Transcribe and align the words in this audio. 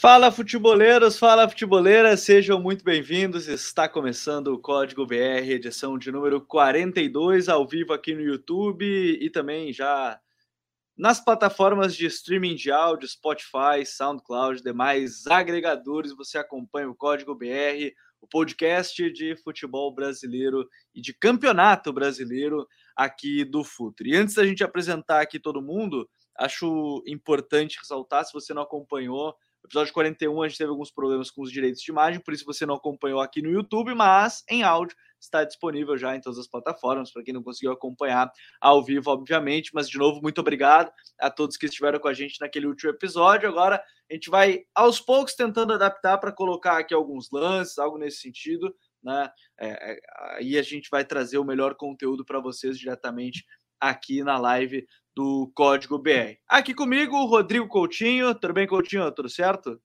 Fala 0.00 0.32
futeboleiros, 0.32 1.18
fala 1.18 1.46
futeboleiras, 1.46 2.20
sejam 2.20 2.58
muito 2.58 2.82
bem-vindos. 2.82 3.46
Está 3.48 3.86
começando 3.86 4.46
o 4.46 4.58
Código 4.58 5.04
BR, 5.04 5.50
edição 5.50 5.98
de 5.98 6.10
número 6.10 6.40
42, 6.40 7.50
ao 7.50 7.68
vivo 7.68 7.92
aqui 7.92 8.14
no 8.14 8.22
YouTube 8.22 8.82
e 8.82 9.28
também 9.28 9.74
já 9.74 10.18
nas 10.96 11.22
plataformas 11.22 11.94
de 11.94 12.06
streaming 12.06 12.54
de 12.54 12.70
áudio, 12.70 13.06
Spotify, 13.06 13.84
SoundCloud, 13.84 14.62
demais 14.62 15.26
agregadores. 15.26 16.16
Você 16.16 16.38
acompanha 16.38 16.88
o 16.88 16.96
Código 16.96 17.34
BR, 17.34 17.92
o 18.22 18.26
podcast 18.26 19.12
de 19.12 19.36
futebol 19.44 19.94
brasileiro 19.94 20.66
e 20.94 21.02
de 21.02 21.12
campeonato 21.12 21.92
brasileiro 21.92 22.66
aqui 22.96 23.44
do 23.44 23.62
Futre. 23.62 24.12
E 24.12 24.16
antes 24.16 24.34
da 24.34 24.46
gente 24.46 24.64
apresentar 24.64 25.20
aqui 25.20 25.38
todo 25.38 25.60
mundo, 25.60 26.08
acho 26.38 27.04
importante 27.06 27.76
ressaltar, 27.78 28.24
se 28.24 28.32
você 28.32 28.54
não 28.54 28.62
acompanhou, 28.62 29.36
episódio 29.64 29.92
41 29.92 30.42
a 30.42 30.48
gente 30.48 30.58
teve 30.58 30.70
alguns 30.70 30.90
problemas 30.90 31.30
com 31.30 31.42
os 31.42 31.52
direitos 31.52 31.82
de 31.82 31.90
imagem, 31.90 32.20
por 32.20 32.34
isso 32.34 32.44
você 32.44 32.64
não 32.66 32.74
acompanhou 32.74 33.20
aqui 33.20 33.42
no 33.42 33.50
YouTube, 33.50 33.94
mas 33.94 34.42
em 34.48 34.62
áudio 34.62 34.96
está 35.20 35.44
disponível 35.44 35.96
já 35.96 36.16
em 36.16 36.20
todas 36.20 36.38
as 36.38 36.46
plataformas, 36.46 37.12
para 37.12 37.22
quem 37.22 37.34
não 37.34 37.42
conseguiu 37.42 37.72
acompanhar 37.72 38.30
ao 38.60 38.82
vivo, 38.82 39.10
obviamente. 39.10 39.70
Mas, 39.74 39.88
de 39.88 39.98
novo, 39.98 40.20
muito 40.22 40.40
obrigado 40.40 40.90
a 41.18 41.30
todos 41.30 41.56
que 41.56 41.66
estiveram 41.66 41.98
com 41.98 42.08
a 42.08 42.14
gente 42.14 42.40
naquele 42.40 42.66
último 42.66 42.90
episódio. 42.90 43.48
Agora 43.48 43.82
a 44.10 44.14
gente 44.14 44.30
vai, 44.30 44.64
aos 44.74 45.00
poucos, 45.00 45.34
tentando 45.34 45.72
adaptar 45.72 46.18
para 46.18 46.32
colocar 46.32 46.78
aqui 46.78 46.94
alguns 46.94 47.30
lances, 47.30 47.78
algo 47.78 47.98
nesse 47.98 48.20
sentido. 48.20 48.74
Né? 49.02 49.30
É, 49.58 49.92
é, 49.92 50.00
aí 50.36 50.58
a 50.58 50.62
gente 50.62 50.88
vai 50.90 51.04
trazer 51.04 51.38
o 51.38 51.44
melhor 51.44 51.74
conteúdo 51.74 52.24
para 52.24 52.40
vocês 52.40 52.78
diretamente 52.78 53.44
aqui 53.80 54.22
na 54.22 54.38
live 54.38 54.86
do 55.16 55.50
Código 55.54 55.98
BR. 55.98 56.36
Aqui 56.46 56.74
comigo, 56.74 57.16
o 57.16 57.26
Rodrigo 57.26 57.66
Coutinho. 57.66 58.34
Tudo 58.34 58.54
bem, 58.54 58.66
Coutinho? 58.66 59.10
Tudo 59.10 59.28
certo? 59.28 59.80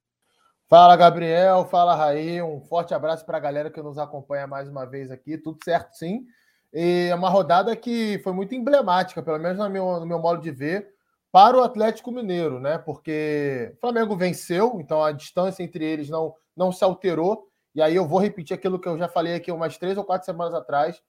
Fala, 0.67 0.95
Gabriel. 0.95 1.65
Fala, 1.65 1.95
Raí. 1.95 2.41
Um 2.41 2.61
forte 2.61 2.93
abraço 2.93 3.25
para 3.25 3.37
a 3.37 3.41
galera 3.41 3.71
que 3.71 3.81
nos 3.81 3.97
acompanha 3.97 4.45
mais 4.45 4.67
uma 4.67 4.85
vez 4.85 5.09
aqui. 5.09 5.37
Tudo 5.37 5.57
certo, 5.63 5.93
sim. 5.93 6.25
E 6.73 7.07
é 7.09 7.15
uma 7.15 7.29
rodada 7.29 7.75
que 7.75 8.19
foi 8.23 8.33
muito 8.33 8.53
emblemática, 8.53 9.23
pelo 9.23 9.39
menos 9.39 9.57
no 9.57 9.69
meu, 9.69 9.99
no 9.99 10.05
meu 10.05 10.19
modo 10.19 10.41
de 10.41 10.51
ver, 10.51 10.89
para 11.31 11.57
o 11.57 11.63
Atlético 11.63 12.11
Mineiro, 12.11 12.59
né? 12.59 12.77
Porque 12.77 13.71
o 13.77 13.79
Flamengo 13.79 14.15
venceu, 14.15 14.77
então 14.81 15.03
a 15.03 15.11
distância 15.11 15.63
entre 15.63 15.85
eles 15.85 16.09
não, 16.09 16.33
não 16.55 16.71
se 16.71 16.83
alterou. 16.83 17.47
E 17.73 17.81
aí 17.81 17.95
eu 17.95 18.07
vou 18.07 18.19
repetir 18.19 18.53
aquilo 18.55 18.79
que 18.79 18.87
eu 18.87 18.97
já 18.97 19.07
falei 19.07 19.35
aqui 19.35 19.51
umas 19.51 19.77
três 19.77 19.97
ou 19.97 20.03
quatro 20.03 20.25
semanas 20.25 20.53
atrás. 20.53 21.01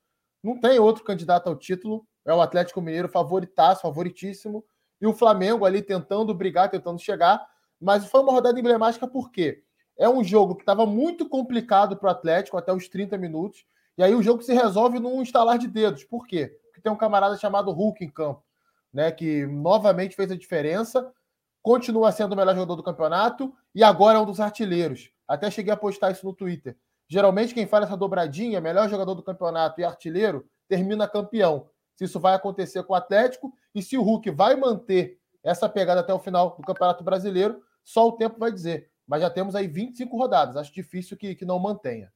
Não 0.47 0.57
tem 0.57 0.79
outro 0.79 1.03
candidato 1.03 1.49
ao 1.49 1.57
título 1.57 2.07
é 2.25 2.33
o 2.33 2.41
Atlético 2.41 2.81
Mineiro 2.81 3.09
favoritaço, 3.09 3.83
favoritíssimo, 3.83 4.65
e 5.01 5.07
o 5.07 5.13
Flamengo 5.13 5.65
ali 5.65 5.83
tentando 5.83 6.33
brigar, 6.33 6.71
tentando 6.71 7.01
chegar, 7.01 7.45
mas 7.81 8.07
foi 8.07 8.21
uma 8.21 8.31
rodada 8.31 8.59
emblemática 8.59 9.09
porque 9.09 9.65
é 9.99 10.09
um 10.09 10.23
jogo 10.23 10.55
que 10.55 10.63
estava 10.63 10.87
muito 10.87 11.29
complicado 11.29 11.97
para 11.97 12.07
o 12.07 12.11
Atlético 12.11 12.57
até 12.57 12.73
os 12.73 12.89
30 12.89 13.19
minutos, 13.19 13.67
e 13.99 14.05
aí 14.05 14.15
o 14.15 14.23
jogo 14.23 14.41
se 14.41 14.55
resolve 14.55 15.01
num 15.01 15.21
instalar 15.21 15.59
de 15.59 15.67
dedos. 15.67 16.05
Por 16.05 16.29
quê? 16.29 16.57
Porque 16.63 16.81
tem 16.81 16.93
um 16.93 16.97
camarada 16.97 17.37
chamado 17.37 17.73
Hulk 17.73 18.05
em 18.05 18.09
campo, 18.09 18.45
né, 18.93 19.11
que 19.11 19.47
novamente 19.47 20.15
fez 20.15 20.31
a 20.31 20.37
diferença, 20.37 21.13
continua 21.61 22.13
sendo 22.13 22.35
o 22.35 22.37
melhor 22.37 22.55
jogador 22.55 22.77
do 22.77 22.85
campeonato 22.85 23.53
e 23.75 23.83
agora 23.83 24.19
é 24.19 24.21
um 24.21 24.27
dos 24.27 24.39
artilheiros. 24.39 25.11
Até 25.27 25.51
cheguei 25.51 25.73
a 25.73 25.77
postar 25.77 26.13
isso 26.13 26.25
no 26.25 26.33
Twitter. 26.33 26.77
Geralmente 27.09 27.55
quem 27.55 27.67
faz 27.67 27.85
essa 27.85 27.97
dobradinha, 27.97 28.61
melhor 28.61 28.89
jogador 28.89 29.15
do 29.15 29.23
campeonato 29.23 29.81
e 29.81 29.85
artilheiro, 29.85 30.49
termina 30.69 31.09
campeão 31.09 31.69
se 31.95 32.05
isso 32.05 32.21
vai 32.21 32.35
acontecer 32.35 32.83
com 32.83 32.93
o 32.93 32.97
Atlético 32.97 33.53
e 33.75 33.83
se 33.83 33.97
o 33.97 34.03
Hulk 34.03 34.31
vai 34.31 34.55
manter 34.55 35.19
essa 35.43 35.69
pegada 35.69 36.01
até 36.01 36.13
o 36.13 36.19
final 36.19 36.55
do 36.57 36.63
Campeonato 36.63 37.03
Brasileiro, 37.03 37.63
só 37.83 38.07
o 38.09 38.13
tempo 38.13 38.39
vai 38.39 38.53
dizer. 38.53 38.91
Mas 39.07 39.23
já 39.23 39.31
temos 39.31 39.55
aí 39.55 39.67
25 39.67 40.17
rodadas, 40.17 40.57
acho 40.57 40.75
difícil 40.75 41.17
que, 41.17 41.35
que 41.35 41.45
não 41.45 41.59
mantenha. 41.59 42.13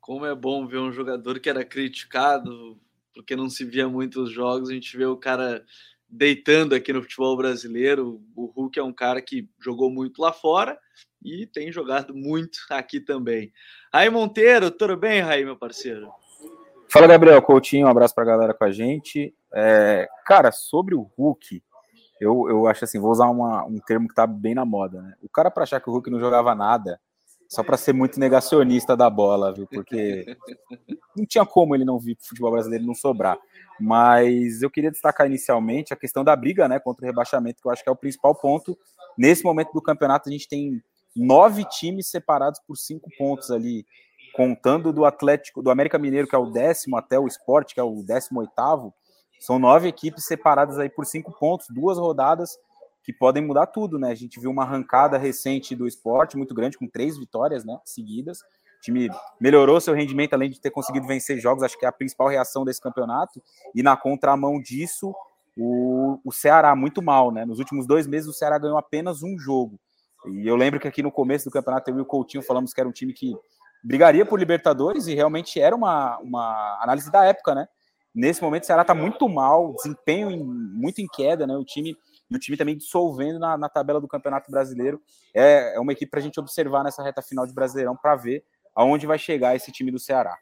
Como 0.00 0.24
é 0.26 0.34
bom 0.34 0.66
ver 0.66 0.78
um 0.78 0.90
jogador 0.90 1.38
que 1.38 1.48
era 1.48 1.64
criticado 1.64 2.80
porque 3.14 3.34
não 3.34 3.48
se 3.48 3.64
via 3.64 3.88
muitos 3.88 4.30
jogos, 4.30 4.68
a 4.68 4.74
gente 4.74 4.96
vê 4.96 5.06
o 5.06 5.16
cara 5.16 5.64
deitando 6.08 6.74
aqui 6.74 6.92
no 6.92 7.02
futebol 7.02 7.36
brasileiro. 7.36 8.20
O 8.34 8.46
Hulk 8.46 8.78
é 8.78 8.82
um 8.82 8.92
cara 8.92 9.20
que 9.20 9.48
jogou 9.60 9.90
muito 9.90 10.20
lá 10.20 10.32
fora 10.32 10.78
e 11.22 11.46
tem 11.46 11.72
jogado 11.72 12.14
muito 12.14 12.58
aqui 12.70 13.00
também. 13.00 13.52
Aí 13.92 14.08
Monteiro, 14.08 14.70
tudo 14.70 14.96
bem, 14.96 15.20
Raí, 15.20 15.44
meu 15.44 15.56
parceiro? 15.56 16.08
Fala, 16.88 17.06
Gabriel 17.06 17.42
Coutinho, 17.42 17.86
um 17.86 17.90
abraço 17.90 18.14
para 18.14 18.24
a 18.24 18.26
galera 18.26 18.54
com 18.54 18.64
a 18.64 18.70
gente. 18.70 19.34
É, 19.52 20.08
cara, 20.24 20.52
sobre 20.52 20.94
o 20.94 21.10
Hulk, 21.18 21.62
eu, 22.20 22.48
eu 22.48 22.66
acho 22.66 22.84
assim, 22.84 23.00
vou 23.00 23.10
usar 23.10 23.26
uma, 23.26 23.64
um 23.64 23.78
termo 23.78 24.08
que 24.08 24.14
tá 24.14 24.26
bem 24.26 24.54
na 24.54 24.64
moda, 24.64 25.02
né? 25.02 25.14
O 25.20 25.28
cara 25.28 25.50
para 25.50 25.64
achar 25.64 25.80
que 25.80 25.90
o 25.90 25.92
Hulk 25.92 26.10
não 26.10 26.20
jogava 26.20 26.54
nada, 26.54 27.00
só 27.48 27.62
para 27.62 27.76
ser 27.76 27.92
muito 27.92 28.18
negacionista 28.18 28.96
da 28.96 29.08
bola, 29.08 29.52
viu? 29.52 29.66
Porque 29.66 30.36
não 31.16 31.24
tinha 31.26 31.44
como 31.46 31.74
ele 31.74 31.84
não 31.84 31.98
vir 31.98 32.16
futebol 32.20 32.52
brasileiro 32.52 32.84
não 32.84 32.94
sobrar. 32.94 33.38
Mas 33.80 34.62
eu 34.62 34.70
queria 34.70 34.90
destacar 34.90 35.26
inicialmente 35.26 35.92
a 35.92 35.96
questão 35.96 36.24
da 36.24 36.34
briga, 36.34 36.68
né, 36.68 36.78
contra 36.78 37.04
o 37.04 37.06
rebaixamento, 37.06 37.60
que 37.60 37.68
eu 37.68 37.72
acho 37.72 37.82
que 37.82 37.88
é 37.88 37.92
o 37.92 37.96
principal 37.96 38.34
ponto. 38.34 38.76
Nesse 39.16 39.44
momento 39.44 39.72
do 39.72 39.82
campeonato, 39.82 40.28
a 40.28 40.32
gente 40.32 40.48
tem 40.48 40.82
nove 41.14 41.64
times 41.64 42.08
separados 42.08 42.60
por 42.66 42.76
cinco 42.76 43.08
pontos 43.16 43.50
ali 43.50 43.86
contando 44.34 44.92
do 44.92 45.04
Atlético, 45.06 45.62
do 45.62 45.70
América 45.70 45.98
Mineiro, 45.98 46.28
que 46.28 46.34
é 46.34 46.38
o 46.38 46.50
décimo, 46.50 46.96
até 46.96 47.18
o 47.18 47.26
Esporte, 47.26 47.72
que 47.72 47.80
é 47.80 47.82
o 47.82 48.02
décimo 48.02 48.40
oitavo, 48.40 48.92
são 49.40 49.58
nove 49.58 49.88
equipes 49.88 50.24
separadas 50.24 50.78
aí 50.78 50.88
por 50.88 51.06
cinco 51.06 51.32
pontos, 51.38 51.66
duas 51.70 51.98
rodadas 51.98 52.58
que 53.06 53.12
podem 53.12 53.40
mudar 53.40 53.66
tudo, 53.66 54.00
né? 54.00 54.10
A 54.10 54.16
gente 54.16 54.40
viu 54.40 54.50
uma 54.50 54.64
arrancada 54.64 55.16
recente 55.16 55.76
do 55.76 55.86
esporte 55.86 56.36
muito 56.36 56.52
grande, 56.52 56.76
com 56.76 56.88
três 56.88 57.16
vitórias 57.16 57.64
né, 57.64 57.78
seguidas. 57.84 58.40
O 58.40 58.80
time 58.82 59.08
melhorou 59.40 59.80
seu 59.80 59.94
rendimento, 59.94 60.34
além 60.34 60.50
de 60.50 60.60
ter 60.60 60.72
conseguido 60.72 61.06
vencer 61.06 61.38
jogos, 61.38 61.62
acho 61.62 61.78
que 61.78 61.84
é 61.84 61.88
a 61.88 61.92
principal 61.92 62.26
reação 62.26 62.64
desse 62.64 62.80
campeonato. 62.80 63.40
E 63.72 63.80
na 63.80 63.96
contramão 63.96 64.60
disso, 64.60 65.14
o, 65.56 66.18
o 66.24 66.32
Ceará 66.32 66.74
muito 66.74 67.00
mal, 67.00 67.30
né? 67.30 67.44
Nos 67.44 67.60
últimos 67.60 67.86
dois 67.86 68.08
meses, 68.08 68.28
o 68.28 68.32
Ceará 68.32 68.58
ganhou 68.58 68.76
apenas 68.76 69.22
um 69.22 69.38
jogo. 69.38 69.78
E 70.26 70.44
eu 70.44 70.56
lembro 70.56 70.80
que 70.80 70.88
aqui 70.88 71.00
no 71.00 71.12
começo 71.12 71.44
do 71.44 71.52
campeonato, 71.52 71.88
eu 71.88 71.98
e 71.98 72.00
o 72.00 72.04
Coutinho 72.04 72.42
falamos 72.42 72.74
que 72.74 72.80
era 72.80 72.88
um 72.88 72.92
time 72.92 73.12
que 73.12 73.36
brigaria 73.84 74.26
por 74.26 74.36
Libertadores 74.36 75.06
e 75.06 75.14
realmente 75.14 75.60
era 75.60 75.76
uma, 75.76 76.18
uma 76.18 76.82
análise 76.82 77.08
da 77.08 77.24
época, 77.24 77.54
né? 77.54 77.68
Nesse 78.12 78.42
momento 78.42 78.64
o 78.64 78.66
Ceará 78.66 78.82
está 78.82 78.94
muito 78.94 79.28
mal, 79.28 79.74
desempenho 79.74 80.28
em, 80.28 80.42
muito 80.42 81.00
em 81.00 81.06
queda, 81.06 81.46
né? 81.46 81.56
O 81.56 81.64
time 81.64 81.96
e 82.30 82.36
o 82.36 82.38
time 82.38 82.56
também 82.56 82.76
dissolvendo 82.76 83.38
na, 83.38 83.56
na 83.56 83.68
tabela 83.68 84.00
do 84.00 84.08
Campeonato 84.08 84.50
Brasileiro. 84.50 85.00
É, 85.34 85.76
é 85.76 85.80
uma 85.80 85.92
equipe 85.92 86.10
para 86.10 86.20
a 86.20 86.22
gente 86.22 86.40
observar 86.40 86.82
nessa 86.82 87.02
reta 87.02 87.22
final 87.22 87.46
de 87.46 87.54
Brasileirão 87.54 87.96
para 87.96 88.16
ver 88.16 88.44
aonde 88.74 89.06
vai 89.06 89.18
chegar 89.18 89.56
esse 89.56 89.72
time 89.72 89.90
do 89.90 89.98
Ceará. 89.98 90.36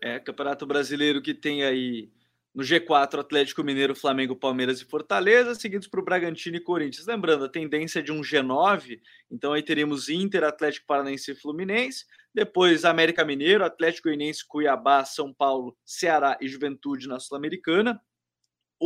É, 0.00 0.20
Campeonato 0.20 0.66
Brasileiro 0.66 1.20
que 1.20 1.34
tem 1.34 1.64
aí 1.64 2.10
no 2.54 2.62
G4, 2.62 3.18
Atlético 3.18 3.64
Mineiro, 3.64 3.96
Flamengo, 3.96 4.36
Palmeiras 4.36 4.80
e 4.80 4.84
Fortaleza, 4.84 5.56
seguidos 5.56 5.88
por 5.88 6.04
Bragantino 6.04 6.56
e 6.56 6.60
Corinthians. 6.60 7.06
Lembrando, 7.06 7.46
a 7.46 7.48
tendência 7.48 7.98
é 7.98 8.02
de 8.02 8.12
um 8.12 8.20
G9, 8.20 9.00
então 9.28 9.52
aí 9.52 9.62
teremos 9.62 10.08
Inter, 10.08 10.44
Atlético 10.44 10.86
Paranaense 10.86 11.32
e 11.32 11.34
Fluminense, 11.34 12.04
depois 12.32 12.84
América 12.84 13.24
Mineiro, 13.24 13.64
Atlético 13.64 14.08
Goianiense, 14.08 14.46
Cuiabá, 14.46 15.04
São 15.04 15.32
Paulo, 15.32 15.76
Ceará 15.84 16.38
e 16.40 16.46
Juventude 16.46 17.08
na 17.08 17.18
Sul-Americana. 17.18 18.00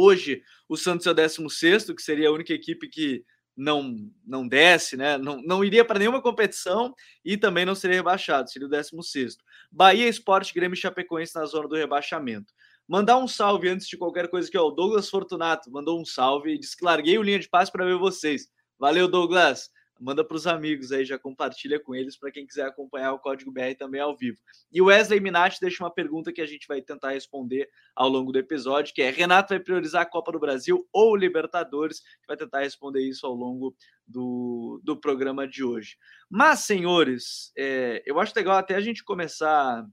Hoje, 0.00 0.42
o 0.68 0.76
Santos 0.76 1.08
é 1.08 1.10
o 1.10 1.14
16, 1.14 1.90
que 1.90 2.00
seria 2.00 2.28
a 2.28 2.32
única 2.32 2.52
equipe 2.52 2.88
que 2.88 3.24
não 3.56 3.96
não 4.24 4.46
desce, 4.46 4.96
né? 4.96 5.18
Não, 5.18 5.42
não 5.42 5.64
iria 5.64 5.84
para 5.84 5.98
nenhuma 5.98 6.22
competição 6.22 6.94
e 7.24 7.36
também 7.36 7.66
não 7.66 7.74
seria 7.74 7.96
rebaixado, 7.96 8.48
seria 8.48 8.68
o 8.68 8.70
16. 8.70 9.36
Bahia, 9.72 10.08
Esporte, 10.08 10.54
Grêmio 10.54 10.76
Chapecoense 10.76 11.34
na 11.34 11.44
zona 11.46 11.66
do 11.66 11.74
rebaixamento. 11.74 12.54
Mandar 12.86 13.18
um 13.18 13.26
salve 13.26 13.68
antes 13.68 13.88
de 13.88 13.96
qualquer 13.96 14.28
coisa 14.28 14.48
que 14.48 14.56
ó, 14.56 14.68
o 14.68 14.70
Douglas 14.70 15.10
Fortunato 15.10 15.68
mandou 15.68 16.00
um 16.00 16.04
salve 16.04 16.52
e 16.52 16.58
disse 16.58 16.76
que 16.76 16.84
larguei 16.84 17.18
o 17.18 17.22
linha 17.22 17.40
de 17.40 17.48
passe 17.48 17.72
para 17.72 17.84
ver 17.84 17.98
vocês. 17.98 18.46
Valeu, 18.78 19.08
Douglas. 19.08 19.68
Manda 20.00 20.24
para 20.24 20.36
os 20.36 20.46
amigos 20.46 20.92
aí, 20.92 21.04
já 21.04 21.18
compartilha 21.18 21.80
com 21.80 21.94
eles 21.94 22.16
para 22.16 22.30
quem 22.30 22.46
quiser 22.46 22.66
acompanhar 22.66 23.12
o 23.12 23.18
Código 23.18 23.50
BR 23.50 23.74
também 23.76 24.00
ao 24.00 24.16
vivo. 24.16 24.38
E 24.70 24.80
o 24.80 24.86
Wesley 24.86 25.20
Minati 25.20 25.60
deixa 25.60 25.82
uma 25.82 25.92
pergunta 25.92 26.32
que 26.32 26.40
a 26.40 26.46
gente 26.46 26.68
vai 26.68 26.80
tentar 26.80 27.10
responder 27.10 27.68
ao 27.96 28.08
longo 28.08 28.30
do 28.30 28.38
episódio, 28.38 28.94
que 28.94 29.02
é: 29.02 29.10
Renato 29.10 29.54
vai 29.54 29.60
priorizar 29.60 30.02
a 30.02 30.06
Copa 30.06 30.30
do 30.30 30.38
Brasil 30.38 30.86
ou 30.92 31.16
Libertadores? 31.16 32.02
Vai 32.26 32.36
tentar 32.36 32.60
responder 32.60 33.00
isso 33.00 33.26
ao 33.26 33.34
longo 33.34 33.74
do, 34.06 34.80
do 34.84 34.96
programa 34.96 35.48
de 35.48 35.64
hoje. 35.64 35.96
Mas, 36.30 36.60
senhores, 36.60 37.52
é, 37.56 38.02
eu 38.06 38.20
acho 38.20 38.32
legal 38.36 38.56
até 38.56 38.76
a 38.76 38.80
gente 38.80 39.02
começar 39.02 39.84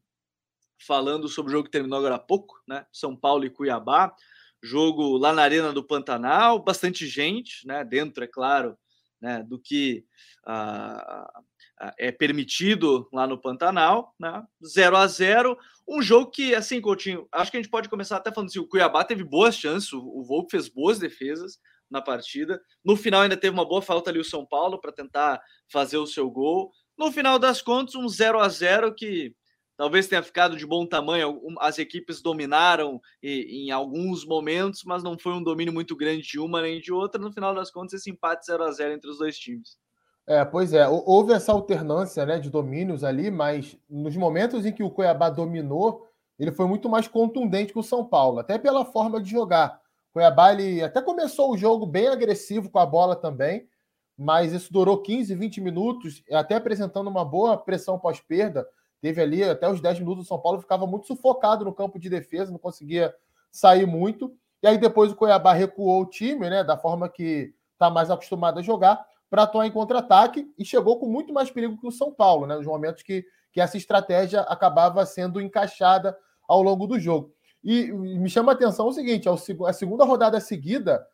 falando 0.77 1.27
sobre 1.27 1.51
o 1.51 1.53
jogo 1.53 1.65
que 1.65 1.71
terminou 1.71 1.97
agora 1.97 2.15
há 2.15 2.19
pouco, 2.19 2.61
né? 2.67 2.85
São 2.91 3.15
Paulo 3.15 3.45
e 3.45 3.49
Cuiabá. 3.49 4.13
Jogo 4.61 5.17
lá 5.17 5.31
na 5.31 5.43
Arena 5.43 5.71
do 5.71 5.83
Pantanal, 5.83 6.63
bastante 6.63 7.07
gente, 7.07 7.65
né? 7.67 7.83
Dentro, 7.83 8.23
é 8.23 8.27
claro, 8.27 8.77
né? 9.21 9.43
Do 9.43 9.59
que 9.59 10.05
uh, 10.47 11.43
é 11.97 12.11
permitido 12.11 13.07
lá 13.11 13.27
no 13.27 13.39
Pantanal, 13.39 14.13
né? 14.19 14.43
0 14.63 14.97
a 14.97 15.07
0 15.07 15.57
um 15.87 16.01
jogo 16.01 16.31
que, 16.31 16.55
assim, 16.55 16.81
Coutinho, 16.81 17.27
acho 17.31 17.51
que 17.51 17.57
a 17.57 17.61
gente 17.61 17.69
pode 17.69 17.89
começar 17.89 18.17
até 18.17 18.31
falando 18.31 18.49
assim: 18.49 18.59
o 18.59 18.67
Cuiabá 18.67 19.03
teve 19.03 19.23
boas 19.23 19.55
chances, 19.55 19.93
o 19.93 20.23
Volpe 20.23 20.51
fez 20.51 20.67
boas 20.67 20.97
defesas 20.97 21.59
na 21.89 22.01
partida. 22.01 22.59
No 22.83 22.95
final, 22.95 23.21
ainda 23.21 23.37
teve 23.37 23.53
uma 23.53 23.67
boa 23.67 23.81
falta 23.81 24.09
ali 24.09 24.19
o 24.19 24.23
São 24.23 24.45
Paulo 24.45 24.79
para 24.79 24.91
tentar 24.91 25.39
fazer 25.67 25.97
o 25.97 26.07
seu 26.07 26.29
gol. 26.29 26.71
No 26.97 27.11
final 27.11 27.37
das 27.37 27.61
contas, 27.61 27.95
um 27.95 28.07
0 28.07 28.39
a 28.39 28.49
0 28.49 28.95
que 28.95 29.35
talvez 29.77 30.07
tenha 30.07 30.23
ficado 30.23 30.57
de 30.57 30.65
bom 30.65 30.85
tamanho. 30.85 31.39
As 31.59 31.77
equipes 31.77 32.21
dominaram 32.21 33.01
em 33.21 33.71
alguns 33.71 34.25
momentos, 34.25 34.83
mas 34.85 35.03
não 35.03 35.17
foi 35.17 35.33
um 35.33 35.43
domínio 35.43 35.73
muito 35.73 35.95
grande 35.95 36.21
de 36.21 36.39
uma 36.39 36.61
nem 36.61 36.79
de 36.79 36.91
outra. 36.91 37.21
No 37.21 37.31
final 37.31 37.53
das 37.53 37.71
contas, 37.71 38.01
esse 38.01 38.09
empate 38.09 38.45
0 38.45 38.63
a 38.63 38.71
0 38.71 38.93
entre 38.93 39.09
os 39.09 39.17
dois 39.17 39.37
times. 39.37 39.77
É, 40.27 40.43
pois 40.43 40.73
é, 40.73 40.87
houve 40.87 41.33
essa 41.33 41.51
alternância 41.51 42.25
né, 42.25 42.39
de 42.39 42.49
domínios 42.49 43.03
ali, 43.03 43.29
mas 43.29 43.77
nos 43.87 44.17
momentos 44.17 44.65
em 44.65 44.71
que 44.71 44.81
o 44.81 44.89
Cuiabá 44.89 45.29
dominou, 45.29 46.07
ele 46.39 46.51
foi 46.51 46.65
muito 46.65 46.89
mais 46.89 47.07
contundente 47.07 47.71
que 47.71 47.77
o 47.77 47.83
São 47.83 48.03
Paulo, 48.03 48.39
até 48.39 48.57
pela 48.57 48.83
forma 48.83 49.21
de 49.21 49.29
jogar. 49.29 49.79
O 50.09 50.13
Cuiabá 50.13 50.51
ele 50.51 50.81
até 50.81 50.99
começou 50.99 51.51
o 51.51 51.57
jogo 51.57 51.85
bem 51.85 52.07
agressivo 52.07 52.71
com 52.71 52.79
a 52.79 52.85
bola 52.87 53.15
também, 53.15 53.67
mas 54.17 54.51
isso 54.51 54.73
durou 54.73 55.01
15, 55.01 55.35
20 55.35 55.61
minutos, 55.61 56.23
até 56.31 56.55
apresentando 56.55 57.07
uma 57.07 57.23
boa 57.23 57.55
pressão 57.55 57.99
pós-perda. 57.99 58.65
Teve 59.05 59.21
ali 59.21 59.43
até 59.43 59.69
os 59.69 59.79
10 59.79 59.99
minutos 59.99 60.25
o 60.25 60.27
São 60.27 60.39
Paulo 60.39 60.59
ficava 60.59 60.87
muito 60.87 61.05
sufocado 61.05 61.63
no 61.63 61.71
campo 61.71 61.99
de 61.99 62.09
defesa, 62.09 62.51
não 62.51 62.57
conseguia 62.57 63.13
sair 63.51 63.85
muito. 63.85 64.35
E 64.63 64.67
aí 64.67 64.79
depois 64.79 65.11
o 65.11 65.15
Cuiabá 65.15 65.53
recuou 65.53 66.01
o 66.01 66.09
time, 66.09 66.49
né, 66.49 66.63
da 66.63 66.75
forma 66.75 67.07
que 67.07 67.53
está 67.73 67.87
mais 67.87 68.09
acostumado 68.09 68.57
a 68.57 68.63
jogar 68.63 69.05
para 69.29 69.43
atuar 69.43 69.67
em 69.67 69.71
contra-ataque 69.71 70.51
e 70.57 70.65
chegou 70.65 70.99
com 70.99 71.05
muito 71.05 71.31
mais 71.31 71.51
perigo 71.51 71.79
que 71.79 71.85
o 71.85 71.91
São 71.91 72.11
Paulo, 72.11 72.47
né? 72.47 72.55
Nos 72.55 72.65
momentos 72.65 73.03
que, 73.03 73.23
que 73.53 73.61
essa 73.61 73.77
estratégia 73.77 74.41
acabava 74.41 75.05
sendo 75.05 75.39
encaixada 75.39 76.17
ao 76.47 76.63
longo 76.63 76.87
do 76.87 76.99
jogo. 76.99 77.31
E, 77.63 77.91
me 77.91 78.27
chama 78.27 78.53
a 78.53 78.55
atenção 78.55 78.87
o 78.87 78.91
seguinte: 78.91 79.27
é 79.27 79.31
a 79.67 79.73
segunda 79.73 80.03
rodada 80.03 80.39
seguida 80.39 81.05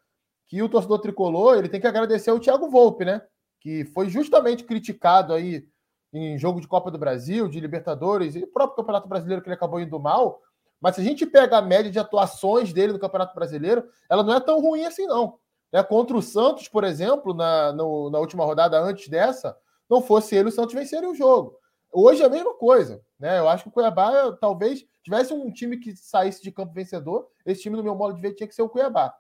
que 0.48 0.64
o 0.64 0.70
torcedor 0.70 1.00
tricolor 1.00 1.58
ele 1.58 1.68
tem 1.68 1.82
que 1.82 1.88
agradecer 1.88 2.30
ao 2.30 2.40
Thiago 2.40 2.70
Volpe, 2.70 3.04
né? 3.04 3.22
Que 3.60 3.84
foi 3.84 4.08
justamente 4.08 4.64
criticado 4.64 5.34
aí 5.34 5.68
em 6.13 6.38
jogo 6.38 6.60
de 6.60 6.68
Copa 6.68 6.92
do 6.92 6.98
Brasil, 6.98 7.48
de 7.48 7.60
Libertadores 7.60 8.36
e 8.36 8.44
o 8.44 8.48
próprio 8.48 8.78
Campeonato 8.78 9.08
Brasileiro 9.08 9.42
que 9.42 9.48
ele 9.48 9.56
acabou 9.56 9.80
indo 9.80 10.00
mal. 10.00 10.42
Mas 10.80 10.96
se 10.96 11.02
a 11.02 11.04
gente 11.04 11.25
pega 11.25 11.58
a 11.58 11.62
média 11.62 11.92
de 11.92 12.00
atuações 12.00 12.74
dele 12.74 12.94
no 12.94 13.00
Campeonato 13.00 13.36
Brasileiro, 13.36 13.88
ela 14.10 14.24
não 14.24 14.34
é 14.34 14.40
tão 14.40 14.60
ruim 14.60 14.86
assim, 14.86 15.06
não. 15.06 15.40
Né? 15.72 15.81
Contra 15.84 16.18
o 16.18 16.22
Santos, 16.22 16.68
por 16.68 16.84
exemplo, 16.84 17.34
na, 17.34 17.72
no, 17.72 18.10
na 18.10 18.19
última 18.19 18.44
rodada 18.44 18.80
antes 18.80 19.08
dessa, 19.08 19.58
não 19.90 20.02
fosse 20.02 20.36
ele, 20.36 20.50
o 20.50 20.52
Santos 20.52 20.74
venceria 20.74 21.10
o 21.10 21.16
jogo. 21.16 21.56
Hoje 21.94 22.24
é 22.24 22.25
a 22.25 22.30
mesma 22.30 22.54
coisa. 22.56 23.02
Né? 23.19 23.40
Eu 23.40 23.48
acho 23.48 23.64
que 23.64 23.69
o 23.69 23.72
Cuiabá 23.72 24.31
talvez 24.40 24.86
tivesse 25.04 25.34
um 25.34 25.52
time 25.52 25.78
que 25.78 25.96
saísse 25.96 26.42
de 26.42 26.52
campo 26.52 26.74
vencedor. 26.74 27.28
Esse 27.46 27.62
time, 27.62 27.78
no 27.78 27.84
meu 27.84 27.96
modo 27.96 28.16
de 28.16 28.22
ver, 28.22 28.34
tinha 28.34 28.48
que 28.48 28.56
ser 28.56 28.62
o 28.62 28.69
Cuiabá. 28.69 29.14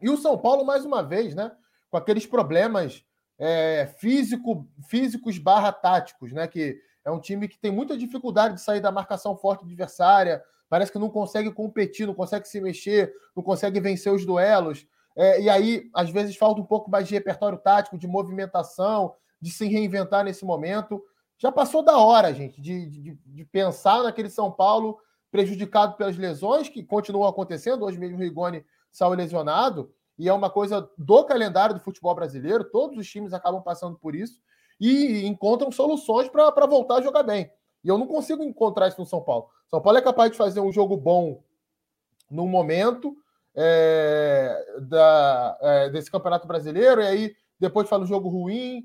E 0.00 0.10
o 0.10 0.16
São 0.16 0.36
Paulo, 0.36 0.64
mais 0.64 0.84
uma 0.84 1.02
vez, 1.02 1.34
né? 1.34 1.52
com 1.90 1.96
aqueles 1.96 2.24
problemas 2.24 3.04
é, 3.40 3.86
físico, 3.98 4.68
físicos 4.86 5.38
barra 5.38 5.72
táticos, 5.72 6.30
né? 6.30 6.46
que 6.46 6.78
é 7.02 7.10
um 7.10 7.18
time 7.18 7.48
que 7.48 7.58
tem 7.58 7.70
muita 7.70 7.96
dificuldade 7.96 8.54
de 8.54 8.60
sair 8.60 8.80
da 8.80 8.92
marcação 8.92 9.34
forte 9.34 9.64
adversária, 9.64 10.42
parece 10.68 10.92
que 10.92 10.98
não 10.98 11.08
consegue 11.08 11.50
competir, 11.50 12.06
não 12.06 12.14
consegue 12.14 12.46
se 12.46 12.60
mexer, 12.60 13.12
não 13.34 13.42
consegue 13.42 13.80
vencer 13.80 14.12
os 14.12 14.26
duelos. 14.26 14.86
É, 15.16 15.40
e 15.40 15.48
aí, 15.48 15.90
às 15.94 16.10
vezes, 16.10 16.36
falta 16.36 16.60
um 16.60 16.66
pouco 16.66 16.90
mais 16.90 17.08
de 17.08 17.14
repertório 17.14 17.58
tático, 17.58 17.98
de 17.98 18.06
movimentação, 18.06 19.14
de 19.40 19.50
se 19.50 19.66
reinventar 19.66 20.22
nesse 20.22 20.44
momento. 20.44 21.02
Já 21.38 21.50
passou 21.50 21.82
da 21.82 21.96
hora, 21.96 22.34
gente, 22.34 22.60
de, 22.60 22.86
de, 22.86 23.18
de 23.24 23.44
pensar 23.46 24.02
naquele 24.02 24.28
São 24.28 24.52
Paulo 24.52 24.98
prejudicado 25.30 25.96
pelas 25.96 26.16
lesões 26.16 26.68
que 26.68 26.84
continuam 26.84 27.26
acontecendo. 27.26 27.84
Hoje 27.84 27.98
mesmo 27.98 28.16
o 28.16 28.20
Rigoni 28.20 28.64
saiu 28.92 29.14
lesionado, 29.14 29.90
e 30.20 30.28
é 30.28 30.34
uma 30.34 30.50
coisa 30.50 30.86
do 30.98 31.24
calendário 31.24 31.74
do 31.74 31.80
futebol 31.80 32.14
brasileiro. 32.14 32.62
Todos 32.62 32.98
os 32.98 33.08
times 33.08 33.32
acabam 33.32 33.62
passando 33.62 33.96
por 33.96 34.14
isso 34.14 34.38
e 34.78 35.26
encontram 35.26 35.72
soluções 35.72 36.28
para 36.28 36.66
voltar 36.66 36.96
a 36.96 37.00
jogar 37.00 37.22
bem. 37.22 37.50
E 37.82 37.88
eu 37.88 37.96
não 37.96 38.06
consigo 38.06 38.44
encontrar 38.44 38.88
isso 38.88 39.00
no 39.00 39.06
São 39.06 39.22
Paulo. 39.22 39.48
São 39.66 39.80
Paulo 39.80 39.96
é 39.96 40.02
capaz 40.02 40.30
de 40.30 40.36
fazer 40.36 40.60
um 40.60 40.70
jogo 40.70 40.94
bom 40.94 41.42
num 42.30 42.46
momento, 42.46 43.16
é, 43.54 44.76
da, 44.82 45.58
é, 45.62 45.88
desse 45.88 46.10
Campeonato 46.10 46.46
Brasileiro, 46.46 47.00
e 47.00 47.06
aí 47.06 47.36
depois 47.58 47.88
fala 47.88 48.04
um 48.04 48.06
jogo 48.06 48.28
ruim. 48.28 48.82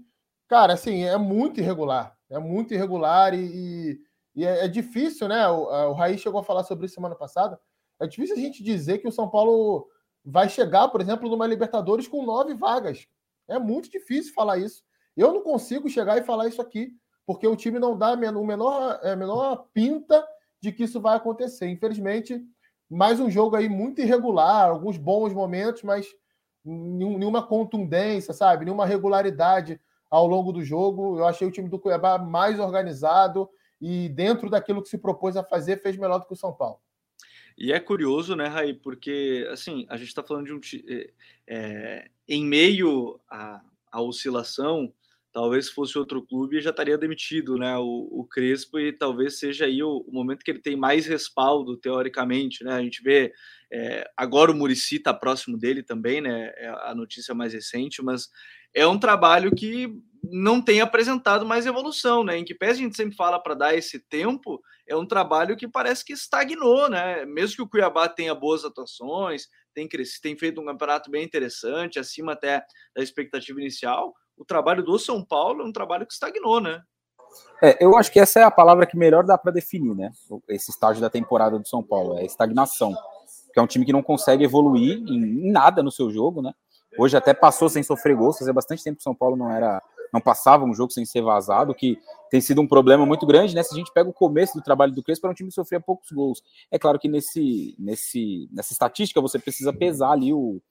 Cara, 0.47 0.71
assim, 0.71 1.03
é 1.03 1.17
muito 1.17 1.59
irregular. 1.59 2.17
É 2.29 2.39
muito 2.39 2.73
irregular 2.73 3.33
e, 3.33 3.43
e, 3.43 3.99
e 4.37 4.45
é, 4.45 4.63
é, 4.63 4.67
difícil, 4.69 5.27
né? 5.27 5.45
O, 5.49 5.89
o 5.89 5.93
Raí 5.95 6.17
chegou 6.17 6.39
a 6.39 6.45
falar 6.45 6.63
sobre 6.63 6.85
isso 6.85 6.95
semana 6.95 7.13
passada. 7.13 7.59
É 7.99 8.07
difícil 8.07 8.37
a 8.37 8.39
gente 8.39 8.63
dizer 8.63 8.99
que 8.99 9.07
o 9.09 9.11
São 9.11 9.29
Paulo 9.29 9.89
vai 10.25 10.49
chegar, 10.49 10.87
por 10.87 10.99
exemplo, 11.01 11.29
numa 11.29 11.45
Libertadores 11.45 12.07
com 12.07 12.25
nove 12.25 12.53
vagas. 12.55 13.07
É 13.47 13.59
muito 13.59 13.89
difícil 13.89 14.33
falar 14.33 14.57
isso. 14.57 14.83
Eu 15.15 15.31
não 15.31 15.41
consigo 15.41 15.87
chegar 15.87 16.17
e 16.17 16.23
falar 16.23 16.47
isso 16.47 16.61
aqui, 16.61 16.91
porque 17.25 17.47
o 17.47 17.55
time 17.55 17.79
não 17.79 17.97
dá 17.97 18.13
o 18.13 18.45
menor, 18.45 18.99
a 19.03 19.15
menor 19.15 19.67
pinta 19.73 20.25
de 20.59 20.71
que 20.71 20.83
isso 20.83 20.99
vai 20.99 21.15
acontecer. 21.15 21.67
Infelizmente, 21.69 22.41
mais 22.89 23.19
um 23.19 23.29
jogo 23.29 23.55
aí 23.55 23.69
muito 23.69 24.01
irregular, 24.01 24.69
alguns 24.69 24.97
bons 24.97 25.31
momentos, 25.31 25.83
mas 25.83 26.07
nenhuma 26.63 27.45
contundência, 27.45 28.33
sabe? 28.33 28.65
Nenhuma 28.65 28.85
regularidade 28.85 29.79
ao 30.09 30.25
longo 30.25 30.51
do 30.51 30.63
jogo. 30.63 31.19
Eu 31.19 31.27
achei 31.27 31.47
o 31.47 31.51
time 31.51 31.69
do 31.69 31.79
Cuiabá 31.79 32.17
mais 32.17 32.59
organizado 32.59 33.47
e 33.79 34.09
dentro 34.09 34.49
daquilo 34.49 34.81
que 34.81 34.89
se 34.89 34.97
propôs 34.97 35.37
a 35.37 35.43
fazer, 35.43 35.81
fez 35.81 35.95
melhor 35.97 36.19
do 36.19 36.25
que 36.25 36.33
o 36.33 36.37
São 36.37 36.51
Paulo. 36.51 36.79
E 37.57 37.71
é 37.71 37.79
curioso, 37.79 38.35
né, 38.35 38.47
Raí? 38.47 38.73
Porque, 38.73 39.47
assim, 39.49 39.85
a 39.89 39.97
gente 39.97 40.09
está 40.09 40.21
falando 40.21 40.45
de 40.45 40.53
um. 40.53 40.59
É, 41.47 42.09
em 42.27 42.43
meio 42.45 43.19
à, 43.29 43.61
à 43.91 44.01
oscilação, 44.01 44.93
talvez 45.35 45.69
fosse 45.69 45.97
outro 45.97 46.25
clube 46.25 46.61
já 46.61 46.69
estaria 46.69 46.97
demitido, 46.97 47.57
né? 47.57 47.77
O, 47.77 48.07
o 48.09 48.25
Crespo 48.25 48.79
e 48.79 48.93
talvez 48.93 49.37
seja 49.37 49.65
aí 49.65 49.83
o, 49.83 50.03
o, 50.07 50.11
momento 50.13 50.43
que 50.43 50.51
ele 50.51 50.61
tem 50.61 50.77
mais 50.77 51.05
respaldo 51.05 51.75
teoricamente, 51.75 52.63
né? 52.63 52.73
A 52.73 52.81
gente 52.81 53.03
vê 53.03 53.33
é, 53.69 54.09
agora 54.15 54.51
o 54.51 54.55
Murici 54.55 54.95
está 54.95 55.13
próximo 55.13 55.57
dele 55.57 55.83
também, 55.83 56.21
né? 56.21 56.53
É 56.55 56.69
a 56.69 56.95
notícia 56.95 57.35
mais 57.35 57.53
recente, 57.53 58.01
mas 58.01 58.29
é 58.73 58.87
um 58.87 58.97
trabalho 58.97 59.53
que 59.53 59.93
não 60.31 60.61
tem 60.61 60.81
apresentado 60.81 61.45
mais 61.45 61.65
evolução, 61.65 62.23
né? 62.23 62.37
Em 62.37 62.45
que 62.45 62.55
pé 62.55 62.69
a 62.69 62.73
gente 62.73 62.95
sempre 62.95 63.15
fala 63.15 63.39
para 63.39 63.53
dar 63.53 63.75
esse 63.75 63.99
tempo, 63.99 64.61
é 64.87 64.95
um 64.95 65.05
trabalho 65.05 65.57
que 65.57 65.67
parece 65.67 66.03
que 66.03 66.13
estagnou, 66.13 66.89
né? 66.89 67.25
Mesmo 67.25 67.57
que 67.57 67.61
o 67.61 67.69
Cuiabá 67.69 68.07
tenha 68.07 68.33
boas 68.33 68.63
atuações, 68.63 69.47
tem, 69.73 69.87
crescido, 69.87 70.21
tem 70.21 70.37
feito 70.37 70.61
um 70.61 70.65
campeonato 70.65 71.09
bem 71.11 71.23
interessante, 71.23 71.99
acima 71.99 72.33
até 72.33 72.63
da 72.95 73.03
expectativa 73.03 73.59
inicial, 73.59 74.13
o 74.37 74.45
trabalho 74.45 74.83
do 74.83 74.97
São 74.97 75.23
Paulo 75.23 75.61
é 75.61 75.65
um 75.65 75.71
trabalho 75.71 76.05
que 76.05 76.13
estagnou, 76.13 76.59
né? 76.59 76.81
É, 77.61 77.83
eu 77.83 77.97
acho 77.97 78.11
que 78.11 78.19
essa 78.19 78.39
é 78.39 78.43
a 78.43 78.51
palavra 78.51 78.85
que 78.85 78.97
melhor 78.97 79.23
dá 79.23 79.37
para 79.37 79.51
definir, 79.51 79.95
né? 79.95 80.11
Esse 80.47 80.71
estágio 80.71 81.01
da 81.01 81.09
temporada 81.09 81.57
do 81.59 81.67
São 81.67 81.83
Paulo, 81.83 82.17
é 82.17 82.25
estagnação. 82.25 82.93
Que 83.53 83.59
é 83.59 83.61
um 83.61 83.67
time 83.67 83.85
que 83.85 83.93
não 83.93 84.03
consegue 84.03 84.43
evoluir 84.43 84.97
em, 84.97 85.47
em 85.47 85.51
nada 85.51 85.81
no 85.81 85.91
seu 85.91 86.09
jogo, 86.11 86.41
né? 86.41 86.53
Hoje 86.97 87.17
até 87.17 87.33
passou 87.33 87.67
sem 87.67 87.83
sofrer 87.83 88.15
gols, 88.15 88.37
fazia 88.37 88.53
bastante 88.53 88.83
tempo 88.83 88.97
que 88.97 89.01
o 89.01 89.03
São 89.03 89.15
Paulo 89.15 89.35
não 89.35 89.51
era 89.51 89.81
não 90.13 90.21
passava 90.21 90.65
um 90.65 90.73
jogo 90.73 90.91
sem 90.91 91.05
ser 91.05 91.21
vazado, 91.21 91.73
que 91.73 91.99
tem 92.29 92.41
sido 92.41 92.61
um 92.61 92.67
problema 92.67 93.05
muito 93.05 93.25
grande, 93.25 93.55
né? 93.55 93.63
Se 93.63 93.73
a 93.73 93.77
gente 93.77 93.91
pega 93.93 94.09
o 94.09 94.13
começo 94.13 94.53
do 94.57 94.63
trabalho 94.63 94.93
do 94.93 95.03
Crespo, 95.03 95.25
era 95.25 95.31
um 95.31 95.35
time 95.35 95.49
que 95.49 95.55
sofria 95.55 95.79
poucos 95.79 96.11
gols. 96.11 96.41
É 96.71 96.79
claro 96.79 96.99
que 96.99 97.07
nesse, 97.07 97.75
nesse, 97.77 98.49
nessa 98.51 98.73
estatística 98.73 99.21
você 99.21 99.39
precisa 99.39 99.71
pesar 99.73 100.11
ali 100.11 100.33
o, 100.33 100.61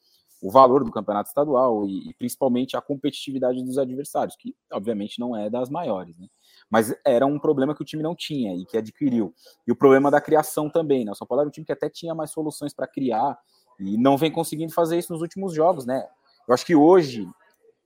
o 0.42 0.50
valor 0.50 0.84
do 0.84 0.92
campeonato 0.92 1.28
estadual 1.28 1.86
e, 1.86 2.10
e, 2.10 2.14
principalmente 2.14 2.76
a 2.76 2.80
competitividade 2.80 3.62
dos 3.62 3.78
adversários, 3.78 4.36
que 4.36 4.54
obviamente 4.72 5.18
não 5.18 5.36
é 5.36 5.48
das 5.48 5.70
maiores, 5.70 6.18
né? 6.18 6.26
Mas 6.68 6.94
era 7.04 7.24
um 7.24 7.38
problema 7.38 7.74
que 7.74 7.82
o 7.82 7.84
time 7.84 8.02
não 8.02 8.14
tinha 8.14 8.54
e 8.54 8.64
que 8.66 8.76
adquiriu. 8.76 9.34
E 9.66 9.72
o 9.72 9.76
problema 9.76 10.10
da 10.10 10.20
criação 10.20 10.68
também, 10.68 11.04
né? 11.04 11.12
O 11.12 11.14
São 11.14 11.26
Paulo 11.26 11.40
era 11.40 11.48
um 11.48 11.50
time 11.50 11.64
que 11.64 11.72
até 11.72 11.88
tinha 11.88 12.14
mais 12.14 12.30
soluções 12.30 12.74
para 12.74 12.86
criar 12.86 13.38
e 13.80 13.96
não 13.96 14.16
vem 14.16 14.30
conseguindo 14.30 14.72
fazer 14.72 14.98
isso 14.98 15.12
nos 15.12 15.22
últimos 15.22 15.54
jogos, 15.54 15.86
né? 15.86 16.06
Eu 16.46 16.52
acho 16.52 16.66
que 16.66 16.76
hoje, 16.76 17.26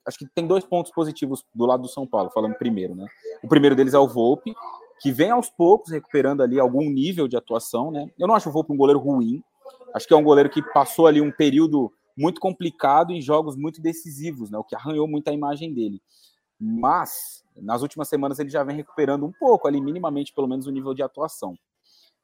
acho 0.09 0.19
que 0.19 0.27
tem 0.27 0.47
dois 0.47 0.65
pontos 0.65 0.91
positivos 0.91 1.45
do 1.55 1.67
lado 1.67 1.83
do 1.83 1.89
São 1.89 2.07
Paulo, 2.07 2.31
falando 2.31 2.55
primeiro, 2.55 2.95
né? 2.95 3.07
O 3.43 3.49
primeiro 3.49 3.77
deles 3.77 3.93
é 3.93 3.99
o 3.99 4.09
Volpe, 4.09 4.55
que 5.01 5.13
vem 5.13 5.31
aos 5.31 5.51
poucos 5.51 5.93
recuperando 5.93 6.43
ali 6.43 6.59
algum 6.59 6.89
nível 6.91 7.29
de 7.29 7.37
atuação, 7.37 7.91
né? 7.91 8.11
Eu 8.19 8.27
não 8.27 8.35
acho 8.35 8.49
o 8.49 8.53
Volpe 8.53 8.73
um 8.73 8.77
goleiro 8.77 8.99
ruim, 8.99 9.43
acho 9.95 10.09
que 10.09 10.15
é 10.15 10.17
um 10.17 10.25
goleiro 10.25 10.49
que 10.49 10.63
passou 10.73 11.07
ali 11.07 11.21
um 11.21 11.31
período 11.31 11.93
muito 12.17 12.41
complicado 12.41 13.13
em 13.13 13.21
jogos 13.21 13.55
muito 13.55 13.83
decisivos, 13.83 14.51
né? 14.51 14.59
O 14.59 14.65
que 14.65 14.75
arranhou 14.75 15.07
muito 15.07 15.29
a 15.29 15.33
imagem 15.33 15.73
dele. 15.73 16.01
Mas 16.59 17.45
nas 17.55 17.83
últimas 17.83 18.09
semanas 18.09 18.39
ele 18.39 18.49
já 18.49 18.65
vem 18.65 18.77
recuperando 18.77 19.27
um 19.27 19.33
pouco 19.33 19.69
ali, 19.69 19.81
minimamente, 19.81 20.33
pelo 20.33 20.49
menos, 20.49 20.67
o 20.67 20.71
nível 20.71 20.95
de 20.95 21.03
atuação. 21.03 21.57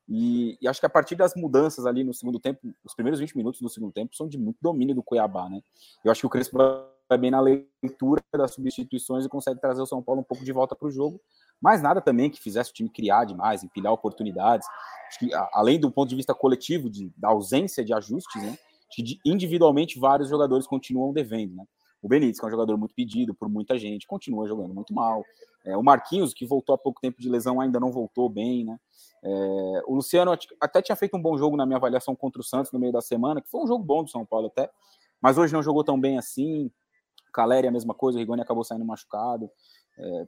E, 0.09 0.59
e, 0.61 0.69
acho 0.69 0.81
que 0.81 0.87
a 0.87 0.91
partir 0.91 1.15
das 1.15 1.35
mudanças 1.35 1.87
ali 1.87 2.05
no 2.05 2.13
segundo 2.13 2.39
tempo, 2.39 2.61
os 2.85 2.95
primeiros 2.95 3.21
20 3.21 3.37
minutos 3.37 3.61
do 3.61 3.69
segundo 3.69 3.93
tempo 3.93 4.15
são 4.15 4.29
de 4.29 4.37
muito 4.37 4.59
domínio 4.61 4.95
do 4.95 5.03
Cuiabá, 5.03 5.49
né? 5.49 5.63
Eu 6.05 6.11
acho 6.11 6.21
que 6.21 6.27
o 6.27 6.31
Crespo 6.31 6.59
vai 7.09 7.19
bem 7.19 7.31
na 7.31 7.41
leitura 7.41 8.23
das 8.33 8.55
substituições 8.55 9.25
e 9.25 9.29
consegue 9.29 9.61
trazer 9.61 9.83
o 9.83 9.87
São 9.87 10.03
Paulo 10.03 10.21
um 10.21 10.25
pouco 10.25 10.45
de 10.45 10.53
volta 10.53 10.75
para 10.75 10.89
o 10.89 10.91
jogo. 10.91 11.21
Mas 11.61 11.83
nada 11.83 12.01
também 12.01 12.31
que 12.31 12.41
fizesse 12.41 12.71
o 12.71 12.75
time 12.75 12.89
criar 12.89 13.25
demais, 13.25 13.63
empilhar 13.63 13.93
oportunidades. 13.93 14.67
Que, 15.19 15.31
além 15.53 15.79
do 15.79 15.91
ponto 15.91 16.09
de 16.09 16.17
vista 16.17 16.35
coletivo, 16.35 16.91
de, 16.91 17.13
da 17.17 17.29
ausência 17.29 17.85
de 17.85 17.93
ajustes, 17.93 18.43
né? 18.43 18.59
que 18.91 19.19
individualmente 19.25 19.99
vários 19.99 20.29
jogadores 20.29 20.67
continuam 20.67 21.13
devendo. 21.13 21.57
Né? 21.57 21.65
O 22.03 22.09
Benítez, 22.09 22.39
que 22.39 22.45
é 22.45 22.49
um 22.49 22.51
jogador 22.51 22.77
muito 22.77 22.95
pedido 22.95 23.35
por 23.35 23.49
muita 23.49 23.79
gente, 23.79 24.07
continua 24.07 24.47
jogando 24.47 24.75
muito 24.75 24.93
mal. 24.93 25.25
É, 25.65 25.77
o 25.77 25.83
Marquinhos, 25.83 26.35
que 26.35 26.45
voltou 26.45 26.75
há 26.75 26.79
pouco 26.79 27.01
tempo 27.01 27.21
de 27.21 27.29
lesão, 27.29 27.61
ainda 27.61 27.81
não 27.81 27.91
voltou 27.91 28.29
bem, 28.29 28.65
né? 28.65 28.79
É, 29.23 29.83
o 29.87 29.95
Luciano 29.95 30.37
até 30.61 30.83
tinha 30.83 30.95
feito 30.95 31.17
um 31.17 31.23
bom 31.23 31.39
jogo 31.39 31.57
na 31.57 31.65
minha 31.65 31.79
avaliação 31.79 32.15
contra 32.15 32.41
o 32.41 32.45
Santos 32.45 32.71
no 32.73 32.79
meio 32.79 32.93
da 32.93 33.01
semana, 33.01 33.41
que 33.41 33.49
foi 33.49 33.63
um 33.63 33.67
jogo 33.67 33.83
bom 33.83 34.05
do 34.05 34.11
São 34.11 34.27
Paulo 34.27 34.49
até, 34.49 34.71
mas 35.21 35.39
hoje 35.39 35.55
não 35.55 35.63
jogou 35.63 35.83
tão 35.83 35.99
bem 35.99 36.19
assim. 36.19 36.71
Caleri 37.35 37.67
a 37.67 37.73
mesma 37.73 37.95
coisa, 37.95 38.17
o 38.17 38.21
Rigoni 38.21 38.41
acabou 38.41 38.65
saindo 38.65 38.85
machucado. 38.85 39.51
É, 39.99 40.27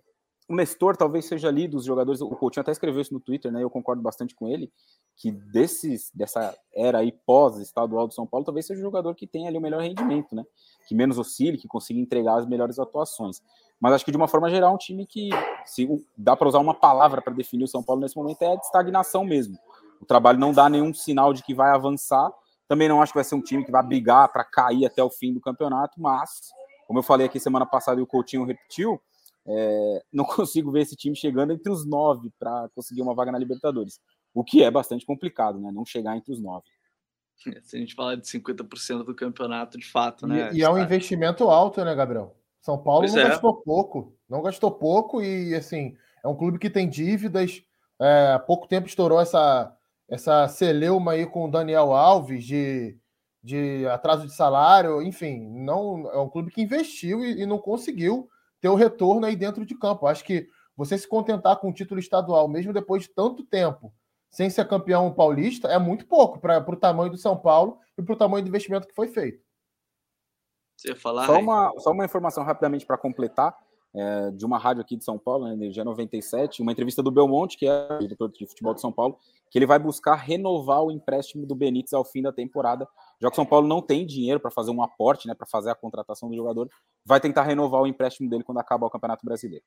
o 0.48 0.54
Nestor 0.54 0.96
talvez 0.96 1.25
seja 1.26 1.48
ali 1.48 1.66
dos 1.66 1.84
jogadores, 1.84 2.20
o 2.20 2.28
Coutinho 2.30 2.62
até 2.62 2.70
escreveu 2.70 3.00
isso 3.00 3.12
no 3.12 3.20
Twitter, 3.20 3.50
né? 3.50 3.62
Eu 3.62 3.70
concordo 3.70 4.00
bastante 4.00 4.34
com 4.34 4.46
ele, 4.46 4.70
que 5.16 5.32
desses, 5.32 6.10
dessa 6.14 6.56
era 6.72 6.98
aí 6.98 7.10
pós-estadual 7.10 8.06
do 8.06 8.14
São 8.14 8.26
Paulo, 8.26 8.44
talvez 8.44 8.66
seja 8.66 8.78
o 8.78 8.84
jogador 8.84 9.14
que 9.14 9.26
tenha 9.26 9.48
ali 9.48 9.58
o 9.58 9.60
melhor 9.60 9.82
rendimento, 9.82 10.36
né? 10.36 10.44
Que 10.86 10.94
menos 10.94 11.18
oscile, 11.18 11.58
que 11.58 11.66
consiga 11.66 11.98
entregar 11.98 12.36
as 12.38 12.46
melhores 12.46 12.78
atuações. 12.78 13.42
Mas 13.80 13.94
acho 13.94 14.04
que 14.04 14.10
de 14.10 14.16
uma 14.16 14.28
forma 14.28 14.48
geral, 14.48 14.75
um 14.75 14.78
time 14.78 15.04
que, 15.04 15.30
se 15.64 15.88
dá 16.16 16.36
para 16.36 16.48
usar 16.48 16.60
uma 16.60 16.75
palavra 16.75 17.20
para 17.20 17.32
definir 17.32 17.64
o 17.64 17.68
São 17.68 17.82
Paulo 17.82 18.00
nesse 18.00 18.16
momento, 18.16 18.40
é 18.42 18.56
de 18.56 18.64
estagnação 18.64 19.25
mesmo. 19.25 19.58
O 20.00 20.06
trabalho 20.06 20.38
não 20.38 20.52
dá 20.52 20.68
nenhum 20.68 20.94
sinal 20.94 21.32
de 21.32 21.42
que 21.42 21.54
vai 21.54 21.70
avançar. 21.70 22.30
Também 22.68 22.88
não 22.88 23.02
acho 23.02 23.12
que 23.12 23.18
vai 23.18 23.25
ser 23.25 23.34
um 23.34 23.42
time 23.42 23.64
que 23.64 23.70
vai 23.70 23.82
brigar 23.82 24.32
para 24.32 24.44
cair 24.44 24.86
até 24.86 25.02
o 25.02 25.10
fim 25.10 25.32
do 25.32 25.40
campeonato, 25.40 26.00
mas, 26.00 26.50
como 26.86 26.98
eu 26.98 27.02
falei 27.02 27.26
aqui 27.26 27.40
semana 27.40 27.66
passada 27.66 28.00
e 28.00 28.02
o 28.02 28.06
Coutinho 28.06 28.44
repetiu, 28.44 29.00
é, 29.46 30.02
não 30.12 30.24
consigo 30.24 30.70
ver 30.72 30.82
esse 30.82 30.96
time 30.96 31.16
chegando 31.16 31.52
entre 31.52 31.70
os 31.70 31.86
nove 31.86 32.30
para 32.38 32.68
conseguir 32.74 33.02
uma 33.02 33.14
vaga 33.14 33.32
na 33.32 33.38
Libertadores. 33.38 34.00
O 34.34 34.44
que 34.44 34.62
é 34.62 34.70
bastante 34.70 35.04
complicado, 35.04 35.58
né? 35.58 35.70
Não 35.72 35.84
chegar 35.84 36.16
entre 36.16 36.32
os 36.32 36.40
nove. 36.40 36.64
Se 37.62 37.76
a 37.76 37.78
gente 37.78 37.94
falar 37.94 38.16
de 38.16 38.26
50% 38.26 39.04
do 39.04 39.14
campeonato, 39.14 39.78
de 39.78 39.86
fato, 39.86 40.26
né? 40.26 40.50
E, 40.52 40.58
e 40.58 40.62
é 40.62 40.70
um 40.70 40.78
investimento 40.78 41.44
alto, 41.44 41.84
né, 41.84 41.94
Gabriel? 41.94 42.34
São 42.60 42.78
Paulo 42.78 43.02
pois 43.02 43.14
não 43.14 43.20
é. 43.20 43.28
gastou 43.28 43.62
pouco. 43.62 44.16
Não 44.28 44.42
gastou 44.42 44.70
pouco 44.70 45.22
e, 45.22 45.54
assim, 45.54 45.94
é 46.24 46.28
um 46.28 46.34
clube 46.34 46.58
que 46.58 46.70
tem 46.70 46.88
dívidas. 46.88 47.62
É, 48.00 48.32
há 48.32 48.38
pouco 48.38 48.66
tempo 48.66 48.88
estourou 48.88 49.20
essa, 49.20 49.74
essa 50.08 50.48
celeuma 50.48 51.12
aí 51.12 51.26
com 51.26 51.44
o 51.44 51.50
Daniel 51.50 51.92
Alves 51.92 52.44
de, 52.44 52.98
de 53.46 53.86
atraso 53.86 54.26
de 54.26 54.34
salário. 54.34 55.00
Enfim, 55.00 55.38
não 55.38 56.10
é 56.10 56.18
um 56.18 56.28
clube 56.28 56.50
que 56.50 56.60
investiu 56.60 57.24
e, 57.24 57.42
e 57.42 57.46
não 57.46 57.58
conseguiu 57.58 58.28
ter 58.60 58.68
o 58.68 58.74
retorno 58.74 59.24
aí 59.24 59.36
dentro 59.36 59.64
de 59.64 59.76
campo. 59.76 60.08
Acho 60.08 60.24
que 60.24 60.48
você 60.76 60.98
se 60.98 61.06
contentar 61.06 61.56
com 61.58 61.70
o 61.70 61.72
título 61.72 62.00
estadual, 62.00 62.48
mesmo 62.48 62.72
depois 62.72 63.04
de 63.04 63.10
tanto 63.10 63.44
tempo, 63.44 63.94
sem 64.28 64.50
ser 64.50 64.66
campeão 64.66 65.12
paulista, 65.14 65.68
é 65.68 65.78
muito 65.78 66.06
pouco 66.06 66.40
para 66.40 66.58
o 66.68 66.76
tamanho 66.76 67.10
do 67.10 67.16
São 67.16 67.36
Paulo 67.36 67.78
e 67.96 68.02
para 68.02 68.14
o 68.14 68.18
tamanho 68.18 68.44
do 68.44 68.48
investimento 68.48 68.88
que 68.88 68.94
foi 68.94 69.06
feito. 69.06 69.40
Você 70.76 70.88
ia 70.88 70.96
falar. 70.96 71.26
Só 71.26 71.38
uma, 71.38 71.72
só 71.78 71.92
uma 71.92 72.04
informação 72.04 72.42
rapidamente 72.42 72.84
para 72.84 72.98
completar. 72.98 73.56
É, 73.98 74.30
de 74.30 74.44
uma 74.44 74.58
rádio 74.58 74.82
aqui 74.82 74.94
de 74.94 75.04
São 75.04 75.16
Paulo, 75.16 75.46
né, 75.46 75.54
Energia 75.54 75.82
97, 75.82 76.60
uma 76.60 76.70
entrevista 76.70 77.02
do 77.02 77.10
Belmonte, 77.10 77.56
que 77.56 77.66
é 77.66 77.94
o 77.94 77.98
diretor 78.00 78.30
de 78.30 78.46
futebol 78.46 78.74
de 78.74 78.80
São 78.82 78.92
Paulo, 78.92 79.18
que 79.50 79.58
ele 79.58 79.64
vai 79.64 79.78
buscar 79.78 80.16
renovar 80.16 80.82
o 80.82 80.90
empréstimo 80.90 81.46
do 81.46 81.54
Benítez 81.54 81.94
ao 81.94 82.04
fim 82.04 82.20
da 82.20 82.30
temporada, 82.30 82.86
já 83.20 83.28
que 83.28 83.35
o 83.35 83.37
São 83.37 83.46
Paulo 83.46 83.66
não 83.66 83.80
tem 83.80 84.06
dinheiro 84.06 84.40
para 84.40 84.50
fazer 84.50 84.70
um 84.70 84.82
aporte, 84.82 85.26
né, 85.26 85.35
para 85.35 85.46
fazer 85.46 85.70
a 85.70 85.75
contratação 85.75 86.28
do 86.28 86.37
jogador, 86.37 86.68
vai 87.04 87.20
tentar 87.20 87.42
renovar 87.42 87.82
o 87.82 87.87
empréstimo 87.87 88.28
dele 88.28 88.44
quando 88.44 88.58
acabar 88.58 88.87
o 88.87 88.90
Campeonato 88.90 89.25
Brasileiro. 89.25 89.64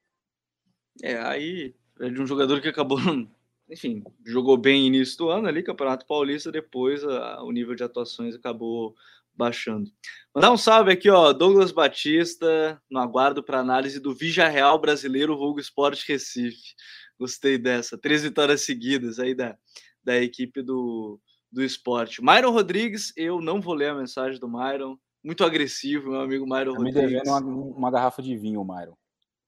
É, 1.02 1.18
aí 1.18 1.76
é 2.00 2.10
de 2.10 2.22
um 2.22 2.28
jogador 2.28 2.62
que 2.62 2.68
acabou, 2.68 2.98
enfim, 3.70 4.04
jogou 4.26 4.58
bem 4.58 4.88
início 4.88 5.18
do 5.18 5.30
ano 5.30 5.48
ali, 5.48 5.64
Campeonato 5.64 6.06
Paulista, 6.06 6.52
depois 6.52 7.04
a, 7.04 7.44
o 7.44 7.52
nível 7.52 7.76
de 7.76 7.84
atuações 7.84 8.36
acabou 8.36 8.96
baixando. 9.34 9.90
Mandar 10.36 10.52
um 10.52 10.58
salve 10.58 10.92
aqui, 10.92 11.10
ó, 11.10 11.32
Douglas 11.32 11.72
Batista, 11.72 12.82
no 12.90 13.00
aguardo 13.00 13.42
para 13.42 13.60
análise 13.60 14.00
do 14.00 14.14
Vija 14.14 14.48
Real 14.50 14.78
Brasileiro 14.80 15.38
Vulgo 15.38 15.62
Esporte 15.62 16.06
Recife. 16.08 16.76
Gostei 17.18 17.58
dessa. 17.58 17.98
Três 17.98 18.22
vitórias 18.22 18.62
seguidas 18.62 19.18
aí 19.18 19.34
da, 19.34 19.58
da 20.04 20.18
equipe 20.18 20.62
do, 20.62 21.20
do 21.52 21.64
esporte. 21.64 22.24
Myron 22.24 22.52
Rodrigues, 22.52 23.14
eu 23.16 23.42
não 23.42 23.60
vou 23.62 23.74
ler 23.74 23.90
a 23.90 23.96
mensagem 23.96 24.40
do 24.40 24.48
Myron. 24.48 24.98
Muito 25.24 25.44
agressivo, 25.44 26.12
meu 26.12 26.22
amigo 26.22 26.46
Myron 26.46 26.74
tá 26.74 26.78
Rodrigues. 26.78 27.02
Me 27.02 27.08
devendo 27.08 27.28
uma, 27.28 27.78
uma, 27.78 27.92
garrafa 27.92 28.22
de 28.22 28.38
vinho, 28.38 28.64
Myron. 28.64 28.96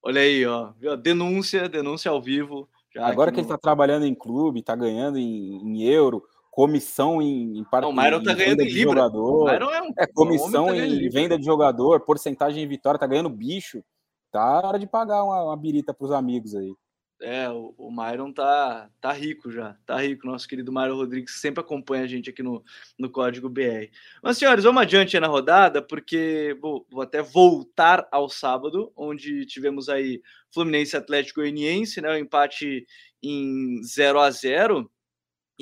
Olha 0.04 0.22
aí, 0.22 0.46
ó. 0.46 0.74
Denúncia, 1.02 1.70
denúncia 1.70 2.12
ao 2.12 2.22
vivo. 2.22 2.68
Agora 2.98 3.32
que 3.32 3.38
no... 3.38 3.42
ele 3.42 3.46
está 3.46 3.58
trabalhando 3.58 4.06
em 4.06 4.16
clube, 4.16 4.60
está 4.60 4.76
ganhando 4.76 5.18
em, 5.18 5.58
em 5.58 5.84
euro, 5.84 6.24
comissão 6.50 7.22
em, 7.22 7.60
em 7.60 7.64
parte. 7.64 7.86
O 7.86 7.94
Myron 7.94 8.22
tá 8.22 8.34
ganhando 8.34 8.62
em 8.62 8.70
Libra. 8.70 9.04
Jogador, 9.04 9.50
é, 9.50 9.82
um, 9.82 9.94
é 9.98 10.08
comissão 10.08 10.68
tá 10.68 10.76
em 10.76 11.10
venda 11.10 11.38
de 11.38 11.46
jogador, 11.46 12.02
porcentagem 12.02 12.64
em 12.64 12.68
vitória, 12.68 13.00
tá 13.00 13.08
ganhando 13.08 13.30
bicho. 13.30 13.84
Tá 14.32 14.62
hora 14.66 14.80
de 14.80 14.88
pagar 14.88 15.24
uma, 15.24 15.44
uma 15.44 15.58
birita 15.58 15.94
pros 15.94 16.12
amigos 16.12 16.56
aí. 16.56 16.74
É, 17.22 17.50
o, 17.50 17.74
o 17.78 17.92
Myron 17.92 18.34
tá, 18.34 18.90
tá 19.00 19.12
rico 19.12 19.52
já, 19.52 19.78
tá 19.86 19.98
rico. 19.98 20.26
Nosso 20.26 20.48
querido 20.48 20.72
Myron 20.72 20.96
Rodrigues 20.96 21.40
sempre 21.40 21.62
acompanha 21.62 22.04
a 22.04 22.08
gente 22.08 22.30
aqui 22.30 22.42
no, 22.42 22.64
no 22.98 23.10
Código 23.10 23.48
BR. 23.48 23.90
Mas, 24.24 24.38
senhores, 24.38 24.64
vamos 24.64 24.82
adiante 24.82 25.20
na 25.20 25.28
rodada, 25.28 25.82
porque 25.82 26.58
vou, 26.60 26.86
vou 26.90 27.02
até 27.02 27.22
voltar 27.22 28.08
ao 28.12 28.28
sábado, 28.28 28.92
onde 28.96 29.46
tivemos 29.46 29.88
aí 29.88 30.22
Fluminense 30.52 30.98
Atlético 30.98 31.42
Goianiense, 31.42 32.02
né? 32.02 32.12
O 32.12 32.18
empate 32.18 32.86
em 33.22 33.82
0 33.84 34.20
a 34.20 34.32
0 34.32 34.92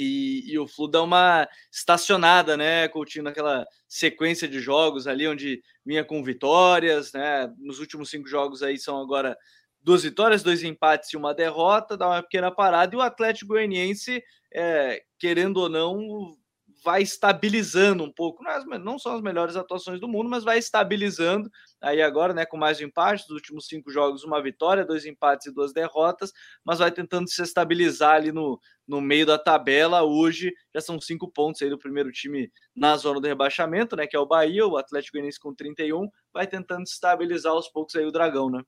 e, 0.01 0.53
e, 0.53 0.57
o 0.57 0.65
Flu 0.65 0.87
dá 0.87 1.03
uma 1.03 1.45
estacionada, 1.69 2.55
né, 2.55 2.87
Coutinho, 2.87 3.25
naquela 3.25 3.67
sequência 3.85 4.47
de 4.47 4.61
jogos 4.61 5.07
ali, 5.07 5.27
onde 5.27 5.61
vinha 5.85 6.05
com 6.05 6.23
vitórias, 6.23 7.11
né? 7.11 7.53
Nos 7.57 7.79
últimos 7.79 8.09
cinco 8.09 8.25
jogos 8.25 8.63
aí 8.63 8.77
são 8.77 9.01
agora 9.01 9.37
duas 9.81 10.03
vitórias, 10.03 10.43
dois 10.43 10.63
empates 10.63 11.12
e 11.13 11.17
uma 11.17 11.33
derrota, 11.33 11.98
dá 11.98 12.07
uma 12.07 12.24
pequena 12.24 12.51
parada, 12.51 12.93
e 12.93 12.98
o 12.98 13.01
Atlético 13.01 13.53
Goianiense, 13.53 14.24
é, 14.53 15.03
querendo 15.17 15.57
ou 15.57 15.69
não, 15.69 16.38
vai 16.83 17.01
estabilizando 17.01 18.03
um 18.03 18.12
pouco. 18.12 18.43
Não, 18.43 18.51
é 18.51 18.77
não 18.77 19.00
são 19.00 19.15
as 19.15 19.21
melhores 19.21 19.55
atuações 19.55 20.00
do 20.00 20.07
mundo, 20.07 20.29
mas 20.29 20.43
vai 20.43 20.57
estabilizando. 20.57 21.50
Aí 21.81 22.01
agora, 22.01 22.33
né, 22.33 22.45
com 22.45 22.57
mais 22.57 22.79
um 22.79 22.86
empate, 22.86 23.24
dos 23.27 23.36
últimos 23.36 23.67
cinco 23.67 23.91
jogos, 23.91 24.24
uma 24.24 24.41
vitória, 24.41 24.86
dois 24.86 25.05
empates 25.05 25.48
e 25.48 25.53
duas 25.53 25.74
derrotas, 25.74 26.31
mas 26.63 26.79
vai 26.79 26.91
tentando 26.91 27.29
se 27.29 27.41
estabilizar 27.41 28.15
ali 28.15 28.31
no, 28.31 28.59
no 28.88 29.01
meio 29.01 29.25
da 29.25 29.38
tabela. 29.38 30.03
Hoje 30.03 30.53
já 30.74 30.81
são 30.81 31.00
cinco 31.00 31.31
pontos 31.31 31.62
aí 31.62 31.69
do 31.69 31.77
primeiro 31.77 32.12
time 32.12 32.51
na 32.75 32.95
zona 32.98 33.19
do 33.19 33.27
rebaixamento, 33.27 33.95
né, 33.95 34.07
que 34.07 34.15
é 34.15 34.19
o 34.19 34.25
Bahia, 34.25 34.65
o 34.65 34.77
Atlético 34.77 35.13
Goianiense 35.13 35.39
com 35.39 35.53
31, 35.53 36.07
vai 36.33 36.48
tentando 36.48 36.88
se 36.88 36.93
estabilizar 36.93 37.51
aos 37.51 37.69
poucos 37.69 37.95
aí 37.95 38.05
o 38.05 38.12
Dragão, 38.12 38.50
né? 38.50 38.62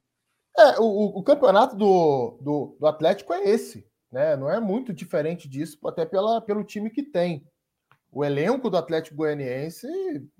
É, 0.57 0.79
o, 0.79 1.19
o 1.19 1.23
campeonato 1.23 1.75
do, 1.75 2.37
do, 2.41 2.77
do 2.79 2.87
Atlético 2.87 3.33
é 3.33 3.49
esse, 3.49 3.87
né? 4.11 4.35
Não 4.35 4.49
é 4.49 4.59
muito 4.59 4.93
diferente 4.93 5.47
disso, 5.47 5.77
até 5.87 6.05
pela, 6.05 6.41
pelo 6.41 6.63
time 6.63 6.89
que 6.89 7.03
tem 7.03 7.47
o 8.11 8.25
elenco 8.25 8.69
do 8.69 8.75
Atlético 8.75 9.15
Goianiense, 9.15 9.87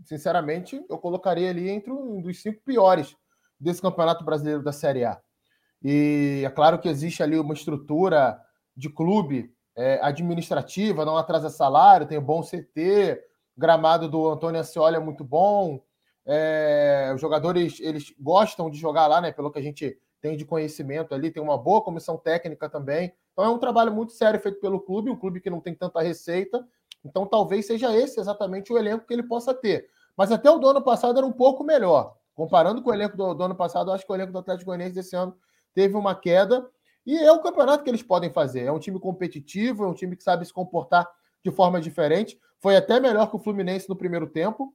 sinceramente, 0.04 0.84
eu 0.90 0.98
colocaria 0.98 1.50
ali 1.50 1.70
entre 1.70 1.92
um 1.92 2.22
dos 2.22 2.42
cinco 2.42 2.62
piores 2.66 3.16
desse 3.58 3.82
Campeonato 3.82 4.26
Brasileiro 4.26 4.62
da 4.62 4.74
Série 4.74 5.06
A. 5.06 5.18
E 5.82 6.44
é 6.46 6.50
claro 6.50 6.80
que 6.80 6.90
existe 6.90 7.24
ali 7.24 7.40
uma 7.40 7.54
estrutura 7.54 8.38
de 8.76 8.90
clube 8.90 9.54
é, 9.76 10.00
administrativa, 10.04 11.06
não 11.06 11.16
atrasa 11.16 11.50
salário, 11.50 12.06
tem 12.06 12.18
um 12.18 12.24
bom 12.24 12.42
CT, 12.42 13.22
gramado 13.58 14.10
do 14.10 14.30
Antônio 14.30 14.60
Ascioli 14.60 14.98
é 14.98 15.00
muito 15.00 15.24
bom, 15.24 15.82
é, 16.26 17.12
os 17.14 17.22
jogadores 17.22 17.80
eles 17.80 18.14
gostam 18.20 18.70
de 18.70 18.78
jogar 18.78 19.08
lá, 19.08 19.22
né? 19.22 19.32
Pelo 19.32 19.52
que 19.52 19.60
a 19.60 19.62
gente 19.62 19.98
tem 20.22 20.38
de 20.38 20.46
conhecimento 20.46 21.16
ali, 21.16 21.32
tem 21.32 21.42
uma 21.42 21.58
boa 21.58 21.82
comissão 21.82 22.18
técnica 22.18 22.70
também. 22.70 23.14
Então 23.34 23.44
é 23.46 23.50
um 23.50 23.58
trabalho 23.58 23.92
muito 23.92 24.14
sério 24.14 24.40
feito 24.40 24.60
pelo 24.60 24.80
clube, 24.80 25.10
um 25.10 25.16
clube 25.16 25.42
que 25.42 25.50
não 25.50 25.60
tem 25.60 25.74
tanta 25.74 26.02
receita, 26.02 26.64
então 27.04 27.26
talvez 27.26 27.66
seja 27.66 27.96
esse 27.96 28.20
exatamente 28.20 28.72
o 28.72 28.78
elenco 28.78 29.08
que 29.08 29.14
ele 29.14 29.24
possa 29.24 29.54
ter. 29.54 29.90
Mas 30.16 30.32
até 30.32 30.50
o 30.50 30.60
do 30.60 30.68
ano 30.68 30.82
passado 30.82 31.18
era 31.18 31.26
um 31.26 31.32
pouco 31.32 31.64
melhor. 31.64 32.16
Comparando 32.36 32.82
com 32.82 32.92
o 32.92 32.94
elenco 32.94 33.18
do, 33.18 33.34
do 33.34 33.44
ano 33.44 33.56
passado, 33.56 33.92
acho 33.92 34.06
que 34.06 34.12
o 34.12 34.16
elenco 34.16 34.32
do 34.32 34.40
Atlético 34.40 34.68
Goianiense 34.68 34.96
desse 34.96 35.16
ano 35.16 35.36
teve 35.74 35.96
uma 35.96 36.14
queda. 36.14 36.68
E 37.06 37.18
é 37.18 37.32
o 37.32 37.42
campeonato 37.42 37.84
que 37.84 37.90
eles 37.90 38.04
podem 38.04 38.30
fazer. 38.30 38.66
É 38.66 38.72
um 38.72 38.80
time 38.80 39.00
competitivo, 39.00 39.84
é 39.84 39.88
um 39.88 39.94
time 39.94 40.16
que 40.16 40.24
sabe 40.24 40.46
se 40.46 40.54
comportar 40.54 41.10
de 41.44 41.52
forma 41.52 41.82
diferente. 41.82 42.40
Foi 42.60 42.76
até 42.76 43.00
melhor 43.00 43.30
que 43.30 43.36
o 43.36 43.40
Fluminense 43.40 43.90
no 43.90 43.96
primeiro 43.96 44.28
tempo. 44.28 44.74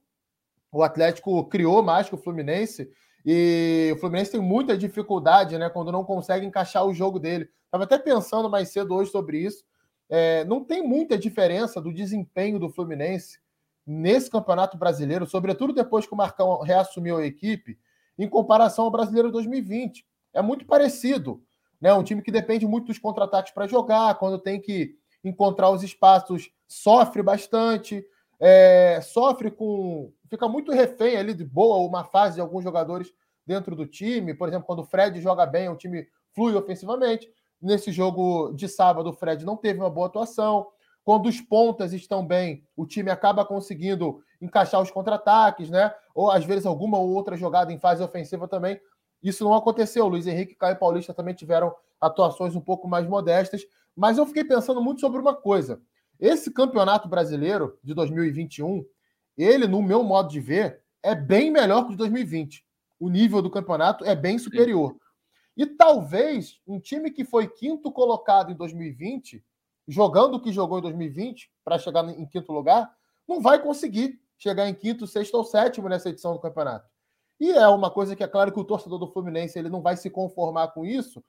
O 0.71 0.83
Atlético 0.83 1.45
criou 1.45 1.81
mais 1.81 2.09
que 2.09 2.15
o 2.15 2.17
Fluminense. 2.17 2.89
E 3.25 3.91
o 3.95 3.99
Fluminense 3.99 4.31
tem 4.31 4.41
muita 4.41 4.77
dificuldade, 4.77 5.57
né? 5.57 5.69
Quando 5.69 5.91
não 5.91 6.03
consegue 6.03 6.45
encaixar 6.45 6.85
o 6.85 6.93
jogo 6.93 7.19
dele. 7.19 7.49
Estava 7.65 7.83
até 7.83 7.97
pensando 7.97 8.49
mais 8.49 8.69
cedo 8.69 8.95
hoje 8.95 9.11
sobre 9.11 9.39
isso. 9.39 9.63
É, 10.09 10.45
não 10.45 10.63
tem 10.63 10.81
muita 10.81 11.17
diferença 11.17 11.81
do 11.81 11.93
desempenho 11.93 12.59
do 12.59 12.69
Fluminense 12.69 13.39
nesse 13.85 14.29
Campeonato 14.29 14.77
Brasileiro, 14.77 15.25
sobretudo 15.25 15.73
depois 15.73 16.05
que 16.05 16.13
o 16.13 16.17
Marcão 16.17 16.61
reassumiu 16.61 17.17
a 17.17 17.25
equipe. 17.25 17.77
em 18.19 18.27
comparação 18.27 18.85
ao 18.85 18.91
Brasileiro 18.91 19.31
2020. 19.31 20.03
É 20.33 20.41
muito 20.41 20.65
parecido. 20.65 21.43
Né? 21.79 21.93
Um 21.93 22.03
time 22.03 22.21
que 22.21 22.31
depende 22.31 22.65
muito 22.65 22.87
dos 22.87 22.97
contra-ataques 22.97 23.53
para 23.53 23.67
jogar, 23.67 24.15
quando 24.15 24.39
tem 24.39 24.59
que 24.59 24.95
encontrar 25.23 25.69
os 25.69 25.83
espaços, 25.83 26.49
sofre 26.67 27.21
bastante, 27.21 28.03
é, 28.39 28.99
sofre 29.01 29.51
com. 29.51 30.11
Fica 30.29 30.47
muito 30.47 30.71
refém 30.71 31.17
ali 31.17 31.33
de 31.33 31.43
boa 31.43 31.77
uma 31.77 32.03
fase 32.03 32.35
de 32.35 32.41
alguns 32.41 32.63
jogadores 32.63 33.13
dentro 33.45 33.75
do 33.75 33.85
time. 33.85 34.33
Por 34.33 34.47
exemplo, 34.47 34.67
quando 34.67 34.79
o 34.79 34.85
Fred 34.85 35.19
joga 35.21 35.45
bem, 35.45 35.69
o 35.69 35.75
time 35.75 36.07
flui 36.33 36.55
ofensivamente. 36.55 37.29
Nesse 37.61 37.91
jogo 37.91 38.53
de 38.53 38.67
sábado, 38.67 39.09
o 39.09 39.13
Fred 39.13 39.45
não 39.45 39.57
teve 39.57 39.79
uma 39.79 39.89
boa 39.89 40.07
atuação. 40.07 40.67
Quando 41.03 41.27
os 41.27 41.39
pontas 41.39 41.93
estão 41.93 42.25
bem, 42.25 42.63
o 42.75 42.85
time 42.85 43.09
acaba 43.09 43.45
conseguindo 43.45 44.21
encaixar 44.41 44.81
os 44.81 44.91
contra-ataques, 44.91 45.69
né? 45.69 45.93
Ou 46.13 46.29
às 46.29 46.43
vezes 46.43 46.65
alguma 46.65 46.99
ou 46.99 47.09
outra 47.09 47.37
jogada 47.37 47.71
em 47.71 47.79
fase 47.79 48.03
ofensiva 48.03 48.47
também. 48.47 48.79
Isso 49.23 49.43
não 49.43 49.53
aconteceu. 49.53 50.07
Luiz 50.07 50.27
Henrique 50.27 50.53
e 50.53 50.55
Caio 50.57 50.77
Paulista 50.77 51.13
também 51.13 51.33
tiveram 51.33 51.73
atuações 51.99 52.55
um 52.55 52.61
pouco 52.61 52.87
mais 52.87 53.07
modestas. 53.07 53.63
Mas 53.95 54.17
eu 54.17 54.25
fiquei 54.25 54.43
pensando 54.43 54.81
muito 54.81 55.01
sobre 55.01 55.19
uma 55.19 55.33
coisa. 55.33 55.81
Esse 56.19 56.51
campeonato 56.51 57.07
brasileiro 57.07 57.77
de 57.83 57.93
2021, 57.93 58.85
ele, 59.37 59.67
no 59.67 59.81
meu 59.81 60.03
modo 60.03 60.29
de 60.29 60.39
ver, 60.39 60.81
é 61.03 61.13
bem 61.13 61.51
melhor 61.51 61.83
que 61.83 61.89
o 61.89 61.91
de 61.91 61.97
2020. 61.97 62.65
O 62.99 63.09
nível 63.09 63.41
do 63.41 63.49
campeonato 63.49 64.03
é 64.03 64.15
bem 64.15 64.39
superior. 64.39 64.95
E 65.55 65.65
talvez 65.65 66.59
um 66.67 66.79
time 66.79 67.11
que 67.11 67.23
foi 67.23 67.47
quinto 67.47 67.91
colocado 67.91 68.51
em 68.51 68.55
2020, 68.55 69.43
jogando 69.87 70.35
o 70.35 70.39
que 70.39 70.51
jogou 70.51 70.79
em 70.79 70.81
2020, 70.81 71.51
para 71.63 71.77
chegar 71.77 72.07
em 72.07 72.25
quinto 72.25 72.51
lugar, 72.51 72.91
não 73.27 73.41
vai 73.41 73.61
conseguir 73.61 74.19
chegar 74.37 74.67
em 74.67 74.73
quinto, 74.73 75.07
sexto 75.07 75.35
ou 75.35 75.43
sétimo 75.43 75.89
nessa 75.89 76.09
edição 76.09 76.33
do 76.33 76.39
campeonato. 76.39 76.87
E 77.39 77.51
é 77.51 77.67
uma 77.67 77.91
coisa 77.91 78.15
que 78.15 78.23
é 78.23 78.27
claro 78.27 78.51
que 78.51 78.59
o 78.59 78.63
torcedor 78.63 78.99
do 78.99 79.07
Fluminense 79.07 79.57
ele 79.57 79.69
não 79.69 79.81
vai 79.81 79.95
se 79.95 80.09
conformar 80.09 80.69
com 80.69 80.85
isso, 80.85 81.23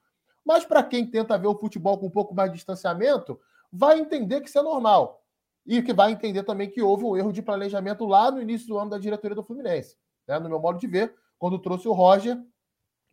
mas 0.44 0.64
para 0.64 0.82
quem 0.82 1.06
tenta 1.06 1.36
ver 1.36 1.48
o 1.48 1.58
futebol 1.58 1.98
com 1.98 2.06
um 2.06 2.10
pouco 2.10 2.34
mais 2.34 2.50
de 2.50 2.56
distanciamento, 2.56 3.38
vai 3.70 3.98
entender 3.98 4.40
que 4.40 4.48
isso 4.48 4.58
é 4.58 4.62
normal. 4.62 5.22
E 5.68 5.82
que 5.82 5.92
vai 5.92 6.10
entender 6.10 6.42
também 6.42 6.70
que 6.70 6.82
houve 6.82 7.04
um 7.04 7.16
erro 7.16 7.32
de 7.32 7.42
planejamento 7.42 8.06
lá 8.06 8.30
no 8.30 8.40
início 8.40 8.66
do 8.66 8.78
ano 8.78 8.90
da 8.90 8.98
diretoria 8.98 9.37
do 9.37 9.44
Fluminense. 9.44 9.96
Né? 10.26 10.38
No 10.38 10.48
meu 10.48 10.58
modo 10.58 10.78
de 10.78 10.87
ver, 10.87 11.14
quando 11.38 11.58
trouxe 11.58 11.87
o 11.87 11.92
Roger, 11.92 12.42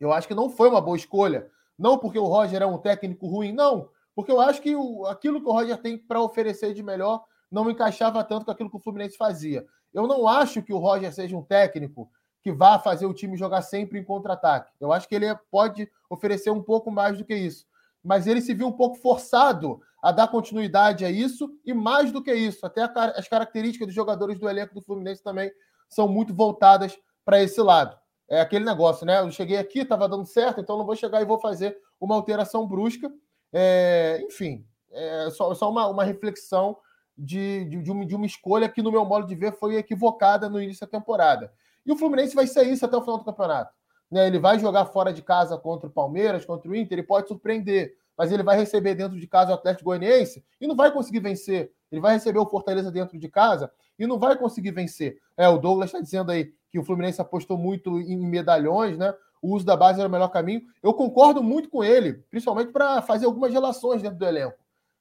eu 0.00 0.10
acho 0.10 0.26
que 0.26 0.34
não 0.34 0.48
foi 0.48 0.68
uma 0.70 0.80
boa 0.80 0.96
escolha. 0.96 1.50
Não 1.78 1.98
porque 1.98 2.18
o 2.18 2.24
Roger 2.24 2.62
é 2.62 2.66
um 2.66 2.78
técnico 2.78 3.26
ruim, 3.26 3.52
não. 3.52 3.90
Porque 4.14 4.32
eu 4.32 4.40
acho 4.40 4.62
que 4.62 4.74
o, 4.74 5.04
aquilo 5.04 5.40
que 5.40 5.46
o 5.46 5.52
Roger 5.52 5.76
tem 5.76 5.98
para 5.98 6.22
oferecer 6.22 6.72
de 6.72 6.82
melhor 6.82 7.22
não 7.50 7.70
encaixava 7.70 8.24
tanto 8.24 8.46
com 8.46 8.50
aquilo 8.50 8.70
que 8.70 8.76
o 8.76 8.80
Fluminense 8.80 9.16
fazia. 9.16 9.66
Eu 9.92 10.06
não 10.06 10.26
acho 10.26 10.62
que 10.62 10.72
o 10.72 10.78
Roger 10.78 11.12
seja 11.12 11.36
um 11.36 11.42
técnico 11.42 12.10
que 12.42 12.52
vá 12.52 12.78
fazer 12.78 13.06
o 13.06 13.12
time 13.12 13.36
jogar 13.36 13.60
sempre 13.62 13.98
em 13.98 14.04
contra-ataque. 14.04 14.72
Eu 14.80 14.92
acho 14.92 15.08
que 15.08 15.14
ele 15.14 15.26
pode 15.50 15.90
oferecer 16.08 16.50
um 16.50 16.62
pouco 16.62 16.90
mais 16.90 17.18
do 17.18 17.24
que 17.24 17.34
isso. 17.34 17.66
Mas 18.02 18.26
ele 18.26 18.40
se 18.40 18.54
viu 18.54 18.68
um 18.68 18.72
pouco 18.72 18.96
forçado 18.96 19.80
a 20.06 20.12
dar 20.12 20.28
continuidade 20.28 21.04
a 21.04 21.10
isso 21.10 21.50
e 21.64 21.74
mais 21.74 22.12
do 22.12 22.22
que 22.22 22.32
isso, 22.32 22.64
até 22.64 22.82
as 22.82 23.28
características 23.28 23.88
dos 23.88 23.94
jogadores 23.94 24.38
do 24.38 24.48
elenco 24.48 24.74
do 24.74 24.82
Fluminense 24.82 25.22
também 25.22 25.50
são 25.88 26.08
muito 26.08 26.34
voltadas 26.34 26.96
para 27.24 27.42
esse 27.42 27.60
lado 27.60 27.96
é 28.28 28.40
aquele 28.40 28.64
negócio, 28.64 29.06
né? 29.06 29.20
Eu 29.20 29.30
cheguei 29.30 29.56
aqui, 29.56 29.80
estava 29.80 30.08
dando 30.08 30.26
certo, 30.26 30.60
então 30.60 30.76
não 30.76 30.84
vou 30.84 30.96
chegar 30.96 31.20
e 31.22 31.24
vou 31.26 31.38
fazer 31.38 31.76
uma 32.00 32.14
alteração 32.14 32.66
brusca. 32.66 33.10
É, 33.52 34.20
enfim, 34.24 34.66
é 34.90 35.30
só, 35.30 35.54
só 35.54 35.70
uma, 35.70 35.86
uma 35.86 36.04
reflexão 36.04 36.76
de, 37.16 37.64
de, 37.66 37.82
de, 37.82 37.90
uma, 37.90 38.04
de 38.04 38.14
uma 38.14 38.26
escolha 38.26 38.68
que, 38.68 38.82
no 38.82 38.90
meu 38.90 39.04
modo 39.04 39.26
de 39.26 39.34
ver, 39.34 39.52
foi 39.52 39.76
equivocada 39.76 40.48
no 40.48 40.60
início 40.60 40.86
da 40.86 40.90
temporada. 40.90 41.52
E 41.84 41.92
o 41.92 41.96
Fluminense 41.96 42.34
vai 42.34 42.46
ser 42.46 42.64
isso 42.64 42.84
até 42.84 42.96
o 42.96 43.00
final 43.00 43.18
do 43.18 43.24
campeonato. 43.24 43.72
Né? 44.10 44.26
Ele 44.26 44.38
vai 44.38 44.58
jogar 44.58 44.86
fora 44.86 45.12
de 45.12 45.22
casa 45.22 45.56
contra 45.56 45.88
o 45.88 45.92
Palmeiras, 45.92 46.44
contra 46.44 46.68
o 46.70 46.74
Inter, 46.74 46.98
ele 46.98 47.06
pode 47.06 47.28
surpreender, 47.28 47.94
mas 48.16 48.32
ele 48.32 48.42
vai 48.42 48.56
receber 48.56 48.94
dentro 48.94 49.18
de 49.18 49.26
casa 49.26 49.50
o 49.50 49.54
Atlético 49.54 49.84
Goianiense 49.84 50.44
e 50.60 50.66
não 50.66 50.74
vai 50.74 50.90
conseguir 50.90 51.20
vencer. 51.20 51.72
Ele 51.90 52.00
vai 52.00 52.14
receber 52.14 52.38
o 52.38 52.46
Fortaleza 52.46 52.90
dentro 52.90 53.18
de 53.18 53.28
casa 53.28 53.70
e 53.98 54.06
não 54.06 54.18
vai 54.18 54.36
conseguir 54.36 54.70
vencer. 54.70 55.18
É, 55.36 55.48
o 55.48 55.58
Douglas 55.58 55.90
está 55.90 56.00
dizendo 56.00 56.30
aí 56.32 56.52
que 56.70 56.78
o 56.78 56.84
Fluminense 56.84 57.20
apostou 57.20 57.56
muito 57.56 58.00
em 58.00 58.16
medalhões, 58.16 58.98
né? 58.98 59.14
O 59.40 59.54
uso 59.54 59.64
da 59.64 59.76
base 59.76 60.00
era 60.00 60.08
o 60.08 60.12
melhor 60.12 60.28
caminho. 60.28 60.62
Eu 60.82 60.92
concordo 60.94 61.42
muito 61.42 61.68
com 61.68 61.84
ele, 61.84 62.14
principalmente 62.30 62.72
para 62.72 63.02
fazer 63.02 63.26
algumas 63.26 63.52
relações 63.52 64.02
dentro 64.02 64.18
do 64.18 64.26
elenco. 64.26 64.56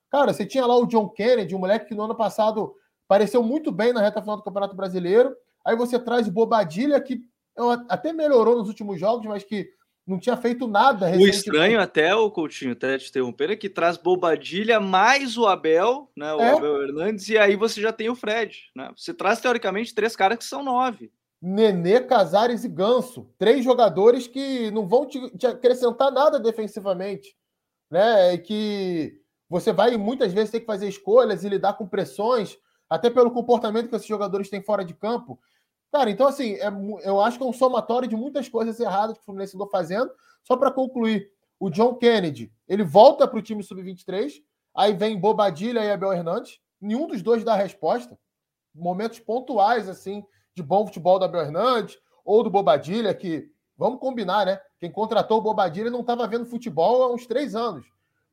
Cara, 0.09 0.33
você 0.33 0.45
tinha 0.45 0.65
lá 0.65 0.77
o 0.77 0.85
John 0.85 1.09
Kennedy, 1.09 1.55
um 1.55 1.59
moleque 1.59 1.87
que 1.87 1.95
no 1.95 2.03
ano 2.03 2.15
passado 2.15 2.75
pareceu 3.07 3.41
muito 3.41 3.71
bem 3.71 3.93
na 3.93 4.01
reta 4.01 4.21
final 4.21 4.37
do 4.37 4.43
Campeonato 4.43 4.75
Brasileiro. 4.75 5.35
Aí 5.63 5.75
você 5.75 5.97
traz 5.97 6.29
Bobadilha, 6.29 6.99
que 7.01 7.21
até 7.89 8.13
melhorou 8.13 8.57
nos 8.57 8.67
últimos 8.67 8.99
jogos, 8.99 9.25
mas 9.25 9.43
que 9.43 9.69
não 10.07 10.19
tinha 10.19 10.37
feito 10.37 10.67
nada. 10.67 11.09
O 11.17 11.27
estranho 11.27 11.79
até, 11.79 12.13
o 12.15 12.29
Coutinho, 12.29 12.73
até 12.73 12.97
te 12.97 13.09
interromper, 13.09 13.49
é 13.49 13.55
que 13.55 13.69
traz 13.69 13.97
Bobadilha 13.97 14.79
mais 14.79 15.37
o 15.37 15.47
Abel, 15.47 16.09
né? 16.15 16.33
O 16.33 16.39
é. 16.39 16.51
Abel 16.51 16.83
Hernandes, 16.83 17.27
e 17.29 17.37
aí 17.37 17.55
você 17.55 17.81
já 17.81 17.91
tem 17.91 18.09
o 18.09 18.15
Fred. 18.15 18.69
Né? 18.75 18.91
Você 18.95 19.13
traz, 19.13 19.41
teoricamente, 19.41 19.95
três 19.95 20.15
caras 20.15 20.37
que 20.37 20.45
são 20.45 20.63
nove. 20.63 21.11
Nenê, 21.41 21.99
Casares 22.01 22.63
e 22.63 22.69
Ganso. 22.69 23.29
Três 23.37 23.63
jogadores 23.63 24.27
que 24.27 24.69
não 24.71 24.87
vão 24.87 25.07
te, 25.07 25.29
te 25.37 25.47
acrescentar 25.47 26.11
nada 26.11 26.39
defensivamente. 26.39 27.35
Né? 27.89 28.33
E 28.33 28.37
que 28.37 29.21
você 29.49 29.73
vai 29.73 29.95
muitas 29.97 30.33
vezes 30.33 30.51
ter 30.51 30.59
que 30.59 30.65
fazer 30.65 30.87
escolhas 30.87 31.43
e 31.43 31.49
lidar 31.49 31.73
com 31.73 31.87
pressões, 31.87 32.57
até 32.89 33.09
pelo 33.09 33.31
comportamento 33.31 33.89
que 33.89 33.95
esses 33.95 34.07
jogadores 34.07 34.49
têm 34.49 34.61
fora 34.61 34.85
de 34.85 34.93
campo. 34.93 35.39
Cara, 35.95 36.09
então 36.09 36.27
assim, 36.27 36.55
é, 36.55 36.67
eu 37.05 37.21
acho 37.21 37.37
que 37.37 37.43
é 37.45 37.47
um 37.47 37.53
somatório 37.53 38.05
de 38.05 38.17
muitas 38.17 38.49
coisas 38.49 38.77
erradas 38.81 39.15
que 39.15 39.21
o 39.21 39.23
Fluminense 39.23 39.55
andou 39.55 39.69
fazendo. 39.69 40.11
Só 40.43 40.57
para 40.57 40.69
concluir, 40.69 41.31
o 41.57 41.69
John 41.69 41.95
Kennedy, 41.95 42.51
ele 42.67 42.83
volta 42.83 43.25
para 43.25 43.39
o 43.39 43.41
time 43.41 43.63
sub-23, 43.63 44.43
aí 44.75 44.91
vem 44.91 45.17
Bobadilha 45.17 45.79
e 45.85 45.89
Abel 45.89 46.11
Hernandes. 46.11 46.59
Nenhum 46.81 47.07
dos 47.07 47.21
dois 47.21 47.45
dá 47.45 47.55
resposta. 47.55 48.19
Momentos 48.73 49.21
pontuais, 49.21 49.87
assim, 49.87 50.21
de 50.53 50.61
bom 50.61 50.85
futebol 50.85 51.17
da 51.17 51.27
Abel 51.27 51.43
Hernandes 51.43 51.97
ou 52.25 52.43
do 52.43 52.49
Bobadilha, 52.49 53.13
que, 53.13 53.49
vamos 53.77 54.01
combinar, 54.01 54.47
né? 54.47 54.59
Quem 54.77 54.91
contratou 54.91 55.37
o 55.37 55.41
Bobadilha 55.41 55.89
não 55.89 56.01
estava 56.01 56.27
vendo 56.27 56.45
futebol 56.45 57.03
há 57.03 57.13
uns 57.13 57.25
três 57.25 57.55
anos. 57.55 57.87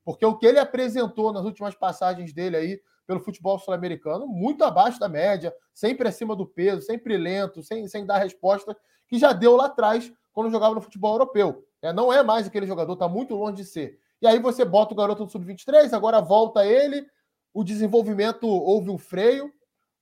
Porque 0.04 0.26
o 0.26 0.36
que 0.36 0.46
ele 0.46 0.58
apresentou 0.58 1.32
nas 1.32 1.44
últimas 1.44 1.76
passagens 1.76 2.32
dele 2.32 2.56
aí 2.56 2.80
pelo 3.06 3.20
futebol 3.20 3.58
sul-americano, 3.58 4.26
muito 4.26 4.64
abaixo 4.64 4.98
da 4.98 5.08
média, 5.08 5.54
sempre 5.74 6.08
acima 6.08 6.36
do 6.36 6.46
peso, 6.46 6.82
sempre 6.82 7.16
lento, 7.16 7.62
sem, 7.62 7.86
sem 7.88 8.06
dar 8.06 8.18
resposta, 8.18 8.76
que 9.08 9.18
já 9.18 9.32
deu 9.32 9.56
lá 9.56 9.66
atrás 9.66 10.12
quando 10.32 10.50
jogava 10.50 10.74
no 10.74 10.80
futebol 10.80 11.14
europeu. 11.14 11.66
É, 11.80 11.92
não 11.92 12.12
é 12.12 12.22
mais 12.22 12.46
aquele 12.46 12.66
jogador, 12.66 12.92
está 12.92 13.08
muito 13.08 13.34
longe 13.34 13.56
de 13.56 13.64
ser. 13.64 13.98
E 14.20 14.26
aí 14.26 14.38
você 14.38 14.64
bota 14.64 14.94
o 14.94 14.96
garoto 14.96 15.24
do 15.24 15.30
sub-23, 15.30 15.92
agora 15.92 16.20
volta 16.20 16.64
ele, 16.64 17.04
o 17.52 17.64
desenvolvimento 17.64 18.46
houve 18.46 18.88
um 18.88 18.96
freio, 18.96 19.52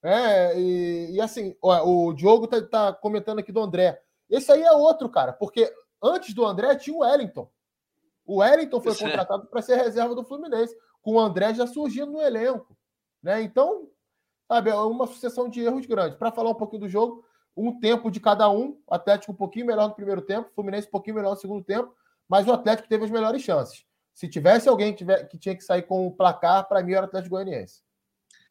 é, 0.03 0.59
e, 0.59 1.11
e, 1.15 1.21
assim, 1.21 1.55
ó, 1.61 1.87
o 1.87 2.13
Diogo 2.13 2.47
tá, 2.47 2.61
tá, 2.61 2.93
comentando 2.93 3.39
aqui 3.39 3.51
do 3.51 3.61
André. 3.61 4.01
Esse 4.29 4.51
aí 4.51 4.63
é 4.63 4.71
outro, 4.71 5.09
cara, 5.09 5.31
porque 5.31 5.71
antes 6.01 6.33
do 6.33 6.45
André 6.45 6.75
tinha 6.75 6.95
o 6.95 6.99
Wellington. 6.99 7.49
O 8.25 8.37
Wellington 8.37 8.81
foi 8.81 8.95
contratado 8.95 9.45
para 9.47 9.61
ser 9.61 9.75
reserva 9.75 10.15
do 10.15 10.23
Fluminense, 10.23 10.75
com 11.01 11.13
o 11.13 11.19
André 11.19 11.53
já 11.53 11.67
surgindo 11.67 12.11
no 12.11 12.21
elenco. 12.21 12.75
Né? 13.21 13.41
Então, 13.43 13.87
sabe, 14.47 14.69
é 14.69 14.75
uma 14.75 15.07
sucessão 15.07 15.49
de 15.49 15.61
erros 15.61 15.85
grandes. 15.85 16.17
Para 16.17 16.31
falar 16.31 16.51
um 16.51 16.55
pouquinho 16.55 16.81
do 16.81 16.89
jogo, 16.89 17.23
um 17.55 17.79
tempo 17.79 18.09
de 18.09 18.19
cada 18.19 18.49
um, 18.49 18.79
o 18.87 18.93
Atlético 18.93 19.31
um 19.31 19.35
pouquinho 19.35 19.65
melhor 19.65 19.87
no 19.87 19.95
primeiro 19.95 20.21
tempo, 20.21 20.49
o 20.49 20.53
Fluminense 20.53 20.87
um 20.87 20.91
pouquinho 20.91 21.15
melhor 21.15 21.31
no 21.31 21.39
segundo 21.39 21.63
tempo, 21.63 21.93
mas 22.27 22.47
o 22.47 22.51
Atlético 22.51 22.87
teve 22.87 23.05
as 23.05 23.11
melhores 23.11 23.41
chances. 23.41 23.85
Se 24.13 24.27
tivesse 24.27 24.67
alguém 24.67 24.91
que, 24.91 24.99
tiver, 24.99 25.27
que 25.27 25.37
tinha 25.37 25.55
que 25.55 25.63
sair 25.63 25.83
com 25.83 26.07
o 26.07 26.11
placar, 26.11 26.67
para 26.67 26.83
mim 26.83 26.93
era 26.93 27.03
o 27.03 27.05
Atlético 27.05 27.35
Goianiense. 27.35 27.81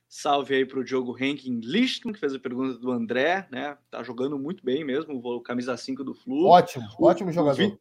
Salve 0.09 0.57
aí 0.57 0.67
para 0.67 0.81
o 0.81 0.85
Diogo 0.85 1.17
Henkin 1.17 1.61
Lichten, 1.63 2.13
que 2.13 2.19
fez 2.19 2.35
a 2.35 2.39
pergunta 2.39 2.77
do 2.79 2.91
André, 2.91 3.47
né? 3.51 3.79
Tá 3.89 4.03
jogando 4.03 4.37
muito 4.37 4.65
bem 4.65 4.85
mesmo, 4.85 5.21
o 5.25 5.41
camisa 5.41 5.77
5 5.77 6.03
do 6.03 6.15
Flu. 6.15 6.47
Ótimo, 6.47 6.85
o, 6.99 7.07
ótimo 7.07 7.31
jogador. 7.31 7.63
O 7.63 7.79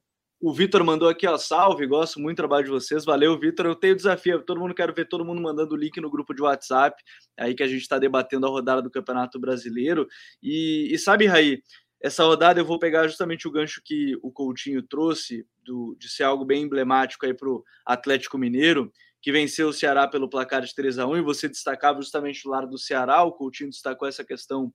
Vitor 0.53 0.83
mandou 0.85 1.09
aqui, 1.09 1.27
ó, 1.27 1.37
salve, 1.37 1.85
gosto 1.85 2.19
muito 2.19 2.35
do 2.35 2.37
trabalho 2.37 2.65
de 2.65 2.71
vocês. 2.71 3.03
Valeu, 3.03 3.37
Vitor. 3.37 3.65
Eu 3.65 3.75
tenho 3.75 3.95
desafio, 3.95 4.41
todo 4.41 4.59
mundo 4.59 4.73
quero 4.73 4.93
ver 4.93 5.07
todo 5.07 5.25
mundo 5.25 5.41
mandando 5.41 5.73
o 5.73 5.77
link 5.77 5.99
no 5.99 6.09
grupo 6.09 6.33
de 6.33 6.41
WhatsApp, 6.41 7.01
aí 7.37 7.53
que 7.53 7.63
a 7.63 7.67
gente 7.67 7.81
está 7.81 7.99
debatendo 7.99 8.47
a 8.47 8.49
rodada 8.49 8.81
do 8.81 8.89
Campeonato 8.89 9.39
Brasileiro. 9.39 10.07
E, 10.41 10.87
e 10.93 10.97
sabe, 10.97 11.25
Raí, 11.25 11.61
essa 12.01 12.23
rodada 12.23 12.59
eu 12.59 12.65
vou 12.65 12.79
pegar 12.79 13.07
justamente 13.07 13.47
o 13.47 13.51
gancho 13.51 13.81
que 13.83 14.17
o 14.21 14.31
Coutinho 14.31 14.81
trouxe 14.81 15.45
do, 15.65 15.95
de 15.99 16.07
ser 16.09 16.23
algo 16.23 16.45
bem 16.45 16.63
emblemático 16.63 17.25
aí 17.25 17.33
para 17.33 17.49
o 17.49 17.63
Atlético 17.85 18.37
Mineiro 18.37 18.91
que 19.21 19.31
venceu 19.31 19.69
o 19.69 19.73
Ceará 19.73 20.07
pelo 20.07 20.29
placar 20.29 20.61
de 20.61 20.73
3 20.73 20.99
a 20.99 21.05
1 21.05 21.17
e 21.17 21.21
você 21.21 21.47
destacava 21.47 22.01
justamente 22.01 22.47
o 22.47 22.51
lado 22.51 22.69
do 22.69 22.77
Ceará, 22.77 23.23
o 23.23 23.33
Coutinho 23.33 23.69
destacou 23.69 24.07
essa 24.07 24.23
questão 24.23 24.73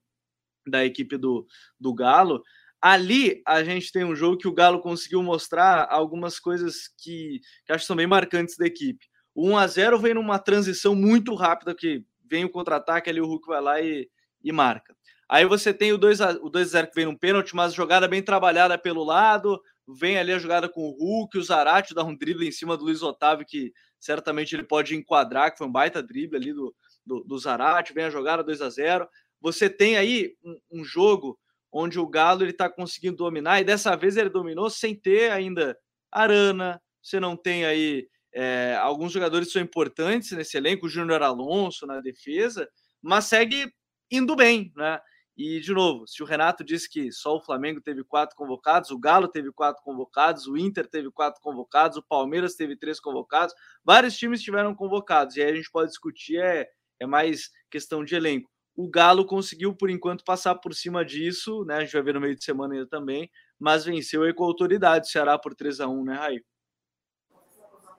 da 0.66 0.84
equipe 0.84 1.16
do, 1.16 1.46
do 1.78 1.94
Galo. 1.94 2.42
Ali 2.84 3.40
a 3.46 3.64
gente 3.64 3.90
tem 3.90 4.04
um 4.04 4.14
jogo 4.14 4.36
que 4.36 4.46
o 4.46 4.52
Galo 4.52 4.78
conseguiu 4.78 5.22
mostrar 5.22 5.88
algumas 5.90 6.38
coisas 6.38 6.86
que, 6.98 7.40
que 7.64 7.72
acho 7.72 7.84
que 7.84 7.86
são 7.86 7.96
bem 7.96 8.06
marcantes 8.06 8.58
da 8.58 8.66
equipe. 8.66 9.06
O 9.34 9.48
1 9.48 9.56
a 9.56 9.66
0 9.66 9.98
vem 9.98 10.12
numa 10.12 10.38
transição 10.38 10.94
muito 10.94 11.34
rápida 11.34 11.74
que 11.74 12.04
vem 12.28 12.44
o 12.44 12.50
contra-ataque 12.50 13.08
ali 13.08 13.22
o 13.22 13.26
Hulk 13.26 13.46
vai 13.46 13.62
lá 13.62 13.80
e, 13.80 14.06
e 14.42 14.52
marca. 14.52 14.94
Aí 15.26 15.46
você 15.46 15.72
tem 15.72 15.94
o 15.94 15.98
2x0 15.98 16.40
o 16.42 16.50
2 16.50 16.72
que 16.72 16.94
vem 16.94 17.06
num 17.06 17.16
pênalti, 17.16 17.56
mas 17.56 17.72
jogada 17.72 18.06
bem 18.06 18.22
trabalhada 18.22 18.76
pelo 18.76 19.02
lado. 19.02 19.58
Vem 19.88 20.18
ali 20.18 20.32
a 20.32 20.38
jogada 20.38 20.68
com 20.68 20.82
o 20.82 20.92
Hulk, 20.92 21.38
o 21.38 21.42
Zarate 21.42 21.94
dá 21.94 22.04
um 22.04 22.14
drible 22.14 22.46
em 22.46 22.52
cima 22.52 22.76
do 22.76 22.84
Luiz 22.84 23.02
Otávio, 23.02 23.46
que 23.48 23.72
certamente 23.98 24.54
ele 24.54 24.62
pode 24.62 24.94
enquadrar, 24.94 25.50
que 25.50 25.56
foi 25.56 25.66
um 25.66 25.72
baita 25.72 26.02
drible 26.02 26.36
ali 26.36 26.52
do, 26.52 26.74
do, 27.06 27.24
do 27.24 27.38
Zarate. 27.38 27.94
Vem 27.94 28.04
a 28.04 28.10
jogada 28.10 28.44
2 28.44 28.60
a 28.60 28.68
0 28.68 29.08
Você 29.40 29.70
tem 29.70 29.96
aí 29.96 30.34
um, 30.44 30.80
um 30.80 30.84
jogo 30.84 31.38
onde 31.74 31.98
o 31.98 32.06
Galo 32.06 32.42
ele 32.44 32.52
está 32.52 32.70
conseguindo 32.70 33.16
dominar, 33.16 33.60
e 33.60 33.64
dessa 33.64 33.96
vez 33.96 34.16
ele 34.16 34.30
dominou 34.30 34.70
sem 34.70 34.94
ter 34.94 35.32
ainda 35.32 35.76
Arana, 36.10 36.80
você 37.02 37.18
não 37.18 37.36
tem 37.36 37.64
aí 37.64 38.06
é, 38.32 38.78
alguns 38.80 39.12
jogadores 39.12 39.50
são 39.50 39.60
importantes 39.60 40.30
nesse 40.30 40.56
elenco, 40.56 40.86
o 40.86 40.88
Júnior 40.88 41.22
Alonso 41.22 41.84
na 41.86 42.00
defesa, 42.00 42.68
mas 43.02 43.24
segue 43.24 43.72
indo 44.10 44.36
bem, 44.36 44.72
né? 44.76 45.00
E, 45.36 45.60
de 45.60 45.72
novo, 45.72 46.06
se 46.06 46.22
o 46.22 46.26
Renato 46.26 46.62
disse 46.62 46.88
que 46.88 47.10
só 47.10 47.36
o 47.36 47.42
Flamengo 47.42 47.80
teve 47.80 48.04
quatro 48.04 48.36
convocados, 48.36 48.92
o 48.92 48.98
Galo 48.98 49.26
teve 49.26 49.50
quatro 49.50 49.82
convocados, 49.82 50.46
o 50.46 50.56
Inter 50.56 50.88
teve 50.88 51.10
quatro 51.10 51.40
convocados, 51.40 51.96
o 51.96 52.02
Palmeiras 52.02 52.54
teve 52.54 52.76
três 52.76 53.00
convocados, 53.00 53.52
vários 53.84 54.16
times 54.16 54.40
tiveram 54.42 54.74
convocados, 54.76 55.36
e 55.36 55.42
aí 55.42 55.50
a 55.50 55.56
gente 55.56 55.70
pode 55.72 55.90
discutir, 55.90 56.38
é, 56.38 56.68
é 57.00 57.06
mais 57.06 57.50
questão 57.68 58.04
de 58.04 58.14
elenco. 58.14 58.53
O 58.76 58.88
Galo 58.88 59.24
conseguiu, 59.24 59.74
por 59.74 59.88
enquanto, 59.88 60.24
passar 60.24 60.56
por 60.56 60.74
cima 60.74 61.04
disso, 61.04 61.64
né? 61.64 61.76
A 61.76 61.80
gente 61.80 61.92
vai 61.92 62.02
ver 62.02 62.14
no 62.14 62.20
meio 62.20 62.34
de 62.34 62.44
semana 62.44 62.74
ainda 62.74 62.86
também, 62.86 63.30
mas 63.58 63.84
venceu 63.84 64.22
aí 64.24 64.34
com 64.34 64.44
autoridade 64.44 65.06
o 65.06 65.10
Ceará 65.10 65.38
por 65.38 65.54
3 65.54 65.80
a 65.80 65.88
1 65.88 66.04
né, 66.04 66.14
Raí? 66.14 66.44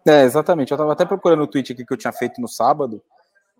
É, 0.05 0.23
exatamente. 0.23 0.71
Eu 0.71 0.75
estava 0.75 0.91
até 0.91 1.05
procurando 1.05 1.43
o 1.43 1.47
tweet 1.47 1.71
aqui 1.71 1.85
que 1.85 1.93
eu 1.93 1.97
tinha 1.97 2.13
feito 2.13 2.39
no 2.39 2.47
sábado, 2.47 3.01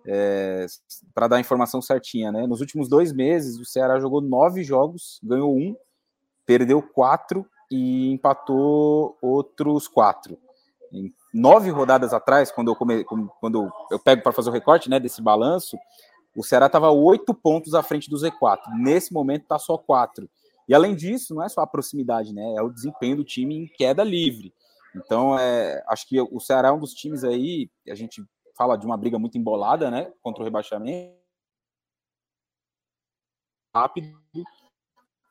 é, 0.06 0.66
para 1.14 1.28
dar 1.28 1.38
a 1.38 1.40
informação 1.40 1.82
certinha, 1.82 2.32
né? 2.32 2.46
Nos 2.46 2.62
últimos 2.62 2.88
dois 2.88 3.12
meses, 3.12 3.60
o 3.60 3.66
Ceará 3.66 4.00
jogou 4.00 4.22
nove 4.22 4.64
jogos, 4.64 5.20
ganhou 5.24 5.56
um, 5.56 5.76
perdeu 6.46 6.82
quatro 6.82 7.46
e 7.72 8.12
empatou 8.12 9.18
outros 9.22 9.88
quatro. 9.88 10.38
Em 10.92 11.12
nove 11.34 11.72
rodadas 11.72 12.14
atrás, 12.14 12.52
quando 12.52 12.70
eu, 12.70 12.76
come, 12.76 13.04
quando 13.04 13.72
eu 13.90 14.00
pego 14.00 14.22
para 14.22 14.32
fazer 14.32 14.50
o 14.50 14.54
recorte 14.54 14.90
né, 14.90 15.00
desse 15.00 15.22
balanço, 15.22 15.76
o 16.36 16.44
Ceará 16.44 16.66
estava 16.66 16.92
oito 16.92 17.34
pontos 17.34 17.74
à 17.74 17.82
frente 17.82 18.10
do 18.10 18.18
Z4. 18.18 18.60
Nesse 18.78 19.14
momento 19.14 19.44
está 19.44 19.58
só 19.58 19.78
quatro. 19.78 20.30
E 20.68 20.74
além 20.74 20.96
disso, 20.96 21.34
não 21.34 21.44
é 21.44 21.50
só 21.50 21.62
a 21.62 21.68
proximidade, 21.68 22.34
né? 22.34 22.56
É 22.58 22.62
o 22.62 22.70
desempenho 22.70 23.18
do 23.18 23.24
time 23.24 23.56
em 23.56 23.68
queda 23.68 24.04
livre. 24.04 24.54
Então, 24.96 25.38
é, 25.38 25.84
acho 25.88 26.08
que 26.08 26.20
o 26.20 26.40
Ceará 26.40 26.70
é 26.70 26.72
um 26.72 26.80
dos 26.80 26.94
times 26.94 27.24
aí, 27.24 27.70
a 27.90 27.96
gente 27.96 28.24
fala 28.58 28.78
de 28.78 28.86
uma 28.86 28.98
briga 28.98 29.20
muito 29.20 29.38
embolada, 29.38 29.92
né? 29.92 30.12
Contra 30.22 30.42
o 30.42 30.46
rebaixamento. 30.46 31.16
Rápido. 33.74 34.18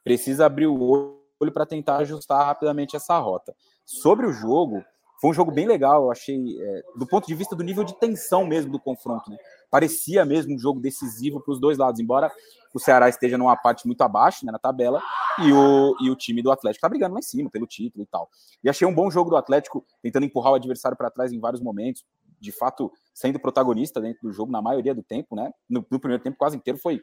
Precisa 0.03 0.47
abrir 0.47 0.67
o 0.67 1.19
olho 1.41 1.53
para 1.53 1.67
tentar 1.67 1.97
ajustar 1.99 2.45
rapidamente 2.45 2.95
essa 2.95 3.19
rota. 3.19 3.57
Sobre 3.85 4.27
o 4.27 4.33
jogo, 4.33 4.85
foi 5.21 5.31
um 5.31 5.35
jogo 5.35 5.51
bem 5.51 5.67
legal, 5.67 6.05
eu 6.05 6.13
achei, 6.13 6.61
é, 6.61 6.83
do 6.97 7.07
ponto 7.07 7.27
de 7.27 7.35
vista 7.35 7.55
do 7.57 7.63
nível 7.63 7.85
de 7.85 7.99
tensão 7.99 8.47
mesmo 8.47 8.73
do 8.73 8.81
confronto, 8.81 9.31
né? 9.31 9.37
Parecia 9.71 10.25
mesmo 10.25 10.55
um 10.55 10.59
jogo 10.59 10.81
decisivo 10.81 11.41
para 11.41 11.53
os 11.53 11.61
dois 11.61 11.79
lados, 11.79 12.01
embora 12.01 12.31
o 12.73 12.79
Ceará 12.79 13.09
esteja 13.09 13.39
numa 13.39 13.57
parte 13.57 13.87
muito 13.87 14.03
abaixo 14.03 14.45
né, 14.45 14.53
na 14.53 14.59
tabela 14.59 15.01
e 15.39 15.53
o, 15.53 15.97
e 16.01 16.11
o 16.11 16.17
time 16.17 16.43
do 16.43 16.51
Atlético 16.51 16.79
está 16.79 16.89
brigando 16.89 17.15
lá 17.15 17.21
em 17.21 17.23
cima 17.23 17.49
pelo 17.51 17.67
título 17.67 18.03
e 18.03 18.07
tal. 18.07 18.29
E 18.63 18.69
achei 18.69 18.87
um 18.87 18.95
bom 18.95 19.11
jogo 19.11 19.31
do 19.31 19.37
Atlético, 19.37 19.85
tentando 20.03 20.27
empurrar 20.27 20.53
o 20.53 20.57
adversário 20.57 20.97
para 20.97 21.11
trás 21.11 21.33
em 21.33 21.41
vários 21.41 21.63
momentos, 21.63 22.05
de 22.39 22.53
fato 22.53 22.93
sendo 23.13 23.39
protagonista 23.39 24.01
dentro 24.01 24.23
do 24.23 24.33
jogo 24.33 24.53
na 24.53 24.61
maioria 24.61 24.95
do 24.95 25.03
tempo, 25.03 25.35
né? 25.35 25.53
No, 25.69 25.85
no 25.91 25.99
primeiro 25.99 26.23
tempo 26.23 26.37
quase 26.37 26.57
inteiro 26.57 26.79
foi 26.79 27.03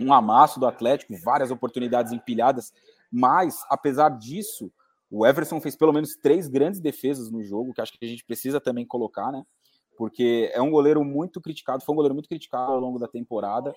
um 0.00 0.12
amasso 0.12 0.58
do 0.58 0.66
Atlético, 0.66 1.14
várias 1.22 1.50
oportunidades 1.50 2.12
empilhadas, 2.12 2.72
mas 3.10 3.64
apesar 3.70 4.08
disso, 4.10 4.72
o 5.14 5.24
Everson 5.24 5.60
fez 5.60 5.76
pelo 5.76 5.92
menos 5.92 6.16
três 6.16 6.48
grandes 6.48 6.80
defesas 6.80 7.30
no 7.30 7.40
jogo, 7.42 7.72
que 7.72 7.80
acho 7.80 7.92
que 7.92 8.04
a 8.04 8.08
gente 8.08 8.24
precisa 8.24 8.60
também 8.60 8.84
colocar, 8.84 9.30
né? 9.30 9.44
Porque 9.96 10.50
é 10.52 10.60
um 10.60 10.72
goleiro 10.72 11.04
muito 11.04 11.40
criticado, 11.40 11.84
foi 11.84 11.92
um 11.92 11.96
goleiro 11.96 12.14
muito 12.14 12.28
criticado 12.28 12.72
ao 12.72 12.80
longo 12.80 12.98
da 12.98 13.06
temporada. 13.06 13.72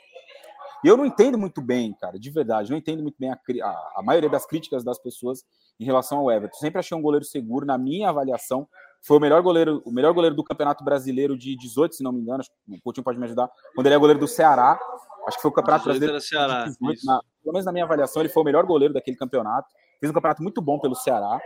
E 0.84 0.88
eu 0.88 0.98
não 0.98 1.06
entendo 1.06 1.38
muito 1.38 1.62
bem, 1.62 1.94
cara, 1.94 2.18
de 2.18 2.32
verdade, 2.32 2.72
não 2.72 2.78
entendo 2.78 3.04
muito 3.04 3.18
bem 3.20 3.32
a, 3.32 3.36
a, 3.36 3.94
a 3.98 4.04
maioria 4.04 4.30
das 4.30 4.48
críticas 4.48 4.84
das 4.84 4.98
pessoas 4.98 5.46
em 5.80 5.86
relação 5.86 6.18
ao 6.18 6.32
Everton. 6.32 6.58
Sempre 6.58 6.80
achei 6.80 6.98
um 6.98 7.02
goleiro 7.04 7.26
seguro, 7.26 7.68
na 7.68 7.78
minha 7.78 8.10
avaliação, 8.10 8.68
foi 9.02 9.18
o 9.18 9.20
melhor 9.20 9.44
goleiro, 9.44 9.84
o 9.86 9.92
melhor 9.92 10.14
goleiro 10.14 10.36
do 10.36 10.44
Campeonato 10.44 10.84
Brasileiro 10.84 11.38
de 11.38 11.56
18, 11.56 11.96
se 11.96 12.04
não 12.04 12.12
me 12.12 12.20
engano, 12.20 12.44
o 12.68 12.82
Coutinho 12.82 13.04
pode 13.04 13.20
me 13.20 13.26
ajudar, 13.26 13.48
quando 13.76 13.86
ele 13.86 13.96
é 13.96 14.00
goleiro 14.00 14.20
do 14.20 14.28
Ceará, 14.28 14.80
acho 15.28 15.38
que 15.38 15.42
foi 15.42 15.52
o 15.52 15.54
Campeonato 15.54 15.86
Brasileiro 15.86 16.20
Ceará, 16.20 16.66
18, 16.66 17.06
na, 17.06 17.22
pelo 17.44 17.54
menos 17.54 17.66
na 17.66 17.72
minha 17.72 17.86
avaliação, 17.86 18.24
ele 18.24 18.30
foi 18.30 18.42
o 18.42 18.46
melhor 18.46 18.66
goleiro 18.66 18.94
daquele 18.94 19.18
campeonato, 19.18 19.68
fez 20.00 20.10
um 20.10 20.14
campeonato 20.14 20.44
muito 20.44 20.62
bom 20.62 20.80
pelo 20.80 20.96
Ceará, 20.96 21.40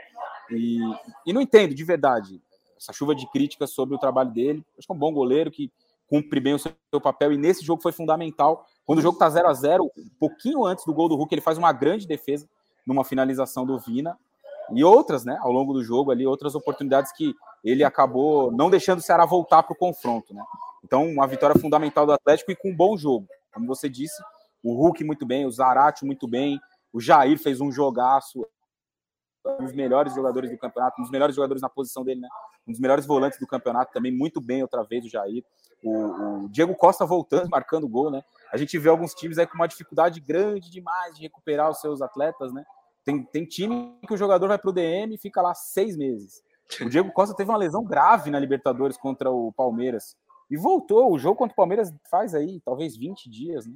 e, 0.50 0.80
e 1.26 1.34
não 1.34 1.42
entendo, 1.42 1.74
de 1.74 1.84
verdade, 1.84 2.42
essa 2.78 2.92
chuva 2.92 3.16
de 3.16 3.30
críticas 3.32 3.72
sobre 3.72 3.96
o 3.96 4.00
trabalho 4.00 4.32
dele, 4.32 4.66
acho 4.78 4.88
que 4.88 4.92
é 4.92 4.96
um 4.96 5.00
bom 5.00 5.14
goleiro 5.14 5.52
que 5.52 5.72
cumpre 6.08 6.40
bem 6.40 6.54
o 6.54 6.60
seu 6.60 6.74
papel, 7.02 7.32
e 7.32 7.38
nesse 7.38 7.64
jogo 7.64 7.82
foi 7.82 7.92
fundamental, 7.92 8.66
quando 8.86 9.00
o 9.00 9.02
jogo 9.02 9.18
tá 9.18 9.30
0 9.30 9.48
a 9.48 9.54
0 9.54 9.86
um 9.86 10.10
pouquinho 10.20 10.66
antes 10.66 10.86
do 10.86 10.94
gol 10.94 11.08
do 11.08 11.16
Hulk, 11.16 11.34
ele 11.34 11.42
faz 11.42 11.58
uma 11.58 11.72
grande 11.72 12.06
defesa 12.06 12.50
numa 12.86 13.06
finalização 13.06 13.66
do 13.66 13.80
Vina, 13.80 14.18
e 14.74 14.84
outras, 14.84 15.26
né, 15.26 15.38
ao 15.42 15.52
longo 15.52 15.74
do 15.74 15.84
jogo 15.84 16.12
ali, 16.12 16.26
outras 16.26 16.56
oportunidades 16.56 17.12
que 17.12 17.36
ele 17.64 17.84
acabou 17.84 18.52
não 18.52 18.70
deixando 18.70 19.00
o 19.00 19.02
Ceará 19.02 19.26
voltar 19.26 19.64
para 19.64 19.74
o 19.74 19.78
confronto, 19.78 20.34
né? 20.34 20.44
Então, 20.84 21.08
uma 21.08 21.28
vitória 21.28 21.60
fundamental 21.60 22.06
do 22.06 22.14
Atlético 22.14 22.52
e 22.52 22.56
com 22.56 22.72
um 22.72 22.76
bom 22.76 22.98
jogo. 22.98 23.28
Como 23.54 23.68
você 23.68 23.88
disse, 23.88 24.22
o 24.64 24.74
Hulk 24.74 25.04
muito 25.04 25.26
bem, 25.26 25.46
o 25.46 25.52
Zarate 25.52 26.06
muito 26.06 26.28
bem, 26.28 26.60
o 26.94 27.00
Jair 27.00 27.38
fez 27.38 27.62
um 27.62 27.72
jogaço, 27.72 28.46
um 29.46 29.66
dos 29.66 29.74
melhores 29.74 30.14
jogadores 30.14 30.52
do 30.52 30.58
campeonato, 30.58 31.00
um 31.00 31.04
dos 31.04 31.12
melhores 31.12 31.36
jogadores 31.36 31.62
na 31.62 31.70
posição 31.70 32.04
dele, 32.04 32.22
né? 32.22 32.30
Um 32.68 32.72
dos 32.72 32.80
melhores 32.80 33.06
volantes 33.06 33.40
do 33.40 33.48
campeonato 33.48 33.92
também, 33.92 34.12
muito 34.12 34.40
bem 34.40 34.62
outra 34.62 34.84
vez 34.84 35.06
o 35.06 35.10
Jair. 35.10 35.44
O, 35.84 36.44
o 36.46 36.50
Diego 36.50 36.76
Costa 36.76 37.06
voltando, 37.06 37.50
marcando 37.50 37.88
gol, 37.88 38.12
né? 38.12 38.24
A 38.52 38.58
gente 38.58 38.78
vê 38.78 38.90
alguns 38.90 39.14
times 39.14 39.38
aí 39.38 39.48
com 39.48 39.56
uma 39.56 39.68
dificuldade 39.68 40.20
grande 40.20 40.70
demais 40.70 41.16
de 41.16 41.22
recuperar 41.22 41.70
os 41.70 41.80
seus 41.80 42.02
atletas, 42.02 42.54
né? 42.54 42.64
Tem, 43.04 43.24
tem 43.24 43.46
time 43.46 43.98
que 44.06 44.14
o 44.14 44.18
jogador 44.18 44.48
vai 44.48 44.60
para 44.60 44.70
o 44.70 44.74
DM 44.74 45.16
e 45.16 45.18
fica 45.18 45.42
lá 45.42 45.56
seis 45.56 45.98
meses. 45.98 46.44
O 46.80 46.90
Diego 46.90 47.12
Costa 47.12 47.36
teve 47.36 47.50
uma 47.50 47.58
lesão 47.58 47.84
grave 47.84 48.30
na 48.30 48.40
Libertadores 48.40 48.96
contra 48.96 49.32
o 49.32 49.52
Palmeiras. 49.54 50.16
E 50.50 50.56
voltou. 50.56 51.12
O 51.12 51.18
jogo 51.18 51.36
contra 51.36 51.54
o 51.54 51.56
Palmeiras 51.56 51.92
faz 52.10 52.36
aí 52.36 52.62
talvez 52.64 52.96
20 52.96 53.30
dias, 53.30 53.66
né? 53.66 53.76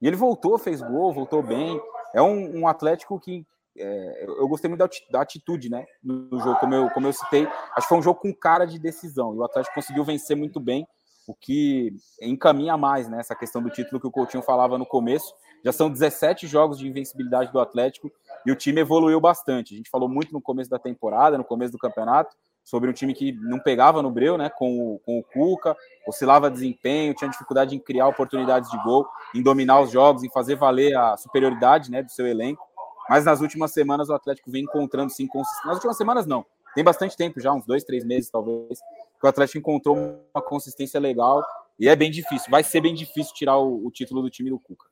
E 0.00 0.06
ele 0.06 0.16
voltou, 0.16 0.58
fez 0.58 0.80
gol, 0.80 1.12
voltou 1.12 1.42
bem. 1.42 1.80
É 2.14 2.22
um, 2.22 2.60
um 2.60 2.68
Atlético 2.68 3.18
que 3.18 3.46
é, 3.76 4.24
eu 4.26 4.48
gostei 4.48 4.68
muito 4.68 4.88
da 5.10 5.20
atitude, 5.20 5.68
né? 5.68 5.86
No 6.02 6.38
jogo, 6.38 6.58
como 6.58 6.74
eu, 6.74 6.90
como 6.90 7.06
eu 7.06 7.12
citei. 7.12 7.46
Acho 7.46 7.82
que 7.82 7.88
foi 7.88 7.98
um 7.98 8.02
jogo 8.02 8.20
com 8.20 8.34
cara 8.34 8.64
de 8.64 8.78
decisão. 8.78 9.34
E 9.34 9.38
o 9.38 9.44
Atlético 9.44 9.74
conseguiu 9.74 10.04
vencer 10.04 10.36
muito 10.36 10.58
bem, 10.58 10.86
o 11.26 11.34
que 11.34 11.92
encaminha 12.22 12.76
mais, 12.76 13.08
né? 13.08 13.20
Essa 13.20 13.34
questão 13.34 13.62
do 13.62 13.70
título 13.70 14.00
que 14.00 14.06
o 14.06 14.10
Coutinho 14.10 14.42
falava 14.42 14.78
no 14.78 14.86
começo. 14.86 15.32
Já 15.64 15.72
são 15.72 15.90
17 15.90 16.46
jogos 16.46 16.78
de 16.78 16.88
invencibilidade 16.88 17.52
do 17.52 17.60
Atlético 17.60 18.10
e 18.46 18.50
o 18.50 18.56
time 18.56 18.80
evoluiu 18.80 19.20
bastante. 19.20 19.74
A 19.74 19.76
gente 19.76 19.90
falou 19.90 20.08
muito 20.08 20.32
no 20.32 20.40
começo 20.40 20.70
da 20.70 20.78
temporada, 20.78 21.36
no 21.36 21.44
começo 21.44 21.72
do 21.72 21.78
campeonato, 21.78 22.34
sobre 22.68 22.90
um 22.90 22.92
time 22.92 23.14
que 23.14 23.32
não 23.32 23.58
pegava 23.58 24.02
no 24.02 24.10
breu, 24.10 24.36
né, 24.36 24.50
com 24.50 24.78
o, 24.78 24.98
com 24.98 25.18
o 25.18 25.22
Cuca, 25.22 25.74
oscilava 26.06 26.50
desempenho, 26.50 27.14
tinha 27.14 27.30
dificuldade 27.30 27.74
em 27.74 27.78
criar 27.78 28.06
oportunidades 28.08 28.70
de 28.70 28.76
gol, 28.82 29.08
em 29.34 29.42
dominar 29.42 29.80
os 29.80 29.90
jogos, 29.90 30.22
em 30.22 30.28
fazer 30.28 30.54
valer 30.54 30.94
a 30.94 31.16
superioridade, 31.16 31.90
né, 31.90 32.02
do 32.02 32.10
seu 32.10 32.26
elenco. 32.26 32.62
Mas 33.08 33.24
nas 33.24 33.40
últimas 33.40 33.72
semanas 33.72 34.10
o 34.10 34.12
Atlético 34.12 34.50
vem 34.50 34.64
encontrando 34.64 35.10
sim 35.10 35.26
consistência. 35.26 35.66
Nas 35.66 35.76
últimas 35.76 35.96
semanas 35.96 36.26
não, 36.26 36.44
tem 36.74 36.84
bastante 36.84 37.16
tempo 37.16 37.40
já, 37.40 37.54
uns 37.54 37.64
dois, 37.64 37.84
três 37.84 38.04
meses 38.04 38.30
talvez, 38.30 38.78
que 39.18 39.26
o 39.26 39.28
Atlético 39.28 39.58
encontrou 39.60 39.96
uma 40.34 40.42
consistência 40.42 41.00
legal 41.00 41.42
e 41.80 41.88
é 41.88 41.96
bem 41.96 42.10
difícil. 42.10 42.50
Vai 42.50 42.62
ser 42.62 42.82
bem 42.82 42.94
difícil 42.94 43.32
tirar 43.34 43.56
o, 43.56 43.86
o 43.86 43.90
título 43.90 44.20
do 44.20 44.28
time 44.28 44.50
do 44.50 44.60
Cuca. 44.60 44.84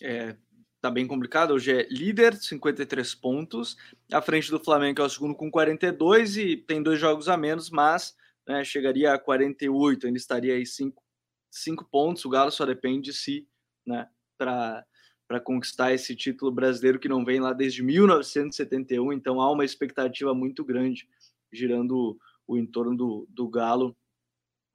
É, 0.00 0.36
tá 0.84 0.90
bem 0.90 1.06
complicado. 1.06 1.54
Hoje 1.54 1.72
é 1.72 1.88
líder, 1.90 2.34
53 2.34 3.14
pontos, 3.14 3.74
à 4.12 4.20
frente 4.20 4.50
do 4.50 4.60
Flamengo, 4.60 4.96
que 4.96 5.00
é 5.00 5.04
o 5.04 5.08
segundo 5.08 5.34
com 5.34 5.50
42 5.50 6.36
e 6.36 6.58
tem 6.58 6.82
dois 6.82 7.00
jogos 7.00 7.26
a 7.26 7.38
menos, 7.38 7.70
mas 7.70 8.14
né, 8.46 8.62
chegaria 8.62 9.14
a 9.14 9.18
48, 9.18 10.06
ainda 10.06 10.18
estaria 10.18 10.52
aí 10.52 10.66
5 10.66 11.02
cinco, 11.50 11.88
pontos. 11.90 12.26
O 12.26 12.28
Galo 12.28 12.50
só 12.50 12.66
depende 12.66 13.10
de 13.10 13.12
si, 13.14 13.48
né, 13.86 14.06
para 14.36 14.84
para 15.26 15.40
conquistar 15.40 15.94
esse 15.94 16.14
título 16.14 16.52
brasileiro 16.52 16.98
que 16.98 17.08
não 17.08 17.24
vem 17.24 17.40
lá 17.40 17.54
desde 17.54 17.82
1971, 17.82 19.10
então 19.10 19.40
há 19.40 19.50
uma 19.50 19.64
expectativa 19.64 20.34
muito 20.34 20.62
grande 20.62 21.08
girando 21.50 22.18
o 22.46 22.58
entorno 22.58 22.94
do, 22.94 23.26
do 23.30 23.48
Galo 23.48 23.96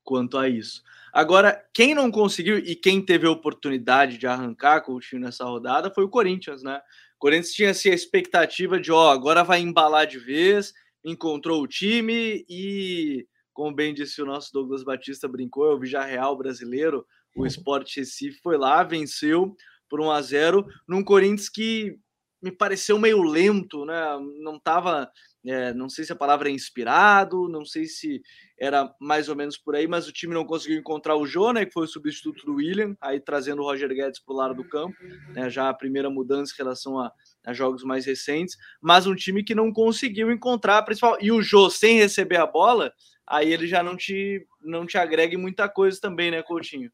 quanto 0.09 0.39
a 0.39 0.49
isso. 0.49 0.81
Agora, 1.13 1.63
quem 1.71 1.93
não 1.93 2.09
conseguiu 2.09 2.57
e 2.57 2.75
quem 2.75 2.99
teve 2.99 3.27
a 3.27 3.31
oportunidade 3.31 4.17
de 4.17 4.25
arrancar 4.25 4.81
com 4.81 4.93
o 4.95 4.99
time 4.99 5.21
nessa 5.21 5.45
rodada 5.45 5.91
foi 5.93 6.03
o 6.03 6.09
Corinthians, 6.09 6.63
né? 6.63 6.81
O 7.15 7.19
Corinthians 7.19 7.53
tinha 7.53 7.69
assim, 7.69 7.91
a 7.91 7.93
expectativa 7.93 8.79
de, 8.79 8.91
ó, 8.91 9.11
agora 9.11 9.43
vai 9.43 9.59
embalar 9.59 10.07
de 10.07 10.17
vez, 10.17 10.73
encontrou 11.05 11.61
o 11.61 11.67
time 11.67 12.43
e, 12.49 13.27
como 13.53 13.75
bem 13.75 13.93
disse 13.93 14.19
o 14.19 14.25
nosso 14.25 14.51
Douglas 14.51 14.83
Batista 14.83 15.27
brincou, 15.27 15.71
é 15.71 15.75
o 15.75 15.79
Real 15.79 16.35
brasileiro, 16.35 17.05
o 17.35 17.45
Sport 17.45 17.95
Recife 17.95 18.39
foi 18.41 18.57
lá, 18.57 18.81
venceu 18.81 19.55
por 19.87 20.01
1 20.01 20.09
a 20.09 20.21
0 20.23 20.65
num 20.87 21.03
Corinthians 21.03 21.49
que 21.49 21.99
me 22.41 22.51
pareceu 22.51 22.97
meio 22.97 23.21
lento, 23.21 23.85
né? 23.85 24.17
Não 24.41 24.55
estava, 24.55 25.11
é, 25.45 25.73
não 25.73 25.87
sei 25.87 26.03
se 26.03 26.11
a 26.11 26.15
palavra 26.15 26.49
é 26.49 26.51
inspirado, 26.51 27.47
não 27.47 27.63
sei 27.63 27.85
se 27.85 28.21
era 28.59 28.93
mais 28.99 29.29
ou 29.29 29.35
menos 29.35 29.57
por 29.57 29.75
aí, 29.75 29.87
mas 29.87 30.07
o 30.07 30.11
time 30.11 30.33
não 30.33 30.45
conseguiu 30.45 30.77
encontrar 30.77 31.15
o 31.15 31.25
Jô, 31.25 31.53
né, 31.53 31.65
que 31.65 31.71
foi 31.71 31.85
o 31.85 31.87
substituto 31.87 32.45
do 32.45 32.55
William, 32.55 32.95
aí 32.99 33.19
trazendo 33.19 33.61
o 33.61 33.65
Roger 33.65 33.89
Guedes 33.89 34.19
para 34.19 34.33
o 34.33 34.37
lado 34.37 34.53
do 34.55 34.67
campo, 34.67 34.95
né, 35.29 35.49
já 35.49 35.69
a 35.69 35.73
primeira 35.73 36.09
mudança 36.09 36.53
em 36.53 36.57
relação 36.57 36.99
a, 36.99 37.11
a, 37.45 37.53
jogos 37.53 37.83
mais 37.83 38.05
recentes, 38.05 38.57
mas 38.81 39.07
um 39.07 39.15
time 39.15 39.43
que 39.43 39.55
não 39.55 39.71
conseguiu 39.71 40.29
encontrar 40.29 40.77
a 40.77 40.83
principal. 40.83 41.17
E 41.21 41.31
o 41.31 41.41
Jô 41.41 41.69
sem 41.69 41.97
receber 41.97 42.37
a 42.37 42.45
bola, 42.45 42.91
aí 43.25 43.51
ele 43.51 43.65
já 43.65 43.81
não 43.81 43.95
te, 43.95 44.45
não 44.61 44.85
te 44.85 44.97
agrega 44.97 45.37
muita 45.37 45.69
coisa 45.69 45.97
também, 46.01 46.31
né, 46.31 46.43
Coutinho? 46.43 46.91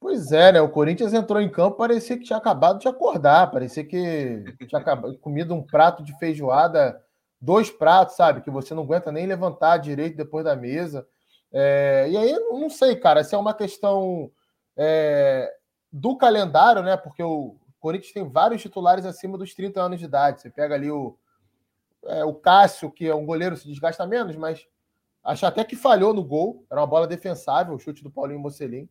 Pois 0.00 0.30
é, 0.30 0.52
né? 0.52 0.60
O 0.60 0.68
Corinthians 0.68 1.12
entrou 1.12 1.40
em 1.40 1.50
campo, 1.50 1.76
parecia 1.76 2.16
que 2.16 2.24
tinha 2.24 2.36
acabado 2.36 2.78
de 2.78 2.86
acordar, 2.86 3.50
parecia 3.50 3.84
que 3.84 4.44
tinha 4.68 4.80
acabado, 4.80 5.18
comido 5.18 5.52
um 5.54 5.66
prato 5.66 6.04
de 6.04 6.16
feijoada, 6.18 7.02
dois 7.40 7.70
pratos, 7.70 8.16
sabe? 8.16 8.40
Que 8.40 8.50
você 8.50 8.74
não 8.74 8.82
aguenta 8.82 9.12
nem 9.12 9.26
levantar 9.26 9.78
direito 9.78 10.16
depois 10.16 10.44
da 10.44 10.56
mesa. 10.56 11.06
É, 11.52 12.06
e 12.10 12.16
aí, 12.16 12.32
não 12.50 12.68
sei, 12.68 12.96
cara, 12.96 13.24
se 13.24 13.34
é 13.34 13.38
uma 13.38 13.54
questão 13.54 14.30
é, 14.76 15.52
do 15.92 16.16
calendário, 16.16 16.82
né? 16.82 16.96
Porque 16.96 17.22
o 17.22 17.56
Corinthians 17.80 18.12
tem 18.12 18.28
vários 18.28 18.62
titulares 18.62 19.04
acima 19.04 19.38
dos 19.38 19.54
30 19.54 19.80
anos 19.80 19.98
de 19.98 20.04
idade. 20.04 20.42
Você 20.42 20.50
pega 20.50 20.74
ali 20.74 20.90
o, 20.90 21.16
é, 22.04 22.24
o 22.24 22.34
Cássio, 22.34 22.90
que 22.90 23.06
é 23.06 23.14
um 23.14 23.26
goleiro, 23.26 23.56
se 23.56 23.66
desgasta 23.66 24.06
menos, 24.06 24.36
mas 24.36 24.66
acho 25.24 25.46
até 25.46 25.64
que 25.64 25.76
falhou 25.76 26.12
no 26.12 26.24
gol. 26.24 26.64
Era 26.70 26.80
uma 26.80 26.86
bola 26.86 27.06
defensável, 27.06 27.74
o 27.74 27.78
chute 27.78 28.02
do 28.02 28.10
Paulinho 28.10 28.40
Mocelin 28.40 28.88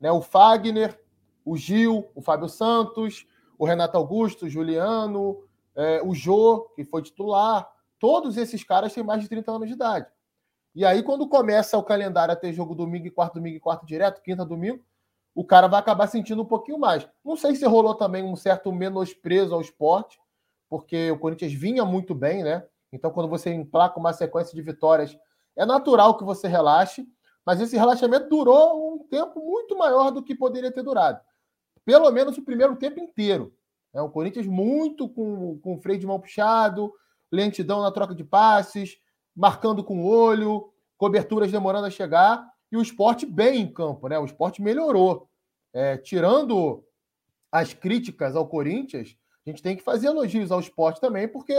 né? 0.00 0.10
O 0.10 0.22
Fagner, 0.22 0.98
o 1.44 1.56
Gil, 1.56 2.10
o 2.14 2.22
Fábio 2.22 2.48
Santos, 2.48 3.26
o 3.58 3.66
Renato 3.66 3.96
Augusto, 3.98 4.46
o 4.46 4.48
Juliano, 4.48 5.44
é, 5.76 6.00
o 6.02 6.14
Jô, 6.14 6.70
que 6.74 6.84
foi 6.84 7.02
titular. 7.02 7.68
Todos 8.00 8.36
esses 8.36 8.64
caras 8.64 8.92
têm 8.92 9.04
mais 9.04 9.22
de 9.22 9.28
30 9.28 9.52
anos 9.52 9.68
de 9.68 9.74
idade. 9.74 10.08
E 10.74 10.84
aí, 10.84 11.02
quando 11.02 11.28
começa 11.28 11.76
o 11.76 11.82
calendário 11.82 12.32
a 12.32 12.36
ter 12.36 12.52
jogo 12.52 12.74
domingo 12.74 13.06
e 13.06 13.10
quarto, 13.10 13.34
domingo 13.34 13.56
e 13.56 13.60
quarto 13.60 13.86
direto, 13.86 14.22
quinta, 14.22 14.44
domingo, 14.44 14.82
o 15.34 15.44
cara 15.44 15.68
vai 15.68 15.78
acabar 15.78 16.06
sentindo 16.06 16.42
um 16.42 16.46
pouquinho 16.46 16.78
mais. 16.78 17.08
Não 17.24 17.36
sei 17.36 17.54
se 17.54 17.64
rolou 17.66 17.94
também 17.94 18.24
um 18.24 18.34
certo 18.34 18.72
menosprezo 18.72 19.54
ao 19.54 19.60
esporte, 19.60 20.18
porque 20.68 21.10
o 21.10 21.18
Corinthians 21.18 21.52
vinha 21.52 21.84
muito 21.84 22.14
bem, 22.14 22.42
né? 22.42 22.66
Então, 22.92 23.10
quando 23.10 23.28
você 23.28 23.52
emplaca 23.52 24.00
uma 24.00 24.12
sequência 24.12 24.54
de 24.54 24.62
vitórias, 24.62 25.16
é 25.54 25.66
natural 25.66 26.16
que 26.16 26.24
você 26.24 26.48
relaxe. 26.48 27.06
Mas 27.44 27.60
esse 27.60 27.76
relaxamento 27.76 28.28
durou 28.28 28.94
um 28.94 28.98
tempo 29.08 29.40
muito 29.40 29.76
maior 29.76 30.10
do 30.10 30.22
que 30.22 30.34
poderia 30.34 30.70
ter 30.70 30.82
durado. 30.82 31.20
Pelo 31.84 32.10
menos 32.10 32.36
o 32.38 32.44
primeiro 32.44 32.76
tempo 32.76 33.00
inteiro. 33.00 33.54
É, 33.92 34.00
o 34.00 34.10
Corinthians 34.10 34.46
muito 34.46 35.08
com, 35.08 35.58
com 35.58 35.74
o 35.74 35.78
freio 35.78 35.98
de 35.98 36.06
mão 36.06 36.20
puxado, 36.20 36.92
lentidão 37.30 37.82
na 37.82 37.90
troca 37.90 38.14
de 38.14 38.24
passes, 38.24 38.98
marcando 39.34 39.84
com 39.84 40.00
o 40.00 40.06
olho, 40.06 40.72
coberturas 40.96 41.50
demorando 41.50 41.86
a 41.86 41.90
chegar, 41.90 42.44
e 42.70 42.76
o 42.76 42.82
esporte 42.82 43.26
bem 43.26 43.62
em 43.62 43.72
campo, 43.72 44.08
né? 44.08 44.18
O 44.18 44.24
esporte 44.24 44.62
melhorou. 44.62 45.28
É, 45.72 45.96
tirando 45.96 46.84
as 47.50 47.72
críticas 47.72 48.36
ao 48.36 48.46
Corinthians, 48.46 49.16
a 49.46 49.50
gente 49.50 49.62
tem 49.62 49.76
que 49.76 49.82
fazer 49.82 50.08
elogios 50.08 50.52
ao 50.52 50.60
esporte 50.60 51.00
também, 51.00 51.26
porque 51.26 51.54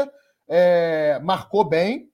é, 0.47 1.19
marcou 1.23 1.63
bem, 1.63 2.11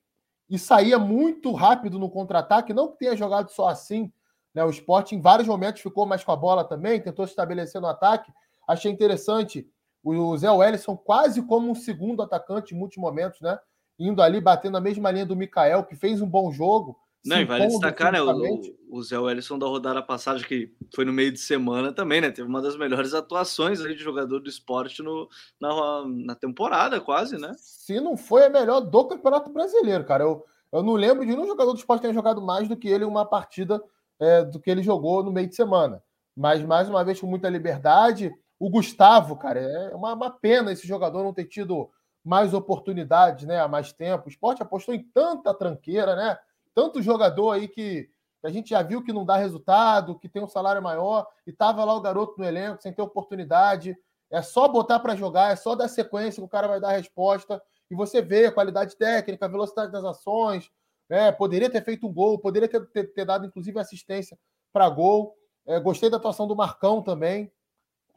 e 0.49 0.57
saía 0.57 0.97
muito 0.97 1.51
rápido 1.51 1.99
no 1.99 2.09
contra-ataque, 2.09 2.73
não 2.73 2.89
que 2.89 2.99
tenha 2.99 3.15
jogado 3.15 3.49
só 3.51 3.67
assim, 3.67 4.11
né? 4.53 4.63
O 4.63 4.69
esporte 4.69 5.13
em 5.13 5.21
vários 5.21 5.47
momentos 5.47 5.81
ficou 5.81 6.05
mais 6.05 6.23
com 6.23 6.31
a 6.31 6.35
bola 6.35 6.63
também, 6.63 7.01
tentou 7.01 7.25
se 7.27 7.31
estabelecer 7.31 7.81
no 7.81 7.87
ataque. 7.87 8.31
Achei 8.67 8.91
interessante 8.91 9.69
o 10.15 10.37
Zé 10.37 10.49
Wellison 10.49 10.95
quase 10.95 11.41
como 11.41 11.71
um 11.71 11.75
segundo 11.75 12.21
atacante 12.21 12.73
em 12.73 12.77
muitos 12.77 12.97
momentos, 12.97 13.41
né? 13.41 13.59
Indo 13.99 14.21
ali, 14.21 14.39
batendo 14.39 14.73
na 14.73 14.81
mesma 14.81 15.09
linha 15.11 15.25
do 15.25 15.35
Mikael, 15.35 15.83
que 15.83 15.95
fez 15.95 16.21
um 16.21 16.29
bom 16.29 16.51
jogo. 16.51 16.97
Não, 17.25 17.41
e 17.41 17.45
vale 17.45 17.67
destacar, 17.67 18.13
né? 18.13 18.21
O, 18.21 18.61
o 18.89 19.03
Zé 19.03 19.19
Wellison 19.19 19.59
da 19.59 19.65
rodada 19.65 20.01
passada, 20.01 20.41
que 20.41 20.71
foi 20.95 21.03
no 21.03 21.11
meio 21.11 21.31
de 21.31 21.39
semana 21.39 21.91
também, 21.91 22.21
né? 22.21 22.31
Teve 22.31 22.47
uma 22.47 22.61
das 22.61 22.77
melhores 22.77 23.13
atuações 23.13 23.81
aí 23.81 23.95
de 23.95 24.01
jogador 24.01 24.39
do 24.39 24.49
esporte 24.49 25.01
no, 25.03 25.27
na, 25.59 26.05
na 26.07 26.35
temporada, 26.35 27.01
quase, 27.01 27.37
né? 27.37 27.53
Se 27.57 27.99
não 27.99 28.15
foi 28.15 28.45
a 28.45 28.49
melhor 28.49 28.79
do 28.79 29.05
Campeonato 29.05 29.51
Brasileiro, 29.51 30.05
cara. 30.05 30.23
Eu, 30.23 30.45
eu 30.71 30.83
não 30.83 30.93
lembro 30.93 31.25
de 31.25 31.31
nenhum 31.31 31.47
jogador 31.47 31.73
do 31.73 31.79
esporte 31.79 32.03
ter 32.03 32.13
jogado 32.13 32.41
mais 32.41 32.67
do 32.67 32.77
que 32.77 32.87
ele 32.87 33.03
em 33.03 33.07
uma 33.07 33.25
partida 33.25 33.83
é, 34.19 34.43
do 34.43 34.59
que 34.59 34.69
ele 34.69 34.83
jogou 34.83 35.23
no 35.23 35.31
meio 35.31 35.47
de 35.47 35.55
semana. 35.55 36.01
Mas, 36.35 36.61
mais 36.63 36.87
uma 36.87 37.03
vez, 37.03 37.19
com 37.19 37.27
muita 37.27 37.49
liberdade. 37.49 38.31
O 38.59 38.69
Gustavo, 38.69 39.35
cara, 39.37 39.59
é 39.59 39.95
uma, 39.95 40.13
uma 40.13 40.31
pena 40.31 40.71
esse 40.71 40.87
jogador 40.87 41.23
não 41.23 41.33
ter 41.33 41.45
tido 41.45 41.89
mais 42.23 42.53
oportunidades, 42.53 43.45
né? 43.45 43.59
Há 43.59 43.67
mais 43.67 43.93
tempo. 43.93 44.25
O 44.25 44.29
esporte 44.29 44.61
apostou 44.61 44.93
em 44.93 45.03
tanta 45.13 45.53
tranqueira, 45.53 46.15
né? 46.15 46.37
tanto 46.77 47.01
jogador 47.01 47.53
aí 47.53 47.67
que 47.67 48.07
a 48.43 48.51
gente 48.51 48.69
já 48.69 48.83
viu 48.83 49.03
que 49.03 49.11
não 49.11 49.25
dá 49.25 49.35
resultado, 49.35 50.19
que 50.19 50.29
tem 50.29 50.43
um 50.43 50.47
salário 50.47 50.79
maior, 50.79 51.27
e 51.47 51.51
tava 51.51 51.83
lá 51.83 51.95
o 51.95 52.01
garoto 52.01 52.35
no 52.37 52.45
elenco 52.45 52.83
sem 52.83 52.93
ter 52.93 53.01
oportunidade. 53.01 53.97
É 54.29 54.43
só 54.43 54.67
botar 54.67 54.99
para 54.99 55.15
jogar, 55.15 55.51
é 55.51 55.55
só 55.55 55.73
dar 55.73 55.87
sequência 55.87 56.39
que 56.39 56.45
o 56.45 56.47
cara 56.47 56.67
vai 56.67 56.79
dar 56.79 56.89
a 56.89 56.97
resposta. 56.97 57.59
E 57.89 57.95
você 57.95 58.21
vê 58.21 58.45
a 58.45 58.51
qualidade 58.51 58.95
técnica, 58.95 59.47
a 59.47 59.49
velocidade 59.49 59.91
das 59.91 60.03
ações. 60.03 60.69
Né? 61.09 61.31
Poderia 61.31 61.67
ter 61.67 61.83
feito 61.83 62.05
um 62.05 62.13
gol, 62.13 62.37
poderia 62.37 62.69
ter, 62.69 62.85
ter, 62.91 63.11
ter 63.11 63.25
dado, 63.25 63.47
inclusive, 63.47 63.79
assistência 63.79 64.37
para 64.71 64.87
gol. 64.87 65.35
É, 65.65 65.79
gostei 65.79 66.11
da 66.11 66.17
atuação 66.17 66.47
do 66.47 66.55
Marcão 66.55 67.01
também. 67.01 67.51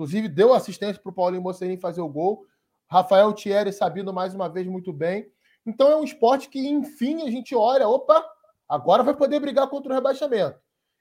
Inclusive, 0.01 0.29
deu 0.29 0.55
assistência 0.55 1.01
para 1.03 1.11
o 1.11 1.15
Paulinho 1.15 1.43
Mocerim 1.43 1.77
fazer 1.77 2.01
o 2.01 2.09
gol. 2.09 2.47
Rafael 2.89 3.33
Thierry 3.35 3.71
sabendo 3.71 4.15
mais 4.15 4.35
uma 4.35 4.49
vez 4.49 4.67
muito 4.67 4.95
bem. 4.95 5.27
Então 5.67 5.91
é 5.91 5.97
um 5.97 6.03
esporte 6.03 6.49
que, 6.49 6.59
enfim, 6.59 7.23
a 7.23 7.31
gente 7.31 7.55
olha, 7.55 7.87
opa, 7.87 8.25
Agora 8.71 9.03
vai 9.03 9.17
poder 9.17 9.41
brigar 9.41 9.69
contra 9.69 9.91
o 9.91 9.95
rebaixamento. 9.97 10.57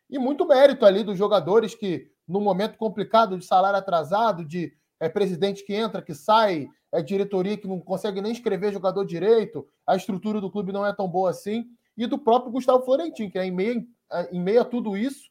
E 0.09 0.17
muito 0.17 0.43
mérito 0.47 0.87
ali 0.87 1.03
dos 1.03 1.15
jogadores 1.15 1.75
que, 1.75 2.09
no 2.27 2.41
momento 2.41 2.75
complicado 2.79 3.37
de 3.37 3.45
salário 3.45 3.77
atrasado, 3.77 4.43
de 4.43 4.73
é, 4.99 5.07
presidente 5.07 5.63
que 5.63 5.75
entra, 5.75 6.01
que 6.01 6.15
sai, 6.15 6.67
é 6.91 6.99
diretoria 7.03 7.55
que 7.55 7.67
não 7.67 7.79
consegue 7.79 8.21
nem 8.21 8.31
escrever 8.31 8.73
jogador 8.73 9.05
direito, 9.05 9.67
a 9.85 9.95
estrutura 9.95 10.41
do 10.41 10.49
clube 10.49 10.71
não 10.71 10.83
é 10.83 10.91
tão 10.91 11.07
boa 11.07 11.29
assim, 11.29 11.67
e 11.95 12.07
do 12.07 12.17
próprio 12.17 12.51
Gustavo 12.51 12.83
Florentino, 12.83 13.29
que 13.29 13.37
é 13.37 13.45
em 13.45 13.51
meio, 13.51 13.85
em 14.31 14.41
meio 14.41 14.61
a 14.61 14.65
tudo 14.65 14.97
isso, 14.97 15.29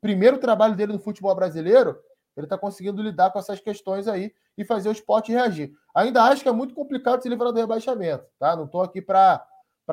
primeiro 0.00 0.38
trabalho 0.38 0.76
dele 0.76 0.92
no 0.92 1.00
futebol 1.00 1.34
brasileiro, 1.34 1.98
ele 2.40 2.46
está 2.46 2.58
conseguindo 2.58 3.02
lidar 3.02 3.30
com 3.30 3.38
essas 3.38 3.60
questões 3.60 4.08
aí 4.08 4.32
e 4.56 4.64
fazer 4.64 4.88
o 4.88 4.92
esporte 4.92 5.32
reagir. 5.32 5.72
Ainda 5.94 6.24
acho 6.24 6.42
que 6.42 6.48
é 6.48 6.52
muito 6.52 6.74
complicado 6.74 7.22
se 7.22 7.28
livrar 7.28 7.52
do 7.52 7.58
rebaixamento, 7.58 8.24
tá? 8.38 8.56
Não 8.56 8.64
estou 8.64 8.82
aqui 8.82 9.00
para 9.00 9.46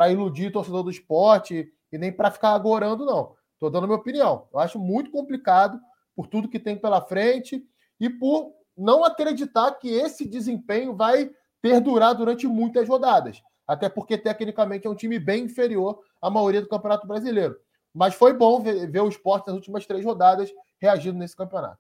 iludir 0.10 0.48
o 0.48 0.52
torcedor 0.52 0.84
do 0.84 0.92
esporte 0.92 1.72
e 1.92 1.98
nem 1.98 2.12
para 2.12 2.32
ficar 2.32 2.54
agorando, 2.54 3.06
não. 3.06 3.36
Estou 3.54 3.70
dando 3.70 3.88
minha 3.88 4.00
opinião. 4.00 4.48
Eu 4.54 4.60
acho 4.60 4.80
muito 4.80 5.12
complicado 5.12 5.80
por 6.16 6.28
tudo 6.28 6.50
que 6.50 6.60
tem 6.60 6.78
pela 6.78 7.02
frente 7.02 7.64
e 8.00 8.10
por 8.10 8.52
não 8.76 9.04
acreditar 9.04 9.72
que 9.74 9.90
esse 9.90 10.28
desempenho 10.28 10.96
vai 10.96 11.32
perdurar 11.62 12.14
durante 12.14 12.48
muitas 12.48 12.88
rodadas. 12.88 13.42
Até 13.68 13.90
porque, 13.90 14.18
tecnicamente, 14.18 14.88
é 14.88 14.90
um 14.90 14.96
time 14.96 15.20
bem 15.20 15.46
inferior 15.46 16.00
à 16.22 16.30
maioria 16.30 16.62
do 16.62 16.70
Campeonato 16.70 17.08
Brasileiro. 17.08 17.58
Mas 17.94 18.14
foi 18.14 18.32
bom 18.34 18.62
ver, 18.62 18.90
ver 18.90 19.02
o 19.02 19.10
esporte 19.10 19.48
nas 19.48 19.56
últimas 19.56 19.86
três 19.86 20.06
rodadas 20.06 20.52
reagindo 20.80 21.18
nesse 21.18 21.36
campeonato. 21.36 21.80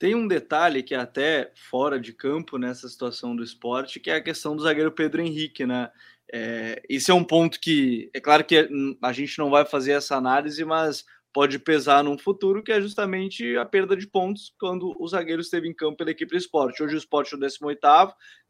Tem 0.00 0.14
um 0.14 0.26
detalhe 0.26 0.82
que 0.82 0.94
é 0.94 0.98
até 0.98 1.52
fora 1.54 2.00
de 2.00 2.14
campo 2.14 2.56
nessa 2.56 2.88
situação 2.88 3.36
do 3.36 3.44
esporte, 3.44 4.00
que 4.00 4.10
é 4.10 4.14
a 4.14 4.22
questão 4.22 4.56
do 4.56 4.62
zagueiro 4.62 4.90
Pedro 4.90 5.20
Henrique, 5.20 5.66
né? 5.66 5.90
É, 6.32 6.82
esse 6.88 7.10
é 7.10 7.14
um 7.14 7.22
ponto 7.22 7.60
que 7.60 8.08
é 8.14 8.18
claro 8.18 8.42
que 8.42 8.66
a 9.02 9.12
gente 9.12 9.38
não 9.38 9.50
vai 9.50 9.66
fazer 9.66 9.92
essa 9.92 10.16
análise, 10.16 10.64
mas 10.64 11.04
pode 11.32 11.58
pesar 11.58 12.02
num 12.02 12.18
futuro, 12.18 12.62
que 12.62 12.72
é 12.72 12.80
justamente 12.80 13.56
a 13.56 13.64
perda 13.64 13.96
de 13.96 14.06
pontos 14.06 14.52
quando 14.58 14.94
o 14.98 15.08
zagueiro 15.08 15.40
esteve 15.40 15.68
em 15.68 15.74
campo 15.74 15.98
pela 15.98 16.10
equipe 16.10 16.32
do 16.32 16.38
esporte. 16.38 16.82
Hoje 16.82 16.94
o 16.94 16.98
esporte 16.98 17.34
é 17.34 17.36
o 17.36 17.40
18 17.40 17.80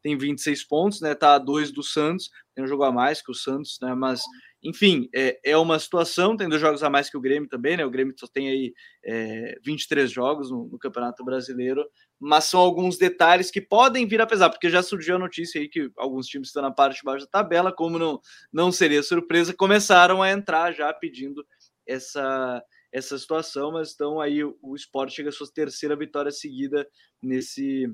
tem 0.02 0.16
26 0.16 0.64
pontos, 0.64 1.00
né? 1.00 1.14
Tá 1.14 1.34
a 1.34 1.38
dois 1.38 1.70
do 1.70 1.82
Santos, 1.82 2.30
tem 2.54 2.64
um 2.64 2.68
jogo 2.68 2.84
a 2.84 2.92
mais 2.92 3.20
que 3.20 3.30
o 3.30 3.34
Santos, 3.34 3.78
né? 3.82 3.94
Mas 3.94 4.22
enfim, 4.62 5.08
é, 5.14 5.40
é 5.42 5.56
uma 5.56 5.78
situação, 5.78 6.36
tem 6.36 6.48
dois 6.48 6.60
jogos 6.60 6.82
a 6.82 6.90
mais 6.90 7.08
que 7.08 7.16
o 7.16 7.20
Grêmio 7.20 7.48
também, 7.48 7.76
né? 7.76 7.84
O 7.84 7.90
Grêmio 7.90 8.14
só 8.18 8.26
tem 8.26 8.48
aí 8.48 8.74
é, 9.02 9.58
23 9.64 10.10
jogos 10.10 10.50
no, 10.50 10.68
no, 10.68 10.78
Campeonato 10.78 11.24
Brasileiro, 11.24 11.86
mas 12.18 12.44
são 12.44 12.60
alguns 12.60 12.98
detalhes 12.98 13.50
que 13.50 13.60
podem 13.60 14.06
vir 14.06 14.20
a 14.20 14.26
pesar, 14.26 14.50
porque 14.50 14.68
já 14.68 14.82
surgiu 14.82 15.16
a 15.16 15.18
notícia 15.18 15.60
aí 15.60 15.66
que 15.66 15.90
alguns 15.96 16.26
times 16.26 16.48
estão 16.48 16.62
na 16.62 16.70
parte 16.70 16.98
de 16.98 17.04
baixo 17.04 17.24
da 17.24 17.30
tabela, 17.30 17.72
como 17.72 17.98
não, 17.98 18.20
não 18.52 18.70
seria 18.70 19.02
surpresa, 19.02 19.54
começaram 19.54 20.22
a 20.22 20.30
entrar 20.30 20.72
já 20.72 20.92
pedindo 20.92 21.42
essa, 21.90 22.62
essa 22.92 23.18
situação, 23.18 23.72
mas 23.72 23.92
então 23.92 24.20
aí 24.20 24.42
o, 24.44 24.56
o 24.62 24.74
esporte 24.74 25.14
chega 25.14 25.28
à 25.28 25.32
sua 25.32 25.46
terceira 25.52 25.96
vitória 25.96 26.30
seguida 26.30 26.86
nesse, 27.22 27.86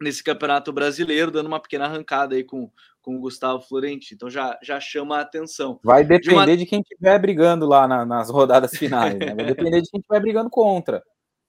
nesse 0.00 0.22
Campeonato 0.22 0.72
Brasileiro, 0.72 1.30
dando 1.30 1.46
uma 1.46 1.60
pequena 1.60 1.86
arrancada 1.86 2.34
aí 2.34 2.44
com, 2.44 2.70
com 3.00 3.16
o 3.16 3.20
Gustavo 3.20 3.62
Florentino. 3.62 4.16
Então 4.16 4.30
já, 4.30 4.58
já 4.62 4.78
chama 4.80 5.18
a 5.18 5.22
atenção. 5.22 5.80
Vai 5.82 6.04
depender 6.04 6.20
de, 6.22 6.34
uma... 6.34 6.56
de 6.56 6.66
quem 6.66 6.80
estiver 6.80 7.18
brigando 7.18 7.66
lá 7.66 7.88
na, 7.88 8.04
nas 8.04 8.30
rodadas 8.30 8.72
finais. 8.76 9.18
Né? 9.18 9.34
Vai 9.34 9.46
depender 9.46 9.82
de 9.82 9.90
quem 9.90 10.00
estiver 10.00 10.20
brigando 10.20 10.50
contra. 10.50 11.02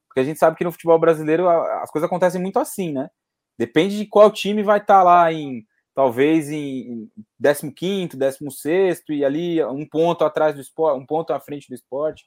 Porque 0.07 0.21
a 0.21 0.23
gente 0.23 0.39
sabe 0.39 0.55
que 0.55 0.63
no 0.63 0.71
futebol 0.71 0.97
brasileiro 0.97 1.49
as 1.49 1.91
coisas 1.91 2.07
acontecem 2.07 2.41
muito 2.41 2.57
assim, 2.57 2.93
né? 2.93 3.09
Depende 3.57 3.97
de 3.97 4.05
qual 4.05 4.31
time 4.31 4.63
vai 4.63 4.79
estar 4.79 4.99
tá 4.99 5.03
lá 5.03 5.31
em 5.31 5.65
talvez 5.95 6.51
em 6.51 7.09
15º, 7.41 8.17
16 8.17 9.03
e 9.09 9.23
ali 9.23 9.63
um 9.63 9.87
ponto 9.87 10.25
atrás 10.25 10.53
do 10.53 10.59
esporte, 10.59 10.99
um 10.99 11.05
ponto 11.05 11.31
à 11.31 11.39
frente 11.39 11.69
do 11.69 11.73
esporte. 11.73 12.25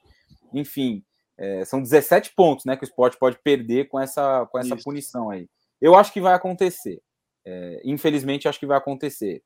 Enfim, 0.51 1.05
é, 1.37 1.63
são 1.63 1.79
17 1.81 2.33
pontos 2.35 2.65
né, 2.65 2.75
que 2.75 2.83
o 2.83 2.85
esporte 2.85 3.17
pode 3.17 3.37
perder 3.37 3.87
com 3.87 3.99
essa, 3.99 4.47
com 4.47 4.57
essa 4.57 4.75
punição 4.75 5.29
aí. 5.29 5.47
Eu 5.79 5.95
acho 5.95 6.11
que 6.11 6.19
vai 6.19 6.33
acontecer. 6.33 6.99
É, 7.45 7.81
infelizmente, 7.85 8.47
acho 8.47 8.59
que 8.59 8.65
vai 8.65 8.77
acontecer. 8.77 9.43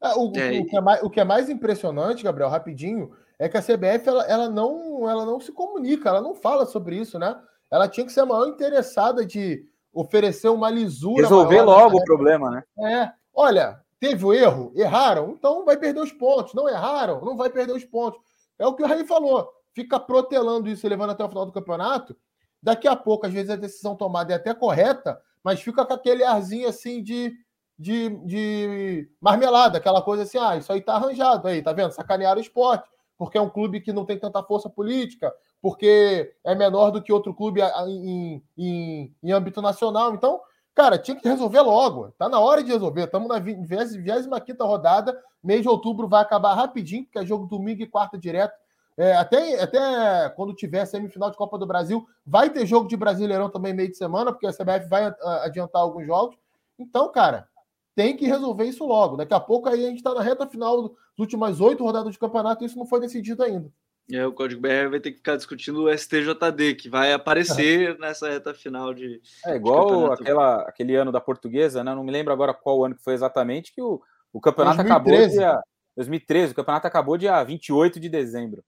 É, 0.00 0.14
o, 0.14 0.32
é, 0.34 0.60
o, 0.60 0.66
que 0.66 0.76
é 0.76 0.80
mais, 0.80 1.02
o 1.02 1.10
que 1.10 1.20
é 1.20 1.24
mais 1.24 1.48
impressionante, 1.50 2.24
Gabriel, 2.24 2.48
rapidinho, 2.48 3.14
é 3.38 3.48
que 3.48 3.56
a 3.56 3.62
CBF 3.62 4.08
ela, 4.08 4.24
ela, 4.24 4.48
não, 4.48 5.08
ela 5.08 5.26
não 5.26 5.38
se 5.38 5.52
comunica, 5.52 6.08
ela 6.08 6.22
não 6.22 6.34
fala 6.34 6.64
sobre 6.64 6.96
isso, 6.96 7.18
né? 7.18 7.38
Ela 7.70 7.86
tinha 7.86 8.06
que 8.06 8.12
ser 8.12 8.20
a 8.20 8.26
maior 8.26 8.48
interessada 8.48 9.26
de 9.26 9.64
oferecer 9.92 10.48
uma 10.48 10.70
lisura. 10.70 11.22
Resolver 11.22 11.62
logo 11.62 11.98
o 11.98 12.04
problema, 12.04 12.50
né? 12.50 12.62
É. 12.80 13.12
Olha, 13.34 13.80
teve 14.00 14.24
o 14.24 14.32
erro? 14.32 14.72
Erraram? 14.74 15.30
Então 15.30 15.64
vai 15.64 15.76
perder 15.76 16.00
os 16.00 16.12
pontos. 16.12 16.54
Não 16.54 16.68
erraram? 16.68 17.24
Não 17.24 17.36
vai 17.36 17.50
perder 17.50 17.72
os 17.72 17.84
pontos. 17.84 18.20
É 18.58 18.66
o 18.66 18.74
que 18.74 18.82
o 18.82 18.86
Raí 18.86 19.06
falou. 19.06 19.48
Fica 19.72 20.00
protelando 20.00 20.68
isso 20.68 20.86
e 20.86 20.88
levando 20.88 21.10
até 21.10 21.24
o 21.24 21.28
final 21.28 21.46
do 21.46 21.52
campeonato. 21.52 22.16
Daqui 22.62 22.88
a 22.88 22.96
pouco, 22.96 23.26
às 23.26 23.32
vezes, 23.32 23.50
a 23.50 23.56
decisão 23.56 23.94
tomada 23.94 24.32
é 24.32 24.36
até 24.36 24.52
correta, 24.52 25.20
mas 25.42 25.60
fica 25.60 25.84
com 25.84 25.94
aquele 25.94 26.24
arzinho 26.24 26.68
assim 26.68 27.02
de, 27.02 27.32
de, 27.78 28.08
de 28.26 29.08
marmelada, 29.20 29.78
aquela 29.78 30.02
coisa 30.02 30.24
assim, 30.24 30.38
ah, 30.38 30.56
isso 30.56 30.72
aí 30.72 30.80
tá 30.80 30.94
arranjado 30.94 31.46
aí, 31.46 31.62
tá 31.62 31.72
vendo? 31.72 31.92
Sacanearam 31.92 32.38
o 32.38 32.42
esporte, 32.42 32.88
porque 33.16 33.38
é 33.38 33.40
um 33.40 33.48
clube 33.48 33.80
que 33.80 33.92
não 33.92 34.04
tem 34.04 34.18
tanta 34.18 34.42
força 34.42 34.68
política, 34.68 35.32
porque 35.60 36.34
é 36.44 36.54
menor 36.54 36.90
do 36.90 37.02
que 37.02 37.12
outro 37.12 37.34
clube 37.34 37.60
em, 37.60 38.42
em, 38.56 39.14
em 39.22 39.32
âmbito 39.32 39.60
nacional. 39.60 40.14
Então, 40.14 40.40
cara, 40.74 40.98
tinha 40.98 41.16
que 41.16 41.28
resolver 41.28 41.60
logo. 41.60 42.12
Tá 42.18 42.28
na 42.28 42.40
hora 42.40 42.62
de 42.62 42.72
resolver. 42.72 43.04
Estamos 43.04 43.28
na 43.28 43.38
25 43.38 44.64
rodada. 44.64 45.18
Mês 45.42 45.62
de 45.62 45.68
outubro 45.68 46.08
vai 46.08 46.22
acabar 46.22 46.54
rapidinho, 46.54 47.04
porque 47.04 47.18
é 47.18 47.26
jogo 47.26 47.46
domingo 47.46 47.82
e 47.82 47.86
quarta 47.86 48.18
direto. 48.18 48.54
É, 48.96 49.16
até, 49.16 49.62
até 49.62 50.28
quando 50.30 50.52
tiver 50.54 50.84
semifinal 50.84 51.30
de 51.30 51.36
Copa 51.36 51.56
do 51.56 51.66
Brasil, 51.66 52.04
vai 52.26 52.50
ter 52.50 52.66
jogo 52.66 52.88
de 52.88 52.96
Brasileirão 52.96 53.48
também 53.48 53.72
meio 53.72 53.88
de 53.88 53.96
semana, 53.96 54.32
porque 54.32 54.46
a 54.46 54.52
CBF 54.52 54.88
vai 54.88 55.14
adiantar 55.44 55.82
alguns 55.82 56.04
jogos. 56.04 56.36
Então, 56.76 57.10
cara, 57.12 57.48
tem 57.94 58.16
que 58.16 58.26
resolver 58.26 58.64
isso 58.64 58.84
logo. 58.84 59.16
Daqui 59.16 59.34
a 59.34 59.40
pouco 59.40 59.68
aí 59.68 59.84
a 59.84 59.88
gente 59.88 59.98
está 59.98 60.14
na 60.14 60.20
reta 60.20 60.48
final 60.48 60.82
das 60.82 60.92
últimas 61.16 61.60
oito 61.60 61.84
rodadas 61.84 62.12
de 62.12 62.18
campeonato 62.18 62.64
e 62.64 62.66
isso 62.66 62.78
não 62.78 62.86
foi 62.86 63.00
decidido 63.00 63.42
ainda. 63.42 63.70
É, 64.10 64.26
o 64.26 64.32
Código 64.32 64.60
BR 64.60 64.88
vai 64.90 65.00
ter 65.00 65.10
que 65.10 65.18
ficar 65.18 65.36
discutindo 65.36 65.84
o 65.84 65.92
STJD, 65.92 66.74
que 66.76 66.88
vai 66.88 67.12
aparecer 67.12 67.98
nessa 68.00 68.28
reta 68.28 68.54
final 68.54 68.94
de. 68.94 69.20
É 69.44 69.56
igual 69.56 70.14
de 70.14 70.22
aquela, 70.22 70.62
aquele 70.62 70.96
ano 70.96 71.12
da 71.12 71.20
portuguesa, 71.20 71.84
né? 71.84 71.94
Não 71.94 72.02
me 72.02 72.10
lembro 72.10 72.32
agora 72.32 72.54
qual 72.54 72.84
ano 72.84 72.94
que 72.94 73.04
foi 73.04 73.12
exatamente, 73.12 73.74
que 73.74 73.82
o, 73.82 74.00
o 74.32 74.40
campeonato 74.40 74.78
2013. 74.78 75.38
acabou 75.38 75.52
dia. 75.52 75.62
2013, 75.96 76.52
o 76.52 76.54
campeonato 76.54 76.86
acabou 76.86 77.18
dia 77.18 77.42
28 77.42 78.00
de 78.00 78.08
dezembro. 78.08 78.64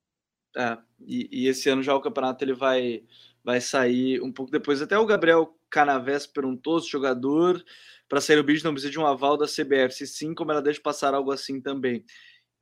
É, 0.56 0.76
e, 1.00 1.44
e, 1.44 1.48
esse 1.48 1.70
ano 1.70 1.82
já 1.82 1.94
o 1.94 2.00
campeonato 2.00 2.44
ele 2.44 2.52
vai, 2.52 3.04
vai 3.42 3.60
sair 3.60 4.20
um 4.20 4.32
pouco 4.32 4.50
depois. 4.50 4.82
Até 4.82 4.98
o 4.98 5.06
Gabriel 5.06 5.54
Canavés 5.70 6.26
perguntou 6.26 6.80
se 6.80 6.88
o 6.88 6.90
jogador 6.90 7.62
para 8.08 8.20
sair 8.20 8.38
o 8.38 8.44
bicho 8.44 8.64
não 8.64 8.72
precisa 8.72 8.90
de 8.90 8.98
um 8.98 9.06
aval 9.06 9.36
da 9.36 9.46
CBF. 9.46 9.92
Se 9.94 10.06
sim, 10.06 10.34
como 10.34 10.50
ela 10.50 10.60
deixa 10.60 10.80
passar 10.82 11.14
algo 11.14 11.30
assim 11.30 11.60
também. 11.60 12.04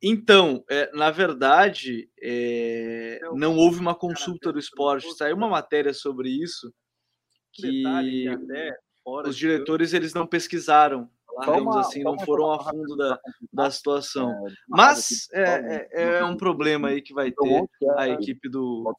Então, 0.01 0.63
é, 0.69 0.89
na 0.95 1.11
verdade, 1.11 2.09
é, 2.21 3.19
não 3.33 3.57
houve 3.57 3.79
uma 3.79 3.93
consulta 3.93 4.51
do 4.51 4.59
esporte. 4.59 5.13
Saiu 5.15 5.35
uma 5.35 5.49
matéria 5.49 5.93
sobre 5.93 6.29
isso 6.29 6.73
que 7.53 7.83
os 9.05 9.35
diretores 9.35 9.93
eles 9.93 10.13
não 10.13 10.25
pesquisaram, 10.25 11.09
digamos 11.41 11.75
assim, 11.77 12.03
não 12.03 12.17
foram 12.19 12.51
a 12.51 12.63
fundo 12.63 12.95
da, 12.95 13.19
da 13.51 13.71
situação. 13.71 14.29
É, 14.29 14.51
Mas 14.67 15.27
é, 15.33 15.87
é, 15.91 16.13
é 16.19 16.23
um 16.23 16.37
problema 16.37 16.89
aí 16.89 17.01
que 17.01 17.13
vai 17.13 17.31
ter 17.31 17.65
a 17.97 18.07
equipe 18.07 18.49
do, 18.49 18.95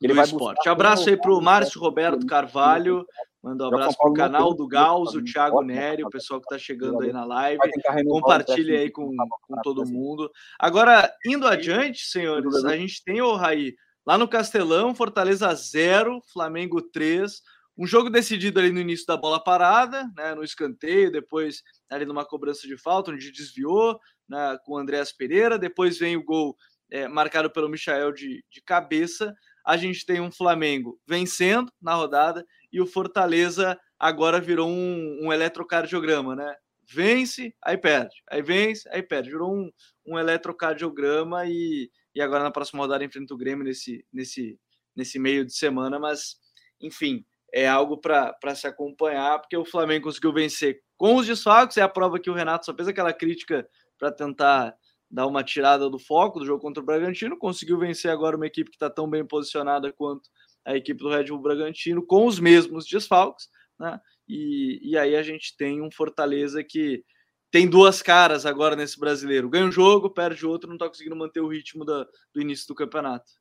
do 0.00 0.20
esporte. 0.20 0.68
Abraço 0.68 1.08
aí 1.08 1.16
para 1.16 1.32
o 1.32 1.40
Márcio 1.40 1.80
Roberto 1.80 2.26
Carvalho. 2.26 3.06
Manda 3.42 3.64
um 3.64 3.68
abraço 3.68 3.96
para 3.96 4.10
o 4.10 4.14
canal 4.14 4.52
do 4.52 4.66
Gauss, 4.66 5.14
o 5.14 5.22
Thiago 5.22 5.62
Nery, 5.62 6.02
o 6.02 6.10
pessoal 6.10 6.40
que 6.40 6.46
está 6.46 6.58
chegando 6.58 7.02
aí 7.02 7.12
na 7.12 7.24
live. 7.24 7.60
Compartilhe 8.08 8.76
aí 8.76 8.90
com, 8.90 9.14
com 9.42 9.60
todo 9.62 9.86
mundo. 9.86 10.30
Agora, 10.58 11.12
indo 11.24 11.46
adiante, 11.46 12.06
senhores, 12.06 12.64
a 12.64 12.76
gente 12.76 13.02
tem 13.04 13.20
o 13.20 13.36
Raí 13.36 13.74
lá 14.04 14.18
no 14.18 14.26
Castelão, 14.26 14.94
Fortaleza 14.94 15.54
0, 15.54 16.20
Flamengo 16.32 16.82
3. 16.82 17.40
Um 17.76 17.86
jogo 17.86 18.10
decidido 18.10 18.58
ali 18.58 18.72
no 18.72 18.80
início 18.80 19.06
da 19.06 19.16
bola 19.16 19.38
parada, 19.38 20.10
né, 20.16 20.34
no 20.34 20.42
escanteio, 20.42 21.12
depois 21.12 21.62
ali 21.88 22.04
numa 22.04 22.24
cobrança 22.24 22.66
de 22.66 22.76
falta, 22.76 23.12
onde 23.12 23.30
desviou 23.30 24.00
né, 24.28 24.58
com 24.64 24.72
o 24.72 24.78
Andréas 24.78 25.12
Pereira. 25.12 25.56
Depois 25.56 25.96
vem 25.96 26.16
o 26.16 26.24
gol 26.24 26.56
é, 26.90 27.06
marcado 27.06 27.48
pelo 27.50 27.68
Michael 27.68 28.12
de, 28.12 28.44
de 28.50 28.60
cabeça. 28.62 29.32
A 29.64 29.76
gente 29.76 30.04
tem 30.04 30.20
um 30.20 30.32
Flamengo 30.32 30.98
vencendo 31.06 31.70
na 31.80 31.94
rodada 31.94 32.44
e 32.72 32.80
o 32.80 32.86
Fortaleza 32.86 33.78
agora 33.98 34.40
virou 34.40 34.68
um, 34.68 35.26
um 35.26 35.32
eletrocardiograma, 35.32 36.36
né? 36.36 36.54
Vence, 36.90 37.54
aí 37.62 37.76
perde, 37.76 38.14
aí 38.30 38.42
vence, 38.42 38.88
aí 38.90 39.02
perde. 39.02 39.30
Virou 39.30 39.52
um, 39.52 39.70
um 40.06 40.18
eletrocardiograma 40.18 41.44
e, 41.46 41.90
e 42.14 42.20
agora 42.20 42.42
na 42.42 42.50
próxima 42.50 42.82
rodada 42.82 43.04
enfrenta 43.04 43.34
o 43.34 43.36
Grêmio 43.36 43.64
nesse, 43.64 44.04
nesse, 44.12 44.58
nesse 44.96 45.18
meio 45.18 45.44
de 45.44 45.52
semana, 45.52 45.98
mas 45.98 46.36
enfim, 46.80 47.24
é 47.52 47.66
algo 47.68 47.98
para 47.98 48.54
se 48.54 48.66
acompanhar, 48.66 49.38
porque 49.40 49.56
o 49.56 49.64
Flamengo 49.64 50.04
conseguiu 50.04 50.32
vencer 50.32 50.80
com 50.96 51.16
os 51.16 51.26
desfalques, 51.26 51.76
é 51.76 51.82
a 51.82 51.88
prova 51.88 52.18
que 52.18 52.30
o 52.30 52.34
Renato 52.34 52.66
só 52.66 52.74
fez 52.74 52.88
aquela 52.88 53.12
crítica 53.12 53.68
para 53.98 54.12
tentar 54.12 54.74
dar 55.10 55.26
uma 55.26 55.42
tirada 55.42 55.88
do 55.88 55.98
foco 55.98 56.38
do 56.38 56.46
jogo 56.46 56.60
contra 56.60 56.82
o 56.82 56.86
Bragantino, 56.86 57.38
conseguiu 57.38 57.78
vencer 57.78 58.10
agora 58.10 58.36
uma 58.36 58.46
equipe 58.46 58.70
que 58.70 58.76
está 58.76 58.90
tão 58.90 59.08
bem 59.08 59.24
posicionada 59.26 59.92
quanto 59.92 60.28
a 60.64 60.76
equipe 60.76 61.00
do 61.00 61.08
Red 61.08 61.24
Bull 61.24 61.40
Bragantino 61.40 62.04
com 62.04 62.26
os 62.26 62.38
mesmos 62.38 62.84
desfalques, 62.86 63.48
né? 63.78 64.00
E, 64.28 64.80
e 64.82 64.98
aí 64.98 65.16
a 65.16 65.22
gente 65.22 65.56
tem 65.56 65.80
um 65.80 65.90
Fortaleza 65.90 66.62
que 66.62 67.02
tem 67.50 67.66
duas 67.66 68.02
caras 68.02 68.44
agora 68.44 68.76
nesse 68.76 69.00
brasileiro. 69.00 69.48
Ganha 69.48 69.64
um 69.64 69.72
jogo, 69.72 70.10
perde 70.10 70.46
outro, 70.46 70.68
não 70.68 70.76
está 70.76 70.86
conseguindo 70.86 71.16
manter 71.16 71.40
o 71.40 71.48
ritmo 71.48 71.84
da, 71.84 72.06
do 72.34 72.40
início 72.40 72.66
do 72.68 72.74
campeonato. 72.74 73.32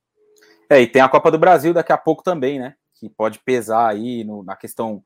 É, 0.69 0.81
e 0.81 0.87
tem 0.87 1.01
a 1.01 1.09
Copa 1.09 1.29
do 1.29 1.37
Brasil 1.37 1.73
daqui 1.73 1.91
a 1.91 1.97
pouco 1.97 2.23
também, 2.23 2.59
né? 2.59 2.75
Que 2.99 3.09
pode 3.09 3.39
pesar 3.39 3.89
aí 3.89 4.23
no, 4.23 4.43
na 4.43 4.55
questão 4.55 5.03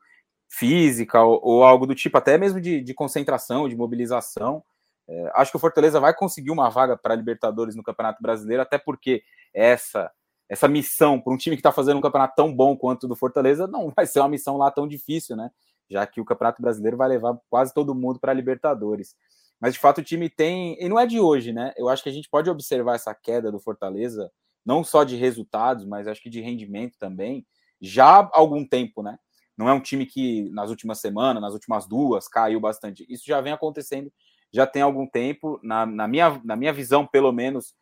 física 0.49 1.23
ou, 1.23 1.39
ou, 1.41 1.63
algo 1.63 1.87
do 1.87 1.95
tipo, 1.95 2.17
até 2.17 2.37
mesmo 2.37 2.59
de, 2.59 2.81
de 2.81 2.93
concentração, 2.93 3.67
de 3.67 3.75
mobilização. 3.75 4.63
É, 5.07 5.31
acho 5.35 5.51
que 5.51 5.57
o 5.57 5.59
Fortaleza 5.59 5.99
vai 5.99 6.13
conseguir 6.13 6.51
uma 6.51 6.69
vaga 6.69 6.95
para 6.95 7.15
Libertadores 7.15 7.75
no 7.75 7.83
Campeonato 7.83 8.21
Brasileiro, 8.21 8.61
até 8.61 8.77
porque 8.77 9.23
essa 9.53 10.11
essa 10.51 10.67
missão 10.67 11.19
para 11.19 11.33
um 11.33 11.37
time 11.37 11.55
que 11.55 11.61
está 11.61 11.71
fazendo 11.71 11.97
um 11.97 12.01
campeonato 12.01 12.35
tão 12.35 12.53
bom 12.53 12.75
quanto 12.75 13.05
o 13.05 13.07
do 13.07 13.15
Fortaleza 13.15 13.67
não 13.67 13.89
vai 13.95 14.05
ser 14.05 14.19
uma 14.19 14.27
missão 14.27 14.57
lá 14.57 14.69
tão 14.69 14.85
difícil, 14.85 15.35
né? 15.35 15.49
Já 15.89 16.05
que 16.05 16.19
o 16.19 16.25
Campeonato 16.25 16.61
Brasileiro 16.61 16.97
vai 16.97 17.07
levar 17.07 17.39
quase 17.49 17.73
todo 17.73 17.95
mundo 17.95 18.19
para 18.19 18.31
a 18.31 18.35
Libertadores. 18.35 19.15
Mas 19.61 19.73
de 19.73 19.79
fato 19.79 19.99
o 19.99 20.03
time 20.03 20.29
tem, 20.29 20.75
e 20.77 20.89
não 20.89 20.99
é 20.99 21.05
de 21.05 21.21
hoje, 21.21 21.53
né? 21.53 21.71
Eu 21.77 21.87
acho 21.87 22.03
que 22.03 22.09
a 22.09 22.11
gente 22.11 22.29
pode 22.29 22.49
observar 22.49 22.95
essa 22.95 23.15
queda 23.15 23.49
do 23.49 23.59
Fortaleza, 23.59 24.29
não 24.65 24.83
só 24.83 25.05
de 25.05 25.15
resultados, 25.15 25.85
mas 25.85 26.05
acho 26.05 26.21
que 26.21 26.29
de 26.29 26.41
rendimento 26.41 26.97
também, 26.99 27.45
já 27.79 28.19
há 28.19 28.29
algum 28.33 28.67
tempo, 28.67 29.01
né? 29.01 29.17
Não 29.57 29.69
é 29.69 29.73
um 29.73 29.79
time 29.79 30.05
que 30.05 30.49
nas 30.49 30.69
últimas 30.69 30.99
semanas, 30.99 31.41
nas 31.41 31.53
últimas 31.53 31.87
duas, 31.87 32.27
caiu 32.27 32.59
bastante. 32.59 33.05
Isso 33.07 33.23
já 33.25 33.39
vem 33.39 33.53
acontecendo 33.53 34.11
já 34.51 34.67
tem 34.67 34.81
algum 34.81 35.07
tempo. 35.07 35.59
Na, 35.63 35.85
na 35.85 36.07
minha, 36.07 36.41
na 36.43 36.55
minha 36.55 36.73
visão, 36.73 37.07
pelo 37.07 37.31
menos, 37.31 37.73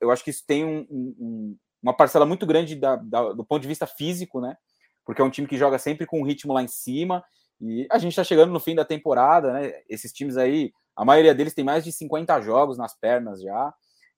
eu 0.00 0.10
acho 0.10 0.24
que 0.24 0.30
isso 0.30 0.44
tem 0.46 0.64
um, 0.64 0.86
um, 0.90 1.56
uma 1.86 1.94
parcela 1.94 2.26
muito 2.26 2.44
grande 2.44 2.74
da, 2.74 2.96
da, 2.96 3.32
do 3.32 3.44
ponto 3.44 3.62
de 3.62 3.68
vista 3.68 3.86
físico, 3.86 4.40
né? 4.40 4.56
Porque 5.04 5.22
é 5.22 5.24
um 5.24 5.30
time 5.30 5.46
que 5.46 5.56
joga 5.56 5.78
sempre 5.78 6.04
com 6.04 6.20
um 6.20 6.24
ritmo 6.24 6.52
lá 6.52 6.60
em 6.60 6.66
cima. 6.66 7.24
E 7.60 7.86
a 7.88 7.96
gente 7.96 8.10
está 8.10 8.24
chegando 8.24 8.52
no 8.52 8.58
fim 8.58 8.74
da 8.74 8.84
temporada, 8.84 9.52
né? 9.52 9.72
Esses 9.88 10.12
times 10.12 10.36
aí, 10.36 10.72
a 10.96 11.04
maioria 11.04 11.32
deles 11.32 11.54
tem 11.54 11.64
mais 11.64 11.84
de 11.84 11.92
50 11.92 12.40
jogos 12.40 12.76
nas 12.76 12.98
pernas 12.98 13.40
já. 13.40 13.72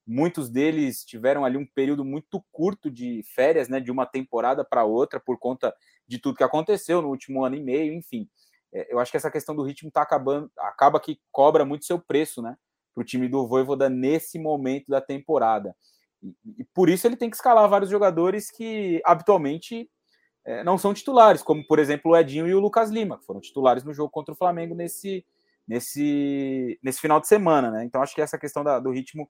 Muitos 0.05 0.49
deles 0.49 1.05
tiveram 1.05 1.45
ali 1.45 1.57
um 1.57 1.65
período 1.65 2.03
muito 2.03 2.43
curto 2.51 2.89
de 2.89 3.21
férias, 3.35 3.69
né? 3.69 3.79
De 3.79 3.91
uma 3.91 4.07
temporada 4.07 4.65
para 4.65 4.83
outra, 4.83 5.19
por 5.19 5.37
conta 5.37 5.71
de 6.07 6.17
tudo 6.17 6.37
que 6.37 6.43
aconteceu 6.43 7.03
no 7.03 7.09
último 7.09 7.45
ano 7.45 7.55
e 7.55 7.61
meio, 7.61 7.93
enfim. 7.93 8.27
É, 8.73 8.91
eu 8.91 8.99
acho 8.99 9.11
que 9.11 9.17
essa 9.17 9.29
questão 9.29 9.55
do 9.55 9.61
ritmo 9.61 9.91
tá 9.91 10.01
acabando, 10.01 10.51
acaba 10.57 10.99
que 10.99 11.19
cobra 11.31 11.63
muito 11.63 11.85
seu 11.85 11.99
preço, 11.99 12.41
né? 12.41 12.57
Para 12.95 13.03
o 13.03 13.05
time 13.05 13.29
do 13.29 13.47
Voivoda 13.47 13.87
nesse 13.87 14.39
momento 14.39 14.87
da 14.87 14.99
temporada. 14.99 15.75
E, 16.57 16.63
por 16.73 16.89
isso 16.89 17.07
ele 17.07 17.15
tem 17.15 17.29
que 17.29 17.35
escalar 17.35 17.67
vários 17.69 17.89
jogadores 17.89 18.51
que 18.51 19.01
habitualmente 19.05 19.89
é, 20.45 20.63
não 20.63 20.77
são 20.77 20.93
titulares, 20.93 21.41
como 21.41 21.65
por 21.65 21.79
exemplo 21.79 22.11
o 22.11 22.17
Edinho 22.17 22.47
e 22.47 22.53
o 22.53 22.59
Lucas 22.59 22.89
Lima, 22.89 23.17
que 23.17 23.25
foram 23.25 23.39
titulares 23.39 23.83
no 23.83 23.93
jogo 23.93 24.09
contra 24.09 24.33
o 24.33 24.37
Flamengo 24.37 24.75
nesse, 24.75 25.25
nesse, 25.67 26.79
nesse 26.83 26.99
final 26.99 27.19
de 27.19 27.27
semana, 27.27 27.71
né? 27.71 27.83
Então 27.85 28.01
acho 28.01 28.15
que 28.15 28.21
essa 28.21 28.37
questão 28.37 28.63
da, 28.63 28.79
do 28.79 28.91
ritmo 28.91 29.29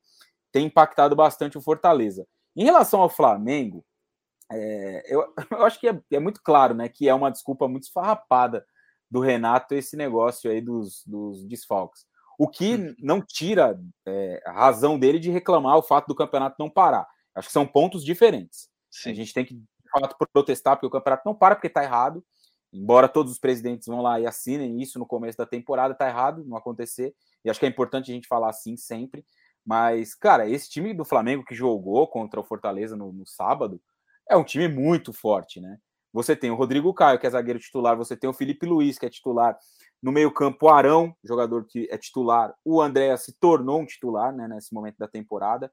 tem 0.51 0.65
impactado 0.65 1.15
bastante 1.15 1.57
o 1.57 1.61
Fortaleza. 1.61 2.27
Em 2.55 2.63
relação 2.63 3.01
ao 3.01 3.09
Flamengo, 3.09 3.85
é, 4.51 5.03
eu, 5.13 5.33
eu, 5.51 5.65
acho 5.65 5.79
que 5.79 5.87
é, 5.87 6.01
é, 6.11 6.19
muito 6.19 6.41
claro, 6.41 6.73
né, 6.73 6.89
que 6.89 7.07
é 7.07 7.13
uma 7.13 7.31
desculpa 7.31 7.67
muito 7.67 7.83
esfarrapada 7.83 8.65
do 9.09 9.19
Renato 9.19 9.75
esse 9.75 9.95
negócio 9.95 10.49
aí 10.49 10.61
dos, 10.61 11.03
dos 11.05 11.45
desfalques. 11.45 12.05
O 12.39 12.47
que 12.47 12.75
uhum. 12.75 12.95
não 12.99 13.21
tira 13.21 13.77
é, 14.07 14.41
a 14.45 14.53
razão 14.53 14.97
dele 14.97 15.19
de 15.19 15.29
reclamar 15.29 15.75
o 15.75 15.83
fato 15.83 16.07
do 16.07 16.15
campeonato 16.15 16.55
não 16.57 16.69
parar. 16.69 17.05
Acho 17.35 17.49
que 17.49 17.53
são 17.53 17.67
pontos 17.67 18.01
diferentes. 18.01 18.69
Sim. 18.89 19.11
A 19.11 19.13
gente 19.13 19.33
tem 19.33 19.43
que, 19.43 19.55
de 19.55 19.65
fato, 19.91 20.15
protestar 20.31 20.77
porque 20.77 20.87
o 20.87 20.89
campeonato 20.89 21.23
não 21.25 21.35
para, 21.35 21.55
porque 21.55 21.67
está 21.67 21.83
errado. 21.83 22.23
Embora 22.71 23.09
todos 23.09 23.33
os 23.33 23.39
presidentes 23.39 23.87
vão 23.87 24.01
lá 24.01 24.21
e 24.21 24.25
assinem 24.25 24.81
isso 24.81 24.97
no 24.97 25.05
começo 25.05 25.37
da 25.37 25.45
temporada, 25.45 25.91
está 25.91 26.07
errado, 26.07 26.45
não 26.45 26.55
acontecer. 26.55 27.13
E 27.43 27.49
acho 27.49 27.59
que 27.59 27.65
é 27.65 27.69
importante 27.69 28.09
a 28.09 28.13
gente 28.13 28.27
falar 28.27 28.49
assim 28.49 28.77
sempre. 28.77 29.25
Mas, 29.65 30.15
cara, 30.15 30.47
esse 30.47 30.69
time 30.69 30.93
do 30.93 31.03
Flamengo 31.03 31.43
que 31.43 31.53
jogou 31.53 32.07
contra 32.07 32.39
o 32.39 32.43
Fortaleza 32.43 32.95
no, 32.95 33.11
no 33.11 33.27
sábado 33.27 33.81
é 34.29 34.37
um 34.37 34.45
time 34.45 34.69
muito 34.69 35.11
forte, 35.11 35.59
né? 35.59 35.77
Você 36.12 36.36
tem 36.36 36.49
o 36.49 36.55
Rodrigo 36.55 36.93
Caio, 36.93 37.20
que 37.20 37.28
é 37.28 37.30
zagueiro 37.30 37.60
titular, 37.60 37.95
você 37.95 38.18
tem 38.18 38.30
o 38.30 38.34
Felipe 38.34 38.66
Luiz, 38.66 38.97
que 38.97 39.05
é 39.05 39.10
titular. 39.10 39.57
No 40.01 40.12
meio-campo, 40.12 40.66
o 40.66 40.70
Arão, 40.70 41.16
jogador 41.24 41.66
que 41.66 41.88
é 41.91 41.97
titular. 41.97 42.53
O 42.64 42.82
André 42.82 43.16
se 43.18 43.38
tornou 43.39 43.82
um 43.82 43.86
titular 43.86 44.34
né, 44.34 44.47
nesse 44.47 44.74
momento 44.74 44.97
da 44.97 45.07
temporada. 45.07 45.72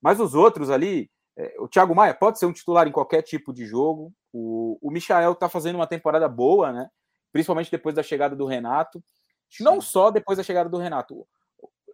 Mas 0.00 0.20
os 0.20 0.34
outros 0.34 0.70
ali, 0.70 1.10
é, 1.36 1.56
o 1.58 1.68
Thiago 1.68 1.94
Maia 1.94 2.14
pode 2.14 2.38
ser 2.38 2.46
um 2.46 2.52
titular 2.52 2.86
em 2.86 2.92
qualquer 2.92 3.22
tipo 3.22 3.52
de 3.52 3.66
jogo. 3.66 4.12
O, 4.32 4.78
o 4.80 4.90
Michael 4.90 5.32
está 5.32 5.48
fazendo 5.48 5.76
uma 5.76 5.86
temporada 5.86 6.28
boa, 6.28 6.72
né? 6.72 6.88
Principalmente 7.32 7.70
depois 7.70 7.94
da 7.94 8.02
chegada 8.02 8.36
do 8.36 8.46
Renato. 8.46 9.02
Sim. 9.50 9.64
Não 9.64 9.80
só 9.80 10.10
depois 10.10 10.38
da 10.38 10.44
chegada 10.44 10.68
do 10.68 10.78
Renato. 10.78 11.26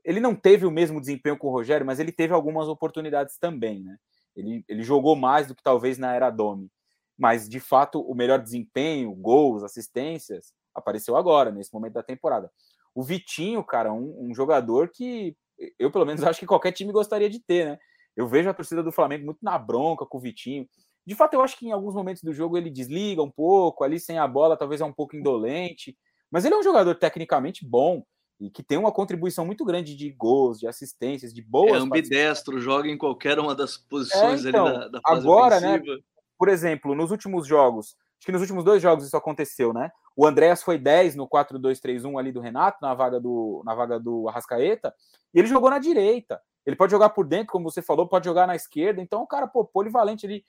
Ele 0.04 0.20
não 0.20 0.34
teve 0.34 0.66
o 0.66 0.70
mesmo 0.70 1.00
desempenho 1.00 1.38
com 1.38 1.48
o 1.48 1.50
Rogério, 1.50 1.86
mas 1.86 1.98
ele 1.98 2.12
teve 2.12 2.34
algumas 2.34 2.68
oportunidades 2.68 3.38
também, 3.38 3.82
né? 3.82 3.96
Ele, 4.36 4.64
ele 4.68 4.82
jogou 4.82 5.16
mais 5.16 5.46
do 5.46 5.54
que 5.54 5.62
talvez 5.62 5.96
na 5.96 6.14
era 6.14 6.28
Domi. 6.28 6.70
Mas, 7.16 7.48
de 7.48 7.60
fato, 7.60 8.00
o 8.00 8.14
melhor 8.14 8.40
desempenho, 8.40 9.14
gols, 9.14 9.62
assistências, 9.62 10.52
apareceu 10.74 11.16
agora, 11.16 11.50
nesse 11.50 11.72
momento 11.72 11.94
da 11.94 12.02
temporada. 12.02 12.50
O 12.94 13.02
Vitinho, 13.02 13.62
cara, 13.62 13.92
um, 13.92 14.30
um 14.30 14.34
jogador 14.34 14.88
que 14.88 15.36
eu, 15.78 15.90
pelo 15.90 16.04
menos, 16.04 16.22
acho 16.24 16.40
que 16.40 16.46
qualquer 16.46 16.72
time 16.72 16.92
gostaria 16.92 17.30
de 17.30 17.40
ter, 17.40 17.66
né? 17.66 17.78
Eu 18.16 18.28
vejo 18.28 18.48
a 18.48 18.54
torcida 18.54 18.82
do 18.82 18.92
Flamengo 18.92 19.24
muito 19.24 19.40
na 19.42 19.58
bronca 19.58 20.06
com 20.06 20.18
o 20.18 20.20
Vitinho. 20.20 20.68
De 21.06 21.14
fato, 21.14 21.34
eu 21.34 21.42
acho 21.42 21.58
que 21.58 21.66
em 21.66 21.72
alguns 21.72 21.94
momentos 21.94 22.22
do 22.22 22.32
jogo 22.32 22.56
ele 22.56 22.70
desliga 22.70 23.22
um 23.22 23.30
pouco, 23.30 23.82
ali 23.82 23.98
sem 23.98 24.18
a 24.18 24.26
bola, 24.26 24.56
talvez 24.56 24.80
é 24.80 24.84
um 24.84 24.92
pouco 24.92 25.16
indolente. 25.16 25.96
Mas 26.30 26.44
ele 26.44 26.54
é 26.54 26.58
um 26.58 26.62
jogador 26.62 26.94
tecnicamente 26.94 27.66
bom 27.66 28.04
e 28.40 28.50
que 28.50 28.62
tem 28.62 28.78
uma 28.78 28.92
contribuição 28.92 29.44
muito 29.44 29.64
grande 29.64 29.96
de 29.96 30.10
gols, 30.10 30.58
de 30.58 30.66
assistências, 30.66 31.34
de 31.34 31.42
boas. 31.42 31.74
É 31.74 31.76
ambidestro, 31.76 32.58
joga 32.60 32.88
em 32.88 32.96
qualquer 32.96 33.38
uma 33.38 33.54
das 33.54 33.76
posições 33.76 34.44
é, 34.44 34.48
então, 34.48 34.66
ali 34.66 34.78
da, 34.78 34.88
da 34.88 35.00
fase 35.00 35.20
Agora, 35.20 35.60
né, 35.60 35.74
ofensiva. 35.74 35.96
né? 35.96 36.02
Por 36.44 36.50
exemplo, 36.50 36.94
nos 36.94 37.10
últimos 37.10 37.46
jogos, 37.46 37.96
acho 38.18 38.26
que 38.26 38.30
nos 38.30 38.42
últimos 38.42 38.64
dois 38.64 38.82
jogos 38.82 39.06
isso 39.06 39.16
aconteceu, 39.16 39.72
né? 39.72 39.90
O 40.14 40.26
Andréas 40.26 40.62
foi 40.62 40.76
10 40.76 41.16
no 41.16 41.26
4-2-3-1 41.26 42.20
ali 42.20 42.32
do 42.32 42.38
Renato, 42.38 42.76
na 42.82 42.92
vaga 42.92 43.18
do, 43.18 43.62
na 43.64 43.74
vaga 43.74 43.98
do 43.98 44.28
Arrascaeta, 44.28 44.94
e 45.32 45.38
ele 45.38 45.48
jogou 45.48 45.70
na 45.70 45.78
direita. 45.78 46.38
Ele 46.66 46.76
pode 46.76 46.90
jogar 46.90 47.08
por 47.08 47.26
dentro, 47.26 47.50
como 47.50 47.70
você 47.70 47.80
falou, 47.80 48.06
pode 48.06 48.26
jogar 48.26 48.46
na 48.46 48.54
esquerda. 48.54 49.00
Então, 49.00 49.22
o 49.22 49.26
cara, 49.26 49.46
pô, 49.46 49.64
polivalente 49.64 50.26
ali. 50.26 50.44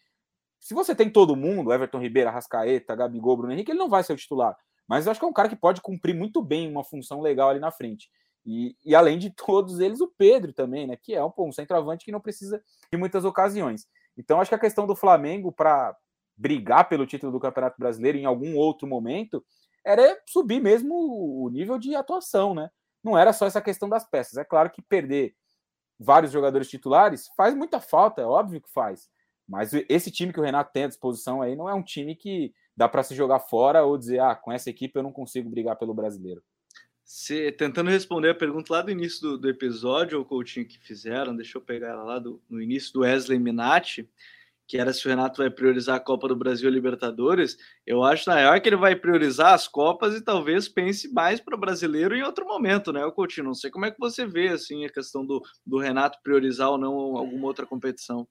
Se 0.59 0.73
você 0.73 0.93
tem 0.93 1.09
todo 1.09 1.33
mundo, 1.33 1.71
Everton 1.71 2.01
Ribeiro, 2.01 2.27
Arrascaeta, 2.27 2.93
Gabigol, 2.93 3.37
Bruno 3.37 3.53
Henrique, 3.53 3.71
ele 3.71 3.79
não 3.79 3.87
vai 3.87 4.03
ser 4.03 4.11
o 4.11 4.17
titular. 4.17 4.57
Mas 4.85 5.05
eu 5.05 5.11
acho 5.11 5.19
que 5.21 5.25
é 5.25 5.29
um 5.29 5.33
cara 5.33 5.47
que 5.47 5.55
pode 5.55 5.79
cumprir 5.79 6.13
muito 6.13 6.41
bem 6.41 6.69
uma 6.69 6.83
função 6.83 7.21
legal 7.21 7.51
ali 7.51 7.59
na 7.61 7.71
frente. 7.71 8.09
E, 8.45 8.75
e 8.83 8.93
além 8.93 9.17
de 9.17 9.29
todos 9.33 9.79
eles, 9.79 10.01
o 10.01 10.11
Pedro 10.17 10.51
também, 10.51 10.87
né? 10.87 10.97
Que 10.97 11.15
é 11.15 11.23
um, 11.23 11.31
pô, 11.31 11.47
um 11.47 11.53
centroavante 11.53 12.03
que 12.03 12.11
não 12.11 12.19
precisa 12.19 12.61
de 12.91 12.97
muitas 12.97 13.23
ocasiões. 13.23 13.87
Então, 14.17 14.39
acho 14.39 14.49
que 14.49 14.55
a 14.55 14.59
questão 14.59 14.85
do 14.87 14.95
Flamengo 14.95 15.51
para 15.51 15.95
brigar 16.37 16.87
pelo 16.89 17.05
título 17.05 17.31
do 17.31 17.39
Campeonato 17.39 17.79
Brasileiro 17.79 18.17
em 18.17 18.25
algum 18.25 18.55
outro 18.55 18.87
momento 18.87 19.43
era 19.85 20.19
subir 20.25 20.61
mesmo 20.61 20.93
o 20.93 21.49
nível 21.49 21.77
de 21.77 21.95
atuação, 21.95 22.53
né? 22.53 22.69
Não 23.03 23.17
era 23.17 23.31
só 23.31 23.45
essa 23.45 23.61
questão 23.61 23.87
das 23.87 24.09
peças. 24.09 24.37
É 24.37 24.43
claro 24.43 24.69
que 24.71 24.81
perder 24.81 25.35
vários 25.99 26.31
jogadores 26.31 26.69
titulares 26.69 27.29
faz 27.37 27.55
muita 27.55 27.79
falta, 27.79 28.21
é 28.21 28.25
óbvio 28.25 28.61
que 28.61 28.71
faz. 28.71 29.07
Mas 29.47 29.71
esse 29.87 30.09
time 30.11 30.33
que 30.33 30.39
o 30.39 30.43
Renato 30.43 30.71
tem 30.73 30.85
à 30.85 30.87
disposição 30.87 31.41
aí 31.41 31.55
não 31.55 31.69
é 31.69 31.73
um 31.73 31.83
time 31.83 32.15
que 32.15 32.51
dá 32.75 32.89
para 32.89 33.03
se 33.03 33.13
jogar 33.15 33.39
fora 33.39 33.83
ou 33.83 33.97
dizer, 33.97 34.19
ah, 34.19 34.35
com 34.35 34.51
essa 34.51 34.69
equipe 34.69 34.97
eu 34.97 35.03
não 35.03 35.11
consigo 35.11 35.49
brigar 35.49 35.77
pelo 35.77 35.93
brasileiro. 35.93 36.43
Se, 37.05 37.51
tentando 37.51 37.91
responder 37.91 38.31
a 38.31 38.35
pergunta 38.35 38.73
lá 38.73 38.81
do 38.81 38.89
início 38.89 39.21
do, 39.21 39.37
do 39.37 39.47
episódio, 39.47 40.19
o 40.19 40.25
Coutinho 40.25 40.67
que 40.67 40.79
fizeram, 40.79 41.35
deixa 41.35 41.55
eu 41.55 41.61
pegar 41.61 41.89
ela 41.89 42.03
lá 42.03 42.19
do, 42.19 42.41
no 42.49 42.59
início 42.59 42.91
do 42.91 43.01
Wesley 43.01 43.37
Minatti, 43.37 44.09
que 44.67 44.79
era 44.79 44.91
se 44.91 45.05
o 45.05 45.09
Renato 45.09 45.37
vai 45.37 45.51
priorizar 45.51 45.97
a 45.97 45.99
Copa 45.99 46.27
do 46.27 46.35
Brasil 46.35 46.67
e 46.67 46.73
Libertadores, 46.73 47.57
eu 47.85 48.03
acho 48.03 48.27
na 48.27 48.37
real 48.37 48.59
que 48.59 48.67
ele 48.67 48.75
vai 48.75 48.95
priorizar 48.95 49.53
as 49.53 49.67
Copas 49.67 50.15
e 50.15 50.21
talvez 50.21 50.67
pense 50.67 51.07
mais 51.13 51.39
para 51.39 51.55
o 51.55 51.59
brasileiro 51.59 52.15
em 52.15 52.23
outro 52.23 52.43
momento, 52.43 52.91
né, 52.91 53.07
Coutinho? 53.11 53.45
Não 53.45 53.53
sei 53.53 53.69
como 53.69 53.85
é 53.85 53.91
que 53.91 53.99
você 53.99 54.25
vê 54.25 54.47
assim 54.47 54.83
a 54.83 54.89
questão 54.89 55.23
do, 55.23 55.43
do 55.63 55.77
Renato 55.77 56.17
priorizar 56.23 56.71
ou 56.71 56.79
não 56.79 57.15
alguma 57.15 57.45
outra 57.45 57.67
competição. 57.67 58.27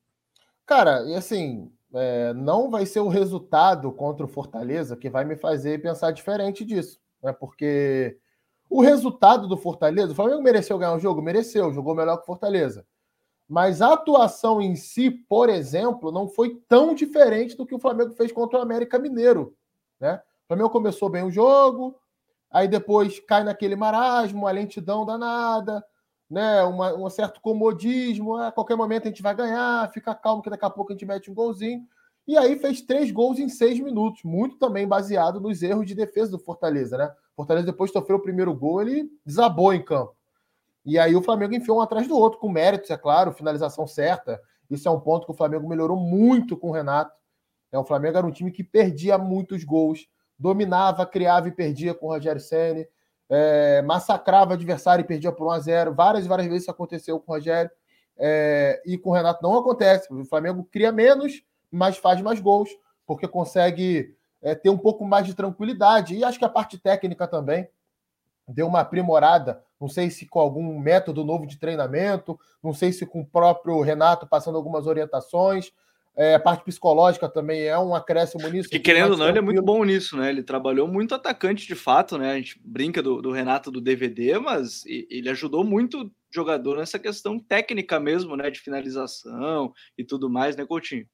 Cara, 0.66 1.04
e 1.08 1.14
assim, 1.14 1.70
é, 1.94 2.34
não 2.34 2.68
vai 2.68 2.84
ser 2.86 2.98
o 2.98 3.08
resultado 3.08 3.92
contra 3.92 4.26
o 4.26 4.28
Fortaleza 4.28 4.96
que 4.96 5.08
vai 5.08 5.24
me 5.24 5.36
fazer 5.36 5.80
pensar 5.80 6.10
diferente 6.10 6.64
disso, 6.64 6.98
né? 7.22 7.32
Porque 7.32 8.18
o 8.68 8.80
resultado 8.80 9.46
do 9.46 9.56
Fortaleza, 9.56 10.12
o 10.12 10.14
Flamengo 10.14 10.42
mereceu 10.42 10.78
ganhar 10.78 10.94
o 10.94 11.00
jogo? 11.00 11.22
Mereceu, 11.22 11.72
jogou 11.72 11.94
melhor 11.94 12.16
que 12.16 12.22
o 12.22 12.26
Fortaleza. 12.26 12.86
Mas 13.48 13.82
a 13.82 13.92
atuação 13.92 14.60
em 14.60 14.74
si, 14.74 15.10
por 15.10 15.48
exemplo, 15.48 16.10
não 16.10 16.26
foi 16.28 16.60
tão 16.68 16.94
diferente 16.94 17.56
do 17.56 17.66
que 17.66 17.74
o 17.74 17.78
Flamengo 17.78 18.12
fez 18.12 18.32
contra 18.32 18.58
o 18.58 18.62
América 18.62 18.98
Mineiro. 18.98 19.54
Né? 20.00 20.20
O 20.44 20.48
Flamengo 20.48 20.70
começou 20.70 21.08
bem 21.08 21.24
o 21.24 21.30
jogo, 21.30 21.94
aí 22.50 22.66
depois 22.66 23.20
cai 23.20 23.44
naquele 23.44 23.76
marasmo, 23.76 24.40
uma 24.40 24.50
lentidão 24.50 25.04
danada, 25.04 25.84
né? 26.28 26.62
Uma, 26.64 26.94
um 26.94 27.08
certo 27.10 27.40
comodismo. 27.40 28.36
A 28.36 28.50
qualquer 28.50 28.76
momento 28.76 29.04
a 29.04 29.08
gente 29.08 29.22
vai 29.22 29.34
ganhar, 29.34 29.90
fica 29.92 30.14
calmo 30.14 30.42
que 30.42 30.50
daqui 30.50 30.64
a 30.64 30.70
pouco 30.70 30.92
a 30.92 30.94
gente 30.94 31.06
mete 31.06 31.30
um 31.30 31.34
golzinho. 31.34 31.86
E 32.26 32.38
aí 32.38 32.58
fez 32.58 32.80
três 32.80 33.10
gols 33.10 33.38
em 33.38 33.48
seis 33.48 33.78
minutos, 33.78 34.22
muito 34.24 34.56
também 34.56 34.88
baseado 34.88 35.40
nos 35.40 35.62
erros 35.62 35.86
de 35.86 35.94
defesa 35.94 36.30
do 36.30 36.38
Fortaleza, 36.38 36.96
né? 36.96 37.12
Fortaleza, 37.34 37.66
depois 37.66 37.90
de 37.90 37.98
sofrer 37.98 38.14
o 38.14 38.22
primeiro 38.22 38.54
gol, 38.54 38.82
ele 38.82 39.10
desabou 39.24 39.72
em 39.72 39.82
campo. 39.82 40.14
E 40.84 40.98
aí 40.98 41.16
o 41.16 41.22
Flamengo 41.22 41.54
enfiou 41.54 41.78
um 41.78 41.80
atrás 41.80 42.06
do 42.06 42.16
outro, 42.16 42.38
com 42.38 42.48
méritos, 42.48 42.90
é 42.90 42.96
claro, 42.96 43.32
finalização 43.32 43.86
certa. 43.86 44.40
Isso 44.70 44.86
é 44.86 44.90
um 44.90 45.00
ponto 45.00 45.26
que 45.26 45.32
o 45.32 45.36
Flamengo 45.36 45.68
melhorou 45.68 45.96
muito 45.96 46.56
com 46.56 46.68
o 46.68 46.72
Renato. 46.72 47.12
É, 47.72 47.78
o 47.78 47.84
Flamengo 47.84 48.18
era 48.18 48.26
um 48.26 48.30
time 48.30 48.50
que 48.50 48.62
perdia 48.62 49.16
muitos 49.18 49.64
gols, 49.64 50.06
dominava, 50.38 51.06
criava 51.06 51.48
e 51.48 51.52
perdia 51.52 51.94
com 51.94 52.06
o 52.06 52.10
Rogério 52.10 52.40
Senni, 52.40 52.86
é, 53.28 53.82
massacrava 53.82 54.50
o 54.50 54.54
adversário 54.54 55.02
e 55.02 55.06
perdia 55.06 55.32
por 55.32 55.46
1 55.46 55.50
a 55.50 55.58
0 55.58 55.94
Várias 55.94 56.26
várias 56.26 56.46
vezes 56.46 56.62
isso 56.62 56.70
aconteceu 56.70 57.18
com 57.18 57.32
o 57.32 57.34
Rogério. 57.34 57.70
É, 58.16 58.80
e 58.86 58.96
com 58.96 59.10
o 59.10 59.12
Renato 59.12 59.42
não 59.42 59.58
acontece. 59.58 60.12
O 60.12 60.24
Flamengo 60.24 60.68
cria 60.70 60.92
menos, 60.92 61.42
mas 61.70 61.96
faz 61.96 62.20
mais 62.20 62.40
gols, 62.40 62.70
porque 63.06 63.26
consegue 63.26 64.14
é, 64.44 64.54
ter 64.54 64.68
um 64.68 64.78
pouco 64.78 65.04
mais 65.04 65.26
de 65.26 65.34
tranquilidade. 65.34 66.14
E 66.14 66.22
acho 66.22 66.38
que 66.38 66.44
a 66.44 66.50
parte 66.50 66.78
técnica 66.78 67.26
também 67.26 67.66
deu 68.46 68.66
uma 68.66 68.80
aprimorada, 68.80 69.64
não 69.80 69.88
sei 69.88 70.10
se 70.10 70.26
com 70.26 70.38
algum 70.38 70.78
método 70.78 71.24
novo 71.24 71.46
de 71.46 71.58
treinamento, 71.58 72.38
não 72.62 72.74
sei 72.74 72.92
se 72.92 73.06
com 73.06 73.22
o 73.22 73.26
próprio 73.26 73.80
Renato 73.80 74.26
passando 74.26 74.56
algumas 74.56 74.86
orientações. 74.86 75.72
É, 76.16 76.34
a 76.36 76.38
parte 76.38 76.62
psicológica 76.62 77.28
também 77.28 77.62
é 77.62 77.76
um 77.76 77.92
acréscimo 77.92 78.46
nisso. 78.48 78.68
Que 78.68 78.78
querendo 78.78 79.12
ou 79.12 79.16
não, 79.16 79.28
ele 79.28 79.38
é 79.38 79.42
muito 79.42 79.62
bom 79.62 79.82
nisso, 79.82 80.16
né? 80.16 80.28
Ele 80.28 80.44
trabalhou 80.44 80.86
muito 80.86 81.12
atacante 81.12 81.66
de 81.66 81.74
fato, 81.74 82.16
né? 82.16 82.32
A 82.32 82.36
gente 82.36 82.60
brinca 82.64 83.02
do, 83.02 83.20
do 83.20 83.32
Renato 83.32 83.68
do 83.68 83.80
DVD, 83.80 84.38
mas 84.38 84.84
ele 84.86 85.28
ajudou 85.30 85.64
muito 85.64 86.12
jogador 86.30 86.76
nessa 86.76 87.00
questão 87.00 87.36
técnica 87.38 87.98
mesmo, 87.98 88.36
né? 88.36 88.48
De 88.48 88.60
finalização 88.60 89.72
e 89.98 90.04
tudo 90.04 90.30
mais, 90.30 90.54
né, 90.54 90.64
Coutinho? 90.64 91.06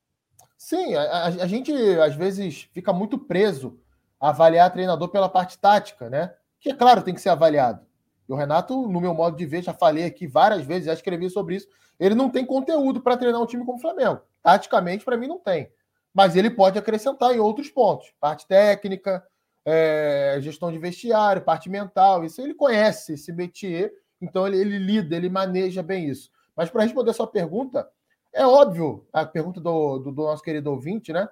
Sim, 0.62 0.94
a, 0.94 1.24
a, 1.24 1.46
gente 1.46 1.72
às 2.00 2.14
vezes 2.14 2.68
fica 2.74 2.92
muito 2.92 3.16
preso 3.18 3.80
a 4.20 4.28
avaliar 4.28 4.70
treinador 4.70 5.08
pela 5.08 5.26
parte 5.26 5.58
tática, 5.58 6.10
né? 6.10 6.34
Que 6.60 6.68
é 6.68 6.74
claro, 6.74 7.02
tem 7.02 7.14
que 7.14 7.20
ser 7.20 7.30
avaliado. 7.30 7.80
E 8.28 8.32
o 8.32 8.36
Renato, 8.36 8.86
no 8.86 9.00
meu 9.00 9.14
modo 9.14 9.38
de 9.38 9.46
ver, 9.46 9.62
já 9.62 9.72
falei 9.72 10.04
aqui 10.04 10.26
várias 10.26 10.62
vezes, 10.62 10.84
já 10.84 10.92
escrevi 10.92 11.30
sobre 11.30 11.56
isso. 11.56 11.66
Ele 11.98 12.14
não 12.14 12.28
tem 12.28 12.44
conteúdo 12.44 13.00
para 13.00 13.16
treinar 13.16 13.40
um 13.40 13.46
time 13.46 13.64
como 13.64 13.78
o 13.78 13.80
Flamengo. 13.80 14.20
Taticamente, 14.42 15.02
para 15.02 15.16
mim, 15.16 15.28
não 15.28 15.38
tem. 15.38 15.72
Mas 16.12 16.36
ele 16.36 16.50
pode 16.50 16.78
acrescentar 16.78 17.34
em 17.34 17.40
outros 17.40 17.70
pontos: 17.70 18.12
parte 18.20 18.46
técnica, 18.46 19.26
é, 19.64 20.36
gestão 20.42 20.70
de 20.70 20.76
vestiário, 20.76 21.40
parte 21.40 21.70
mental. 21.70 22.22
Isso 22.22 22.38
ele 22.42 22.52
conhece, 22.52 23.14
esse 23.14 23.32
métier, 23.32 23.90
então 24.20 24.46
ele, 24.46 24.58
ele 24.58 24.76
lida, 24.76 25.16
ele 25.16 25.30
maneja 25.30 25.82
bem 25.82 26.06
isso. 26.06 26.30
Mas 26.54 26.68
para 26.68 26.82
responder 26.82 27.12
a 27.12 27.14
sua 27.14 27.26
pergunta, 27.26 27.88
é 28.32 28.46
óbvio, 28.46 29.06
a 29.12 29.24
pergunta 29.24 29.60
do, 29.60 29.98
do, 29.98 30.12
do 30.12 30.22
nosso 30.22 30.42
querido 30.42 30.70
ouvinte, 30.70 31.12
né? 31.12 31.28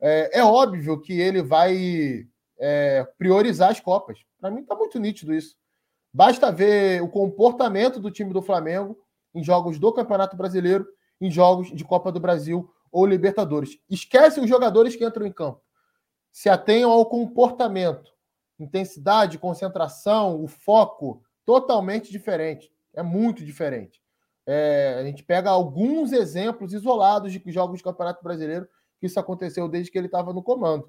É, 0.00 0.40
é, 0.40 0.44
óbvio 0.44 1.00
que 1.00 1.18
ele 1.18 1.42
vai 1.42 2.26
é, 2.58 3.06
priorizar 3.18 3.70
as 3.70 3.80
Copas. 3.80 4.18
Para 4.38 4.50
mim 4.50 4.60
está 4.60 4.74
muito 4.74 4.98
nítido 4.98 5.34
isso. 5.34 5.56
Basta 6.12 6.52
ver 6.52 7.02
o 7.02 7.08
comportamento 7.08 7.98
do 7.98 8.10
time 8.10 8.32
do 8.32 8.42
Flamengo 8.42 8.98
em 9.34 9.42
jogos 9.42 9.78
do 9.78 9.92
Campeonato 9.92 10.36
Brasileiro, 10.36 10.86
em 11.20 11.30
jogos 11.30 11.74
de 11.74 11.84
Copa 11.84 12.12
do 12.12 12.20
Brasil 12.20 12.70
ou 12.92 13.06
Libertadores. 13.06 13.78
Esquece 13.88 14.40
os 14.40 14.48
jogadores 14.48 14.96
que 14.96 15.04
entram 15.04 15.26
em 15.26 15.32
campo. 15.32 15.60
Se 16.30 16.48
atenham 16.48 16.90
ao 16.90 17.04
comportamento, 17.06 18.12
intensidade, 18.58 19.38
concentração, 19.38 20.42
o 20.42 20.46
foco, 20.46 21.22
totalmente 21.44 22.10
diferente. 22.10 22.70
É 22.94 23.02
muito 23.02 23.44
diferente. 23.44 24.02
É, 24.46 24.96
a 24.98 25.04
gente 25.04 25.24
pega 25.24 25.50
alguns 25.50 26.12
exemplos 26.12 26.72
isolados 26.72 27.32
de 27.32 27.42
jogos 27.46 27.78
de 27.78 27.84
Campeonato 27.84 28.22
Brasileiro 28.22 28.68
que 29.00 29.06
isso 29.06 29.18
aconteceu 29.18 29.68
desde 29.68 29.90
que 29.90 29.98
ele 29.98 30.06
estava 30.06 30.32
no 30.32 30.42
comando. 30.42 30.88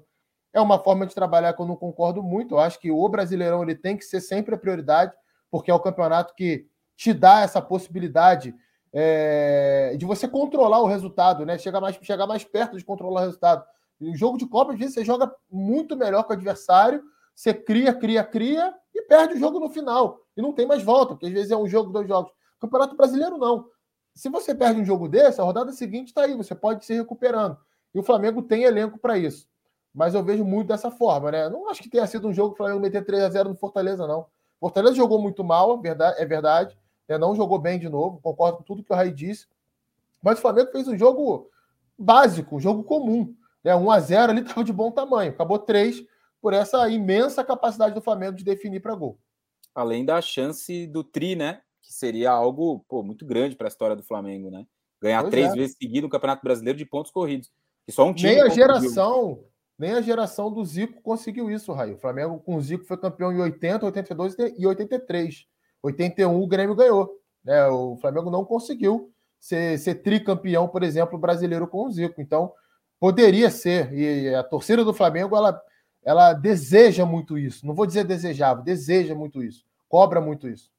É 0.52 0.60
uma 0.60 0.78
forma 0.78 1.06
de 1.06 1.14
trabalhar 1.14 1.52
que 1.52 1.60
eu 1.60 1.66
não 1.66 1.76
concordo 1.76 2.22
muito. 2.22 2.54
Eu 2.54 2.60
acho 2.60 2.78
que 2.78 2.90
o 2.90 3.08
Brasileirão 3.08 3.62
ele 3.62 3.74
tem 3.74 3.96
que 3.96 4.04
ser 4.04 4.20
sempre 4.20 4.54
a 4.54 4.58
prioridade, 4.58 5.12
porque 5.50 5.70
é 5.70 5.74
o 5.74 5.80
campeonato 5.80 6.34
que 6.34 6.66
te 6.96 7.12
dá 7.12 7.40
essa 7.40 7.60
possibilidade 7.60 8.54
é, 8.92 9.94
de 9.98 10.06
você 10.06 10.26
controlar 10.26 10.80
o 10.80 10.86
resultado, 10.86 11.44
né? 11.44 11.58
Chegar 11.58 11.80
mais, 11.80 11.98
chegar 12.02 12.26
mais 12.26 12.44
perto 12.44 12.78
de 12.78 12.84
controlar 12.84 13.20
o 13.20 13.24
resultado. 13.24 13.64
O 14.00 14.16
jogo 14.16 14.38
de 14.38 14.46
Copa, 14.46 14.72
às 14.72 14.78
vezes, 14.78 14.94
você 14.94 15.04
joga 15.04 15.30
muito 15.50 15.96
melhor 15.96 16.22
que 16.22 16.30
o 16.30 16.36
adversário, 16.36 17.02
você 17.34 17.52
cria, 17.52 17.92
cria, 17.92 18.24
cria 18.24 18.74
e 18.94 19.02
perde 19.02 19.34
o 19.34 19.38
jogo 19.38 19.60
no 19.60 19.68
final. 19.68 20.20
E 20.36 20.42
não 20.42 20.52
tem 20.52 20.66
mais 20.66 20.82
volta, 20.82 21.14
porque 21.14 21.26
às 21.26 21.32
vezes 21.32 21.50
é 21.50 21.56
um 21.56 21.68
jogo, 21.68 21.92
dois 21.92 22.08
jogos. 22.08 22.32
Campeonato 22.60 22.96
Brasileiro, 22.96 23.38
não. 23.38 23.68
Se 24.14 24.28
você 24.28 24.54
perde 24.54 24.80
um 24.80 24.84
jogo 24.84 25.08
desse, 25.08 25.40
a 25.40 25.44
rodada 25.44 25.72
seguinte 25.72 26.08
está 26.08 26.22
aí, 26.22 26.34
você 26.34 26.54
pode 26.54 26.84
se 26.84 26.94
recuperando. 26.94 27.56
E 27.94 27.98
o 27.98 28.02
Flamengo 28.02 28.42
tem 28.42 28.64
elenco 28.64 28.98
para 28.98 29.16
isso. 29.16 29.48
Mas 29.94 30.14
eu 30.14 30.22
vejo 30.22 30.44
muito 30.44 30.68
dessa 30.68 30.90
forma, 30.90 31.30
né? 31.30 31.48
Não 31.48 31.68
acho 31.68 31.82
que 31.82 31.88
tenha 31.88 32.06
sido 32.06 32.28
um 32.28 32.32
jogo 32.32 32.50
que 32.50 32.54
o 32.54 32.64
Flamengo 32.64 32.80
meter 32.80 33.04
3 33.04 33.22
a 33.22 33.30
0 33.30 33.48
no 33.50 33.56
Fortaleza, 33.56 34.06
não. 34.06 34.26
Fortaleza 34.60 34.96
jogou 34.96 35.20
muito 35.20 35.44
mal, 35.44 35.80
é 36.16 36.26
verdade. 36.26 36.76
Né? 37.08 37.16
Não 37.16 37.34
jogou 37.34 37.58
bem 37.58 37.78
de 37.78 37.88
novo, 37.88 38.20
concordo 38.20 38.58
com 38.58 38.64
tudo 38.64 38.82
que 38.82 38.92
o 38.92 38.96
Rai 38.96 39.10
disse. 39.10 39.46
Mas 40.22 40.38
o 40.38 40.42
Flamengo 40.42 40.70
fez 40.72 40.88
um 40.88 40.96
jogo 40.96 41.48
básico, 41.96 42.56
um 42.56 42.60
jogo 42.60 42.82
comum. 42.82 43.34
Né? 43.62 43.74
1 43.74 43.90
a 43.90 44.00
0 44.00 44.32
ali 44.32 44.42
estava 44.42 44.64
de 44.64 44.72
bom 44.72 44.90
tamanho. 44.90 45.30
Acabou 45.30 45.58
3 45.58 46.04
por 46.40 46.52
essa 46.52 46.88
imensa 46.88 47.42
capacidade 47.44 47.94
do 47.94 48.02
Flamengo 48.02 48.36
de 48.36 48.44
definir 48.44 48.80
para 48.80 48.94
gol. 48.94 49.18
Além 49.74 50.04
da 50.04 50.20
chance 50.20 50.86
do 50.86 51.04
Tri, 51.04 51.36
né? 51.36 51.60
Que 51.88 51.94
seria 51.94 52.30
algo 52.30 52.84
pô, 52.86 53.02
muito 53.02 53.24
grande 53.24 53.56
para 53.56 53.66
a 53.66 53.72
história 53.72 53.96
do 53.96 54.02
Flamengo, 54.02 54.50
né? 54.50 54.66
Ganhar 55.00 55.22
pois 55.22 55.30
três 55.30 55.52
é. 55.52 55.54
vezes 55.54 55.76
seguido 55.80 56.06
no 56.06 56.10
Campeonato 56.10 56.44
Brasileiro 56.44 56.76
de 56.76 56.84
pontos 56.84 57.10
corridos. 57.10 57.50
E 57.86 57.92
só 57.92 58.04
um 58.04 58.12
time. 58.12 58.34
Nem 58.34 58.42
a 58.42 58.50
geração, 58.50 59.42
nem 59.78 59.92
a 59.92 60.02
geração 60.02 60.52
do 60.52 60.62
Zico 60.62 61.00
conseguiu 61.00 61.50
isso, 61.50 61.72
Raio. 61.72 61.94
O 61.94 61.98
Flamengo 61.98 62.38
com 62.40 62.56
o 62.56 62.60
Zico 62.60 62.84
foi 62.84 62.98
campeão 62.98 63.32
em 63.32 63.40
80, 63.40 63.86
82 63.86 64.36
e 64.58 64.66
83. 64.66 65.46
81 65.82 66.42
o 66.42 66.46
Grêmio 66.46 66.74
ganhou. 66.74 67.18
Né? 67.42 67.66
O 67.68 67.96
Flamengo 67.96 68.30
não 68.30 68.44
conseguiu 68.44 69.10
ser, 69.40 69.78
ser 69.78 69.94
tricampeão, 69.96 70.68
por 70.68 70.82
exemplo, 70.82 71.18
brasileiro 71.18 71.66
com 71.66 71.86
o 71.86 71.90
Zico. 71.90 72.20
Então, 72.20 72.52
poderia 73.00 73.48
ser. 73.48 73.90
E 73.94 74.34
a 74.34 74.44
torcida 74.44 74.84
do 74.84 74.92
Flamengo, 74.92 75.34
ela, 75.34 75.58
ela 76.04 76.34
deseja 76.34 77.06
muito 77.06 77.38
isso. 77.38 77.66
Não 77.66 77.74
vou 77.74 77.86
dizer 77.86 78.04
desejava, 78.04 78.60
deseja 78.60 79.14
muito 79.14 79.42
isso. 79.42 79.64
Cobra 79.88 80.20
muito 80.20 80.50
isso. 80.50 80.70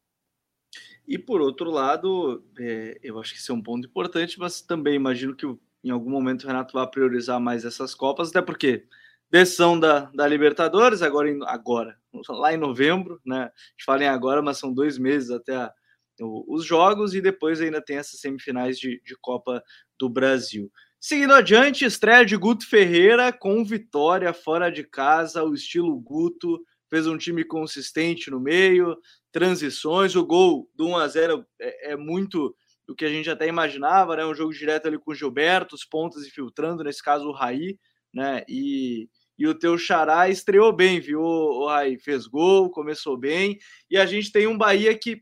E 1.10 1.18
por 1.18 1.42
outro 1.42 1.72
lado, 1.72 2.46
é, 2.60 3.00
eu 3.02 3.20
acho 3.20 3.34
que 3.34 3.40
isso 3.40 3.52
é 3.52 3.56
um 3.56 3.64
ponto 3.64 3.88
importante, 3.88 4.38
mas 4.38 4.62
também 4.62 4.94
imagino 4.94 5.36
que 5.36 5.44
em 5.84 5.90
algum 5.90 6.12
momento 6.12 6.44
o 6.44 6.48
Renato 6.48 6.72
vai 6.72 6.86
priorizar 6.86 7.40
mais 7.40 7.66
essas 7.66 7.96
Copas, 7.96 8.30
até 8.30 8.44
porque 8.44 8.86
decisão 9.32 9.80
da, 9.80 10.02
da 10.14 10.28
Libertadores, 10.28 11.02
agora, 11.02 11.32
em, 11.32 11.40
agora, 11.46 11.98
lá 12.30 12.54
em 12.54 12.58
novembro, 12.58 13.20
né? 13.26 13.38
A 13.38 13.72
gente 13.72 13.86
fala 13.86 14.04
em 14.04 14.08
agora, 14.08 14.40
mas 14.44 14.60
são 14.60 14.72
dois 14.72 15.00
meses 15.00 15.32
até 15.32 15.56
a, 15.56 15.74
o, 16.22 16.56
os 16.56 16.64
jogos, 16.64 17.16
e 17.16 17.22
depois 17.22 17.60
ainda 17.60 17.82
tem 17.82 17.98
essas 17.98 18.20
semifinais 18.20 18.78
de, 18.78 19.02
de 19.04 19.16
Copa 19.20 19.64
do 20.00 20.08
Brasil. 20.08 20.72
Seguindo 21.00 21.34
adiante, 21.34 21.86
estreia 21.86 22.24
de 22.24 22.38
Guto 22.38 22.68
Ferreira 22.68 23.34
com 23.34 23.66
vitória 23.66 24.32
fora 24.32 24.70
de 24.70 24.84
casa, 24.84 25.44
o 25.44 25.56
estilo 25.56 26.00
Guto, 26.00 26.62
fez 26.90 27.08
um 27.08 27.18
time 27.18 27.44
consistente 27.44 28.30
no 28.30 28.40
meio, 28.40 28.98
transições, 29.32 30.16
o 30.16 30.26
gol 30.26 30.70
do 30.76 30.88
1 30.88 30.98
a 30.98 31.08
0 31.08 31.46
é, 31.60 31.92
é 31.92 31.98
muito 31.98 32.56
do 32.88 32.96
que 32.96 33.06
a 33.06 33.10
gente 33.10 33.30
até 33.30 33.48
imaginava, 33.48 34.16
né? 34.16 34.26
Um 34.26 34.34
jogo 34.34 34.52
direto 34.52 34.88
ali 34.88 34.98
com 34.98 35.12
o 35.12 35.16
Gilberto, 35.16 35.76
os 35.76 35.86
pontas 35.86 36.26
infiltrando, 36.26 36.84
nesse 36.84 37.04
caso 37.04 37.28
o 37.28 37.32
Raí, 37.32 37.78
né? 38.14 38.44
E, 38.50 39.08
e 39.38 39.48
o 39.48 39.54
teu 39.54 39.78
Xará 39.78 40.28
estreou 40.28 40.74
bem, 40.74 41.00
viu, 41.00 41.22
o 41.22 41.68
Raí? 41.68 42.00
Fez 42.00 42.26
gol, 42.26 42.72
começou 42.72 43.16
bem, 43.18 43.60
e 43.90 43.98
a 43.98 44.06
gente 44.06 44.32
tem 44.32 44.48
um 44.48 44.58
Bahia 44.58 44.98
que 44.98 45.22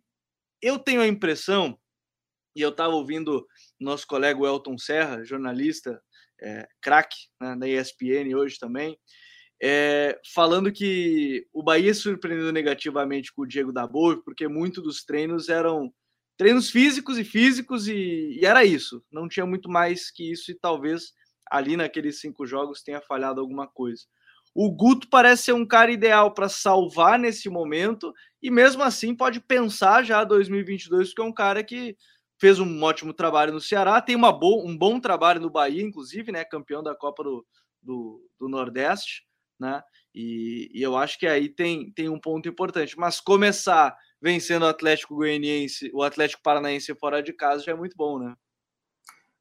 eu 0.62 0.80
tenho 0.80 1.02
a 1.02 1.08
impressão, 1.08 1.78
e 2.56 2.62
eu 2.62 2.70
estava 2.70 2.94
ouvindo 2.94 3.46
nosso 3.80 4.08
colega 4.08 4.40
Elton 4.46 4.78
Serra, 4.78 5.24
jornalista, 5.24 6.02
é, 6.42 6.68
craque 6.82 7.18
né, 7.40 7.56
da 7.56 7.68
ESPN 7.68 8.34
hoje 8.36 8.58
também, 8.58 8.98
é, 9.62 10.20
falando 10.34 10.72
que 10.72 11.48
o 11.52 11.64
Bahia 11.64 11.94
surpreendeu 11.94 12.52
negativamente 12.52 13.34
com 13.34 13.42
o 13.42 13.48
Diego 13.48 13.72
Dabove, 13.72 14.22
porque 14.24 14.48
muito 14.48 14.82
dos 14.82 15.04
treinos 15.04 15.50
eram 15.50 15.92
treinos 16.38 16.70
físicos 16.70 17.18
e 17.18 17.24
físicos, 17.24 17.88
e, 17.88 18.38
e, 18.40 18.46
era 18.46 18.64
isso. 18.64 19.04
Não 19.12 19.28
tinha 19.28 19.46
muito 19.46 19.70
mais 19.70 20.12
que 20.12 20.32
isso, 20.32 20.52
e 20.52 20.56
talvez 20.56 21.14
ali 21.50 21.76
naqueles 21.76 22.20
cinco 22.20 22.46
jogos 22.46 22.84
tenha 22.84 23.02
falhado 23.02 23.42
alguma 23.42 23.68
coisa. 23.68 24.04
O 24.54 24.72
Guto 24.72 25.08
parece 25.10 25.44
ser 25.44 25.54
um 25.54 25.66
cara 25.66 25.92
ideal 25.92 26.34
para 26.34 26.50
salvar 26.50 27.18
nesse 27.18 27.50
momento, 27.50 28.14
e 28.42 28.52
mesmo 28.52 28.84
assim 28.84 29.16
pode 29.16 29.40
pensar 29.40 30.04
já 30.04 30.24
2022, 30.24 31.10
porque 31.10 31.22
é 31.22 31.26
um 31.26 31.34
cara 31.34 31.64
que 31.64 31.96
fez 32.40 32.60
um 32.60 32.84
ótimo 32.84 33.14
trabalho 33.14 33.54
no 33.54 33.62
Ceará, 33.62 34.00
tem 34.02 34.16
uma 34.16 34.32
bo 34.32 34.64
um 34.64 34.78
bom 34.78 35.00
trabalho 35.00 35.42
no 35.42 35.50
Bahia, 35.50 35.82
inclusive, 35.82 36.32
né? 36.32 36.46
Campeão 36.46 36.84
da 36.84 36.96
Copa 36.96 37.24
do, 37.24 37.46
do, 37.82 38.30
do 38.40 38.48
Nordeste, 38.48 39.27
né? 39.60 39.82
E, 40.14 40.70
e, 40.74 40.82
eu 40.82 40.96
acho 40.96 41.20
que 41.20 41.28
aí 41.28 41.50
tem, 41.50 41.92
tem 41.92 42.10
um 42.10 42.20
ponto 42.20 42.48
importante. 42.50 42.98
Mas 42.98 43.20
começar 43.20 43.96
vencendo 44.22 44.64
o 44.64 44.68
Atlético 44.68 45.16
Goianiense, 45.16 45.92
o 45.94 46.04
Atlético 46.04 46.42
Paranaense 46.42 46.94
fora 46.96 47.22
de 47.22 47.34
casa 47.34 47.64
já 47.64 47.72
é 47.72 47.76
muito 47.76 47.96
bom, 47.96 48.20
né? 48.20 48.34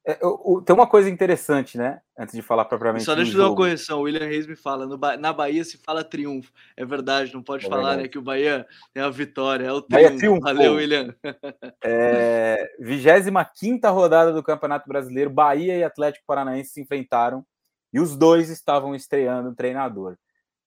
É, 0.07 0.17
o, 0.23 0.61
tem 0.61 0.73
uma 0.73 0.87
coisa 0.87 1.09
interessante, 1.09 1.77
né? 1.77 1.99
Antes 2.17 2.33
de 2.33 2.41
falar 2.41 2.63
propriamente. 2.63 3.03
Só 3.03 3.13
deixa 3.13 3.33
eu 3.33 3.39
dar 3.39 3.49
uma 3.49 3.55
correção. 3.57 3.99
O 3.99 4.03
William 4.03 4.25
Reis 4.25 4.47
me 4.47 4.55
fala: 4.55 4.85
no, 4.85 4.97
na 4.97 5.33
Bahia 5.33 5.65
se 5.65 5.77
fala 5.77 6.01
triunfo. 6.01 6.49
É 6.77 6.85
verdade, 6.85 7.33
não 7.33 7.43
pode 7.43 7.65
é 7.65 7.69
falar 7.69 7.81
verdade. 7.81 8.03
né, 8.03 8.07
que 8.07 8.17
o 8.17 8.21
Bahia 8.21 8.65
é 8.95 9.01
a 9.01 9.09
vitória, 9.09 9.65
é 9.65 9.71
o 9.73 9.81
triunfo. 9.81 10.17
triunfo. 10.17 10.41
Valeu, 10.41 10.75
William. 10.75 11.13
É, 11.83 12.69
25 12.79 13.91
rodada 13.91 14.31
do 14.31 14.41
Campeonato 14.41 14.87
Brasileiro, 14.87 15.29
Bahia 15.29 15.77
e 15.77 15.83
Atlético 15.83 16.25
Paranaense 16.25 16.71
se 16.71 16.81
enfrentaram 16.81 17.45
e 17.93 17.99
os 17.99 18.15
dois 18.15 18.49
estavam 18.49 18.95
estreando 18.95 19.49
o 19.49 19.55
treinador. 19.55 20.17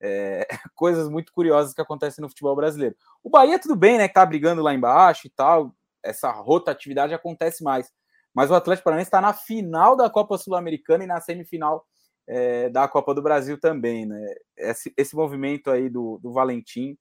É, 0.03 0.47
coisas 0.75 1.09
muito 1.09 1.33
curiosas 1.33 1.75
que 1.75 1.81
acontecem 1.81 2.23
no 2.23 2.29
futebol 2.29 2.57
brasileiro. 2.57 2.97
O 3.23 3.31
Bahia, 3.31 3.59
tudo 3.59 3.77
bem, 3.77 3.99
né? 3.99 4.09
Que 4.09 4.15
tá 4.15 4.25
brigando 4.25 4.63
lá 4.63 4.73
embaixo 4.75 5.27
e 5.27 5.31
tal. 5.31 5.75
Essa 6.03 6.31
rotatividade 6.31 7.13
acontece 7.13 7.63
mais. 7.63 7.93
Mas 8.35 8.51
o 8.51 8.55
Atlético 8.55 8.85
Paranaense 8.85 9.09
está 9.09 9.21
na 9.21 9.35
final 9.35 9.97
da 9.97 10.09
Copa 10.09 10.39
Sul-Americana 10.39 11.05
e 11.05 11.07
na 11.07 11.21
semifinal 11.21 11.85
é, 12.27 12.69
da 12.69 12.87
Copa 12.87 13.13
do 13.15 13.23
Brasil 13.23 13.59
também, 13.59 14.07
né? 14.07 14.35
Esse, 14.57 14.93
esse 14.97 15.17
movimento 15.17 15.71
aí 15.71 15.89
do, 15.89 16.19
do 16.23 16.33
Valentim, 16.33 16.97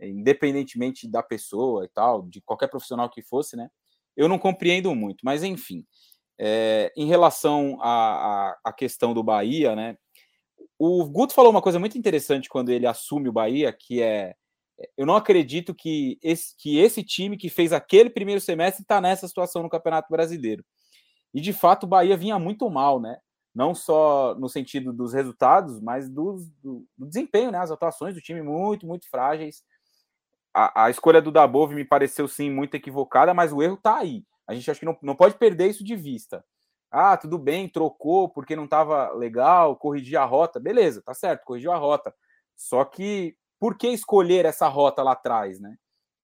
independentemente 0.00 1.10
da 1.10 1.22
pessoa 1.22 1.84
e 1.84 1.88
tal, 1.88 2.22
de 2.28 2.42
qualquer 2.42 2.68
profissional 2.68 3.08
que 3.08 3.22
fosse, 3.22 3.56
né? 3.56 3.70
Eu 4.16 4.28
não 4.28 4.38
compreendo 4.38 4.94
muito, 4.94 5.24
mas 5.24 5.42
enfim. 5.42 5.84
É, 6.38 6.92
em 6.96 7.06
relação 7.06 7.78
à, 7.80 8.56
à, 8.62 8.72
questão 8.72 9.14
do 9.14 9.22
Bahia, 9.22 9.74
né? 9.74 9.96
O 10.78 11.04
Guto 11.06 11.32
falou 11.32 11.50
uma 11.50 11.62
coisa 11.62 11.78
muito 11.78 11.96
interessante 11.96 12.48
quando 12.48 12.68
ele 12.68 12.86
assume 12.86 13.28
o 13.28 13.32
Bahia, 13.32 13.72
que 13.72 14.02
é 14.02 14.34
eu 14.96 15.06
não 15.06 15.16
acredito 15.16 15.74
que 15.74 16.18
esse, 16.22 16.54
que 16.56 16.78
esse 16.78 17.02
time 17.02 17.36
que 17.36 17.48
fez 17.48 17.72
aquele 17.72 18.10
primeiro 18.10 18.40
semestre 18.40 18.82
está 18.82 19.00
nessa 19.00 19.26
situação 19.26 19.62
no 19.62 19.70
Campeonato 19.70 20.08
Brasileiro. 20.10 20.64
E 21.32 21.40
de 21.40 21.52
fato 21.52 21.84
o 21.84 21.86
Bahia 21.86 22.16
vinha 22.16 22.38
muito 22.38 22.68
mal, 22.68 23.00
né? 23.00 23.18
Não 23.54 23.74
só 23.74 24.34
no 24.34 24.48
sentido 24.48 24.92
dos 24.92 25.14
resultados, 25.14 25.80
mas 25.80 26.10
do, 26.10 26.46
do, 26.62 26.86
do 26.96 27.06
desempenho, 27.06 27.50
né? 27.50 27.58
As 27.58 27.70
atuações 27.70 28.14
do 28.14 28.20
time 28.20 28.42
muito, 28.42 28.86
muito 28.86 29.08
frágeis. 29.08 29.62
A, 30.52 30.84
a 30.84 30.90
escolha 30.90 31.22
do 31.22 31.32
Dabov 31.32 31.72
me 31.72 31.84
pareceu 31.84 32.28
sim 32.28 32.50
muito 32.50 32.74
equivocada, 32.74 33.32
mas 33.32 33.52
o 33.52 33.62
erro 33.62 33.74
está 33.74 33.98
aí. 33.98 34.24
A 34.46 34.54
gente 34.54 34.70
acha 34.70 34.80
que 34.80 34.86
não, 34.86 34.96
não 35.02 35.16
pode 35.16 35.36
perder 35.36 35.68
isso 35.68 35.84
de 35.84 35.96
vista. 35.96 36.44
Ah, 36.90 37.16
tudo 37.16 37.38
bem, 37.38 37.68
trocou 37.68 38.28
porque 38.28 38.56
não 38.56 38.64
estava 38.64 39.12
legal, 39.12 39.76
corrigiu 39.76 40.20
a 40.20 40.24
rota. 40.24 40.60
Beleza, 40.60 41.02
tá 41.02 41.12
certo, 41.14 41.44
corrigiu 41.44 41.72
a 41.72 41.76
rota. 41.76 42.14
Só 42.56 42.84
que 42.84 43.36
por 43.58 43.76
que 43.76 43.88
escolher 43.88 44.44
essa 44.44 44.68
rota 44.68 45.02
lá 45.02 45.12
atrás, 45.12 45.60
né? 45.60 45.76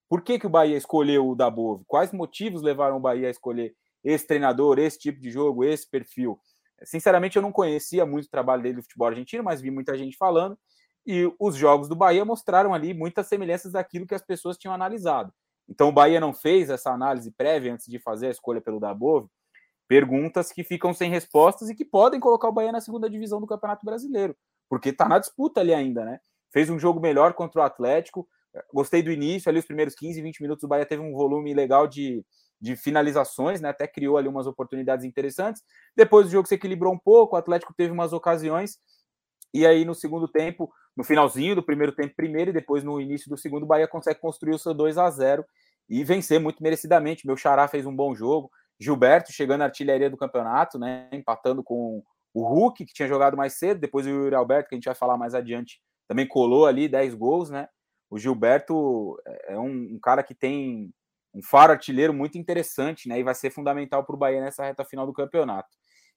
Por 0.09 0.23
que, 0.23 0.39
que 0.39 0.47
o 0.47 0.51
Bahia 0.51 0.77
escolheu 0.77 1.27
o 1.27 1.35
Dabov? 1.35 1.83
Quais 1.87 2.13
motivos 2.13 2.63
levaram 2.63 2.99
o 2.99 3.01
Bahia 3.01 3.29
a 3.29 3.31
escolher 3.31 3.75
esse 4.05 4.27
treinador, 4.27 4.79
esse 4.79 4.99
tipo 4.99 5.21
de 5.21 5.31
jogo, 5.31 5.65
esse 5.65 5.89
perfil? 5.89 6.39
Sinceramente, 6.85 7.37
eu 7.37 7.43
não 7.43 7.53
conhecia 7.53 8.05
muito 8.05 8.27
o 8.27 8.31
trabalho 8.31 8.63
dele 8.63 8.77
do 8.77 8.83
futebol 8.83 9.09
argentino, 9.09 9.43
mas 9.43 9.61
vi 9.61 9.71
muita 9.71 9.97
gente 9.97 10.17
falando. 10.17 10.59
E 11.07 11.33
os 11.41 11.57
jogos 11.57 11.89
do 11.89 11.97
Bahia 11.97 12.25
mostraram 12.25 12.75
ali 12.75 12.95
muitas 12.95 13.27
semelhanças 13.27 13.73
daquilo 13.73 14.07
que 14.07 14.15
as 14.15 14.23
pessoas 14.23 14.59
tinham 14.59 14.75
analisado. 14.75 15.33
Então, 15.69 15.89
o 15.89 15.93
Bahia 15.93 16.21
não 16.21 16.33
fez 16.33 16.71
essa 16.71 16.91
análise 16.91 17.31
prévia 17.31 17.73
antes 17.73 17.87
de 17.87 17.99
fazer 17.99 18.27
a 18.27 18.31
escolha 18.31 18.61
pelo 18.61 18.81
Dabov, 18.81 19.29
perguntas 19.89 20.51
que 20.51 20.65
ficam 20.65 20.95
sem 20.95 21.11
respostas 21.11 21.69
e 21.69 21.75
que 21.75 21.85
podem 21.85 22.19
colocar 22.19 22.49
o 22.49 22.53
Bahia 22.53 22.73
na 22.73 22.81
segunda 22.81 23.11
divisão 23.11 23.41
do 23.41 23.47
Campeonato 23.47 23.85
Brasileiro, 23.85 24.37
porque 24.69 24.89
está 24.89 25.09
na 25.09 25.19
disputa 25.19 25.61
ali 25.61 25.75
ainda, 25.75 26.05
né? 26.05 26.19
Fez 26.51 26.71
um 26.71 26.79
jogo 26.79 27.01
melhor 27.01 27.35
contra 27.35 27.61
o 27.61 27.65
Atlético. 27.65 28.27
Gostei 28.73 29.03
do 29.03 29.11
início, 29.11 29.49
ali 29.49 29.59
os 29.59 29.67
primeiros 29.67 29.95
15, 29.95 30.21
20 30.21 30.41
minutos 30.41 30.65
o 30.65 30.69
Bahia 30.69 30.87
teve 30.87 31.03
um 31.03 31.13
volume 31.13 31.53
legal 31.55 31.87
de, 31.87 32.25
de 32.61 32.77
finalizações, 32.77 33.61
né? 33.61 33.69
Até 33.69 33.87
criou 33.87 34.17
ali 34.17 34.29
umas 34.29 34.47
oportunidades 34.47 35.05
interessantes. 35.05 35.63
Depois 35.97 36.27
o 36.27 36.31
jogo 36.31 36.49
se 36.49 36.55
equilibrou 36.55 36.93
um 36.93 36.99
pouco, 36.99 37.35
o 37.35 37.39
Atlético 37.39 37.75
teve 37.75 37.93
umas 37.93 38.13
ocasiões. 38.13 38.79
E 39.53 39.67
aí 39.67 39.85
no 39.85 39.95
segundo 39.95 40.27
tempo, 40.27 40.73
no 40.97 41.05
finalzinho 41.05 41.55
do 41.55 41.63
primeiro 41.63 41.93
tempo 41.93 42.15
primeiro 42.15 42.51
e 42.51 42.53
depois 42.53 42.85
no 42.85 43.01
início 43.01 43.29
do 43.29 43.37
segundo, 43.37 43.63
o 43.63 43.67
Bahia 43.67 43.89
consegue 43.89 44.21
construir 44.21 44.55
o 44.55 44.59
seu 44.59 44.75
2 44.75 44.99
a 44.99 45.11
0 45.11 45.45
e 45.89 46.05
vencer 46.05 46.39
muito 46.39 46.63
merecidamente. 46.63 47.27
Meu 47.27 47.37
Xará 47.37 47.67
fez 47.69 47.87
um 47.87 47.95
bom 47.95 48.15
jogo. 48.15 48.51
Gilberto 48.79 49.33
chegando 49.33 49.63
à 49.63 49.65
artilharia 49.65 50.11
do 50.11 50.17
campeonato, 50.17 50.79
né? 50.79 51.09
Empatando 51.13 51.63
com 51.63 52.03
o 52.35 52.43
Hulk, 52.43 52.85
que 52.85 52.93
tinha 52.93 53.09
jogado 53.09 53.37
mais 53.37 53.55
cedo, 53.55 53.81
depois 53.81 54.07
o 54.07 54.11
Yuri 54.11 54.35
Alberto, 54.35 54.69
que 54.69 54.75
a 54.75 54.77
gente 54.77 54.87
vai 54.87 54.95
falar 54.95 55.17
mais 55.17 55.35
adiante, 55.35 55.81
também 56.09 56.27
colou 56.27 56.67
ali 56.67 56.89
10 56.89 57.15
gols, 57.15 57.51
né? 57.51 57.69
O 58.11 58.19
Gilberto 58.19 59.17
é 59.47 59.59
um, 59.59 59.95
um 59.95 59.99
cara 60.01 60.23
que 60.23 60.35
tem 60.35 60.93
um 61.35 61.43
faro 61.43 61.73
artilheiro 61.73 62.13
muito 62.13 62.37
interessante, 62.37 63.09
né? 63.09 63.19
E 63.19 63.23
vai 63.23 63.35
ser 63.35 63.51
fundamental 63.51 64.05
para 64.05 64.15
o 64.15 64.19
Bahia 64.19 64.41
nessa 64.41 64.65
reta 64.65 64.85
final 64.85 65.07
do 65.07 65.13
campeonato. 65.13 65.69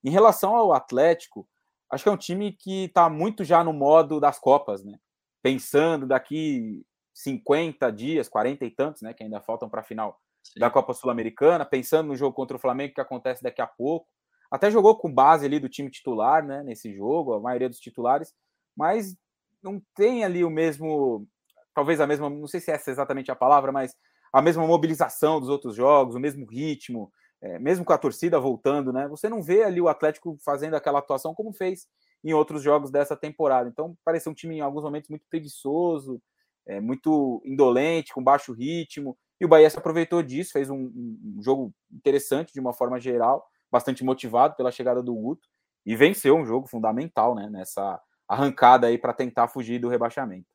Em 0.03 0.09
relação 0.09 0.55
ao 0.55 0.73
Atlético, 0.73 1.47
acho 1.91 2.03
que 2.03 2.09
é 2.09 2.11
um 2.11 2.17
time 2.17 2.51
que 2.51 2.85
está 2.85 3.09
muito 3.09 3.43
já 3.43 3.63
no 3.63 3.73
modo 3.73 4.19
das 4.19 4.39
Copas, 4.39 4.83
né? 4.83 4.97
Pensando 5.41 6.07
daqui 6.07 6.85
50 7.13 7.91
dias, 7.91 8.27
40 8.27 8.65
e 8.65 8.71
tantos, 8.71 9.01
né? 9.01 9.13
Que 9.13 9.23
ainda 9.23 9.41
faltam 9.41 9.69
para 9.69 9.81
a 9.81 9.83
final 9.83 10.19
Sim. 10.43 10.59
da 10.59 10.69
Copa 10.69 10.93
Sul-Americana, 10.93 11.65
pensando 11.65 12.07
no 12.07 12.15
jogo 12.15 12.35
contra 12.35 12.57
o 12.57 12.59
Flamengo 12.59 12.93
que 12.93 13.01
acontece 13.01 13.43
daqui 13.43 13.61
a 13.61 13.67
pouco. 13.67 14.07
Até 14.51 14.69
jogou 14.69 14.97
com 14.97 15.11
base 15.11 15.45
ali 15.45 15.59
do 15.59 15.69
time 15.69 15.89
titular, 15.89 16.45
né? 16.45 16.63
Nesse 16.63 16.93
jogo, 16.93 17.33
a 17.33 17.39
maioria 17.39 17.69
dos 17.69 17.79
titulares, 17.79 18.33
mas 18.75 19.15
não 19.63 19.81
tem 19.95 20.23
ali 20.23 20.43
o 20.43 20.49
mesmo, 20.49 21.27
talvez 21.73 21.99
a 21.99 22.07
mesma, 22.07 22.29
não 22.29 22.47
sei 22.47 22.59
se 22.59 22.71
essa 22.71 22.91
é 22.91 22.93
exatamente 22.93 23.31
a 23.31 23.35
palavra, 23.35 23.71
mas 23.71 23.95
a 24.31 24.41
mesma 24.41 24.67
mobilização 24.67 25.39
dos 25.39 25.49
outros 25.49 25.75
jogos, 25.75 26.15
o 26.15 26.19
mesmo 26.19 26.45
ritmo, 26.45 27.11
é, 27.45 27.59
mesmo 27.59 27.85
com 27.85 27.93
a 27.93 27.97
torcida 27.97 28.39
voltando, 28.39 28.91
né? 28.91 29.07
Você 29.07 29.29
não 29.29 29.39
vê 29.39 29.63
ali 29.63 29.79
o 29.79 29.87
Atlético 29.87 30.35
fazendo 30.43 30.73
aquela 30.73 30.97
atuação 30.97 31.35
como 31.35 31.53
fez 31.53 31.87
em 32.23 32.33
outros 32.33 32.63
jogos 32.63 32.89
dessa 32.89 33.15
temporada. 33.15 33.69
Então, 33.69 33.95
pareceu 34.03 34.31
um 34.31 34.35
time 34.35 34.55
em 34.55 34.61
alguns 34.61 34.83
momentos 34.83 35.11
muito 35.11 35.27
preguiçoso, 35.29 36.19
é, 36.65 36.81
muito 36.81 37.43
indolente, 37.45 38.11
com 38.11 38.23
baixo 38.23 38.51
ritmo. 38.51 39.15
E 39.39 39.45
o 39.45 39.47
Bahia 39.47 39.69
se 39.69 39.77
aproveitou 39.77 40.23
disso, 40.23 40.53
fez 40.53 40.71
um, 40.71 40.85
um, 40.85 41.37
jogo 41.39 41.71
interessante 41.91 42.51
de 42.51 42.59
uma 42.59 42.73
forma 42.73 42.99
geral, 42.99 43.45
bastante 43.71 44.03
motivado 44.03 44.55
pela 44.55 44.71
chegada 44.71 45.03
do 45.03 45.13
Guto 45.13 45.47
e 45.85 45.95
venceu 45.95 46.35
um 46.35 46.45
jogo 46.47 46.67
fundamental 46.67 47.35
né, 47.35 47.47
nessa 47.47 48.01
arrancada 48.27 48.87
aí 48.87 48.97
para 48.97 49.13
tentar 49.13 49.49
fugir 49.49 49.77
do 49.77 49.87
rebaixamento. 49.87 50.47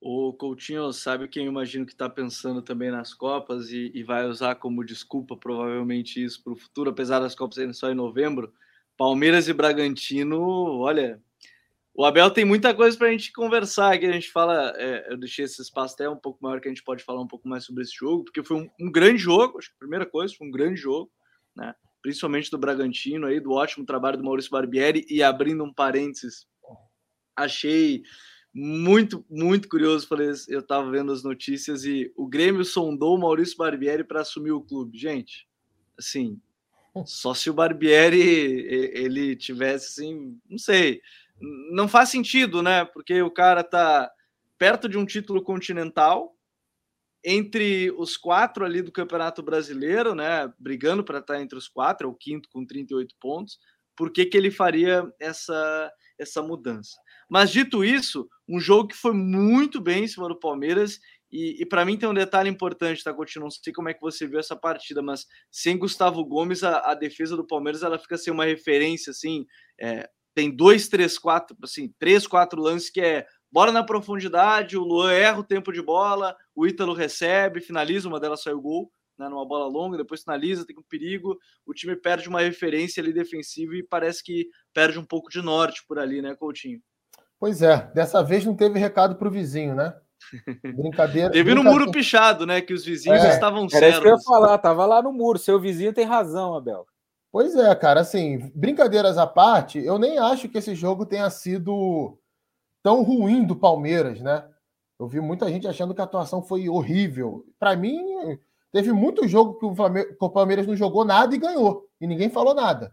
O 0.00 0.32
Coutinho 0.32 0.90
sabe 0.94 1.28
quem 1.28 1.44
eu 1.44 1.50
imagino 1.50 1.84
que 1.84 1.92
está 1.92 2.08
pensando 2.08 2.62
também 2.62 2.90
nas 2.90 3.12
Copas 3.12 3.70
e, 3.70 3.92
e, 3.94 4.02
vai 4.02 4.26
usar 4.26 4.54
como 4.54 4.82
desculpa 4.82 5.36
provavelmente 5.36 6.24
isso 6.24 6.42
para 6.42 6.54
o 6.54 6.56
futuro, 6.56 6.88
apesar 6.88 7.20
das 7.20 7.34
Copas 7.34 7.56
serem 7.56 7.74
só 7.74 7.90
em 7.90 7.94
novembro. 7.94 8.50
Palmeiras 8.96 9.46
e 9.46 9.52
Bragantino, 9.52 10.40
olha, 10.78 11.20
o 11.94 12.04
Abel 12.04 12.30
tem 12.30 12.46
muita 12.46 12.74
coisa 12.74 12.96
para 12.96 13.08
a 13.08 13.10
gente 13.10 13.30
conversar 13.30 13.92
aqui. 13.92 14.06
A 14.06 14.12
gente 14.12 14.30
fala, 14.32 14.72
é, 14.76 15.12
eu 15.12 15.18
deixei 15.18 15.44
esse 15.44 15.60
espaço 15.60 15.94
até 15.94 16.08
um 16.08 16.16
pouco 16.16 16.38
maior 16.42 16.60
que 16.60 16.68
a 16.68 16.70
gente 16.70 16.82
pode 16.82 17.04
falar 17.04 17.20
um 17.20 17.26
pouco 17.26 17.46
mais 17.46 17.64
sobre 17.64 17.82
esse 17.82 17.94
jogo, 17.94 18.24
porque 18.24 18.42
foi 18.42 18.56
um, 18.56 18.70
um 18.80 18.90
grande 18.90 19.18
jogo. 19.18 19.58
Acho 19.58 19.68
que 19.68 19.74
a 19.76 19.80
primeira 19.80 20.06
coisa 20.06 20.34
foi 20.34 20.48
um 20.48 20.50
grande 20.50 20.80
jogo, 20.80 21.10
né? 21.54 21.74
Principalmente 22.00 22.50
do 22.50 22.56
Bragantino 22.56 23.26
aí, 23.26 23.38
do 23.38 23.52
ótimo 23.52 23.84
trabalho 23.84 24.16
do 24.16 24.24
Maurício 24.24 24.50
Barbieri 24.50 25.04
e 25.10 25.22
abrindo 25.22 25.62
um 25.62 25.72
parênteses, 25.72 26.46
achei 27.36 28.02
muito, 28.52 29.24
muito 29.28 29.68
curioso. 29.68 30.06
Falei, 30.06 30.30
eu 30.48 30.60
estava 30.60 30.90
vendo 30.90 31.12
as 31.12 31.22
notícias 31.22 31.84
e 31.84 32.12
o 32.16 32.26
Grêmio 32.26 32.64
sondou 32.64 33.16
o 33.16 33.20
Maurício 33.20 33.56
Barbieri 33.56 34.04
para 34.04 34.20
assumir 34.20 34.52
o 34.52 34.60
clube. 34.60 34.98
Gente, 34.98 35.48
assim, 35.98 36.40
só 37.06 37.34
se 37.34 37.48
o 37.48 37.54
Barbieri 37.54 38.20
ele 38.20 39.36
tivesse 39.36 40.00
assim, 40.00 40.38
não 40.48 40.58
sei, 40.58 41.00
não 41.72 41.88
faz 41.88 42.08
sentido, 42.08 42.62
né? 42.62 42.84
Porque 42.84 43.22
o 43.22 43.30
cara 43.30 43.62
tá 43.62 44.10
perto 44.58 44.88
de 44.88 44.98
um 44.98 45.06
título 45.06 45.42
continental, 45.42 46.36
entre 47.24 47.90
os 47.92 48.16
quatro 48.16 48.64
ali 48.64 48.82
do 48.82 48.92
Campeonato 48.92 49.42
Brasileiro, 49.42 50.14
né? 50.14 50.52
Brigando 50.58 51.04
para 51.04 51.18
estar 51.18 51.34
tá 51.34 51.40
entre 51.40 51.56
os 51.56 51.68
quatro, 51.68 52.08
é 52.08 52.10
o 52.10 52.14
quinto 52.14 52.48
com 52.50 52.64
38 52.64 53.14
pontos. 53.20 53.58
Por 53.94 54.10
que, 54.10 54.24
que 54.26 54.36
ele 54.36 54.50
faria 54.50 55.10
essa, 55.20 55.92
essa 56.18 56.42
mudança? 56.42 56.96
Mas 57.30 57.50
dito 57.52 57.84
isso, 57.84 58.28
um 58.48 58.58
jogo 58.58 58.88
que 58.88 58.96
foi 58.96 59.12
muito 59.14 59.80
bem 59.80 60.04
em 60.04 60.08
cima 60.08 60.28
do 60.28 60.38
Palmeiras. 60.38 60.98
E, 61.30 61.62
e 61.62 61.64
para 61.64 61.84
mim 61.84 61.96
tem 61.96 62.08
um 62.08 62.14
detalhe 62.14 62.50
importante, 62.50 63.04
tá, 63.04 63.14
Coutinho? 63.14 63.44
Não 63.44 63.50
sei 63.50 63.72
como 63.72 63.88
é 63.88 63.94
que 63.94 64.00
você 64.00 64.26
viu 64.26 64.40
essa 64.40 64.56
partida, 64.56 65.00
mas 65.00 65.26
sem 65.48 65.78
Gustavo 65.78 66.24
Gomes, 66.24 66.64
a, 66.64 66.90
a 66.90 66.94
defesa 66.94 67.36
do 67.36 67.46
Palmeiras 67.46 67.84
ela 67.84 68.00
fica 68.00 68.18
sem 68.18 68.32
uma 68.32 68.44
referência, 68.44 69.12
assim. 69.12 69.46
É, 69.80 70.10
tem 70.34 70.50
dois, 70.50 70.88
três, 70.88 71.16
quatro, 71.18 71.56
assim, 71.62 71.94
três, 72.00 72.26
quatro 72.26 72.60
lances 72.60 72.90
que 72.90 73.00
é 73.00 73.26
bola 73.50 73.70
na 73.70 73.84
profundidade, 73.84 74.76
o 74.76 74.82
Luan 74.82 75.12
erra 75.12 75.38
o 75.38 75.44
tempo 75.44 75.72
de 75.72 75.82
bola, 75.82 76.36
o 76.54 76.66
Ítalo 76.66 76.92
recebe, 76.92 77.60
finaliza, 77.60 78.08
uma 78.08 78.20
delas 78.20 78.42
sai 78.42 78.52
o 78.52 78.60
gol, 78.60 78.92
né, 79.18 79.28
numa 79.28 79.46
bola 79.46 79.66
longa, 79.66 79.98
depois 79.98 80.22
finaliza, 80.22 80.66
tem 80.66 80.76
um 80.78 80.82
perigo, 80.88 81.38
o 81.66 81.74
time 81.74 81.94
perde 81.94 82.28
uma 82.28 82.40
referência 82.40 83.02
ali 83.02 83.12
defensiva 83.12 83.76
e 83.76 83.82
parece 83.82 84.22
que 84.24 84.48
perde 84.72 84.98
um 84.98 85.04
pouco 85.04 85.30
de 85.30 85.42
norte 85.42 85.84
por 85.86 85.98
ali, 85.98 86.22
né, 86.22 86.34
Coutinho? 86.34 86.80
Pois 87.40 87.62
é, 87.62 87.90
dessa 87.94 88.22
vez 88.22 88.44
não 88.44 88.54
teve 88.54 88.78
recado 88.78 89.16
para 89.16 89.26
o 89.26 89.30
vizinho, 89.30 89.74
né? 89.74 89.94
Brincadeira. 90.76 91.30
Teve 91.32 91.54
no 91.54 91.64
muro 91.64 91.90
pichado, 91.90 92.44
né? 92.44 92.60
Que 92.60 92.74
os 92.74 92.84
vizinhos 92.84 93.24
é, 93.24 93.30
estavam 93.30 93.66
certos. 93.68 93.74
Era 93.76 93.88
isso 93.88 94.02
que 94.02 94.08
eu 94.08 94.12
ia 94.12 94.22
falar, 94.22 94.58
tava 94.58 94.84
lá 94.84 95.02
no 95.02 95.10
muro. 95.10 95.38
Seu 95.38 95.58
vizinho 95.58 95.94
tem 95.94 96.04
razão, 96.04 96.54
Abel. 96.54 96.86
Pois 97.32 97.56
é, 97.56 97.74
cara, 97.74 98.00
assim, 98.00 98.50
brincadeiras 98.54 99.16
à 99.16 99.26
parte, 99.26 99.78
eu 99.78 99.98
nem 99.98 100.18
acho 100.18 100.48
que 100.48 100.58
esse 100.58 100.74
jogo 100.74 101.06
tenha 101.06 101.30
sido 101.30 102.18
tão 102.82 103.02
ruim 103.02 103.44
do 103.44 103.56
Palmeiras, 103.56 104.20
né? 104.20 104.44
Eu 104.98 105.08
vi 105.08 105.20
muita 105.20 105.48
gente 105.48 105.66
achando 105.66 105.94
que 105.94 106.00
a 106.00 106.04
atuação 106.04 106.42
foi 106.42 106.68
horrível. 106.68 107.46
Para 107.58 107.74
mim, 107.76 107.98
teve 108.72 108.92
muito 108.92 109.26
jogo 109.26 109.58
que 109.58 109.64
o, 109.64 109.74
Flamengo, 109.74 110.08
que 110.08 110.24
o, 110.24 110.28
Palmeiras 110.28 110.66
não 110.66 110.76
jogou 110.76 111.04
nada 111.04 111.34
e 111.34 111.38
ganhou, 111.38 111.86
e 112.00 112.06
ninguém 112.06 112.28
falou 112.28 112.52
nada. 112.52 112.92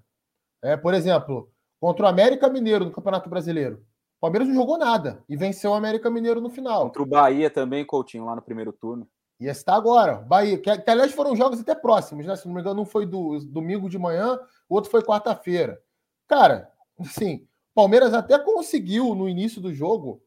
É, 0.63 0.77
por 0.77 0.93
exemplo, 0.93 1.51
contra 1.79 2.05
o 2.05 2.07
América 2.07 2.47
Mineiro 2.47 2.85
no 2.85 2.91
Campeonato 2.91 3.29
Brasileiro. 3.29 3.83
O 4.17 4.21
Palmeiras 4.21 4.47
não 4.47 4.55
jogou 4.55 4.77
nada 4.77 5.23
e 5.29 5.37
venceu 5.37 5.71
o 5.71 5.73
América 5.75 6.09
Mineiro 6.09 6.41
no 6.41 6.49
final. 6.49 6.83
Contra 6.83 7.03
o 7.03 7.05
Bahia 7.05 7.49
também, 7.49 7.85
Coutinho, 7.85 8.25
lá 8.25 8.35
no 8.35 8.41
primeiro 8.41 8.73
turno. 8.73 9.07
E 9.39 9.45
está 9.45 9.75
agora. 9.75 10.15
Bahia, 10.15 10.57
que, 10.57 10.75
que, 10.75 10.89
aliás 10.89 11.11
foram 11.11 11.35
jogos 11.35 11.59
até 11.59 11.75
próximos, 11.75 12.25
né? 12.25 12.35
Se 12.35 12.47
não 12.47 12.55
me 12.55 12.61
engano, 12.61 12.81
um 12.81 12.85
foi 12.85 13.05
do 13.05 13.39
domingo 13.45 13.87
de 13.87 13.99
manhã, 13.99 14.39
o 14.67 14.73
outro 14.73 14.89
foi 14.89 15.03
quarta-feira. 15.03 15.79
Cara, 16.27 16.71
assim, 16.99 17.47
Palmeiras 17.75 18.11
até 18.15 18.39
conseguiu 18.39 19.13
no 19.13 19.29
início 19.29 19.61
do 19.61 19.71
jogo 19.71 20.19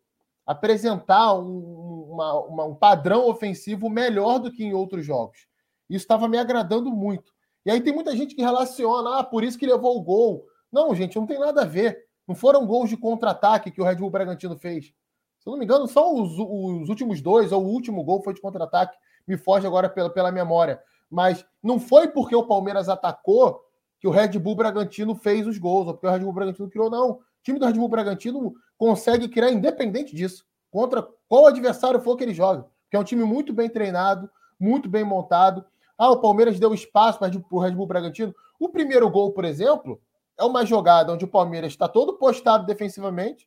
apresentar 0.47 1.35
um, 1.35 2.07
uma, 2.13 2.41
uma, 2.45 2.65
um 2.67 2.75
padrão 2.75 3.29
ofensivo 3.29 3.91
melhor 3.91 4.39
do 4.39 4.53
que 4.53 4.63
em 4.63 4.73
outros 4.73 5.05
jogos. 5.05 5.49
Isso 5.89 6.05
estava 6.05 6.29
me 6.29 6.39
agradando 6.39 6.91
muito. 6.93 7.33
E 7.67 7.71
aí 7.71 7.81
tem 7.81 7.93
muita 7.93 8.17
gente 8.17 8.37
que 8.37 8.43
relaciona, 8.43 9.19
ah, 9.19 9.25
por 9.25 9.43
isso 9.43 9.59
que 9.59 9.67
levou 9.67 9.97
o 9.97 10.03
gol. 10.03 10.47
Não, 10.73 10.95
gente, 10.95 11.17
não 11.17 11.27
tem 11.27 11.41
nada 11.41 11.63
a 11.63 11.67
ver. 11.67 12.05
Não 12.31 12.37
foram 12.37 12.65
gols 12.65 12.89
de 12.89 12.97
contra-ataque 12.97 13.73
que 13.73 13.83
o 13.83 13.85
Red 13.85 13.97
Bull 13.97 14.09
Bragantino 14.09 14.57
fez. 14.57 14.85
Se 14.85 15.49
eu 15.49 15.51
não 15.51 15.59
me 15.59 15.65
engano, 15.65 15.89
só 15.89 16.15
os, 16.15 16.39
os 16.39 16.89
últimos 16.89 17.21
dois, 17.21 17.51
ou 17.51 17.61
o 17.61 17.67
último 17.69 18.05
gol 18.05 18.23
foi 18.23 18.33
de 18.33 18.41
contra-ataque, 18.41 18.97
me 19.27 19.37
foge 19.37 19.67
agora 19.67 19.89
pela, 19.89 20.09
pela 20.09 20.31
memória. 20.31 20.81
Mas 21.11 21.45
não 21.61 21.81
foi 21.81 22.07
porque 22.07 22.37
o 22.37 22.47
Palmeiras 22.47 22.89
atacou 22.89 23.61
que 23.99 24.07
o 24.07 24.13
Red 24.13 24.39
Bull 24.39 24.55
Bragantino 24.55 25.17
fez 25.17 25.45
os 25.45 25.59
gols, 25.59 25.89
ou 25.89 25.95
porque 25.95 26.07
o 26.07 26.11
Red 26.11 26.21
Bull 26.21 26.33
Bragantino 26.33 26.71
criou, 26.71 26.89
não. 26.89 27.11
O 27.11 27.21
time 27.43 27.59
do 27.59 27.67
Red 27.67 27.73
Bull 27.73 27.89
Bragantino 27.89 28.55
consegue 28.79 29.29
criar 29.29 29.51
independente 29.51 30.15
disso, 30.15 30.45
contra 30.71 31.05
qual 31.29 31.49
adversário 31.49 31.99
for 31.99 32.17
que 32.17 32.23
ele 32.23 32.33
joga. 32.33 32.65
Que 32.89 32.97
é 32.97 33.01
um 33.01 33.05
time 33.05 33.25
muito 33.25 33.53
bem 33.53 33.69
treinado, 33.69 34.31
muito 34.57 34.89
bem 34.89 35.03
montado. 35.03 35.65
Ah, 35.99 36.13
o 36.13 36.21
Palmeiras 36.21 36.61
deu 36.61 36.73
espaço 36.73 37.19
para 37.19 37.33
o 37.51 37.59
Red 37.59 37.73
Bull 37.73 37.89
Bragantino. 37.89 38.33
O 38.57 38.69
primeiro 38.69 39.11
gol, 39.11 39.33
por 39.33 39.45
exemplo, 39.45 40.01
é 40.41 40.45
uma 40.45 40.65
jogada 40.65 41.13
onde 41.13 41.25
o 41.25 41.29
Palmeiras 41.29 41.73
está 41.73 41.87
todo 41.87 42.15
postado 42.15 42.67
defensivamente, 42.67 43.47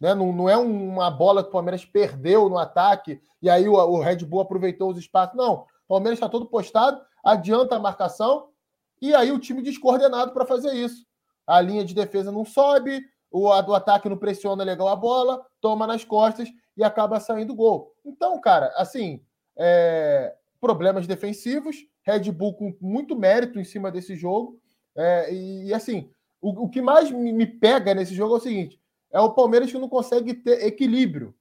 né? 0.00 0.14
não, 0.14 0.32
não 0.32 0.48
é 0.48 0.56
uma 0.56 1.10
bola 1.10 1.42
que 1.42 1.48
o 1.48 1.52
Palmeiras 1.52 1.84
perdeu 1.84 2.48
no 2.48 2.58
ataque 2.58 3.20
e 3.42 3.50
aí 3.50 3.68
o, 3.68 3.74
o 3.74 4.00
Red 4.00 4.24
Bull 4.24 4.40
aproveitou 4.40 4.90
os 4.90 4.98
espaços. 4.98 5.36
Não, 5.36 5.54
o 5.54 5.66
Palmeiras 5.88 6.18
está 6.18 6.28
todo 6.28 6.46
postado, 6.46 7.00
adianta 7.24 7.76
a 7.76 7.80
marcação 7.80 8.48
e 9.02 9.14
aí 9.14 9.32
o 9.32 9.38
time 9.38 9.62
descoordenado 9.62 10.32
para 10.32 10.46
fazer 10.46 10.72
isso. 10.72 11.04
A 11.46 11.60
linha 11.60 11.84
de 11.84 11.94
defesa 11.94 12.30
não 12.30 12.44
sobe, 12.44 13.02
o, 13.30 13.50
a, 13.50 13.60
do 13.60 13.74
ataque 13.74 14.08
não 14.08 14.16
pressiona 14.16 14.62
legal 14.62 14.88
a 14.88 14.96
bola, 14.96 15.44
toma 15.60 15.86
nas 15.86 16.04
costas 16.04 16.48
e 16.76 16.84
acaba 16.84 17.18
saindo 17.20 17.54
gol. 17.54 17.92
Então, 18.04 18.40
cara, 18.40 18.72
assim, 18.76 19.22
é, 19.58 20.34
problemas 20.60 21.06
defensivos, 21.06 21.76
Red 22.02 22.30
Bull 22.32 22.54
com 22.54 22.76
muito 22.80 23.16
mérito 23.16 23.58
em 23.58 23.64
cima 23.64 23.90
desse 23.90 24.16
jogo 24.16 24.58
É, 24.96 25.32
e, 25.32 25.66
e, 25.68 25.74
assim, 25.74 26.10
o, 26.40 26.64
o 26.64 26.68
que 26.68 26.80
mais 26.80 27.10
me, 27.10 27.46
pega 27.46 27.94
nesse 27.94 28.14
jogo 28.14 28.34
é 28.34 28.38
o 28.38 28.40
seguinte: 28.40 28.80
é 29.12 29.20
o 29.20 29.32
Palmeiras 29.32 29.70
que 29.70 29.78
não 29.78 29.88
consegue 29.88 30.34
ter 30.34 30.64
equilíbrio. 30.66 31.34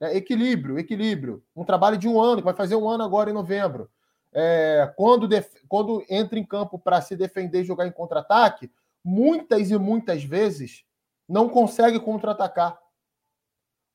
Né? 0.00 0.16
Equilíbrio, 0.16 0.78
equilíbrio. 0.78 1.42
Um 1.54 1.64
trabalho 1.64 1.96
de 1.96 2.08
um 2.08 2.20
ano, 2.20 2.38
que 2.38 2.44
vai 2.44 2.54
fazer 2.54 2.76
um 2.76 2.88
ano 2.88 3.04
agora 3.04 3.30
em 3.30 3.34
novembro. 3.34 3.90
É, 4.34 4.92
quando, 4.96 5.28
quando 5.68 6.04
entra 6.08 6.38
em 6.38 6.44
campo 6.44 6.78
para 6.78 7.00
se 7.00 7.14
defender 7.16 7.62
e 7.62 7.64
jogar 7.64 7.86
em 7.86 7.92
contra-ataque, 7.92 8.70
muitas 9.04 9.70
e 9.70 9.78
muitas 9.78 10.24
vezes 10.24 10.84
não 11.28 11.48
consegue 11.48 12.00
contra-atacar. 12.00 12.78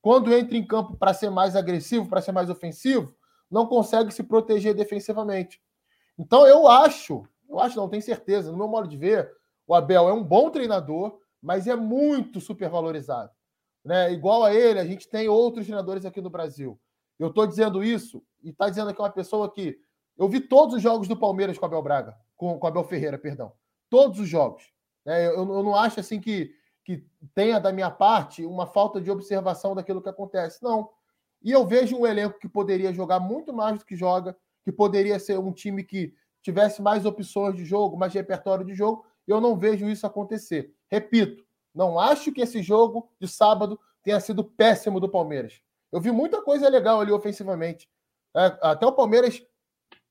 Quando 0.01 0.33
entra 0.33 0.55
em 0.55 0.65
campo 0.65 0.95
para 0.95 1.13
ser 1.13 1.29
mais 1.29 1.55
agressivo, 1.55 2.07
para 2.07 2.21
ser 2.21 2.31
mais 2.31 2.49
ofensivo, 2.49 3.15
não 3.49 3.65
consegue 3.65 4.13
se 4.13 4.23
proteger 4.23 4.73
defensivamente. 4.73 5.61
Então 6.17 6.45
eu 6.47 6.67
acho, 6.67 7.27
eu 7.49 7.59
acho, 7.59 7.77
não 7.77 7.89
tenho 7.89 8.01
certeza, 8.01 8.51
no 8.51 8.57
meu 8.57 8.67
modo 8.67 8.87
de 8.87 8.97
ver, 8.97 9.31
o 9.67 9.75
Abel 9.75 10.07
é 10.07 10.13
um 10.13 10.23
bom 10.23 10.49
treinador, 10.49 11.19
mas 11.41 11.67
é 11.67 11.75
muito 11.75 12.39
supervalorizado. 12.39 13.31
Né? 13.83 14.11
Igual 14.13 14.43
a 14.43 14.53
ele, 14.53 14.79
a 14.79 14.85
gente 14.85 15.07
tem 15.07 15.27
outros 15.27 15.65
treinadores 15.65 16.05
aqui 16.05 16.21
no 16.21 16.29
Brasil. 16.29 16.79
Eu 17.19 17.27
estou 17.27 17.45
dizendo 17.45 17.83
isso 17.83 18.23
e 18.43 18.49
está 18.49 18.69
dizendo 18.69 18.93
que 18.93 19.01
é 19.01 19.03
uma 19.03 19.11
pessoa 19.11 19.51
que. 19.51 19.77
Eu 20.17 20.27
vi 20.27 20.39
todos 20.39 20.75
os 20.75 20.81
jogos 20.81 21.07
do 21.07 21.15
Palmeiras 21.15 21.57
com 21.57 21.65
Abel 21.65 21.81
Braga, 21.81 22.17
com, 22.35 22.57
o 22.57 22.67
Abel 22.67 22.83
Ferreira, 22.83 23.17
perdão. 23.17 23.51
Todos 23.89 24.19
os 24.19 24.27
jogos. 24.27 24.71
Né? 25.05 25.27
Eu, 25.27 25.35
eu 25.35 25.63
não 25.63 25.75
acho 25.75 25.99
assim 25.99 26.19
que, 26.19 26.51
que 26.83 27.05
tenha 27.35 27.59
da 27.59 27.71
minha 27.71 27.91
parte 27.91 28.45
uma 28.45 28.65
falta 28.65 28.99
de 28.99 29.11
observação 29.11 29.75
daquilo 29.75 30.01
que 30.01 30.09
acontece. 30.09 30.63
Não. 30.63 30.89
E 31.43 31.51
eu 31.51 31.65
vejo 31.65 31.95
um 31.95 32.05
elenco 32.07 32.39
que 32.39 32.49
poderia 32.49 32.91
jogar 32.93 33.19
muito 33.19 33.53
mais 33.53 33.79
do 33.79 33.85
que 33.85 33.95
joga, 33.95 34.35
que 34.63 34.71
poderia 34.71 35.19
ser 35.19 35.37
um 35.37 35.51
time 35.51 35.83
que 35.83 36.13
tivesse 36.41 36.81
mais 36.81 37.05
opções 37.05 37.55
de 37.55 37.63
jogo, 37.63 37.97
mais 37.97 38.13
repertório 38.13 38.65
de 38.65 38.73
jogo. 38.73 39.05
Eu 39.27 39.41
não 39.41 39.57
vejo 39.57 39.89
isso 39.89 40.07
acontecer. 40.07 40.73
Repito, 40.89 41.43
não 41.75 41.99
acho 41.99 42.31
que 42.31 42.41
esse 42.41 42.63
jogo 42.63 43.09
de 43.19 43.27
sábado 43.27 43.79
tenha 44.01 44.19
sido 44.19 44.43
péssimo 44.43 44.99
do 44.99 45.09
Palmeiras. 45.09 45.61
Eu 45.91 45.99
vi 45.99 46.11
muita 46.11 46.41
coisa 46.41 46.69
legal 46.69 47.01
ali 47.01 47.11
ofensivamente. 47.11 47.89
É, 48.35 48.57
até 48.61 48.85
o 48.85 48.91
Palmeiras, 48.91 49.41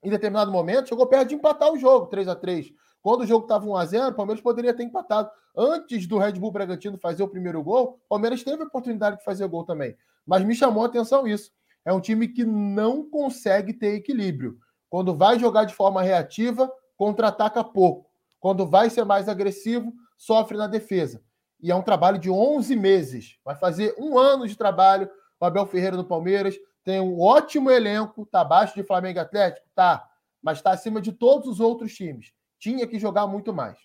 em 0.03 0.11
determinado 0.11 0.51
momento, 0.51 0.89
chegou 0.89 1.07
perto 1.07 1.29
de 1.29 1.35
empatar 1.35 1.73
o 1.73 1.79
jogo, 1.79 2.07
3 2.07 2.29
a 2.29 2.35
3 2.35 2.73
Quando 3.03 3.23
o 3.23 3.27
jogo 3.27 3.45
estava 3.45 3.67
1x0, 3.67 4.11
o 4.11 4.15
Palmeiras 4.15 4.43
poderia 4.43 4.75
ter 4.75 4.83
empatado. 4.83 5.31
Antes 5.57 6.07
do 6.07 6.19
Red 6.19 6.33
Bull 6.33 6.53
Bragantino 6.53 6.99
fazer 6.99 7.23
o 7.23 7.29
primeiro 7.29 7.63
gol, 7.63 8.01
o 8.05 8.09
Palmeiras 8.09 8.43
teve 8.43 8.63
a 8.63 8.67
oportunidade 8.67 9.19
de 9.19 9.25
fazer 9.25 9.47
gol 9.49 9.65
também. 9.65 9.97
Mas 10.27 10.45
me 10.45 10.55
chamou 10.55 10.83
a 10.83 10.87
atenção 10.87 11.27
isso. 11.27 11.53
É 11.85 11.93
um 11.93 12.01
time 12.01 12.29
que 12.29 12.45
não 12.45 13.09
consegue 13.09 13.73
ter 13.73 13.95
equilíbrio. 13.95 14.59
Quando 14.91 15.17
vai 15.17 15.39
jogar 15.39 15.65
de 15.65 15.75
forma 15.75 16.03
reativa, 16.03 16.71
contra-ataca 16.97 17.63
pouco. 17.63 18.06
Quando 18.47 18.65
vai 18.65 18.89
ser 18.89 19.05
mais 19.05 19.29
agressivo, 19.29 19.93
sofre 20.17 20.57
na 20.57 20.69
defesa. 20.69 21.21
E 21.61 21.73
é 21.73 21.75
um 21.75 21.83
trabalho 21.83 22.17
de 22.17 22.31
11 22.31 22.77
meses. 22.77 23.41
Vai 23.45 23.57
fazer 23.57 23.93
um 23.99 24.17
ano 24.17 24.47
de 24.47 24.57
trabalho. 24.57 25.11
O 25.41 25.45
Abel 25.45 25.67
Ferreira 25.67 25.97
do 25.97 26.05
Palmeiras 26.05 26.57
tem 26.85 27.01
um 27.01 27.21
ótimo 27.21 27.73
elenco. 27.73 28.23
Está 28.23 28.43
abaixo 28.43 28.77
de 28.77 28.85
Flamengo 28.85 29.19
Atlético? 29.19 29.67
Tá. 29.75 30.09
Mas 30.41 30.59
está 30.59 30.71
acima 30.71 31.01
de 31.01 31.11
todos 31.11 31.49
os 31.49 31.59
outros 31.59 31.93
times. 31.93 32.33
Tinha 32.57 32.87
que 32.87 33.01
jogar 33.01 33.27
muito 33.27 33.53
mais. 33.53 33.81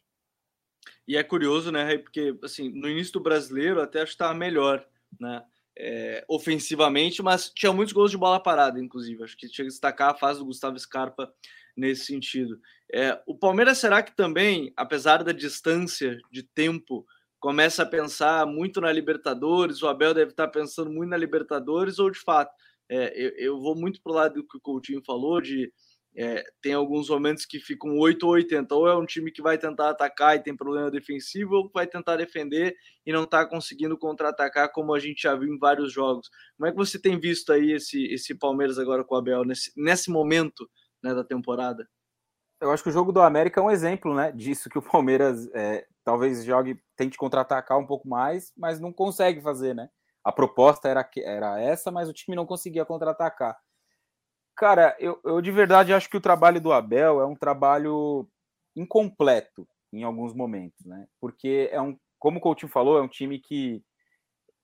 E 1.08 1.18
é 1.18 1.24
curioso, 1.24 1.72
né, 1.72 1.98
Porque 1.98 2.38
assim, 2.44 2.70
no 2.70 2.88
início 2.88 3.14
do 3.14 3.20
brasileiro 3.20 3.82
até 3.82 4.04
estava 4.04 4.36
melhor, 4.36 4.86
né? 5.20 5.44
é, 5.76 6.24
ofensivamente, 6.28 7.24
mas 7.24 7.50
tinha 7.50 7.74
muitos 7.74 7.94
gols 7.94 8.12
de 8.12 8.18
bola 8.18 8.40
parada, 8.40 8.80
inclusive. 8.80 9.24
Acho 9.24 9.36
que 9.36 9.48
tinha 9.48 9.66
que 9.66 9.72
destacar 9.72 10.12
a 10.12 10.16
fase 10.16 10.40
do 10.40 10.46
Gustavo 10.46 10.78
Scarpa 10.78 11.34
nesse 11.76 12.06
sentido. 12.06 12.60
É, 12.94 13.22
o 13.26 13.38
Palmeiras 13.38 13.78
será 13.78 14.04
que 14.04 14.16
também, 14.16 14.74
apesar 14.76 15.24
da 15.24 15.32
distância 15.32 16.18
de 16.30 16.44
tempo, 16.44 17.06
começa 17.40 17.84
a 17.84 17.86
pensar 17.86 18.46
muito 18.46 18.82
na 18.82 18.92
Libertadores? 18.92 19.82
O 19.82 19.88
Abel 19.88 20.14
deve 20.14 20.32
estar 20.32 20.48
pensando 20.50 20.92
muito 20.92 21.10
na 21.10 21.18
Libertadores, 21.18 22.00
ou 22.00 22.10
de 22.10 22.20
fato, 22.20 22.52
é, 22.90 23.14
eu, 23.16 23.30
eu, 23.38 23.60
vou 23.62 23.76
muito 23.76 24.02
para 24.02 24.12
o 24.12 24.16
lado 24.16 24.34
do 24.36 24.48
que 24.48 24.58
o 24.58 24.62
Coutinho 24.62 25.02
falou, 25.06 25.40
de 25.40 25.72
é, 26.14 26.44
tem 26.62 26.74
alguns 26.74 27.10
momentos 27.10 27.46
que 27.46 27.60
ficam 27.60 27.98
8 27.98 28.24
ou 28.26 28.34
80. 28.34 28.76
Ou 28.76 28.88
é 28.88 28.98
um 28.98 29.06
time 29.06 29.32
que 29.32 29.42
vai 29.42 29.58
tentar 29.58 29.90
atacar 29.90 30.36
e 30.36 30.44
tem 30.44 30.56
problema 30.56 30.92
defensivo, 30.92 31.56
ou 31.56 31.72
vai 31.74 31.88
tentar 31.88 32.18
defender 32.18 32.76
e 33.06 33.12
não 33.12 33.24
está 33.24 33.46
conseguindo 33.46 33.98
contra-atacar, 33.98 34.72
como 34.72 34.94
a 34.94 35.00
gente 35.00 35.22
já 35.22 35.36
viu 35.36 35.54
em 35.54 35.58
vários 35.58 35.92
jogos. 35.92 36.30
Como 36.58 36.68
é 36.68 36.72
que 36.72 36.78
você 36.78 37.00
tem 37.00 37.20
visto 37.20 37.54
aí 37.54 37.72
esse, 37.72 38.06
esse 38.06 38.36
Palmeiras 38.36 38.78
agora 38.78 39.04
com 39.04 39.16
o 39.16 39.18
Abel, 39.18 39.46
nesse, 39.46 39.72
nesse 39.78 40.10
momento 40.10 40.70
né, 41.02 41.16
da 41.16 41.24
temporada? 41.24 41.88
Eu 42.62 42.72
acho 42.72 42.84
que 42.84 42.90
o 42.90 42.94
jogo 42.94 43.12
do 43.12 43.20
América 43.20 43.60
é 43.60 43.64
um 43.64 43.72
exemplo 43.72 44.14
né, 44.14 44.32
disso, 44.32 44.70
que 44.70 44.78
o 44.78 44.82
Palmeiras 44.84 45.50
é, 45.54 45.88
talvez 46.04 46.46
jogue, 46.46 46.80
tente 46.96 47.18
contra-atacar 47.18 47.78
um 47.80 47.86
pouco 47.88 48.08
mais, 48.08 48.54
mas 48.56 48.80
não 48.80 48.94
consegue 48.94 49.42
fazer, 49.42 49.74
né? 49.74 49.90
A 50.24 50.32
proposta 50.32 50.88
era, 50.88 51.10
era 51.18 51.60
essa, 51.60 51.92
mas 51.92 52.08
o 52.08 52.14
time 52.14 52.36
não 52.36 52.46
conseguia 52.46 52.86
contra-atacar. 52.86 53.58
Cara, 54.56 54.96
eu, 55.00 55.20
eu 55.26 55.42
de 55.42 55.52
verdade 55.52 55.92
acho 55.92 56.08
que 56.08 56.18
o 56.18 56.22
trabalho 56.22 56.62
do 56.62 56.72
Abel 56.72 57.20
é 57.20 57.26
um 57.26 57.36
trabalho 57.36 58.30
incompleto 58.76 59.68
em 59.92 60.04
alguns 60.04 60.34
momentos, 60.34 60.86
né? 60.86 61.08
Porque 61.20 61.68
é 61.72 61.82
um, 61.82 61.98
como 62.20 62.38
o 62.38 62.42
Coutinho 62.42 62.72
falou, 62.72 63.00
é 63.00 63.02
um 63.02 63.08
time 63.08 63.40
que 63.40 63.84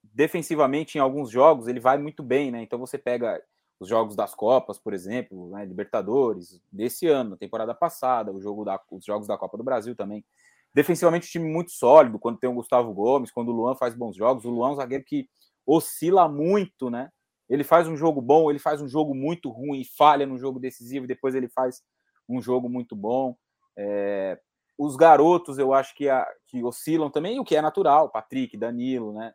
defensivamente 0.03 0.97
em 0.97 1.01
alguns 1.01 1.31
jogos 1.31 1.67
ele 1.67 1.79
vai 1.79 1.97
muito 1.97 2.21
bem, 2.21 2.51
né? 2.51 2.61
Então 2.61 2.77
você 2.77 2.97
pega 2.97 3.41
os 3.80 3.88
jogos 3.88 4.15
das 4.15 4.34
Copas, 4.34 4.80
por 4.80 4.93
exemplo, 4.93 5.49
né? 5.49 5.65
Libertadores 5.65 6.61
desse 6.71 7.07
ano, 7.07 7.38
temporada 7.38 7.73
passada, 7.73 8.32
o 8.32 8.41
jogo 8.41 8.65
da, 8.65 8.80
os 8.91 9.05
jogos 9.05 9.28
da 9.28 9.38
Copa 9.38 9.57
do 9.57 9.63
Brasil 9.63 9.95
também. 9.95 10.25
Defensivamente, 10.73 11.30
time 11.30 11.49
muito 11.49 11.71
sólido, 11.71 12.19
quando 12.19 12.39
tem 12.39 12.49
o 12.49 12.53
Gustavo 12.53 12.93
Gomes, 12.93 13.32
quando 13.32 13.49
o 13.49 13.51
Luan 13.51 13.75
faz 13.75 13.95
bons 13.95 14.15
jogos. 14.15 14.45
O 14.45 14.49
Luan 14.49 14.69
é 14.69 14.71
um 14.73 14.75
zagueiro 14.75 15.03
que 15.03 15.30
oscila 15.65 16.28
muito, 16.28 16.89
né? 16.89 17.09
Ele 17.49 17.63
faz 17.63 17.88
um 17.88 17.95
jogo 17.95 18.21
bom, 18.21 18.49
ele 18.49 18.59
faz 18.59 18.82
um 18.82 18.88
jogo 18.88 19.15
muito 19.15 19.49
ruim, 19.49 19.84
falha 19.97 20.25
no 20.25 20.38
jogo 20.38 20.59
decisivo, 20.59 21.05
e 21.05 21.07
depois 21.07 21.34
ele 21.34 21.47
faz 21.47 21.82
um 22.28 22.41
jogo 22.41 22.67
muito 22.67 22.95
bom. 22.95 23.36
É, 23.78 24.39
os 24.78 24.95
garotos, 24.95 25.57
eu 25.57 25.73
acho 25.73 25.95
que, 25.95 26.09
a, 26.09 26.28
que 26.47 26.63
oscilam 26.63 27.09
também, 27.09 27.39
o 27.39 27.43
que 27.43 27.55
é 27.55 27.61
natural, 27.61 28.09
Patrick, 28.09 28.57
Danilo, 28.57 29.13
né? 29.13 29.34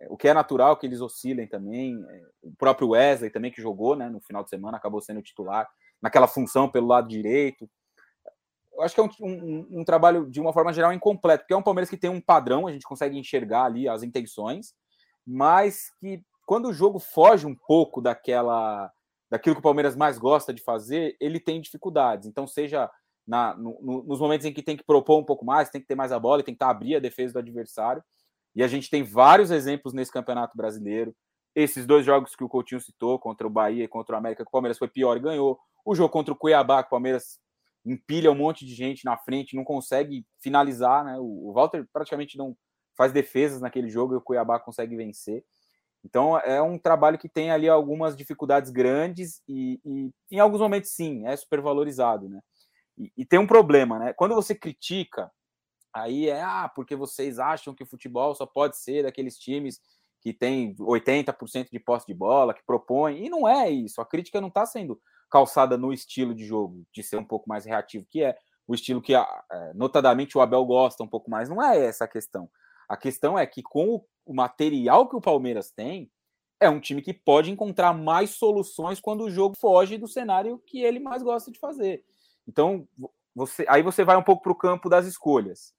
É, 0.00 0.06
o 0.08 0.16
que 0.16 0.28
é 0.28 0.34
natural 0.34 0.76
que 0.76 0.86
eles 0.86 1.00
oscilem 1.00 1.46
também. 1.46 2.04
É, 2.08 2.22
o 2.42 2.52
próprio 2.56 2.90
Wesley 2.90 3.30
também, 3.30 3.50
que 3.50 3.62
jogou 3.62 3.96
né, 3.96 4.08
no 4.08 4.20
final 4.20 4.42
de 4.42 4.50
semana, 4.50 4.76
acabou 4.76 5.00
sendo 5.00 5.22
titular, 5.22 5.68
naquela 6.00 6.26
função 6.26 6.68
pelo 6.68 6.86
lado 6.86 7.08
direito. 7.08 7.68
Eu 8.72 8.82
acho 8.82 8.94
que 8.94 9.00
é 9.00 9.04
um, 9.04 9.10
um, 9.20 9.80
um 9.80 9.84
trabalho, 9.84 10.28
de 10.30 10.40
uma 10.40 10.52
forma 10.52 10.72
geral, 10.72 10.92
incompleto, 10.92 11.44
porque 11.44 11.54
é 11.54 11.56
um 11.56 11.62
Palmeiras 11.62 11.88
que 11.88 11.96
tem 11.96 12.10
um 12.10 12.20
padrão, 12.20 12.66
a 12.66 12.72
gente 12.72 12.84
consegue 12.84 13.18
enxergar 13.18 13.64
ali 13.64 13.88
as 13.88 14.02
intenções, 14.02 14.74
mas 15.26 15.90
que 15.98 16.22
quando 16.44 16.68
o 16.68 16.74
jogo 16.74 16.98
foge 16.98 17.46
um 17.46 17.54
pouco 17.54 18.00
daquela 18.00 18.92
daquilo 19.28 19.56
que 19.56 19.60
o 19.60 19.62
Palmeiras 19.62 19.96
mais 19.96 20.18
gosta 20.18 20.54
de 20.54 20.62
fazer, 20.62 21.16
ele 21.20 21.40
tem 21.40 21.60
dificuldades. 21.60 22.28
Então, 22.28 22.46
seja 22.46 22.88
na, 23.26 23.56
no, 23.56 23.76
no, 23.82 24.02
nos 24.04 24.20
momentos 24.20 24.46
em 24.46 24.52
que 24.52 24.62
tem 24.62 24.76
que 24.76 24.84
propor 24.84 25.18
um 25.18 25.24
pouco 25.24 25.44
mais, 25.44 25.68
tem 25.68 25.80
que 25.80 25.86
ter 25.86 25.96
mais 25.96 26.12
a 26.12 26.18
bola, 26.18 26.42
tem 26.42 26.54
que 26.54 26.62
abrir 26.62 26.94
a 26.94 27.00
defesa 27.00 27.32
do 27.32 27.38
adversário. 27.40 28.02
E 28.56 28.62
a 28.62 28.66
gente 28.66 28.88
tem 28.88 29.02
vários 29.02 29.50
exemplos 29.50 29.92
nesse 29.92 30.10
Campeonato 30.10 30.56
Brasileiro. 30.56 31.14
Esses 31.54 31.86
dois 31.86 32.06
jogos 32.06 32.34
que 32.34 32.42
o 32.42 32.48
Coutinho 32.48 32.80
citou, 32.80 33.18
contra 33.18 33.46
o 33.46 33.50
Bahia 33.50 33.84
e 33.84 33.88
contra 33.88 34.14
o 34.14 34.18
América, 34.18 34.42
que 34.42 34.48
o 34.48 34.52
Palmeiras 34.52 34.78
foi 34.78 34.88
pior 34.88 35.14
e 35.14 35.20
ganhou. 35.20 35.58
O 35.84 35.94
jogo 35.94 36.08
contra 36.08 36.32
o 36.32 36.36
Cuiabá, 36.36 36.82
que 36.82 36.86
o 36.86 36.90
Palmeiras 36.90 37.38
empilha 37.84 38.32
um 38.32 38.34
monte 38.34 38.64
de 38.64 38.74
gente 38.74 39.04
na 39.04 39.16
frente, 39.18 39.54
não 39.54 39.62
consegue 39.62 40.26
finalizar, 40.40 41.04
né? 41.04 41.16
O, 41.20 41.52
Walter 41.52 41.86
praticamente 41.92 42.38
não 42.38 42.56
faz 42.96 43.12
defesas 43.12 43.60
naquele 43.60 43.90
jogo 43.90 44.14
e 44.14 44.16
o 44.16 44.22
Cuiabá 44.22 44.58
consegue 44.58 44.96
vencer. 44.96 45.44
Então 46.02 46.38
é 46.38 46.60
um 46.62 46.78
trabalho 46.78 47.18
que 47.18 47.28
tem 47.28 47.50
ali 47.50 47.68
algumas 47.68 48.16
dificuldades 48.16 48.70
grandes 48.70 49.42
e, 49.46 49.78
e 49.84 50.10
em 50.30 50.40
alguns 50.40 50.60
momentos 50.60 50.90
sim, 50.90 51.26
é 51.26 51.36
supervalorizado, 51.36 52.28
né? 52.28 52.40
E, 52.96 53.12
e, 53.18 53.26
tem 53.26 53.38
um 53.38 53.46
problema, 53.46 53.98
né? 53.98 54.12
Quando 54.14 54.34
você 54.34 54.54
critica, 54.54 55.30
aí 55.96 56.28
é 56.28 56.42
ah, 56.42 56.70
porque 56.74 56.94
vocês 56.94 57.38
acham 57.38 57.74
que 57.74 57.82
o 57.82 57.86
futebol 57.86 58.34
só 58.34 58.44
pode 58.44 58.76
ser 58.76 59.04
daqueles 59.04 59.38
times 59.38 59.80
que 60.20 60.32
tem 60.32 60.74
80% 60.74 61.70
de 61.70 61.78
posse 61.78 62.06
de 62.06 62.14
bola, 62.14 62.52
que 62.52 62.64
propõem, 62.64 63.24
e 63.24 63.30
não 63.30 63.48
é 63.48 63.70
isso. 63.70 64.00
A 64.00 64.06
crítica 64.06 64.40
não 64.40 64.48
está 64.48 64.66
sendo 64.66 65.00
calçada 65.30 65.78
no 65.78 65.92
estilo 65.92 66.34
de 66.34 66.44
jogo, 66.44 66.84
de 66.92 67.02
ser 67.02 67.16
um 67.16 67.24
pouco 67.24 67.48
mais 67.48 67.64
reativo, 67.64 68.06
que 68.10 68.22
é 68.22 68.36
o 68.66 68.74
estilo 68.74 69.00
que, 69.00 69.14
é, 69.14 69.24
notadamente, 69.74 70.36
o 70.36 70.40
Abel 70.40 70.64
gosta 70.64 71.02
um 71.02 71.08
pouco 71.08 71.30
mais. 71.30 71.48
Não 71.48 71.62
é 71.62 71.78
essa 71.86 72.04
a 72.04 72.08
questão. 72.08 72.50
A 72.88 72.96
questão 72.96 73.38
é 73.38 73.46
que 73.46 73.62
com 73.62 74.04
o 74.24 74.34
material 74.34 75.08
que 75.08 75.16
o 75.16 75.20
Palmeiras 75.20 75.70
tem, 75.70 76.10
é 76.58 76.68
um 76.68 76.80
time 76.80 77.02
que 77.02 77.14
pode 77.14 77.50
encontrar 77.50 77.92
mais 77.92 78.30
soluções 78.30 79.00
quando 79.00 79.24
o 79.24 79.30
jogo 79.30 79.54
foge 79.56 79.96
do 79.96 80.08
cenário 80.08 80.60
que 80.66 80.82
ele 80.82 80.98
mais 80.98 81.22
gosta 81.22 81.50
de 81.50 81.58
fazer. 81.58 82.04
Então, 82.48 82.88
você, 83.34 83.64
aí 83.68 83.82
você 83.82 84.02
vai 84.02 84.16
um 84.16 84.22
pouco 84.22 84.42
para 84.42 84.52
o 84.52 84.56
campo 84.56 84.88
das 84.88 85.06
escolhas. 85.06 85.75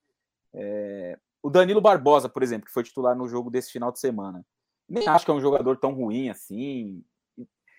É, 0.59 1.19
o 1.43 1.49
Danilo 1.49 1.79
Barbosa, 1.79 2.27
por 2.27 2.41
exemplo, 2.41 2.65
que 2.65 2.73
foi 2.73 2.83
titular 2.83 3.15
no 3.15 3.27
jogo 3.27 3.51
desse 3.51 3.71
final 3.71 3.91
de 3.91 3.99
semana, 3.99 4.43
nem 4.89 5.07
acho 5.07 5.23
que 5.23 5.31
é 5.31 5.33
um 5.33 5.41
jogador 5.41 5.77
tão 5.77 5.93
ruim 5.93 6.29
assim. 6.29 7.03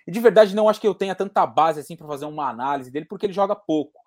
E 0.07 0.11
de 0.11 0.21
verdade, 0.21 0.55
não 0.55 0.69
acho 0.69 0.81
que 0.81 0.87
eu 0.87 0.95
tenha 0.95 1.15
tanta 1.15 1.45
base 1.45 1.81
assim 1.81 1.97
para 1.97 2.07
fazer 2.07 2.25
uma 2.25 2.49
análise 2.49 2.91
dele, 2.91 3.07
porque 3.07 3.27
ele 3.27 3.33
joga 3.33 3.57
pouco. 3.57 4.01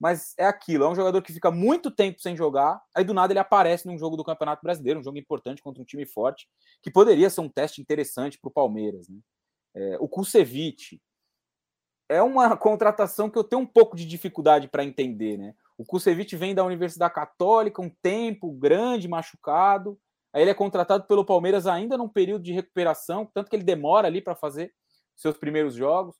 mas 0.00 0.34
é 0.38 0.46
aquilo, 0.46 0.84
é 0.84 0.88
um 0.88 0.94
jogador 0.94 1.22
que 1.22 1.32
fica 1.32 1.50
muito 1.50 1.90
tempo 1.90 2.20
sem 2.20 2.34
jogar, 2.36 2.82
aí 2.94 3.04
do 3.04 3.14
nada 3.14 3.32
ele 3.32 3.38
aparece 3.38 3.86
num 3.86 3.96
jogo 3.96 4.16
do 4.16 4.24
Campeonato 4.24 4.62
Brasileiro, 4.62 4.98
um 4.98 5.02
jogo 5.02 5.18
importante 5.18 5.62
contra 5.62 5.80
um 5.80 5.86
time 5.86 6.04
forte, 6.04 6.48
que 6.82 6.90
poderia 6.90 7.30
ser 7.30 7.40
um 7.40 7.48
teste 7.48 7.80
interessante 7.80 8.38
para 8.40 8.48
o 8.48 8.52
Palmeiras. 8.52 9.08
Né? 9.08 9.18
É, 9.74 9.96
o 10.00 10.08
Kusevich 10.08 11.00
é 12.08 12.20
uma 12.22 12.56
contratação 12.58 13.30
que 13.30 13.38
eu 13.38 13.44
tenho 13.44 13.62
um 13.62 13.66
pouco 13.66 13.96
de 13.96 14.04
dificuldade 14.04 14.68
para 14.68 14.84
entender. 14.84 15.36
Né? 15.38 15.54
O 15.76 15.84
Kusevich 15.84 16.36
vem 16.36 16.54
da 16.54 16.64
Universidade 16.64 17.14
Católica, 17.14 17.82
um 17.82 17.90
tempo 18.02 18.52
grande, 18.52 19.08
machucado, 19.08 19.98
aí 20.32 20.42
ele 20.42 20.50
é 20.50 20.54
contratado 20.54 21.06
pelo 21.06 21.24
Palmeiras 21.24 21.66
ainda 21.66 21.96
num 21.96 22.08
período 22.08 22.42
de 22.42 22.52
recuperação, 22.52 23.28
tanto 23.32 23.50
que 23.50 23.56
ele 23.56 23.64
demora 23.64 24.06
ali 24.06 24.20
para 24.20 24.34
fazer 24.34 24.72
seus 25.16 25.36
primeiros 25.36 25.74
jogos 25.74 26.16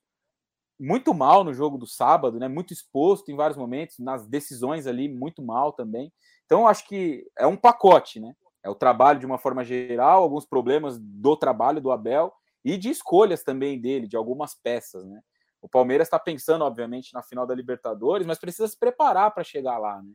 muito 0.79 1.13
mal 1.13 1.43
no 1.43 1.53
jogo 1.53 1.77
do 1.77 1.87
sábado, 1.87 2.39
né? 2.39 2.47
Muito 2.47 2.73
exposto 2.73 3.31
em 3.31 3.35
vários 3.35 3.57
momentos, 3.57 3.99
nas 3.99 4.27
decisões 4.27 4.87
ali, 4.87 5.07
muito 5.07 5.41
mal 5.41 5.71
também. 5.71 6.11
Então, 6.45 6.67
acho 6.67 6.87
que 6.87 7.25
é 7.37 7.47
um 7.47 7.55
pacote, 7.55 8.19
né? 8.19 8.33
É 8.63 8.69
o 8.69 8.75
trabalho 8.75 9.19
de 9.19 9.25
uma 9.25 9.37
forma 9.37 9.63
geral, 9.63 10.23
alguns 10.23 10.45
problemas 10.45 10.97
do 10.99 11.35
trabalho 11.35 11.81
do 11.81 11.91
Abel 11.91 12.33
e 12.63 12.77
de 12.77 12.89
escolhas 12.89 13.43
também 13.43 13.79
dele, 13.79 14.07
de 14.07 14.15
algumas 14.15 14.55
peças, 14.55 15.05
né? 15.05 15.21
O 15.63 15.69
Palmeiras 15.69 16.07
está 16.07 16.19
pensando, 16.19 16.65
obviamente, 16.65 17.13
na 17.13 17.23
final 17.23 17.47
da 17.47 17.55
Libertadores, 17.55 18.27
mas 18.27 18.37
precisa 18.37 18.67
se 18.67 18.77
preparar 18.77 19.31
para 19.31 19.45
chegar 19.45 19.77
lá, 19.77 20.01
né? 20.01 20.11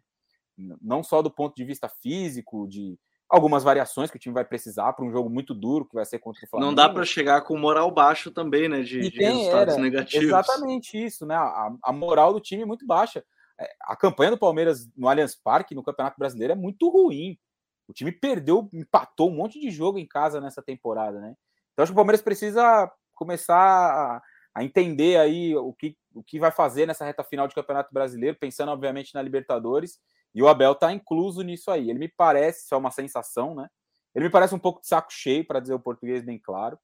Não 0.82 1.02
só 1.02 1.22
do 1.22 1.30
ponto 1.30 1.56
de 1.56 1.64
vista 1.64 1.88
físico, 1.88 2.68
de 2.68 2.98
algumas 3.26 3.62
variações 3.62 4.10
que 4.10 4.18
o 4.18 4.20
time 4.20 4.34
vai 4.34 4.44
precisar 4.44 4.92
para 4.92 5.06
um 5.06 5.10
jogo 5.10 5.30
muito 5.30 5.54
duro 5.54 5.86
que 5.86 5.94
vai 5.94 6.04
ser 6.04 6.18
contra 6.18 6.44
o 6.44 6.48
Flamengo. 6.48 6.68
Não 6.68 6.74
dá 6.74 6.86
para 6.86 7.02
chegar 7.02 7.40
com 7.42 7.56
moral 7.56 7.90
baixo 7.90 8.30
também, 8.30 8.68
né? 8.68 8.82
De, 8.82 9.08
de 9.08 9.18
resultados 9.18 9.74
era, 9.74 9.82
negativos. 9.82 10.26
Exatamente 10.26 11.02
isso, 11.02 11.24
né? 11.24 11.34
A, 11.34 11.72
a, 11.82 11.92
moral 11.94 12.34
do 12.34 12.40
time 12.40 12.64
é 12.64 12.66
muito 12.66 12.86
baixa. 12.86 13.24
É, 13.58 13.70
a 13.84 13.96
campanha 13.96 14.32
do 14.32 14.38
Palmeiras 14.38 14.86
no 14.94 15.08
Allianz 15.08 15.34
Parque, 15.34 15.74
no 15.74 15.82
Campeonato 15.82 16.18
Brasileiro, 16.18 16.52
é 16.52 16.56
muito 16.56 16.90
ruim. 16.90 17.38
O 17.88 17.94
time 17.94 18.12
perdeu, 18.12 18.68
empatou 18.70 19.30
um 19.30 19.34
monte 19.34 19.58
de 19.58 19.70
jogo 19.70 19.98
em 19.98 20.06
casa 20.06 20.42
nessa 20.42 20.60
temporada, 20.60 21.18
né? 21.18 21.34
Então 21.72 21.84
acho 21.84 21.92
que 21.92 21.94
o 21.94 21.96
Palmeiras 21.96 22.20
precisa 22.20 22.90
começar 23.14 24.22
a, 24.54 24.64
entender 24.64 25.18
aí 25.18 25.54
o 25.56 25.72
que, 25.72 25.96
o 26.14 26.22
que 26.22 26.38
vai 26.38 26.50
fazer 26.50 26.86
nessa 26.86 27.04
reta 27.04 27.24
final 27.24 27.46
de 27.46 27.54
Campeonato 27.54 27.92
Brasileiro, 27.92 28.36
pensando 28.38 28.70
obviamente 28.70 29.14
na 29.14 29.22
Libertadores 29.22 29.98
e 30.34 30.42
o 30.42 30.48
Abel 30.48 30.72
está 30.72 30.92
incluso 30.92 31.42
nisso 31.42 31.70
aí. 31.70 31.90
Ele 31.90 31.98
me 31.98 32.08
parece, 32.08 32.64
isso 32.64 32.74
é 32.74 32.78
uma 32.78 32.90
sensação, 32.90 33.54
né? 33.54 33.68
Ele 34.14 34.26
me 34.26 34.30
parece 34.30 34.54
um 34.54 34.58
pouco 34.58 34.80
de 34.80 34.86
saco 34.86 35.12
cheio, 35.12 35.46
para 35.46 35.60
dizer 35.60 35.74
o 35.74 35.80
português 35.80 36.24
bem 36.24 36.38
claro, 36.38 36.78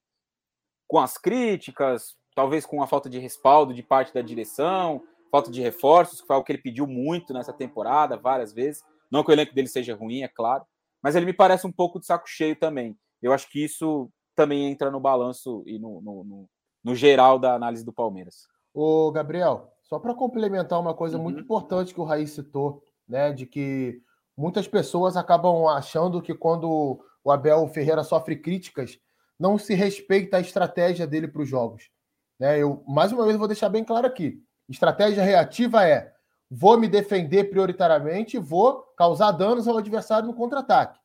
com 0.87 0.99
as 0.99 1.17
críticas, 1.17 2.15
talvez 2.35 2.65
com 2.65 2.81
a 2.81 2.87
falta 2.87 3.09
de 3.09 3.19
respaldo 3.19 3.73
de 3.73 3.81
parte 3.81 4.13
da 4.13 4.21
direção, 4.21 5.03
falta 5.31 5.51
de 5.51 5.61
reforços, 5.61 6.21
que 6.21 6.27
foi 6.27 6.35
algo 6.35 6.45
que 6.45 6.51
ele 6.51 6.61
pediu 6.61 6.87
muito 6.87 7.33
nessa 7.33 7.51
temporada, 7.51 8.17
várias 8.17 8.53
vezes. 8.53 8.83
Não 9.11 9.23
que 9.23 9.31
o 9.31 9.33
elenco 9.33 9.53
dele 9.53 9.67
seja 9.67 9.95
ruim, 9.95 10.21
é 10.21 10.27
claro, 10.27 10.65
mas 11.01 11.15
ele 11.15 11.25
me 11.25 11.33
parece 11.33 11.67
um 11.67 11.71
pouco 11.71 11.99
de 11.99 12.05
saco 12.05 12.27
cheio 12.27 12.55
também. 12.55 12.97
Eu 13.21 13.33
acho 13.33 13.49
que 13.49 13.63
isso 13.63 14.09
também 14.35 14.65
entra 14.65 14.91
no 14.91 14.99
balanço 14.99 15.63
e 15.65 15.79
no, 15.79 16.01
no, 16.01 16.23
no, 16.23 16.49
no 16.85 16.95
geral 16.95 17.37
da 17.37 17.53
análise 17.53 17.83
do 17.83 17.91
Palmeiras. 17.91 18.47
Ô, 18.73 19.11
Gabriel, 19.11 19.73
só 19.83 19.99
para 19.99 20.13
complementar 20.13 20.79
uma 20.79 20.93
coisa 20.93 21.17
uhum. 21.17 21.23
muito 21.23 21.41
importante 21.41 21.93
que 21.93 21.99
o 21.99 22.05
Raiz 22.05 22.29
citou 22.29 22.81
né? 23.07 23.31
De 23.31 23.45
que 23.45 24.01
muitas 24.35 24.67
pessoas 24.67 25.15
acabam 25.15 25.67
achando 25.67 26.21
que 26.21 26.33
quando 26.33 26.99
o 27.23 27.31
Abel 27.31 27.67
Ferreira 27.67 28.03
sofre 28.03 28.35
críticas, 28.35 28.99
não 29.39 29.57
se 29.57 29.73
respeita 29.73 30.37
a 30.37 30.41
estratégia 30.41 31.05
dele 31.05 31.27
para 31.27 31.41
os 31.41 31.49
jogos. 31.49 31.89
Né? 32.39 32.59
Eu, 32.59 32.83
mais 32.87 33.11
uma 33.11 33.25
vez, 33.25 33.37
vou 33.37 33.47
deixar 33.47 33.69
bem 33.69 33.83
claro 33.83 34.07
aqui: 34.07 34.41
estratégia 34.67 35.23
reativa 35.23 35.87
é 35.87 36.13
vou 36.49 36.77
me 36.77 36.87
defender 36.87 37.45
prioritariamente, 37.45 38.37
vou 38.37 38.81
causar 38.95 39.31
danos 39.31 39.67
ao 39.67 39.77
adversário 39.77 40.27
no 40.27 40.33
contra-ataque. 40.33 40.99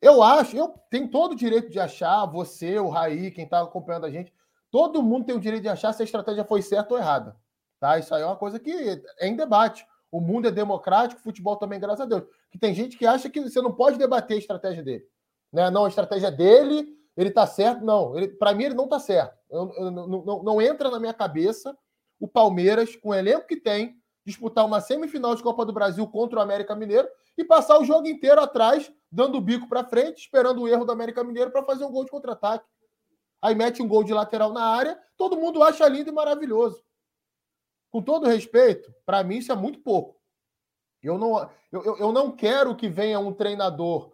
Eu 0.00 0.22
acho, 0.22 0.56
eu 0.56 0.68
tenho 0.90 1.10
todo 1.10 1.32
o 1.32 1.36
direito 1.36 1.70
de 1.70 1.78
achar, 1.78 2.24
você, 2.26 2.78
o 2.78 2.88
Raí, 2.88 3.30
quem 3.30 3.44
está 3.44 3.60
acompanhando 3.60 4.06
a 4.06 4.10
gente, 4.10 4.32
todo 4.70 5.02
mundo 5.02 5.26
tem 5.26 5.34
o 5.34 5.40
direito 5.40 5.62
de 5.62 5.68
achar 5.68 5.92
se 5.92 6.02
a 6.02 6.04
estratégia 6.04 6.44
foi 6.44 6.62
certa 6.62 6.94
ou 6.94 7.00
errada. 7.00 7.36
Tá? 7.78 7.98
Isso 7.98 8.14
aí 8.14 8.22
é 8.22 8.26
uma 8.26 8.36
coisa 8.36 8.58
que 8.58 8.70
é 9.18 9.26
em 9.26 9.36
debate. 9.36 9.86
O 10.12 10.20
mundo 10.20 10.48
é 10.48 10.50
democrático, 10.50 11.20
futebol 11.20 11.56
também, 11.56 11.80
graças 11.80 12.00
a 12.00 12.04
Deus. 12.04 12.24
Que 12.50 12.58
tem 12.58 12.74
gente 12.74 12.98
que 12.98 13.06
acha 13.06 13.30
que 13.30 13.40
você 13.40 13.60
não 13.62 13.72
pode 13.72 13.96
debater 13.96 14.36
a 14.36 14.40
estratégia 14.40 14.82
dele. 14.82 15.04
Né? 15.52 15.70
Não, 15.70 15.84
a 15.84 15.88
estratégia 15.88 16.30
dele, 16.30 16.96
ele 17.16 17.28
está 17.28 17.46
certo. 17.46 17.84
Não, 17.84 18.12
para 18.38 18.54
mim 18.54 18.64
ele 18.64 18.74
não 18.74 18.84
está 18.84 18.98
certo. 18.98 19.36
Eu, 19.50 19.72
eu, 19.76 19.90
não, 19.90 20.06
não, 20.06 20.42
não 20.42 20.62
entra 20.62 20.90
na 20.90 21.00
minha 21.00 21.14
cabeça 21.14 21.76
o 22.18 22.28
Palmeiras, 22.28 22.94
com 22.96 23.08
o 23.08 23.14
elenco 23.14 23.46
que 23.46 23.56
tem, 23.56 23.96
disputar 24.26 24.66
uma 24.66 24.80
semifinal 24.80 25.34
de 25.34 25.42
Copa 25.42 25.64
do 25.64 25.72
Brasil 25.72 26.06
contra 26.06 26.38
o 26.38 26.42
América 26.42 26.76
Mineiro 26.76 27.08
e 27.36 27.42
passar 27.42 27.78
o 27.78 27.84
jogo 27.84 28.06
inteiro 28.06 28.40
atrás, 28.40 28.92
dando 29.10 29.38
o 29.38 29.40
bico 29.40 29.66
para 29.68 29.84
frente, 29.84 30.18
esperando 30.18 30.60
o 30.60 30.68
erro 30.68 30.84
do 30.84 30.92
América 30.92 31.24
Mineiro 31.24 31.50
para 31.50 31.64
fazer 31.64 31.84
um 31.84 31.90
gol 31.90 32.04
de 32.04 32.10
contra-ataque. 32.10 32.64
Aí 33.42 33.54
mete 33.54 33.82
um 33.82 33.88
gol 33.88 34.04
de 34.04 34.12
lateral 34.12 34.52
na 34.52 34.64
área, 34.64 34.98
todo 35.16 35.36
mundo 35.36 35.62
acha 35.62 35.86
lindo 35.88 36.10
e 36.10 36.12
maravilhoso 36.12 36.82
com 37.90 38.00
todo 38.00 38.28
respeito, 38.28 38.94
para 39.04 39.22
mim 39.24 39.38
isso 39.38 39.52
é 39.52 39.56
muito 39.56 39.80
pouco. 39.80 40.16
Eu 41.02 41.18
não, 41.18 41.50
eu, 41.72 41.96
eu 41.98 42.12
não 42.12 42.30
quero 42.30 42.76
que 42.76 42.88
venha 42.88 43.18
um 43.18 43.32
treinador 43.32 44.12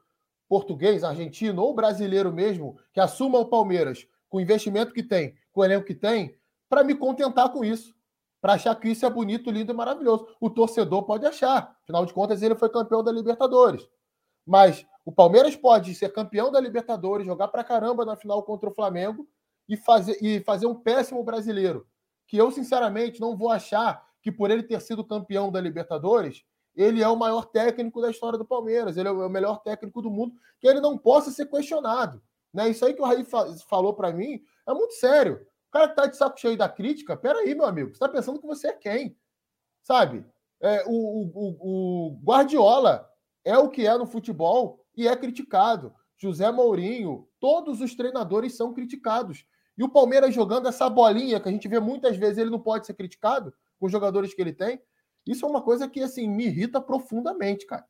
português, 0.49 1.05
argentino 1.05 1.63
ou 1.63 1.75
brasileiro 1.75 2.33
mesmo 2.33 2.79
que 2.93 3.01
assuma 3.01 3.39
o 3.39 3.49
Palmeiras 3.49 4.07
com 4.29 4.39
o 4.39 4.41
investimento 4.41 4.93
que 4.93 5.03
tem, 5.03 5.37
com 5.53 5.61
o 5.61 5.65
elenco 5.65 5.87
que 5.87 5.95
tem, 5.95 6.37
para 6.69 6.83
me 6.83 6.95
contentar 6.95 7.53
com 7.53 7.65
isso. 7.65 7.95
Para 8.41 8.55
achar 8.55 8.75
que 8.77 8.89
isso 8.89 9.05
é 9.05 9.11
bonito, 9.11 9.51
lindo 9.51 9.73
e 9.73 9.75
maravilhoso. 9.75 10.29
O 10.41 10.49
torcedor 10.49 11.03
pode 11.03 11.27
achar. 11.27 11.77
Afinal 11.83 12.07
de 12.07 12.15
contas, 12.15 12.43
ele 12.43 12.55
foi 12.55 12.69
campeão 12.69 13.03
da 13.03 13.11
Libertadores. 13.11 13.89
Mas 14.47 14.87
o 15.05 15.13
Palmeiras 15.13 15.57
pode 15.57 15.95
ser 15.95 16.13
campeão 16.13 16.51
da 16.51 16.61
Libertadores, 16.61 17.27
jogar 17.27 17.49
para 17.49 17.65
caramba 17.65 18.05
na 18.05 18.17
final 18.17 18.43
contra 18.43 18.69
o 18.69 18.75
Flamengo 18.75 19.29
e 19.69 19.77
fazer, 19.77 20.17
e 20.23 20.41
fazer 20.41 20.67
um 20.67 20.75
péssimo 20.75 21.23
brasileiro 21.25 21.87
que 22.27 22.37
eu, 22.37 22.51
sinceramente, 22.51 23.21
não 23.21 23.37
vou 23.37 23.51
achar 23.51 24.05
que 24.21 24.33
por 24.33 24.51
ele 24.51 24.63
ter 24.63 24.81
sido 24.81 25.05
campeão 25.05 25.51
da 25.51 25.61
Libertadores, 25.61 26.45
ele 26.75 27.03
é 27.03 27.09
o 27.09 27.17
maior 27.17 27.47
técnico 27.47 28.01
da 28.01 28.11
história 28.11 28.39
do 28.39 28.45
Palmeiras, 28.45 28.97
ele 28.97 29.09
é 29.09 29.11
o 29.11 29.29
melhor 29.29 29.63
técnico 29.63 30.03
do 30.03 30.11
mundo, 30.11 30.35
que 30.59 30.67
ele 30.67 30.81
não 30.81 30.99
possa 30.99 31.31
ser 31.31 31.47
questionado. 31.47 32.21
Né? 32.53 32.69
Isso 32.69 32.85
aí 32.85 32.93
que 32.93 33.01
o 33.01 33.05
Raí 33.05 33.25
falou 33.69 33.95
para 33.95 34.13
mim 34.13 34.43
é 34.69 34.75
muito 34.75 34.95
sério. 34.95 35.47
O 35.69 35.71
cara 35.71 35.89
que 35.89 35.97
tá 35.97 36.07
de 36.07 36.17
saco 36.17 36.39
cheio 36.39 36.57
da 36.57 36.69
crítica, 36.69 37.17
peraí, 37.17 37.55
meu 37.55 37.67
amigo, 37.67 37.95
você 37.95 37.99
tá 37.99 38.09
pensando 38.09 38.41
que 38.41 38.47
você 38.47 38.69
é 38.69 38.73
quem? 38.73 39.17
Sabe? 39.83 40.25
É, 40.61 40.85
o, 40.87 40.91
o, 40.91 42.09
o 42.09 42.21
Guardiola 42.25 43.09
é 43.47 43.57
o 43.57 43.71
que 43.71 43.87
é 43.87 43.97
no 43.97 44.07
futebol 44.07 44.85
e 44.97 45.07
é 45.07 45.15
criticado. 45.15 45.95
José 46.19 46.51
Mourinho, 46.51 47.29
todos 47.39 47.81
os 47.81 47.95
treinadores 47.95 48.57
são 48.57 48.75
criticados. 48.75 49.47
E 49.79 49.85
o 49.85 49.89
Palmeiras 49.89 50.35
jogando 50.35 50.67
essa 50.67 50.91
bolinha 50.91 51.39
que 51.39 51.49
a 51.49 51.53
gente 51.53 51.69
vê 51.69 51.79
muitas 51.79 52.17
vezes, 52.17 52.39
ele 52.39 52.51
não 52.51 52.59
pode 52.59 52.87
ser 52.87 52.95
criticado 52.95 53.55
com 53.79 53.87
os 53.87 53.93
jogadores 53.93 54.35
que 54.35 54.43
ele 54.43 54.53
tem. 54.53 54.81
Isso 55.25 55.47
é 55.47 55.49
uma 55.49 55.63
coisa 55.63 55.89
que 55.89 56.03
assim 56.03 56.29
me 56.29 56.47
irrita 56.47 56.81
profundamente, 56.81 57.67
cara. 57.67 57.87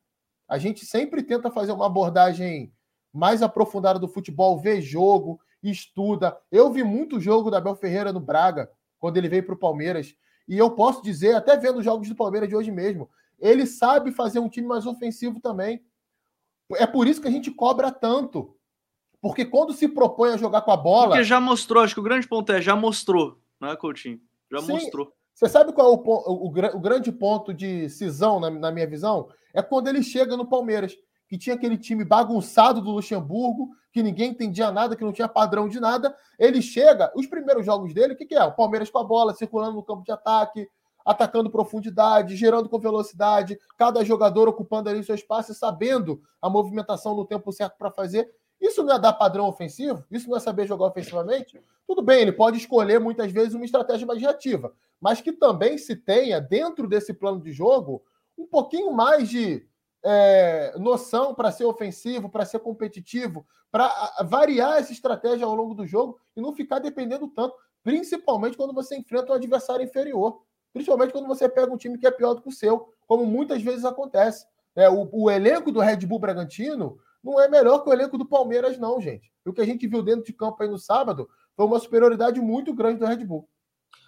A 0.47 0.59
gente 0.59 0.85
sempre 0.85 1.23
tenta 1.23 1.49
fazer 1.49 1.71
uma 1.71 1.87
abordagem 1.87 2.71
mais 3.11 3.41
aprofundada 3.41 3.97
do 3.97 4.07
futebol, 4.07 4.59
vê 4.59 4.79
jogo, 4.79 5.39
estuda. 5.63 6.37
Eu 6.51 6.71
vi 6.71 6.83
muito 6.83 7.19
jogo 7.19 7.49
da 7.49 7.59
Bel 7.59 7.75
Ferreira 7.75 8.13
no 8.13 8.19
Braga, 8.19 8.69
quando 8.99 9.17
ele 9.17 9.27
veio 9.27 9.43
para 9.43 9.55
o 9.55 9.59
Palmeiras. 9.59 10.13
E 10.47 10.55
eu 10.55 10.69
posso 10.71 11.01
dizer, 11.01 11.35
até 11.35 11.57
vendo 11.57 11.79
os 11.79 11.85
jogos 11.85 12.07
do 12.07 12.15
Palmeiras 12.15 12.47
de 12.47 12.55
hoje 12.55 12.69
mesmo, 12.69 13.09
ele 13.39 13.65
sabe 13.65 14.11
fazer 14.11 14.39
um 14.39 14.49
time 14.49 14.67
mais 14.67 14.85
ofensivo 14.85 15.39
também. 15.39 15.83
É 16.75 16.85
por 16.85 17.07
isso 17.07 17.21
que 17.21 17.27
a 17.27 17.31
gente 17.31 17.51
cobra 17.51 17.91
tanto. 17.91 18.55
Porque 19.21 19.45
quando 19.45 19.73
se 19.73 19.87
propõe 19.87 20.31
a 20.31 20.37
jogar 20.37 20.61
com 20.61 20.71
a 20.71 20.77
bola. 20.77 21.09
Porque 21.09 21.23
já 21.23 21.39
mostrou, 21.39 21.83
acho 21.83 21.93
que 21.93 21.99
o 21.99 22.03
grande 22.03 22.27
ponto 22.27 22.51
é 22.51 22.61
já 22.61 22.75
mostrou, 22.75 23.39
não 23.59 23.69
é, 23.69 23.75
Coutinho? 23.75 24.19
Já 24.51 24.59
Sim. 24.59 24.73
mostrou. 24.73 25.11
Você 25.33 25.47
sabe 25.47 25.71
qual 25.71 25.93
é 25.93 25.95
o, 25.95 26.01
o, 26.01 26.47
o, 26.47 26.79
grande 26.79 27.11
ponto 27.11 27.53
de 27.53 27.89
cisão, 27.89 28.39
na, 28.39 28.49
na, 28.49 28.71
minha 28.71 28.87
visão? 28.87 29.29
É 29.53 29.61
quando 29.61 29.87
ele 29.87 30.01
chega 30.01 30.35
no 30.35 30.47
Palmeiras, 30.47 30.95
que 31.27 31.37
tinha 31.37 31.55
aquele 31.55 31.77
time 31.77 32.03
bagunçado 32.03 32.81
do 32.81 32.91
Luxemburgo, 32.91 33.69
que 33.91 34.01
ninguém 34.01 34.31
entendia 34.31 34.71
nada, 34.71 34.95
que 34.95 35.03
não 35.03 35.13
tinha 35.13 35.27
padrão 35.27 35.67
de 35.67 35.79
nada. 35.79 36.15
Ele 36.39 36.61
chega, 36.61 37.11
os 37.15 37.27
primeiros 37.27 37.65
jogos 37.65 37.93
dele, 37.93 38.13
o 38.13 38.17
que, 38.17 38.25
que 38.25 38.35
é? 38.35 38.43
O 38.43 38.55
Palmeiras 38.55 38.89
com 38.89 38.97
a 38.97 39.03
bola, 39.03 39.33
circulando 39.35 39.75
no 39.75 39.83
campo 39.83 40.03
de 40.03 40.11
ataque, 40.11 40.67
atacando 41.07 41.49
profundidade, 41.49 42.35
gerando 42.35 42.67
com 42.67 42.77
velocidade, 42.77 43.57
cada 43.77 44.03
jogador 44.03 44.49
ocupando 44.49 44.89
ali 44.89 45.01
seu 45.05 45.15
espaço 45.15 45.53
e 45.53 45.55
sabendo 45.55 46.21
a 46.41 46.49
movimentação 46.49 47.15
no 47.15 47.23
tempo 47.23 47.49
certo 47.53 47.77
para 47.77 47.89
fazer. 47.89 48.29
Isso 48.59 48.83
não 48.83 48.93
é 48.93 48.99
dar 48.99 49.13
padrão 49.13 49.47
ofensivo? 49.47 50.03
Isso 50.11 50.29
não 50.29 50.35
é 50.35 50.39
saber 50.41 50.67
jogar 50.67 50.87
ofensivamente? 50.87 51.63
Tudo 51.87 52.01
bem, 52.01 52.23
ele 52.23 52.33
pode 52.33 52.57
escolher 52.57 52.99
muitas 52.99 53.31
vezes 53.31 53.53
uma 53.53 53.63
estratégia 53.63 54.05
mais 54.05 54.19
reativa, 54.19 54.73
mas 54.99 55.21
que 55.21 55.31
também 55.31 55.77
se 55.77 55.95
tenha, 55.95 56.41
dentro 56.41 56.89
desse 56.89 57.13
plano 57.13 57.39
de 57.39 57.53
jogo, 57.53 58.03
um 58.37 58.45
pouquinho 58.45 58.91
mais 58.91 59.29
de 59.29 59.65
é, 60.03 60.73
noção 60.77 61.33
para 61.33 61.53
ser 61.53 61.63
ofensivo, 61.63 62.29
para 62.29 62.43
ser 62.43 62.59
competitivo, 62.59 63.47
para 63.71 63.89
variar 64.25 64.77
essa 64.77 64.91
estratégia 64.91 65.45
ao 65.45 65.55
longo 65.55 65.73
do 65.73 65.87
jogo 65.87 66.19
e 66.35 66.41
não 66.41 66.51
ficar 66.51 66.79
dependendo 66.79 67.29
tanto, 67.29 67.55
principalmente 67.81 68.57
quando 68.57 68.73
você 68.73 68.97
enfrenta 68.97 69.31
um 69.31 69.35
adversário 69.35 69.85
inferior. 69.85 70.41
Principalmente 70.77 71.11
quando 71.11 71.27
você 71.27 71.49
pega 71.49 71.73
um 71.73 71.77
time 71.77 71.97
que 71.97 72.07
é 72.07 72.11
pior 72.11 72.33
do 72.33 72.41
que 72.41 72.49
o 72.49 72.51
seu, 72.51 72.93
como 73.07 73.25
muitas 73.25 73.61
vezes 73.61 73.83
acontece. 73.83 74.45
É, 74.75 74.89
o, 74.89 75.09
o 75.11 75.31
elenco 75.31 75.71
do 75.71 75.79
Red 75.79 75.97
Bull 76.05 76.19
Bragantino 76.19 76.99
não 77.23 77.41
é 77.41 77.47
melhor 77.47 77.79
que 77.79 77.89
o 77.89 77.93
elenco 77.93 78.17
do 78.17 78.25
Palmeiras, 78.25 78.77
não, 78.77 79.01
gente. 79.01 79.31
O 79.45 79.51
que 79.51 79.61
a 79.61 79.65
gente 79.65 79.87
viu 79.87 80.03
dentro 80.03 80.23
de 80.23 80.33
campo 80.33 80.61
aí 80.61 80.69
no 80.69 80.77
sábado 80.77 81.27
foi 81.55 81.65
uma 81.65 81.79
superioridade 81.79 82.39
muito 82.39 82.73
grande 82.73 82.99
do 82.99 83.05
Red 83.05 83.25
Bull. 83.25 83.49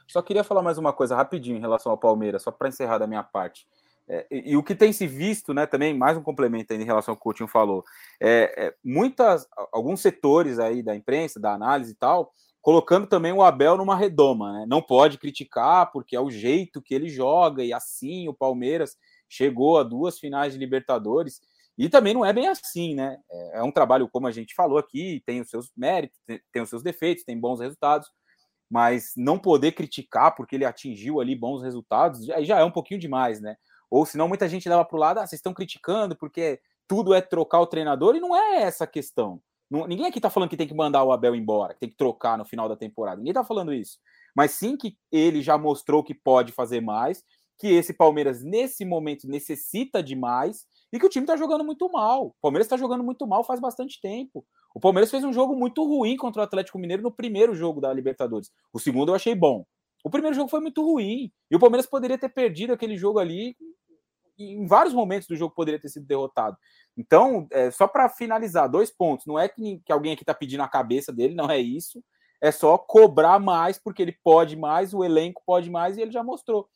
Só 0.07 0.21
queria 0.21 0.43
falar 0.43 0.61
mais 0.61 0.77
uma 0.77 0.93
coisa 0.93 1.15
rapidinho 1.15 1.57
em 1.57 1.61
relação 1.61 1.91
ao 1.91 1.97
Palmeiras, 1.97 2.43
só 2.43 2.51
para 2.51 2.69
encerrar 2.69 2.97
da 2.97 3.07
minha 3.07 3.23
parte. 3.23 3.67
É, 4.07 4.25
e, 4.31 4.51
e, 4.51 4.57
o 4.57 4.63
que 4.63 4.73
tem 4.73 4.91
se 4.91 5.05
visto, 5.05 5.53
né, 5.53 5.67
também, 5.67 5.95
mais 5.95 6.17
um 6.17 6.23
complemento 6.23 6.73
em 6.73 6.83
relação 6.83 7.11
ao 7.11 7.15
que 7.15 7.21
o 7.21 7.23
Coutinho 7.23 7.47
falou, 7.47 7.83
é, 8.19 8.65
é, 8.65 8.75
muitas, 8.83 9.47
alguns 9.71 10.01
setores 10.01 10.57
aí 10.57 10.81
da 10.81 10.95
imprensa, 10.95 11.39
da 11.39 11.53
análise 11.53 11.91
e 11.91 11.95
tal, 11.95 12.33
colocando 12.69 13.07
também 13.07 13.33
o 13.33 13.41
Abel 13.41 13.75
numa 13.75 13.95
redoma, 13.95 14.53
né? 14.53 14.65
Não 14.67 14.79
pode 14.79 15.17
criticar 15.17 15.91
porque 15.91 16.15
é 16.15 16.21
o 16.21 16.29
jeito 16.29 16.83
que 16.83 16.93
ele 16.93 17.09
joga 17.09 17.63
e 17.63 17.73
assim 17.73 18.27
o 18.27 18.33
Palmeiras 18.33 18.95
chegou 19.27 19.79
a 19.79 19.83
duas 19.83 20.19
finais 20.19 20.53
de 20.53 20.59
Libertadores. 20.59 21.41
E 21.75 21.89
também 21.89 22.13
não 22.13 22.23
é 22.23 22.31
bem 22.31 22.47
assim, 22.47 22.93
né? 22.93 23.17
É, 23.31 23.57
é 23.57 23.63
um 23.63 23.71
trabalho, 23.71 24.07
como 24.07 24.27
a 24.27 24.31
gente 24.31 24.53
falou 24.53 24.77
aqui, 24.77 25.23
tem 25.25 25.41
os 25.41 25.49
seus 25.49 25.71
méritos, 25.75 26.19
tem, 26.53 26.61
os 26.61 26.69
seus 26.69 26.83
defeitos, 26.83 27.23
tem 27.23 27.39
bons 27.39 27.59
resultados, 27.59 28.07
mas 28.69 29.13
não 29.17 29.39
poder 29.39 29.71
criticar 29.71 30.35
porque 30.35 30.55
ele 30.55 30.65
atingiu 30.65 31.19
ali 31.19 31.35
bons 31.35 31.63
resultados, 31.63 32.29
aí 32.29 32.45
já 32.45 32.59
é 32.59 32.63
um 32.63 32.69
pouquinho 32.71 32.99
demais, 32.99 33.41
né? 33.41 33.55
Ou 33.89 34.05
senão 34.05 34.27
muita 34.27 34.47
gente 34.47 34.69
leva 34.69 34.85
para 34.85 34.95
o 34.95 34.99
lado, 34.99 35.17
ah, 35.17 35.25
vocês 35.25 35.39
estão 35.39 35.55
criticando 35.55 36.15
porque 36.15 36.61
tudo 36.87 37.15
é 37.15 37.21
trocar 37.21 37.61
o 37.61 37.67
treinador, 37.67 38.15
e 38.15 38.19
não 38.19 38.35
é 38.35 38.61
essa 38.61 38.83
a 38.83 38.87
questão. 38.87 39.41
Ninguém 39.69 40.07
aqui 40.07 40.17
está 40.17 40.29
falando 40.29 40.49
que 40.49 40.57
tem 40.57 40.67
que 40.67 40.73
mandar 40.73 41.03
o 41.03 41.11
Abel 41.11 41.35
embora, 41.35 41.73
que 41.73 41.79
tem 41.79 41.89
que 41.89 41.95
trocar 41.95 42.37
no 42.37 42.45
final 42.45 42.67
da 42.67 42.75
temporada. 42.75 43.17
Ninguém 43.17 43.31
está 43.31 43.43
falando 43.43 43.73
isso. 43.73 43.99
Mas 44.35 44.51
sim 44.51 44.75
que 44.75 44.97
ele 45.11 45.41
já 45.41 45.57
mostrou 45.57 46.03
que 46.03 46.13
pode 46.13 46.51
fazer 46.51 46.81
mais, 46.81 47.23
que 47.59 47.67
esse 47.67 47.93
Palmeiras, 47.93 48.43
nesse 48.43 48.83
momento, 48.85 49.27
necessita 49.27 50.01
de 50.01 50.15
mais 50.15 50.65
e 50.91 50.99
que 50.99 51.05
o 51.05 51.09
time 51.09 51.23
está 51.23 51.35
jogando 51.35 51.63
muito 51.63 51.89
mal. 51.91 52.27
O 52.27 52.35
Palmeiras 52.41 52.65
está 52.65 52.77
jogando 52.77 53.03
muito 53.03 53.27
mal 53.27 53.43
faz 53.43 53.59
bastante 53.59 53.99
tempo. 54.01 54.45
O 54.73 54.79
Palmeiras 54.79 55.11
fez 55.11 55.23
um 55.23 55.33
jogo 55.33 55.55
muito 55.55 55.83
ruim 55.83 56.15
contra 56.15 56.41
o 56.41 56.45
Atlético 56.45 56.79
Mineiro 56.79 57.03
no 57.03 57.11
primeiro 57.11 57.53
jogo 57.53 57.81
da 57.81 57.93
Libertadores. 57.93 58.51
O 58.73 58.79
segundo 58.79 59.11
eu 59.11 59.15
achei 59.15 59.35
bom. 59.35 59.65
O 60.03 60.09
primeiro 60.09 60.35
jogo 60.35 60.49
foi 60.49 60.61
muito 60.61 60.81
ruim. 60.81 61.31
E 61.51 61.55
o 61.55 61.59
Palmeiras 61.59 61.85
poderia 61.85 62.17
ter 62.17 62.29
perdido 62.29 62.73
aquele 62.73 62.97
jogo 62.97 63.19
ali. 63.19 63.55
Em 64.39 64.65
vários 64.65 64.93
momentos 64.93 65.27
do 65.27 65.35
jogo 65.35 65.53
poderia 65.53 65.79
ter 65.79 65.89
sido 65.89 66.05
derrotado. 66.05 66.57
Então, 66.97 67.47
é, 67.51 67.69
só 67.71 67.87
para 67.87 68.09
finalizar, 68.09 68.69
dois 68.69 68.89
pontos. 68.89 69.25
Não 69.25 69.37
é 69.37 69.47
que, 69.47 69.81
que 69.85 69.91
alguém 69.91 70.13
aqui 70.13 70.23
está 70.23 70.33
pedindo 70.33 70.63
a 70.63 70.67
cabeça 70.67 71.11
dele, 71.11 71.35
não 71.35 71.49
é 71.49 71.59
isso. 71.59 72.03
É 72.41 72.51
só 72.51 72.77
cobrar 72.77 73.39
mais, 73.39 73.77
porque 73.77 74.01
ele 74.01 74.17
pode 74.23 74.55
mais, 74.55 74.93
o 74.93 75.03
elenco 75.03 75.41
pode 75.45 75.69
mais, 75.69 75.97
e 75.97 76.01
ele 76.01 76.11
já 76.11 76.23
mostrou. 76.23 76.69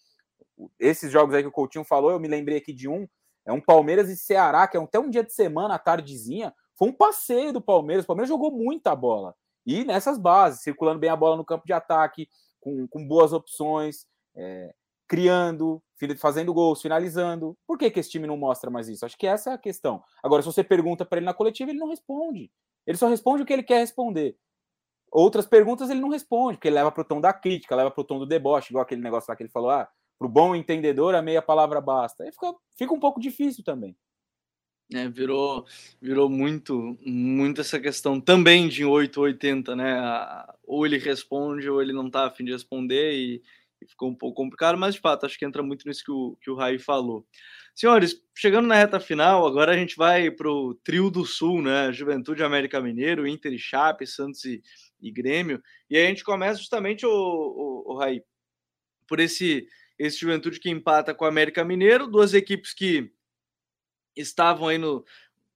Esses 0.80 1.12
jogos 1.12 1.34
aí 1.34 1.42
que 1.42 1.48
o 1.48 1.52
Coutinho 1.52 1.86
falou, 1.86 2.12
eu 2.12 2.20
me 2.20 2.28
lembrei 2.28 2.58
aqui 2.58 2.74
de 2.74 2.88
um. 2.88 3.08
É 3.46 3.52
um 3.52 3.62
Palmeiras 3.62 4.10
e 4.10 4.16
Ceará, 4.16 4.68
que 4.68 4.78
é 4.78 4.80
até 4.82 5.00
um 5.00 5.10
dia 5.10 5.24
de 5.24 5.34
semana, 5.34 5.76
à 5.76 5.80
tardezinha. 5.80 6.54
Foi 6.76 6.90
um 6.90 6.94
passeio 6.94 7.54
do 7.54 7.62
Palmeiras. 7.62 8.04
O 8.04 8.08
Palmeiras 8.08 8.30
jogou 8.30 8.52
muita 8.52 8.96
bola. 8.96 9.36
E 9.66 9.84
nessas 9.86 10.18
bases, 10.18 10.62
circulando 10.62 11.00
bem 11.00 11.10
a 11.10 11.16
bola 11.16 11.38
no 11.38 11.46
campo 11.46 11.66
de 11.66 11.74
ataque, 11.74 12.28
com, 12.60 12.88
com 12.88 13.08
boas 13.08 13.34
opções, 13.34 14.06
é, 14.36 14.74
criando, 15.14 15.80
fazendo 16.18 16.52
gols, 16.52 16.82
finalizando. 16.82 17.56
Por 17.68 17.78
que, 17.78 17.92
que 17.92 18.00
esse 18.00 18.10
time 18.10 18.26
não 18.26 18.36
mostra 18.36 18.72
mais 18.72 18.90
isso? 18.90 19.06
Acho 19.06 19.16
que 19.16 19.28
essa 19.28 19.52
é 19.52 19.54
a 19.54 19.60
questão. 19.60 20.02
Agora, 20.24 20.42
se 20.42 20.48
você 20.48 20.64
pergunta 20.64 21.06
para 21.06 21.20
ele 21.20 21.26
na 21.28 21.36
coletiva, 21.36 21.70
ele 21.70 21.78
não 21.78 21.90
responde. 21.90 22.52
Ele 22.88 22.98
só 22.98 23.08
responde 23.08 23.44
o 23.44 23.46
que 23.46 23.54
ele 23.54 23.62
quer 23.62 23.78
responder. 23.78 24.36
Outras 25.12 25.46
perguntas 25.46 25.92
ele 25.92 26.00
não 26.00 26.10
responde, 26.10 26.58
porque 26.58 26.68
ele 26.68 26.78
leva 26.78 26.92
para 26.92 27.02
o 27.02 27.06
tom 27.06 27.22
da 27.22 27.32
crítica, 27.32 27.76
leva 27.76 27.92
para 27.92 28.02
o 28.02 28.04
tom 28.04 28.18
do 28.18 28.26
deboche, 28.26 28.72
igual 28.72 28.82
aquele 28.82 29.04
negócio 29.04 29.30
lá 29.30 29.36
que 29.36 29.44
ele 29.44 29.52
falou: 29.52 29.70
ah, 29.70 29.88
para 30.18 30.26
o 30.26 30.32
bom 30.32 30.56
entendedor, 30.56 31.14
a 31.14 31.22
meia 31.22 31.44
palavra 31.44 31.80
basta. 31.80 32.24
Aí 32.24 32.32
fica, 32.32 32.56
fica 32.76 32.92
um 32.92 33.00
pouco 33.00 33.20
difícil 33.20 33.64
também. 33.64 33.96
É, 34.92 35.08
virou, 35.08 35.64
virou 36.02 36.28
muito, 36.28 36.98
muito 37.06 37.62
essa 37.62 37.80
questão 37.80 38.20
também 38.20 38.68
de 38.68 38.84
880, 38.84 39.76
né? 39.76 40.46
Ou 40.64 40.88
ele 40.88 40.98
responde 40.98 41.70
ou 41.70 41.84
ele 41.84 41.94
não 41.94 42.10
tá 42.10 42.26
afim 42.26 42.44
de 42.44 42.52
responder 42.52 43.14
e, 43.14 43.44
ficou 43.88 44.10
um 44.10 44.16
pouco 44.16 44.36
complicado, 44.36 44.78
mas 44.78 44.96
de 44.96 45.02
fato, 45.02 45.26
acho 45.26 45.38
que 45.38 45.46
entra 45.46 45.64
muito 45.64 45.88
nisso 45.88 46.04
que 46.04 46.12
o, 46.12 46.38
que 46.42 46.50
o 46.50 46.56
Rai 46.56 46.78
falou. 46.78 47.26
Senhores, 47.76 48.22
chegando 48.36 48.68
na 48.68 48.76
reta 48.76 49.00
final, 49.00 49.46
agora 49.48 49.72
a 49.72 49.78
gente 49.78 49.96
vai 49.96 50.30
para 50.30 50.50
o 50.50 50.76
trio 50.76 51.10
do 51.10 51.26
Sul, 51.26 51.62
né? 51.62 51.92
Juventude 51.92 52.44
América 52.44 52.80
Mineiro, 52.80 53.28
Inter 53.28 53.54
e 53.54 53.60
Chape, 53.60 54.06
Santos 54.06 54.46
e, 54.46 54.62
e 55.02 55.12
Grêmio. 55.12 55.62
E 55.90 55.98
aí 55.98 56.06
a 56.06 56.10
gente 56.10 56.24
começa 56.24 56.60
justamente, 56.60 57.06
o, 57.06 57.10
o, 57.10 57.94
o 57.94 57.98
Rai, 57.98 58.22
por 59.08 59.20
esse, 59.20 59.68
esse 59.98 60.20
Juventude 60.20 60.60
que 60.60 60.70
empata 60.70 61.14
com 61.14 61.26
o 61.26 61.28
América 61.28 61.64
Mineiro, 61.64 62.08
duas 62.08 62.34
equipes 62.34 62.74
que 62.74 63.12
estavam 64.16 64.68
aí 64.68 64.78
no. 64.78 65.04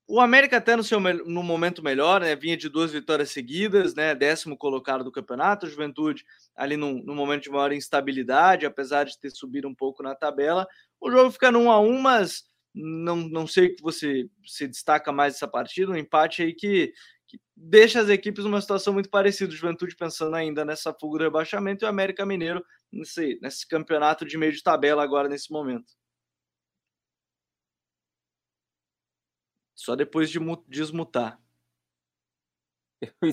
O 0.10 0.22
América 0.22 0.56
até 0.56 0.74
no 0.74 0.84
seu 0.86 1.02
no 1.02 1.44
momento 1.44 1.84
melhor, 1.84 2.22
né? 2.22 2.34
Vinha 2.34 2.56
de 2.56 2.70
duas 2.70 2.94
vitórias 2.94 3.30
seguidas, 3.30 3.94
né? 3.94 4.16
Décimo 4.16 4.58
colocado 4.58 5.04
do 5.04 5.12
campeonato, 5.12 5.66
a 5.66 5.70
Juventude 5.70 6.24
ali 6.56 6.78
num, 6.78 7.04
num 7.04 7.14
momento 7.14 7.44
de 7.44 7.50
maior 7.50 7.74
instabilidade, 7.74 8.66
apesar 8.66 9.04
de 9.04 9.20
ter 9.20 9.30
subido 9.32 9.68
um 9.68 9.76
pouco 9.76 10.02
na 10.02 10.16
tabela. 10.16 10.66
O 11.02 11.12
jogo 11.12 11.30
fica 11.30 11.50
1 11.52 11.70
a 11.70 11.82
1 11.82 12.00
mas 12.00 12.46
não, 12.74 13.18
não 13.18 13.46
sei 13.46 13.76
que 13.76 13.82
você 13.82 14.30
se 14.46 14.68
destaca 14.68 15.12
mais 15.12 15.36
essa 15.36 15.48
partida, 15.48 15.92
um 15.92 15.98
empate 15.98 16.42
aí 16.42 16.54
que, 16.54 16.94
que 17.28 17.38
deixa 17.54 18.00
as 18.00 18.08
equipes 18.08 18.46
numa 18.46 18.62
situação 18.62 18.94
muito 18.94 19.10
parecida. 19.10 19.52
O 19.52 19.56
Juventude 19.56 19.94
pensando 19.96 20.36
ainda 20.36 20.64
nessa 20.64 20.94
fuga 20.94 21.18
do 21.18 21.24
rebaixamento 21.26 21.84
e 21.84 21.86
o 21.86 21.90
América 21.90 22.26
Mineiro 22.26 22.64
nesse, 22.94 23.38
nesse 23.42 23.68
campeonato 23.68 24.26
de 24.26 24.38
meio 24.38 24.54
de 24.54 24.64
tabela 24.64 25.04
agora 25.04 25.28
nesse 25.28 25.52
momento. 25.52 25.94
Só 29.88 29.96
depois 29.96 30.30
de 30.30 30.38
desmutar. 30.68 31.40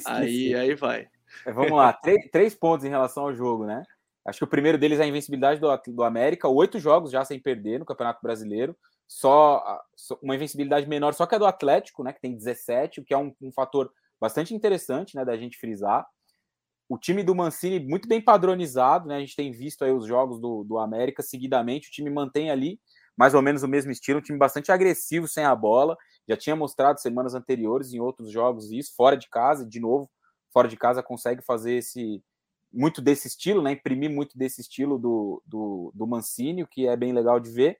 Aí, 0.06 0.54
aí 0.54 0.76
vai. 0.76 1.08
É, 1.44 1.50
vamos 1.50 1.72
lá, 1.72 1.92
três, 1.92 2.30
três, 2.30 2.54
pontos 2.54 2.86
em 2.86 2.90
relação 2.90 3.24
ao 3.24 3.34
jogo, 3.34 3.66
né? 3.66 3.82
Acho 4.24 4.38
que 4.38 4.44
o 4.44 4.48
primeiro 4.48 4.78
deles 4.78 5.00
é 5.00 5.02
a 5.02 5.06
invencibilidade 5.06 5.60
do, 5.60 5.68
do 5.88 6.04
América, 6.04 6.46
oito 6.46 6.78
jogos 6.78 7.10
já 7.10 7.24
sem 7.24 7.40
perder 7.40 7.80
no 7.80 7.84
Campeonato 7.84 8.20
Brasileiro, 8.22 8.76
só, 9.08 9.82
só, 9.96 10.16
uma 10.22 10.36
invencibilidade 10.36 10.88
menor, 10.88 11.12
só 11.12 11.26
que 11.26 11.34
a 11.34 11.38
do 11.38 11.44
Atlético, 11.44 12.04
né, 12.04 12.12
que 12.12 12.20
tem 12.20 12.36
17, 12.36 13.00
o 13.00 13.04
que 13.04 13.12
é 13.12 13.18
um, 13.18 13.34
um 13.42 13.50
fator 13.50 13.92
bastante 14.20 14.54
interessante, 14.54 15.16
né, 15.16 15.24
da 15.24 15.36
gente 15.36 15.58
frisar. 15.58 16.06
O 16.88 16.96
time 16.96 17.24
do 17.24 17.34
Mancini 17.34 17.80
muito 17.80 18.06
bem 18.06 18.20
padronizado, 18.20 19.08
né? 19.08 19.16
A 19.16 19.20
gente 19.20 19.34
tem 19.34 19.50
visto 19.50 19.84
aí 19.84 19.90
os 19.90 20.06
jogos 20.06 20.38
do, 20.38 20.62
do 20.62 20.78
América 20.78 21.20
seguidamente, 21.20 21.88
o 21.88 21.90
time 21.92 22.10
mantém 22.10 22.48
ali 22.48 22.78
mais 23.16 23.34
ou 23.34 23.42
menos 23.42 23.62
o 23.62 23.68
mesmo 23.68 23.90
estilo, 23.90 24.18
um 24.18 24.22
time 24.22 24.38
bastante 24.38 24.72
agressivo 24.72 25.28
sem 25.28 25.44
a 25.44 25.54
bola 25.54 25.96
já 26.28 26.36
tinha 26.36 26.56
mostrado 26.56 27.00
semanas 27.00 27.34
anteriores 27.34 27.92
em 27.92 28.00
outros 28.00 28.30
jogos 28.30 28.70
isso, 28.70 28.94
fora 28.96 29.16
de 29.16 29.28
casa, 29.28 29.66
de 29.66 29.78
novo, 29.78 30.10
fora 30.52 30.68
de 30.68 30.76
casa 30.76 31.02
consegue 31.02 31.42
fazer 31.42 31.74
esse 31.74 32.22
muito 32.72 33.00
desse 33.00 33.28
estilo, 33.28 33.62
né? 33.62 33.72
Imprimir 33.72 34.10
muito 34.10 34.36
desse 34.36 34.60
estilo 34.60 34.98
do, 34.98 35.40
do, 35.46 35.92
do 35.94 36.06
Mancini, 36.06 36.64
o 36.64 36.66
que 36.66 36.88
é 36.88 36.96
bem 36.96 37.12
legal 37.12 37.38
de 37.38 37.48
ver. 37.48 37.78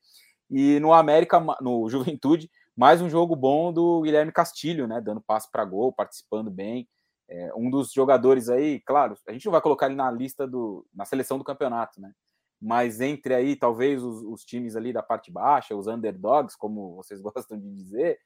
E 0.49 0.79
no 0.79 0.93
América, 0.93 1.41
no 1.61 1.89
Juventude, 1.91 2.49
mais 2.77 3.03
um 3.03 3.11
jogo 3.11 3.35
bom 3.35 3.73
do 3.73 4.03
Guilherme 4.03 4.31
Castilho, 4.31 4.87
né? 4.87 5.01
Dando 5.01 5.21
passe 5.21 5.51
para 5.51 5.65
gol, 5.65 5.93
participando 5.93 6.49
bem. 6.49 6.89
É, 7.29 7.53
um 7.57 7.71
dos 7.71 7.93
jogadores 7.93 8.49
aí, 8.49 8.81
claro, 8.81 9.17
a 9.27 9.33
gente 9.33 9.47
não 9.47 9.53
vai 9.53 9.61
colocar 9.61 9.87
ele 9.87 9.97
na 9.97 10.11
lista 10.11 10.47
do 10.47 10.87
na 10.95 11.05
seleção 11.05 11.39
do 11.39 11.45
campeonato, 11.45 12.01
né? 12.01 12.13
Mas 12.65 12.99
entre 13.03 13.35
aí, 13.35 13.55
talvez 13.55 14.03
os, 14.03 14.23
os 14.23 14.43
times 14.43 14.75
ali 14.75 14.91
da 14.91 15.03
parte 15.03 15.31
baixa, 15.31 15.77
os 15.77 15.87
underdogs, 15.87 16.57
como 16.57 16.95
vocês 16.95 17.21
gostam 17.23 17.61
de 17.61 17.71
dizer, 17.75 18.19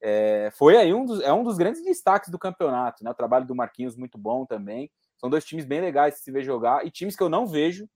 é, 0.00 0.48
foi 0.56 0.76
aí 0.76 0.94
um 0.94 1.04
dos, 1.04 1.20
é 1.20 1.32
um 1.32 1.42
dos 1.42 1.58
grandes 1.58 1.82
destaques 1.82 2.30
do 2.30 2.38
campeonato, 2.38 3.02
né? 3.02 3.10
O 3.10 3.14
trabalho 3.14 3.44
do 3.44 3.54
Marquinhos 3.54 3.96
muito 3.96 4.16
bom 4.16 4.46
também. 4.46 4.88
São 5.18 5.28
dois 5.28 5.44
times 5.44 5.64
bem 5.64 5.80
legais 5.80 6.14
de 6.14 6.20
se 6.20 6.30
ver 6.30 6.44
jogar 6.44 6.86
e 6.86 6.90
times 6.90 7.16
que 7.16 7.22
eu 7.22 7.28
não 7.28 7.48
vejo 7.48 7.88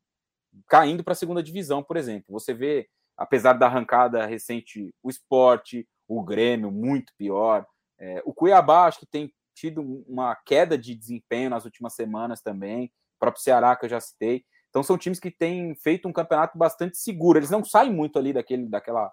caindo 0.66 1.05
para 1.05 1.12
a 1.12 1.16
segunda 1.16 1.40
divisão, 1.40 1.80
por 1.80 1.97
exemplo. 1.97 2.26
Você 2.32 2.53
vê, 2.53 2.88
apesar 3.16 3.53
da 3.53 3.66
arrancada 3.66 4.26
recente, 4.26 4.92
o 5.01 5.09
esporte, 5.09 5.88
o 6.09 6.24
Grêmio, 6.24 6.72
muito 6.72 7.12
pior. 7.16 7.64
É, 8.01 8.20
o 8.24 8.34
Cuiabá, 8.34 8.86
acho 8.86 8.99
que 8.99 9.07
tem 9.07 9.32
tido 9.55 9.80
uma 10.09 10.34
queda 10.34 10.76
de 10.76 10.92
desempenho 10.92 11.51
nas 11.51 11.64
últimas 11.64 11.95
semanas 11.95 12.42
também. 12.42 12.86
O 13.16 13.20
próprio 13.20 13.45
Ceará, 13.45 13.76
que 13.76 13.84
eu 13.84 13.88
já 13.88 14.01
citei. 14.01 14.45
Então, 14.74 14.82
são 14.82 14.98
times 14.98 15.20
que 15.20 15.30
têm 15.30 15.72
feito 15.76 16.08
um 16.08 16.12
campeonato 16.12 16.58
bastante 16.58 16.98
seguro. 16.98 17.38
Eles 17.38 17.48
não 17.48 17.64
saem 17.64 17.92
muito 17.92 18.18
ali 18.18 18.32
daquele, 18.32 18.66
daquela 18.66 19.12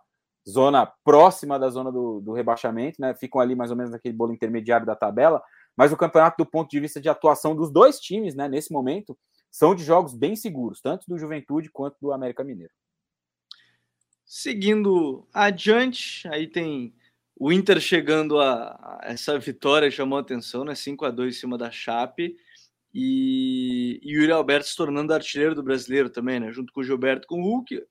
zona 0.49 0.87
próxima 1.03 1.59
da 1.59 1.69
zona 1.69 1.91
do, 1.91 2.19
do, 2.19 2.33
rebaixamento, 2.33 2.99
né? 2.99 3.13
Ficam 3.13 3.39
ali 3.39 3.55
mais 3.55 3.69
ou 3.69 3.77
menos 3.77 3.91
naquele 3.91 4.15
bolo 4.15 4.33
intermediário 4.33 4.87
da 4.87 4.95
tabela. 4.95 5.39
Mas 5.77 5.91
o 5.91 5.97
campeonato, 5.97 6.43
do 6.43 6.49
ponto 6.49 6.71
de 6.71 6.79
vista 6.79 6.99
de 6.99 7.09
atuação 7.09 7.55
dos 7.55 7.71
dois 7.71 7.99
times, 7.99 8.33
né, 8.33 8.49
nesse 8.49 8.73
momento, 8.73 9.15
são 9.51 9.75
de 9.75 9.83
jogos 9.83 10.15
bem 10.15 10.35
seguros, 10.35 10.81
tanto 10.81 11.05
do 11.07 11.19
Juventude 11.19 11.69
quanto 11.69 11.95
do 12.01 12.11
América 12.11 12.43
Mineiro. 12.43 12.73
Seguindo 14.25 15.27
adiante, 15.31 16.27
aí 16.29 16.47
tem 16.47 16.91
o 17.39 17.51
Inter 17.51 17.79
chegando 17.79 18.39
a, 18.39 18.99
a 18.99 19.11
essa 19.11 19.37
vitória 19.37 19.91
chamou 19.91 20.17
atenção, 20.17 20.63
né? 20.63 20.73
5 20.73 21.05
a 21.05 21.11
2 21.11 21.35
em 21.35 21.39
cima 21.39 21.55
da 21.55 21.69
Chape. 21.69 22.35
E, 22.93 23.99
e 24.03 24.13
Yuri 24.13 24.31
Alberto 24.31 24.67
se 24.67 24.75
tornando 24.75 25.13
artilheiro 25.13 25.55
do 25.55 25.63
brasileiro 25.63 26.09
também, 26.09 26.39
né? 26.39 26.51
Junto 26.51 26.73
com 26.73 26.81
o 26.81 26.83
Gilberto 26.83 27.27
com 27.27 27.41
o 27.41 27.43
Hulk, 27.43 27.81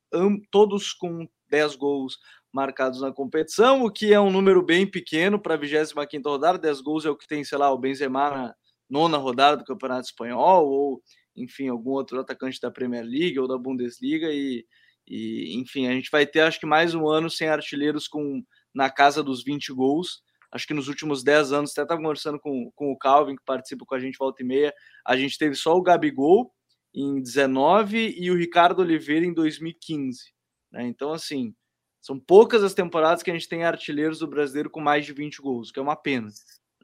todos 0.51 0.93
com 0.93 1.27
10 1.49 1.77
gols 1.77 2.19
marcados 2.53 3.01
na 3.01 3.13
competição, 3.13 3.85
o 3.85 3.91
que 3.91 4.13
é 4.13 4.21
um 4.21 4.31
número 4.31 4.63
bem 4.63 4.87
pequeno 4.87 5.39
para 5.39 5.55
a 5.55 5.57
25 5.57 6.29
rodada. 6.29 6.59
10 6.59 6.81
gols 6.81 7.05
é 7.05 7.11
o 7.11 7.17
que 7.17 7.27
tem, 7.27 7.45
sei 7.45 7.59
lá, 7.59 7.73
o 7.73 7.79
Benzema 7.79 8.31
na 8.31 8.55
nona 8.89 9.17
rodada 9.17 9.59
do 9.59 9.65
Campeonato 9.65 10.07
Espanhol, 10.07 10.67
ou 10.69 11.03
enfim, 11.37 11.69
algum 11.69 11.91
outro 11.91 12.21
atacante 12.21 12.61
da 12.61 12.71
Premier 12.71 13.05
League 13.05 13.39
ou 13.39 13.49
da 13.49 13.57
Bundesliga. 13.57 14.29
E, 14.31 14.67
e 15.07 15.57
enfim, 15.59 15.87
a 15.87 15.93
gente 15.93 16.11
vai 16.11 16.27
ter 16.27 16.41
acho 16.41 16.61
que 16.61 16.67
mais 16.67 16.95
um 16.95 17.09
ano 17.09 17.31
sem 17.31 17.49
artilheiros 17.49 18.07
com 18.09 18.43
na 18.75 18.91
casa 18.91 19.23
dos 19.23 19.43
20 19.43 19.73
gols. 19.73 20.23
Acho 20.53 20.67
que 20.67 20.75
nos 20.75 20.89
últimos 20.89 21.23
10 21.23 21.53
anos, 21.53 21.71
até 21.73 21.83
estava 21.83 22.01
conversando 22.01 22.39
com, 22.41 22.71
com 22.75 22.91
o 22.91 22.99
Calvin, 22.99 23.37
que 23.37 23.45
participa 23.45 23.85
com 23.87 23.95
a 23.95 24.01
gente 24.01 24.19
volta 24.19 24.43
e 24.43 24.47
meia, 24.47 24.75
a 25.07 25.17
gente 25.17 25.39
teve 25.39 25.55
só 25.55 25.77
o 25.77 25.83
Gabigol 25.83 26.53
em 26.95 27.23
19 27.23 28.17
e 28.19 28.31
o 28.31 28.37
Ricardo 28.37 28.81
Oliveira 28.81 29.25
em 29.25 29.33
2015. 29.33 30.33
Né? 30.73 30.87
Então, 30.87 31.13
assim, 31.13 31.55
são 32.01 32.19
poucas 32.19 32.65
as 32.65 32.75
temporadas 32.75 33.23
que 33.23 33.31
a 33.31 33.35
gente 33.35 33.49
tem 33.49 33.65
artilheiros 33.65 34.19
do 34.19 34.27
brasileiro 34.27 34.71
com 34.71 34.81
mais 34.81 35.07
de 35.07 35.13
20 35.13 35.41
gols, 35.41 35.71
que 35.71 35.79
é 35.79 35.83
uma 35.83 35.97
pena. 35.97 36.29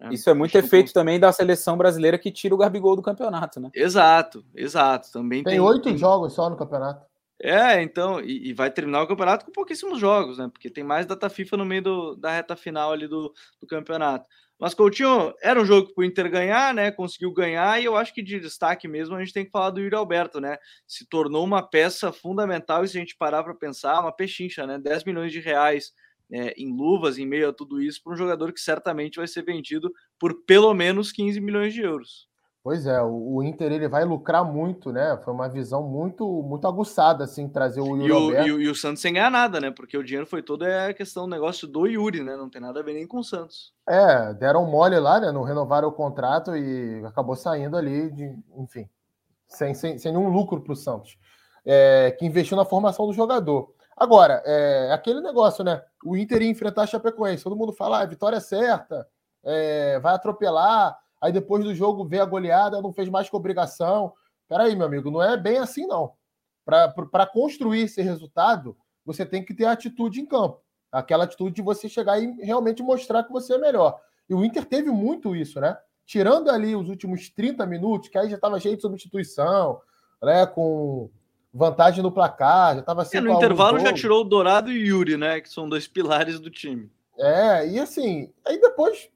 Né? 0.00 0.10
Isso 0.12 0.28
é 0.28 0.34
muito 0.34 0.56
efeito 0.56 0.92
também 0.92 1.18
da 1.18 1.32
seleção 1.32 1.76
brasileira 1.76 2.18
que 2.18 2.30
tira 2.30 2.54
o 2.54 2.58
Gabigol 2.58 2.94
do 2.94 3.02
campeonato, 3.02 3.58
né? 3.58 3.70
Exato, 3.74 4.44
exato. 4.54 5.10
Também 5.10 5.42
tem 5.42 5.58
oito 5.58 5.96
jogos 5.96 6.34
só 6.34 6.50
no 6.50 6.56
campeonato. 6.56 7.06
É, 7.42 7.82
então, 7.82 8.20
e, 8.20 8.48
e, 8.48 8.52
vai 8.54 8.70
terminar 8.70 9.02
o 9.02 9.06
campeonato 9.06 9.44
com 9.44 9.52
pouquíssimos 9.52 10.00
jogos, 10.00 10.38
né? 10.38 10.48
Porque 10.50 10.70
tem 10.70 10.82
mais 10.82 11.04
data 11.04 11.28
FIFA 11.28 11.58
no 11.58 11.66
meio 11.66 11.82
do, 11.82 12.16
da 12.16 12.30
reta 12.30 12.56
final 12.56 12.92
ali 12.92 13.06
do, 13.06 13.32
do 13.60 13.66
campeonato. 13.66 14.26
Mas, 14.58 14.72
Coutinho, 14.72 15.34
era 15.42 15.60
um 15.60 15.66
jogo 15.66 15.92
para 15.92 16.00
o 16.02 16.04
Inter 16.04 16.30
ganhar, 16.30 16.72
né? 16.72 16.90
Conseguiu 16.90 17.30
ganhar, 17.32 17.78
e 17.80 17.84
eu 17.84 17.94
acho 17.94 18.14
que 18.14 18.22
de 18.22 18.40
destaque 18.40 18.88
mesmo 18.88 19.14
a 19.14 19.20
gente 19.20 19.34
tem 19.34 19.44
que 19.44 19.50
falar 19.50 19.68
do 19.68 19.80
Yuri 19.80 19.94
Alberto, 19.94 20.40
né? 20.40 20.56
Se 20.86 21.06
tornou 21.06 21.44
uma 21.44 21.62
peça 21.62 22.10
fundamental, 22.10 22.82
e 22.82 22.88
se 22.88 22.96
a 22.96 23.00
gente 23.00 23.16
parar 23.18 23.44
para 23.44 23.54
pensar, 23.54 24.00
uma 24.00 24.12
pechincha, 24.12 24.66
né? 24.66 24.78
10 24.78 25.04
milhões 25.04 25.30
de 25.30 25.40
reais 25.40 25.92
é, 26.32 26.54
em 26.56 26.74
luvas, 26.74 27.18
em 27.18 27.26
meio 27.26 27.50
a 27.50 27.52
tudo 27.52 27.82
isso, 27.82 28.02
para 28.02 28.14
um 28.14 28.16
jogador 28.16 28.50
que 28.52 28.60
certamente 28.60 29.16
vai 29.16 29.28
ser 29.28 29.44
vendido 29.44 29.92
por 30.18 30.42
pelo 30.46 30.72
menos 30.72 31.12
15 31.12 31.38
milhões 31.38 31.74
de 31.74 31.82
euros. 31.82 32.26
Pois 32.66 32.84
é, 32.84 33.00
o, 33.00 33.44
Inter 33.44 33.70
ele 33.70 33.86
vai 33.86 34.04
lucrar 34.04 34.44
muito, 34.44 34.90
né? 34.90 35.16
Foi 35.24 35.32
uma 35.32 35.48
visão 35.48 35.84
muito 35.84 36.26
muito 36.42 36.66
aguçada, 36.66 37.22
assim, 37.22 37.48
trazer 37.48 37.80
o 37.80 37.96
Yuri 37.96 38.08
e 38.08 38.12
o, 38.12 38.32
e 38.32 38.50
o, 38.50 38.60
e 38.62 38.68
o 38.68 38.74
Santos 38.74 39.00
sem 39.00 39.12
ganhar 39.12 39.30
nada, 39.30 39.60
né? 39.60 39.70
Porque 39.70 39.96
o 39.96 40.02
dinheiro 40.02 40.26
foi 40.26 40.42
todo 40.42 40.66
é 40.66 40.88
a 40.88 40.92
questão 40.92 41.28
do 41.28 41.30
negócio 41.30 41.68
do 41.68 41.86
Yuri, 41.86 42.24
né? 42.24 42.36
Não 42.36 42.50
tem 42.50 42.60
nada 42.60 42.80
a 42.80 42.82
ver 42.82 42.94
nem 42.94 43.06
com 43.06 43.18
o 43.18 43.22
Santos. 43.22 43.72
É, 43.88 44.34
deram 44.34 44.66
mole 44.66 44.98
lá, 44.98 45.20
né? 45.20 45.30
Não 45.30 45.44
renovaram 45.44 45.86
o 45.86 45.92
contrato 45.92 46.56
e 46.56 47.04
acabou 47.04 47.36
saindo 47.36 47.76
ali, 47.76 48.10
de, 48.10 48.36
enfim, 48.56 48.88
sem, 49.46 49.72
sem, 49.72 49.96
sem 49.96 50.10
nenhum 50.10 50.28
lucro 50.28 50.60
para 50.60 50.72
o 50.72 50.76
Santos, 50.76 51.16
é, 51.64 52.16
que 52.18 52.26
investiu 52.26 52.56
na 52.56 52.64
formação 52.64 53.06
do 53.06 53.12
jogador. 53.12 53.72
Agora, 53.96 54.42
é 54.44 54.90
aquele 54.92 55.20
negócio, 55.20 55.62
né? 55.62 55.80
O 56.04 56.16
Inter 56.16 56.42
ia 56.42 56.50
enfrentar 56.50 56.82
a 56.82 56.86
Chapecoense. 56.88 57.44
Todo 57.44 57.54
mundo 57.54 57.72
fala, 57.72 58.00
ah, 58.00 58.06
vitória 58.06 58.40
certa, 58.40 59.06
é, 59.44 60.00
vai 60.00 60.16
atropelar 60.16 60.98
aí 61.20 61.32
depois 61.32 61.64
do 61.64 61.74
jogo 61.74 62.04
vê 62.04 62.20
a 62.20 62.24
goleada, 62.24 62.80
não 62.80 62.92
fez 62.92 63.08
mais 63.08 63.28
que 63.28 63.36
obrigação. 63.36 64.12
Peraí, 64.48 64.76
meu 64.76 64.86
amigo, 64.86 65.10
não 65.10 65.22
é 65.22 65.36
bem 65.36 65.58
assim, 65.58 65.86
não. 65.86 66.12
Para 66.64 67.26
construir 67.26 67.82
esse 67.82 68.02
resultado, 68.02 68.76
você 69.04 69.24
tem 69.24 69.44
que 69.44 69.54
ter 69.54 69.66
atitude 69.66 70.20
em 70.20 70.26
campo. 70.26 70.60
Aquela 70.90 71.24
atitude 71.24 71.54
de 71.54 71.62
você 71.62 71.88
chegar 71.88 72.20
e 72.20 72.32
realmente 72.42 72.82
mostrar 72.82 73.22
que 73.22 73.32
você 73.32 73.54
é 73.54 73.58
melhor. 73.58 74.00
E 74.28 74.34
o 74.34 74.44
Inter 74.44 74.64
teve 74.64 74.90
muito 74.90 75.36
isso, 75.36 75.60
né? 75.60 75.76
Tirando 76.04 76.50
ali 76.50 76.74
os 76.74 76.88
últimos 76.88 77.28
30 77.28 77.64
minutos, 77.66 78.08
que 78.08 78.18
aí 78.18 78.28
já 78.28 78.36
estava 78.36 78.58
cheio 78.58 78.76
de 78.76 78.82
substituição, 78.82 79.80
né? 80.22 80.46
Com 80.46 81.10
vantagem 81.52 82.02
no 82.02 82.12
placar, 82.12 82.74
já 82.74 82.80
estava 82.80 83.04
sendo. 83.04 83.28
É, 83.28 83.30
no 83.30 83.36
intervalo 83.36 83.78
já 83.78 83.92
tirou 83.92 84.22
o 84.22 84.24
Dourado 84.24 84.70
e 84.70 84.78
o 84.78 84.86
Yuri, 84.86 85.16
né? 85.16 85.40
Que 85.40 85.48
são 85.48 85.68
dois 85.68 85.86
pilares 85.86 86.38
do 86.40 86.50
time. 86.50 86.90
É, 87.18 87.68
e 87.68 87.78
assim, 87.78 88.32
aí 88.44 88.60
depois 88.60 89.08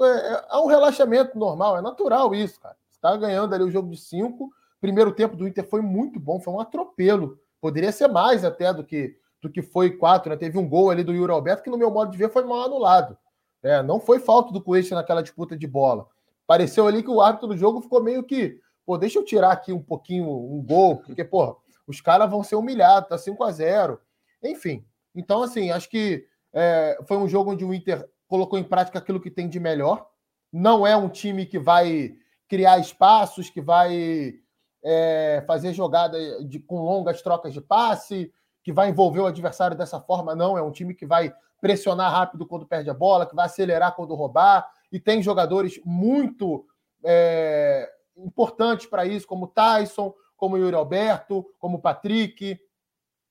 é, 0.00 0.06
é, 0.06 0.44
é 0.52 0.56
um 0.56 0.66
relaxamento 0.66 1.38
normal, 1.38 1.78
é 1.78 1.80
natural 1.80 2.34
isso, 2.34 2.60
cara. 2.60 2.76
Você 2.90 3.00
tá 3.00 3.16
ganhando 3.16 3.54
ali 3.54 3.64
o 3.64 3.70
jogo 3.70 3.90
de 3.90 3.96
cinco. 3.96 4.50
Primeiro 4.80 5.12
tempo 5.12 5.36
do 5.36 5.46
Inter 5.46 5.68
foi 5.68 5.80
muito 5.80 6.18
bom, 6.20 6.40
foi 6.40 6.52
um 6.52 6.60
atropelo. 6.60 7.38
Poderia 7.60 7.92
ser 7.92 8.08
mais 8.08 8.44
até 8.44 8.72
do 8.72 8.84
que 8.84 9.16
do 9.44 9.50
que 9.50 9.60
foi 9.60 9.90
quatro, 9.90 10.30
né? 10.30 10.36
Teve 10.38 10.56
um 10.56 10.66
gol 10.66 10.90
ali 10.90 11.04
do 11.04 11.12
Yuri 11.12 11.30
Alberto 11.30 11.62
que, 11.62 11.68
no 11.68 11.76
meu 11.76 11.90
modo 11.90 12.10
de 12.10 12.16
ver, 12.16 12.30
foi 12.30 12.42
mal 12.44 12.62
anulado. 12.62 13.16
É, 13.62 13.82
não 13.82 14.00
foi 14.00 14.18
falta 14.18 14.50
do 14.50 14.60
Coelho 14.60 14.94
naquela 14.94 15.22
disputa 15.22 15.54
de 15.54 15.66
bola. 15.66 16.06
Pareceu 16.46 16.86
ali 16.86 17.02
que 17.02 17.10
o 17.10 17.20
árbitro 17.20 17.48
do 17.48 17.56
jogo 17.56 17.82
ficou 17.82 18.02
meio 18.02 18.22
que, 18.22 18.58
pô, 18.86 18.96
deixa 18.96 19.18
eu 19.18 19.24
tirar 19.24 19.52
aqui 19.52 19.70
um 19.70 19.82
pouquinho 19.82 20.26
um 20.26 20.62
gol, 20.62 20.96
porque, 20.96 21.22
pô, 21.22 21.58
os 21.86 22.00
caras 22.00 22.30
vão 22.30 22.42
ser 22.42 22.56
humilhados, 22.56 23.08
tá 23.10 23.18
5 23.18 23.44
a 23.44 23.52
0 23.52 24.00
Enfim. 24.42 24.82
Então, 25.14 25.42
assim, 25.42 25.70
acho 25.70 25.90
que 25.90 26.26
é, 26.52 26.98
foi 27.06 27.18
um 27.18 27.28
jogo 27.28 27.52
onde 27.52 27.66
o 27.66 27.74
Inter 27.74 28.08
colocou 28.34 28.58
em 28.58 28.64
prática 28.64 28.98
aquilo 28.98 29.20
que 29.20 29.30
tem 29.30 29.48
de 29.48 29.60
melhor. 29.60 30.08
Não 30.52 30.84
é 30.84 30.96
um 30.96 31.08
time 31.08 31.46
que 31.46 31.56
vai 31.56 32.16
criar 32.48 32.80
espaços, 32.80 33.48
que 33.48 33.60
vai 33.60 34.34
é, 34.82 35.44
fazer 35.46 35.72
jogada 35.72 36.18
de, 36.44 36.58
com 36.58 36.80
longas 36.80 37.22
trocas 37.22 37.54
de 37.54 37.60
passe, 37.60 38.32
que 38.60 38.72
vai 38.72 38.88
envolver 38.88 39.20
o 39.20 39.26
adversário 39.26 39.76
dessa 39.76 40.00
forma. 40.00 40.34
Não, 40.34 40.58
é 40.58 40.62
um 40.62 40.72
time 40.72 40.94
que 40.94 41.06
vai 41.06 41.32
pressionar 41.60 42.10
rápido 42.10 42.44
quando 42.44 42.66
perde 42.66 42.90
a 42.90 42.94
bola, 42.94 43.24
que 43.24 43.36
vai 43.36 43.46
acelerar 43.46 43.94
quando 43.94 44.16
roubar, 44.16 44.68
e 44.90 44.98
tem 44.98 45.22
jogadores 45.22 45.80
muito 45.84 46.66
é, 47.04 47.88
importantes 48.16 48.86
para 48.86 49.06
isso, 49.06 49.28
como 49.28 49.46
Tyson, 49.46 50.12
como 50.36 50.58
Yuri 50.58 50.74
Alberto, 50.74 51.46
como 51.60 51.80
Patrick, 51.80 52.58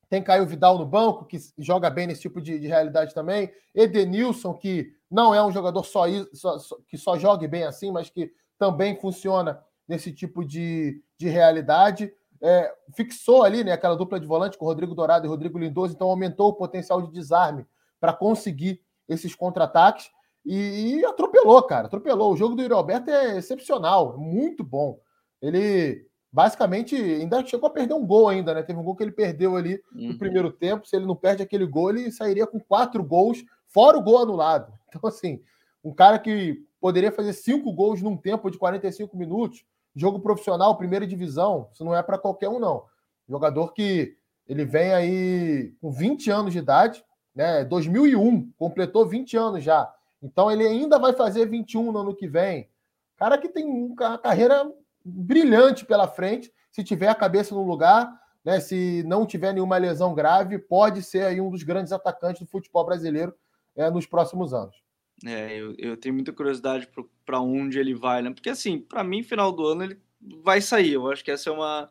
tem 0.08 0.22
Caio 0.22 0.46
Vidal 0.46 0.78
no 0.78 0.86
banco, 0.86 1.24
que 1.24 1.38
joga 1.58 1.90
bem 1.90 2.06
nesse 2.06 2.22
tipo 2.22 2.40
de, 2.40 2.58
de 2.58 2.66
realidade 2.66 3.14
também. 3.14 3.52
Edenilson, 3.74 4.54
que 4.54 4.92
não 5.10 5.34
é 5.34 5.44
um 5.44 5.52
jogador 5.52 5.84
só, 5.84 6.04
só, 6.32 6.58
que 6.88 6.96
só 6.96 7.18
jogue 7.18 7.46
bem 7.46 7.64
assim, 7.64 7.90
mas 7.90 8.10
que 8.10 8.32
também 8.58 8.98
funciona 9.00 9.62
nesse 9.86 10.12
tipo 10.12 10.44
de, 10.44 11.02
de 11.18 11.28
realidade. 11.28 12.12
É, 12.42 12.74
fixou 12.94 13.42
ali 13.42 13.64
né, 13.64 13.72
aquela 13.72 13.96
dupla 13.96 14.20
de 14.20 14.26
volante 14.26 14.58
com 14.58 14.64
Rodrigo 14.64 14.94
Dourado 14.94 15.26
e 15.26 15.28
Rodrigo 15.28 15.58
Lindoso, 15.58 15.94
então 15.94 16.10
aumentou 16.10 16.48
o 16.48 16.54
potencial 16.54 17.00
de 17.00 17.10
desarme 17.10 17.66
para 17.98 18.12
conseguir 18.12 18.82
esses 19.08 19.34
contra-ataques 19.34 20.10
e, 20.44 20.98
e, 20.98 21.04
atropelou, 21.06 21.62
cara. 21.62 21.86
Atropelou. 21.86 22.32
O 22.32 22.36
jogo 22.36 22.54
do 22.54 22.62
Yuri 22.62 22.74
Alberto 22.74 23.10
é 23.10 23.38
excepcional, 23.38 24.18
muito 24.18 24.62
bom. 24.62 25.00
Ele 25.40 26.06
basicamente 26.34 26.96
ainda 26.96 27.46
chegou 27.46 27.68
a 27.68 27.72
perder 27.72 27.94
um 27.94 28.04
gol 28.04 28.28
ainda, 28.28 28.52
né? 28.52 28.62
Teve 28.64 28.76
um 28.76 28.82
gol 28.82 28.96
que 28.96 29.04
ele 29.04 29.12
perdeu 29.12 29.54
ali 29.54 29.80
uhum. 29.94 30.08
no 30.08 30.18
primeiro 30.18 30.50
tempo. 30.50 30.84
Se 30.84 30.96
ele 30.96 31.06
não 31.06 31.14
perde 31.14 31.44
aquele 31.44 31.64
gol, 31.64 31.90
ele 31.90 32.10
sairia 32.10 32.44
com 32.44 32.58
quatro 32.58 33.04
gols, 33.04 33.44
fora 33.68 33.96
o 33.96 34.02
gol 34.02 34.18
anulado. 34.18 34.72
Então, 34.96 35.08
assim, 35.08 35.42
um 35.82 35.92
cara 35.92 36.20
que 36.20 36.62
poderia 36.80 37.10
fazer 37.10 37.32
cinco 37.32 37.72
gols 37.72 38.00
num 38.00 38.16
tempo 38.16 38.48
de 38.48 38.56
45 38.56 39.16
minutos, 39.16 39.64
jogo 39.92 40.20
profissional, 40.20 40.78
primeira 40.78 41.04
divisão, 41.04 41.68
isso 41.72 41.84
não 41.84 41.92
é 41.92 42.00
para 42.00 42.16
qualquer 42.16 42.48
um, 42.48 42.60
não. 42.60 42.84
Jogador 43.28 43.72
que 43.72 44.16
ele 44.46 44.64
vem 44.64 44.94
aí 44.94 45.74
com 45.80 45.90
20 45.90 46.30
anos 46.30 46.52
de 46.52 46.60
idade, 46.60 47.04
né? 47.34 47.64
2001, 47.64 48.52
completou 48.56 49.04
20 49.04 49.36
anos 49.36 49.64
já. 49.64 49.92
Então 50.22 50.48
ele 50.48 50.64
ainda 50.64 50.96
vai 50.96 51.12
fazer 51.12 51.44
21 51.44 51.90
no 51.90 51.98
ano 51.98 52.14
que 52.14 52.28
vem. 52.28 52.68
Cara 53.16 53.36
que 53.36 53.48
tem 53.48 53.64
uma 53.64 54.16
carreira 54.16 54.64
brilhante 55.04 55.84
pela 55.84 56.08
frente, 56.08 56.52
se 56.70 56.82
tiver 56.82 57.08
a 57.08 57.14
cabeça 57.14 57.54
no 57.54 57.66
lugar, 57.66 58.10
né, 58.44 58.60
se 58.60 59.02
não 59.06 59.26
tiver 59.26 59.52
nenhuma 59.52 59.76
lesão 59.76 60.14
grave, 60.14 60.58
pode 60.58 61.02
ser 61.02 61.24
aí 61.24 61.40
um 61.40 61.50
dos 61.50 61.62
grandes 61.62 61.92
atacantes 61.92 62.42
do 62.42 62.48
futebol 62.48 62.84
brasileiro 62.84 63.34
é, 63.76 63.90
nos 63.90 64.06
próximos 64.06 64.52
anos. 64.52 64.76
É, 65.24 65.56
eu, 65.56 65.74
eu 65.78 65.96
tenho 65.96 66.14
muita 66.14 66.32
curiosidade 66.32 66.88
para 67.24 67.40
onde 67.40 67.78
ele 67.78 67.94
vai, 67.94 68.20
né? 68.20 68.30
Porque 68.30 68.50
assim, 68.50 68.78
para 68.78 69.04
mim, 69.04 69.22
final 69.22 69.52
do 69.52 69.66
ano 69.66 69.84
ele 69.84 69.98
vai 70.42 70.60
sair. 70.60 70.94
Eu 70.94 71.10
acho 71.10 71.24
que 71.24 71.30
essa 71.30 71.50
é 71.50 71.52
uma, 71.52 71.90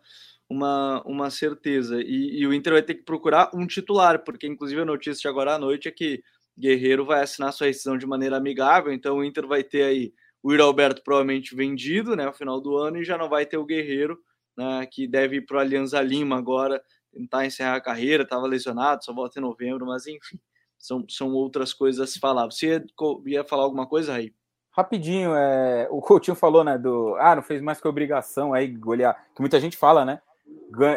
uma, 0.49 1.01
uma 1.05 1.29
certeza. 1.29 2.01
E, 2.01 2.39
e, 2.39 2.47
o 2.47 2.53
Inter 2.53 2.73
vai 2.73 2.83
ter 2.83 2.95
que 2.95 3.03
procurar 3.03 3.49
um 3.53 3.65
titular, 3.65 4.23
porque 4.23 4.45
inclusive 4.45 4.81
a 4.81 4.85
notícia 4.85 5.21
de 5.21 5.27
agora 5.27 5.55
à 5.55 5.59
noite 5.59 5.87
é 5.87 5.91
que 5.91 6.23
Guerreiro 6.57 7.05
vai 7.05 7.23
assinar 7.23 7.53
sua 7.53 7.67
rescisão 7.67 7.97
de 7.97 8.05
maneira 8.05 8.37
amigável, 8.37 8.93
então 8.93 9.17
o 9.17 9.23
Inter 9.23 9.47
vai 9.47 9.63
ter 9.63 9.83
aí 9.83 10.13
o 10.43 10.51
Yuri 10.51 10.61
Alberto 10.61 11.01
provavelmente 11.01 11.55
vendido 11.55 12.15
né, 12.15 12.25
ao 12.25 12.33
final 12.33 12.59
do 12.59 12.77
ano 12.77 12.97
e 12.97 13.05
já 13.05 13.17
não 13.17 13.29
vai 13.29 13.45
ter 13.45 13.57
o 13.57 13.65
Guerreiro, 13.65 14.19
né, 14.57 14.85
que 14.85 15.07
deve 15.07 15.37
ir 15.37 15.45
para 15.45 15.57
o 15.57 15.59
Alianza 15.61 16.01
Lima 16.01 16.37
agora, 16.37 16.83
tentar 17.11 17.45
encerrar 17.45 17.77
a 17.77 17.81
carreira, 17.81 18.23
estava 18.23 18.45
lesionado, 18.45 19.05
só 19.05 19.13
volta 19.13 19.39
em 19.39 19.41
novembro, 19.41 19.85
mas 19.85 20.05
enfim, 20.05 20.37
são, 20.77 21.05
são 21.07 21.33
outras 21.33 21.73
coisas 21.73 22.01
a 22.01 22.11
se 22.11 22.19
falar. 22.19 22.45
Você 22.45 22.67
ia, 22.67 22.85
ia 23.25 23.43
falar 23.45 23.63
alguma 23.63 23.87
coisa 23.87 24.13
aí? 24.13 24.33
Rapidinho, 24.71 25.33
é, 25.33 25.87
o 25.89 26.01
Coutinho 26.01 26.35
falou, 26.35 26.63
né, 26.63 26.77
do, 26.77 27.15
ah, 27.19 27.35
não 27.35 27.43
fez 27.43 27.61
mais 27.61 27.79
que 27.79 27.87
obrigação 27.87 28.53
aí 28.53 28.67
golear, 28.67 29.15
que 29.33 29.41
muita 29.41 29.59
gente 29.59 29.77
fala, 29.77 30.03
né, 30.03 30.19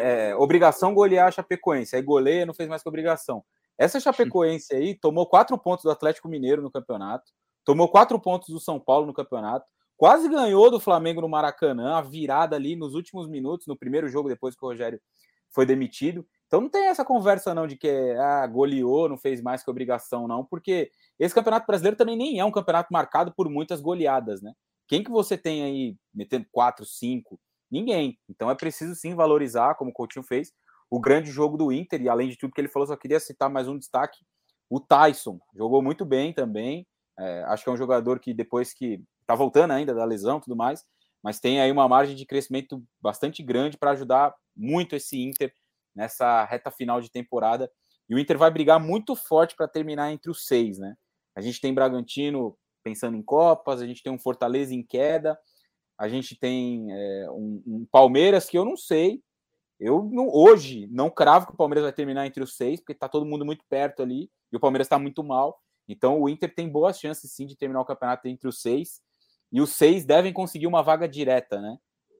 é, 0.01 0.35
obrigação 0.35 0.93
golear 0.93 1.27
a 1.27 1.31
Chapecoense, 1.31 1.95
aí 1.95 2.01
goleia, 2.01 2.45
não 2.45 2.53
fez 2.53 2.67
mais 2.67 2.83
que 2.83 2.89
obrigação. 2.89 3.43
Essa 3.77 3.99
Chapecoense 3.99 4.75
aí 4.75 4.95
tomou 4.95 5.27
quatro 5.27 5.57
pontos 5.57 5.83
do 5.83 5.91
Atlético 5.91 6.27
Mineiro 6.27 6.61
no 6.61 6.71
campeonato, 6.71 7.31
Tomou 7.67 7.89
quatro 7.89 8.17
pontos 8.17 8.47
do 8.47 8.61
São 8.61 8.79
Paulo 8.79 9.05
no 9.05 9.13
campeonato. 9.13 9.65
quase 9.97 10.29
ganhou 10.29 10.71
do 10.71 10.79
Flamengo 10.79 11.19
no 11.19 11.27
Maracanã, 11.27 11.95
a 11.97 12.01
virada 12.01 12.55
ali 12.55 12.77
nos 12.77 12.95
últimos 12.95 13.27
minutos, 13.27 13.67
no 13.67 13.75
primeiro 13.75 14.07
jogo 14.07 14.29
depois 14.29 14.55
que 14.55 14.63
o 14.63 14.69
Rogério 14.69 15.01
foi 15.49 15.65
demitido. 15.65 16.25
Então 16.45 16.61
não 16.61 16.69
tem 16.69 16.85
essa 16.85 17.03
conversa 17.03 17.53
não 17.53 17.67
de 17.67 17.75
que 17.75 17.89
ah, 18.17 18.47
goleou, 18.47 19.09
não 19.09 19.17
fez 19.17 19.41
mais 19.41 19.65
que 19.65 19.69
obrigação 19.69 20.29
não, 20.29 20.45
porque 20.45 20.89
esse 21.19 21.35
Campeonato 21.35 21.67
Brasileiro 21.67 21.97
também 21.97 22.15
nem 22.15 22.39
é 22.39 22.45
um 22.45 22.51
campeonato 22.51 22.87
marcado 22.89 23.33
por 23.35 23.49
muitas 23.49 23.81
goleadas, 23.81 24.41
né? 24.41 24.53
Quem 24.87 25.03
que 25.03 25.11
você 25.11 25.37
tem 25.37 25.61
aí 25.65 25.97
metendo 26.13 26.45
quatro, 26.49 26.85
cinco? 26.85 27.37
Ninguém. 27.69 28.17
Então 28.29 28.49
é 28.49 28.55
preciso 28.55 28.95
sim 28.95 29.13
valorizar, 29.13 29.75
como 29.75 29.91
o 29.91 29.93
Coutinho 29.93 30.23
fez, 30.23 30.53
o 30.89 31.01
grande 31.01 31.31
jogo 31.31 31.57
do 31.57 31.69
Inter, 31.73 32.01
e 32.01 32.07
além 32.07 32.29
de 32.29 32.37
tudo 32.37 32.53
que 32.53 32.61
ele 32.61 32.69
falou, 32.69 32.87
só 32.87 32.95
queria 32.95 33.19
citar 33.19 33.49
mais 33.49 33.67
um 33.67 33.77
destaque, 33.77 34.19
o 34.69 34.79
Tyson, 34.79 35.37
jogou 35.53 35.81
muito 35.81 36.05
bem 36.05 36.31
também, 36.31 36.87
é, 37.19 37.43
acho 37.43 37.63
que 37.63 37.69
é 37.69 37.73
um 37.73 37.77
jogador 37.77 38.19
que 38.19 38.33
depois 38.33 38.73
que 38.73 39.03
tá 39.25 39.35
voltando 39.35 39.71
ainda 39.71 39.93
da 39.93 40.05
lesão 40.05 40.39
tudo 40.39 40.55
mais, 40.55 40.85
mas 41.23 41.39
tem 41.39 41.59
aí 41.59 41.71
uma 41.71 41.87
margem 41.87 42.15
de 42.15 42.25
crescimento 42.25 42.83
bastante 43.01 43.41
grande 43.43 43.77
para 43.77 43.91
ajudar 43.91 44.33
muito 44.55 44.95
esse 44.95 45.21
Inter 45.21 45.53
nessa 45.95 46.45
reta 46.45 46.71
final 46.71 47.01
de 47.01 47.11
temporada. 47.11 47.69
E 48.09 48.15
o 48.15 48.19
Inter 48.19 48.37
vai 48.37 48.51
brigar 48.51 48.79
muito 48.79 49.15
forte 49.15 49.55
para 49.55 49.67
terminar 49.67 50.11
entre 50.11 50.31
os 50.31 50.45
seis, 50.45 50.77
né? 50.77 50.95
A 51.35 51.41
gente 51.41 51.59
tem 51.59 51.73
Bragantino 51.73 52.57
pensando 52.83 53.17
em 53.17 53.21
Copas, 53.21 53.81
a 53.81 53.85
gente 53.85 54.01
tem 54.01 54.11
um 54.11 54.19
Fortaleza 54.19 54.73
em 54.73 54.81
queda, 54.81 55.37
a 55.97 56.07
gente 56.07 56.37
tem 56.37 56.87
é, 56.91 57.27
um, 57.31 57.61
um, 57.65 57.87
Palmeiras 57.91 58.47
que 58.47 58.57
eu 58.57 58.63
não 58.63 58.77
sei. 58.77 59.21
Eu 59.79 60.03
não, 60.11 60.29
hoje 60.29 60.87
não 60.87 61.09
cravo 61.09 61.47
que 61.47 61.53
o 61.53 61.57
Palmeiras 61.57 61.83
vai 61.83 61.93
terminar 61.93 62.25
entre 62.25 62.41
os 62.41 62.55
seis, 62.55 62.79
porque 62.79 62.93
está 62.93 63.09
todo 63.09 63.25
mundo 63.25 63.45
muito 63.45 63.63
perto 63.69 64.01
ali 64.01 64.29
e 64.51 64.57
o 64.57 64.59
Palmeiras 64.59 64.85
está 64.85 64.97
muito 64.97 65.23
mal. 65.23 65.59
Então 65.87 66.19
o 66.21 66.29
Inter 66.29 66.53
tem 66.53 66.69
boas 66.69 66.99
chances 66.99 67.31
sim 67.31 67.45
de 67.45 67.55
terminar 67.55 67.81
o 67.81 67.85
campeonato 67.85 68.27
entre 68.27 68.47
os 68.47 68.61
seis. 68.61 69.01
E 69.51 69.61
os 69.61 69.71
seis 69.71 70.05
devem 70.05 70.33
conseguir 70.33 70.67
uma 70.67 70.83
vaga 70.83 71.07
direta, 71.07 71.61
né? 71.61 71.77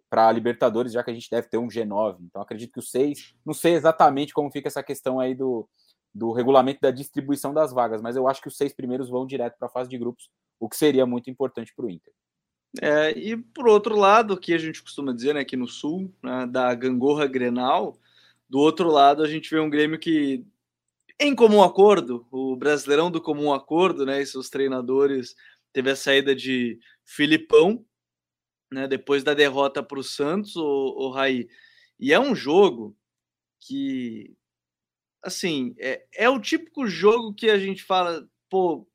Para 0.10 0.30
a 0.30 0.32
Libertadores, 0.32 0.94
já 0.94 1.04
que 1.04 1.12
a 1.12 1.14
gente 1.14 1.30
deve 1.30 1.50
ter 1.50 1.58
um 1.58 1.68
G9. 1.68 2.18
Então 2.22 2.42
acredito 2.42 2.72
que 2.72 2.80
os 2.80 2.90
seis. 2.90 3.34
Não 3.46 3.54
sei 3.54 3.74
exatamente 3.74 4.34
como 4.34 4.52
fica 4.52 4.68
essa 4.68 4.82
questão 4.82 5.20
aí 5.20 5.36
do, 5.36 5.68
do 6.14 6.32
regulamento 6.32 6.80
da 6.82 6.92
distribuição 6.92 7.54
das 7.54 7.72
vagas, 7.72 8.02
mas 8.02 8.16
eu 8.16 8.28
acho 8.28 8.42
que 8.42 8.48
os 8.48 8.58
seis 8.58 8.74
primeiros 8.74 9.10
vão 9.10 9.26
direto 9.26 9.58
para 9.58 9.68
a 9.68 9.72
fase 9.72 9.90
de 9.90 9.98
grupos, 9.98 10.30
o 10.60 10.68
que 10.68 10.76
seria 10.76 11.06
muito 11.06 11.30
importante 11.30 11.74
para 11.76 11.86
o 11.86 11.90
Inter. 11.90 12.14
É, 12.82 13.12
e 13.12 13.38
por 13.38 13.68
outro 13.68 13.96
lado, 13.96 14.38
que 14.38 14.54
a 14.54 14.58
gente 14.58 14.82
costuma 14.82 15.14
dizer, 15.14 15.34
né, 15.34 15.42
aqui 15.42 15.56
no 15.56 15.68
sul, 15.68 16.14
né, 16.22 16.46
da 16.48 16.74
gangorra 16.74 17.28
Grenal, 17.28 17.98
do 18.50 18.60
outro 18.60 18.90
lado 18.90 19.24
a 19.24 19.28
gente 19.28 19.50
vê 19.50 19.60
um 19.60 19.70
Grêmio 19.70 20.00
que, 20.00 20.46
em 21.20 21.36
comum 21.36 21.64
acordo, 21.64 22.28
o 22.32 22.56
Brasileirão 22.56 23.10
do 23.10 23.22
comum 23.22 23.54
acordo, 23.54 24.06
né, 24.06 24.22
e 24.22 24.26
seus 24.26 24.50
treinadores 24.50 25.36
teve 25.74 25.90
a 25.92 25.96
saída 25.96 26.36
de 26.36 26.80
Filipão, 27.04 27.86
né, 28.72 28.88
depois 28.88 29.24
da 29.24 29.34
derrota 29.34 29.82
para 29.82 30.00
o 30.00 30.04
Santos, 30.04 30.56
o, 30.56 31.10
Raí. 31.10 31.48
E 32.00 32.14
é 32.14 32.20
um 32.20 32.36
jogo 32.36 32.96
que, 33.60 34.36
assim, 35.24 35.76
é, 35.80 36.06
é 36.14 36.30
o 36.30 36.40
típico 36.40 36.88
jogo 36.88 37.34
que 37.34 37.50
a 37.50 37.58
gente 37.58 37.84
fala, 37.84 38.28
pô, 38.50 38.88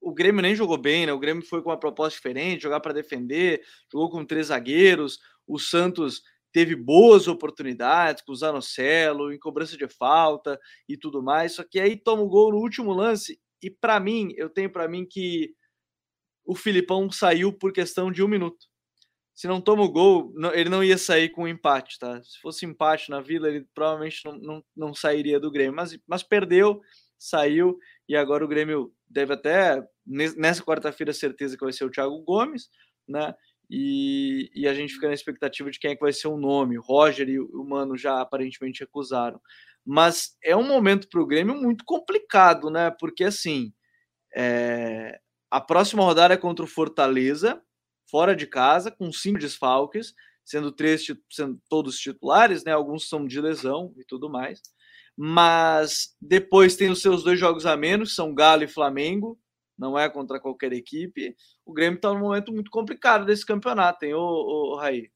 o 0.00 0.12
Grêmio 0.14 0.42
nem 0.42 0.54
jogou 0.54 0.78
bem, 0.78 1.06
né? 1.06 1.12
O 1.12 1.18
Grêmio 1.18 1.44
foi 1.44 1.60
com 1.60 1.70
uma 1.70 1.78
proposta 1.78 2.16
diferente, 2.16 2.62
jogar 2.62 2.80
para 2.80 2.94
defender, 2.94 3.64
jogou 3.92 4.08
com 4.10 4.24
três 4.24 4.46
zagueiros. 4.46 5.18
O 5.46 5.58
Santos 5.58 6.22
teve 6.52 6.74
boas 6.74 7.28
oportunidades 7.28 8.22
com 8.22 8.32
o 8.32 8.36
Zanocelo, 8.36 9.32
em 9.32 9.38
cobrança 9.38 9.76
de 9.76 9.88
falta 9.88 10.58
e 10.88 10.96
tudo 10.96 11.22
mais. 11.22 11.52
Só 11.52 11.64
que 11.64 11.80
aí 11.80 11.96
toma 11.96 12.22
o 12.22 12.28
gol 12.28 12.52
no 12.52 12.58
último 12.58 12.92
lance. 12.92 13.40
E 13.62 13.70
para 13.70 13.98
mim, 14.00 14.32
eu 14.36 14.48
tenho 14.48 14.70
para 14.70 14.88
mim 14.88 15.06
que 15.08 15.52
o 16.44 16.54
Filipão 16.54 17.10
saiu 17.10 17.52
por 17.52 17.72
questão 17.72 18.10
de 18.10 18.22
um 18.22 18.28
minuto. 18.28 18.66
Se 19.34 19.46
não 19.46 19.60
toma 19.60 19.82
o 19.82 19.92
gol, 19.92 20.32
ele 20.52 20.68
não 20.68 20.82
ia 20.82 20.98
sair 20.98 21.28
com 21.28 21.44
um 21.44 21.48
empate, 21.48 21.98
tá? 21.98 22.20
Se 22.24 22.40
fosse 22.40 22.66
empate 22.66 23.10
na 23.10 23.20
Vila, 23.20 23.48
ele 23.48 23.64
provavelmente 23.72 24.20
não, 24.24 24.38
não, 24.38 24.64
não 24.76 24.94
sairia 24.94 25.38
do 25.38 25.50
Grêmio. 25.50 25.76
Mas, 25.76 25.96
mas 26.08 26.22
perdeu, 26.24 26.80
saiu 27.18 27.78
e 28.08 28.16
agora 28.16 28.44
o 28.44 28.48
Grêmio 28.48 28.92
deve 29.08 29.34
até, 29.34 29.80
nessa 30.06 30.64
quarta-feira, 30.64 31.12
certeza 31.12 31.56
que 31.56 31.64
vai 31.64 31.72
ser 31.72 31.84
o 31.84 31.90
Thiago 31.90 32.20
Gomes, 32.22 32.68
né? 33.06 33.32
E, 33.70 34.50
e, 34.54 34.66
a 34.66 34.74
gente 34.74 34.94
fica 34.94 35.08
na 35.08 35.14
expectativa 35.14 35.70
de 35.70 35.78
quem 35.78 35.90
é 35.90 35.94
que 35.94 36.00
vai 36.00 36.12
ser 36.12 36.28
o 36.28 36.38
nome. 36.38 36.78
Roger 36.78 37.28
e 37.28 37.38
o 37.38 37.64
Mano 37.64 37.96
já 37.96 38.20
aparentemente 38.20 38.80
recusaram. 38.80 39.40
Mas 39.84 40.36
é 40.42 40.56
um 40.56 40.66
momento 40.66 41.08
para 41.08 41.20
o 41.20 41.26
Grêmio 41.26 41.54
muito 41.54 41.84
complicado, 41.84 42.70
né? 42.70 42.90
Porque 42.98 43.24
assim, 43.24 43.72
é... 44.34 45.20
a 45.50 45.60
próxima 45.60 46.02
rodada 46.02 46.34
é 46.34 46.36
contra 46.36 46.64
o 46.64 46.68
Fortaleza, 46.68 47.62
fora 48.10 48.34
de 48.34 48.46
casa, 48.46 48.90
com 48.90 49.12
cinco 49.12 49.38
desfalques, 49.38 50.14
sendo 50.44 50.72
três 50.72 51.06
sendo 51.30 51.60
todos 51.68 51.98
titulares, 51.98 52.64
né? 52.64 52.72
Alguns 52.72 53.08
são 53.08 53.26
de 53.26 53.40
lesão 53.40 53.94
e 53.98 54.04
tudo 54.04 54.30
mais 54.30 54.62
mas 55.20 56.14
depois 56.22 56.76
tem 56.76 56.90
os 56.90 57.02
seus 57.02 57.24
dois 57.24 57.40
jogos 57.40 57.66
a 57.66 57.76
menos, 57.76 58.14
são 58.14 58.32
Galo 58.32 58.62
e 58.62 58.68
Flamengo, 58.68 59.36
não 59.78 59.98
é 59.98 60.08
contra 60.08 60.40
qualquer 60.40 60.72
equipe. 60.72 61.36
O 61.64 61.72
Grêmio 61.72 61.96
está 61.96 62.12
num 62.12 62.20
momento 62.20 62.52
muito 62.52 62.70
complicado 62.70 63.24
desse 63.24 63.46
campeonato, 63.46 64.04
hein, 64.04 64.14
ô, 64.14 64.20
ô, 64.20 64.76
Raí? 64.76 65.10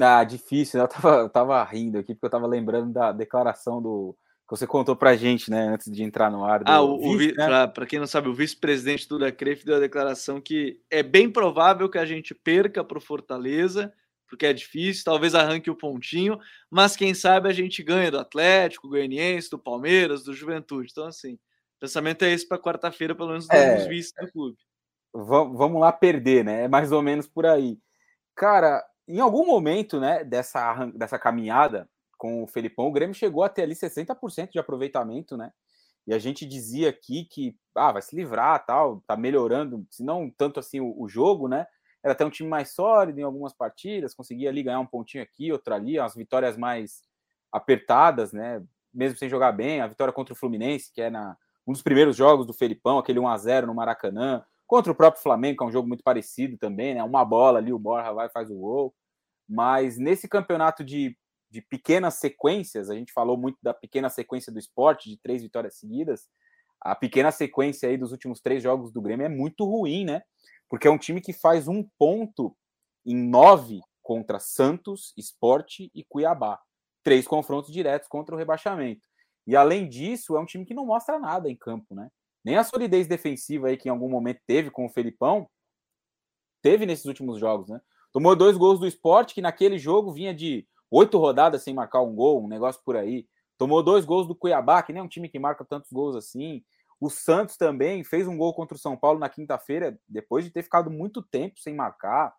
Ah, 0.00 0.24
difícil, 0.24 0.78
né? 0.78 0.84
eu 0.84 0.88
tava, 0.88 1.16
eu 1.16 1.28
tava 1.28 1.62
rindo 1.64 1.98
aqui, 1.98 2.14
porque 2.14 2.26
eu 2.26 2.30
tava 2.30 2.46
lembrando 2.46 2.92
da 2.92 3.12
declaração 3.12 3.82
do 3.82 4.16
que 4.48 4.56
você 4.56 4.66
contou 4.66 4.96
pra 4.96 5.14
gente, 5.14 5.50
né, 5.50 5.68
antes 5.68 5.92
de 5.92 6.02
entrar 6.02 6.30
no 6.30 6.42
ar. 6.42 6.62
ah, 6.64 6.80
o, 6.80 7.18
vice, 7.18 7.36
né? 7.36 7.66
para 7.66 7.84
quem 7.84 7.98
não 7.98 8.06
sabe, 8.06 8.30
o 8.30 8.34
vice-presidente 8.34 9.06
do 9.06 9.18
Decref 9.18 9.62
deu 9.62 9.76
a 9.76 9.80
declaração 9.80 10.40
que 10.40 10.80
é 10.90 11.02
bem 11.02 11.30
provável 11.30 11.88
que 11.90 11.98
a 11.98 12.06
gente 12.06 12.34
perca 12.34 12.82
para 12.82 12.96
o 12.96 13.00
Fortaleza, 13.00 13.92
porque 14.26 14.46
é 14.46 14.52
difícil, 14.54 15.04
talvez 15.04 15.34
arranque 15.34 15.70
o 15.70 15.76
pontinho, 15.76 16.38
mas 16.70 16.96
quem 16.96 17.12
sabe 17.12 17.46
a 17.48 17.52
gente 17.52 17.82
ganha 17.82 18.10
do 18.10 18.18
Atlético, 18.18 18.88
Goianiense, 18.88 19.50
do 19.50 19.58
Palmeiras, 19.58 20.22
do 20.24 20.32
Juventude. 20.32 20.88
Então, 20.92 21.04
assim, 21.04 21.38
pensamento 21.80 22.24
é 22.24 22.30
esse 22.30 22.46
para 22.46 22.58
quarta-feira, 22.58 23.14
pelo 23.14 23.30
menos 23.30 23.48
é, 23.50 23.76
dos 23.76 23.86
vices 23.86 24.12
do 24.20 24.30
clube. 24.30 24.56
Vamos 25.12 25.80
lá 25.80 25.92
perder, 25.92 26.44
né? 26.44 26.64
É 26.64 26.68
mais 26.68 26.92
ou 26.92 27.02
menos 27.02 27.26
por 27.26 27.46
aí. 27.46 27.78
Cara, 28.34 28.84
em 29.06 29.20
algum 29.20 29.46
momento, 29.46 29.98
né, 29.98 30.22
dessa, 30.22 30.86
dessa 30.94 31.18
caminhada 31.18 31.88
com 32.16 32.42
o 32.42 32.46
Felipão, 32.46 32.88
o 32.88 32.92
Grêmio 32.92 33.14
chegou 33.14 33.42
a 33.42 33.48
ter 33.48 33.62
ali 33.62 33.74
60% 33.74 34.50
de 34.52 34.58
aproveitamento, 34.58 35.36
né? 35.36 35.52
E 36.06 36.14
a 36.14 36.18
gente 36.18 36.46
dizia 36.46 36.90
aqui 36.90 37.24
que 37.24 37.56
ah, 37.74 37.92
vai 37.92 38.02
se 38.02 38.16
livrar, 38.16 38.64
tal, 38.64 39.02
tá 39.06 39.16
melhorando, 39.16 39.86
se 39.90 40.02
não 40.02 40.30
tanto 40.30 40.58
assim 40.58 40.80
o, 40.80 40.94
o 41.00 41.08
jogo, 41.08 41.48
né? 41.48 41.66
era 42.02 42.12
até 42.12 42.24
um 42.24 42.30
time 42.30 42.48
mais 42.48 42.72
sólido 42.72 43.18
em 43.18 43.22
algumas 43.22 43.52
partidas, 43.52 44.14
conseguia 44.14 44.48
ali 44.48 44.62
ganhar 44.62 44.80
um 44.80 44.86
pontinho 44.86 45.22
aqui, 45.22 45.52
outro 45.52 45.74
ali, 45.74 45.98
as 45.98 46.14
vitórias 46.14 46.56
mais 46.56 47.02
apertadas, 47.52 48.32
né? 48.32 48.62
Mesmo 48.92 49.18
sem 49.18 49.28
jogar 49.28 49.52
bem, 49.52 49.80
a 49.80 49.86
vitória 49.86 50.12
contra 50.12 50.32
o 50.32 50.36
Fluminense, 50.36 50.92
que 50.92 51.02
é 51.02 51.10
na, 51.10 51.36
um 51.68 51.72
dos 51.72 51.82
primeiros 51.82 52.16
jogos 52.16 52.46
do 52.46 52.54
Felipão, 52.54 52.98
aquele 52.98 53.18
1 53.18 53.28
a 53.28 53.36
0 53.36 53.66
no 53.66 53.74
Maracanã, 53.74 54.42
contra 54.66 54.90
o 54.90 54.94
próprio 54.94 55.22
Flamengo, 55.22 55.58
que 55.58 55.64
é 55.64 55.66
um 55.66 55.72
jogo 55.72 55.86
muito 55.86 56.02
parecido 56.02 56.56
também, 56.56 56.94
né? 56.94 57.02
Uma 57.02 57.24
bola 57.24 57.58
ali, 57.58 57.72
o 57.72 57.78
Borja 57.78 58.12
vai 58.12 58.28
faz 58.28 58.50
o 58.50 58.56
gol. 58.56 58.94
Mas 59.48 59.98
nesse 59.98 60.28
campeonato 60.28 60.82
de, 60.82 61.16
de 61.50 61.62
pequenas 61.62 62.14
sequências, 62.14 62.90
a 62.90 62.94
gente 62.94 63.12
falou 63.12 63.36
muito 63.36 63.58
da 63.62 63.72
pequena 63.72 64.10
sequência 64.10 64.52
do 64.52 64.58
esporte, 64.58 65.08
de 65.08 65.16
três 65.18 65.42
vitórias 65.42 65.76
seguidas. 65.76 66.26
A 66.80 66.94
pequena 66.94 67.30
sequência 67.30 67.88
aí 67.88 67.96
dos 67.96 68.12
últimos 68.12 68.40
três 68.40 68.62
jogos 68.62 68.92
do 68.92 69.02
Grêmio 69.02 69.26
é 69.26 69.28
muito 69.28 69.64
ruim, 69.64 70.04
né? 70.04 70.22
porque 70.68 70.86
é 70.86 70.90
um 70.90 70.98
time 70.98 71.20
que 71.20 71.32
faz 71.32 71.66
um 71.66 71.82
ponto 71.98 72.54
em 73.04 73.16
nove 73.16 73.80
contra 74.02 74.38
Santos, 74.38 75.12
Esporte 75.16 75.90
e 75.94 76.04
Cuiabá. 76.04 76.60
Três 77.02 77.26
confrontos 77.26 77.72
diretos 77.72 78.08
contra 78.08 78.34
o 78.34 78.38
rebaixamento. 78.38 79.07
E 79.48 79.56
além 79.56 79.88
disso, 79.88 80.36
é 80.36 80.40
um 80.40 80.44
time 80.44 80.66
que 80.66 80.74
não 80.74 80.84
mostra 80.84 81.18
nada 81.18 81.48
em 81.48 81.56
campo, 81.56 81.94
né? 81.94 82.10
Nem 82.44 82.56
a 82.56 82.62
solidez 82.62 83.06
defensiva 83.06 83.68
aí 83.68 83.78
que 83.78 83.88
em 83.88 83.90
algum 83.90 84.06
momento 84.06 84.42
teve 84.46 84.70
com 84.70 84.84
o 84.84 84.90
Felipão, 84.90 85.48
teve 86.60 86.84
nesses 86.84 87.06
últimos 87.06 87.38
jogos, 87.40 87.70
né? 87.70 87.80
Tomou 88.12 88.36
dois 88.36 88.58
gols 88.58 88.78
do 88.78 88.86
esporte, 88.86 89.34
que 89.34 89.40
naquele 89.40 89.78
jogo 89.78 90.12
vinha 90.12 90.34
de 90.34 90.68
oito 90.90 91.16
rodadas 91.16 91.62
sem 91.62 91.72
marcar 91.72 92.02
um 92.02 92.14
gol, 92.14 92.44
um 92.44 92.46
negócio 92.46 92.82
por 92.84 92.94
aí. 92.94 93.26
Tomou 93.56 93.82
dois 93.82 94.04
gols 94.04 94.28
do 94.28 94.36
Cuiabá, 94.36 94.82
que 94.82 94.92
nem 94.92 95.00
é 95.00 95.02
um 95.02 95.08
time 95.08 95.30
que 95.30 95.38
marca 95.38 95.64
tantos 95.64 95.90
gols 95.90 96.14
assim. 96.14 96.62
O 97.00 97.08
Santos 97.08 97.56
também 97.56 98.04
fez 98.04 98.28
um 98.28 98.36
gol 98.36 98.52
contra 98.52 98.76
o 98.76 98.78
São 98.78 98.98
Paulo 98.98 99.18
na 99.18 99.30
quinta-feira, 99.30 99.98
depois 100.06 100.44
de 100.44 100.50
ter 100.50 100.62
ficado 100.62 100.90
muito 100.90 101.22
tempo 101.22 101.58
sem 101.58 101.74
marcar. 101.74 102.34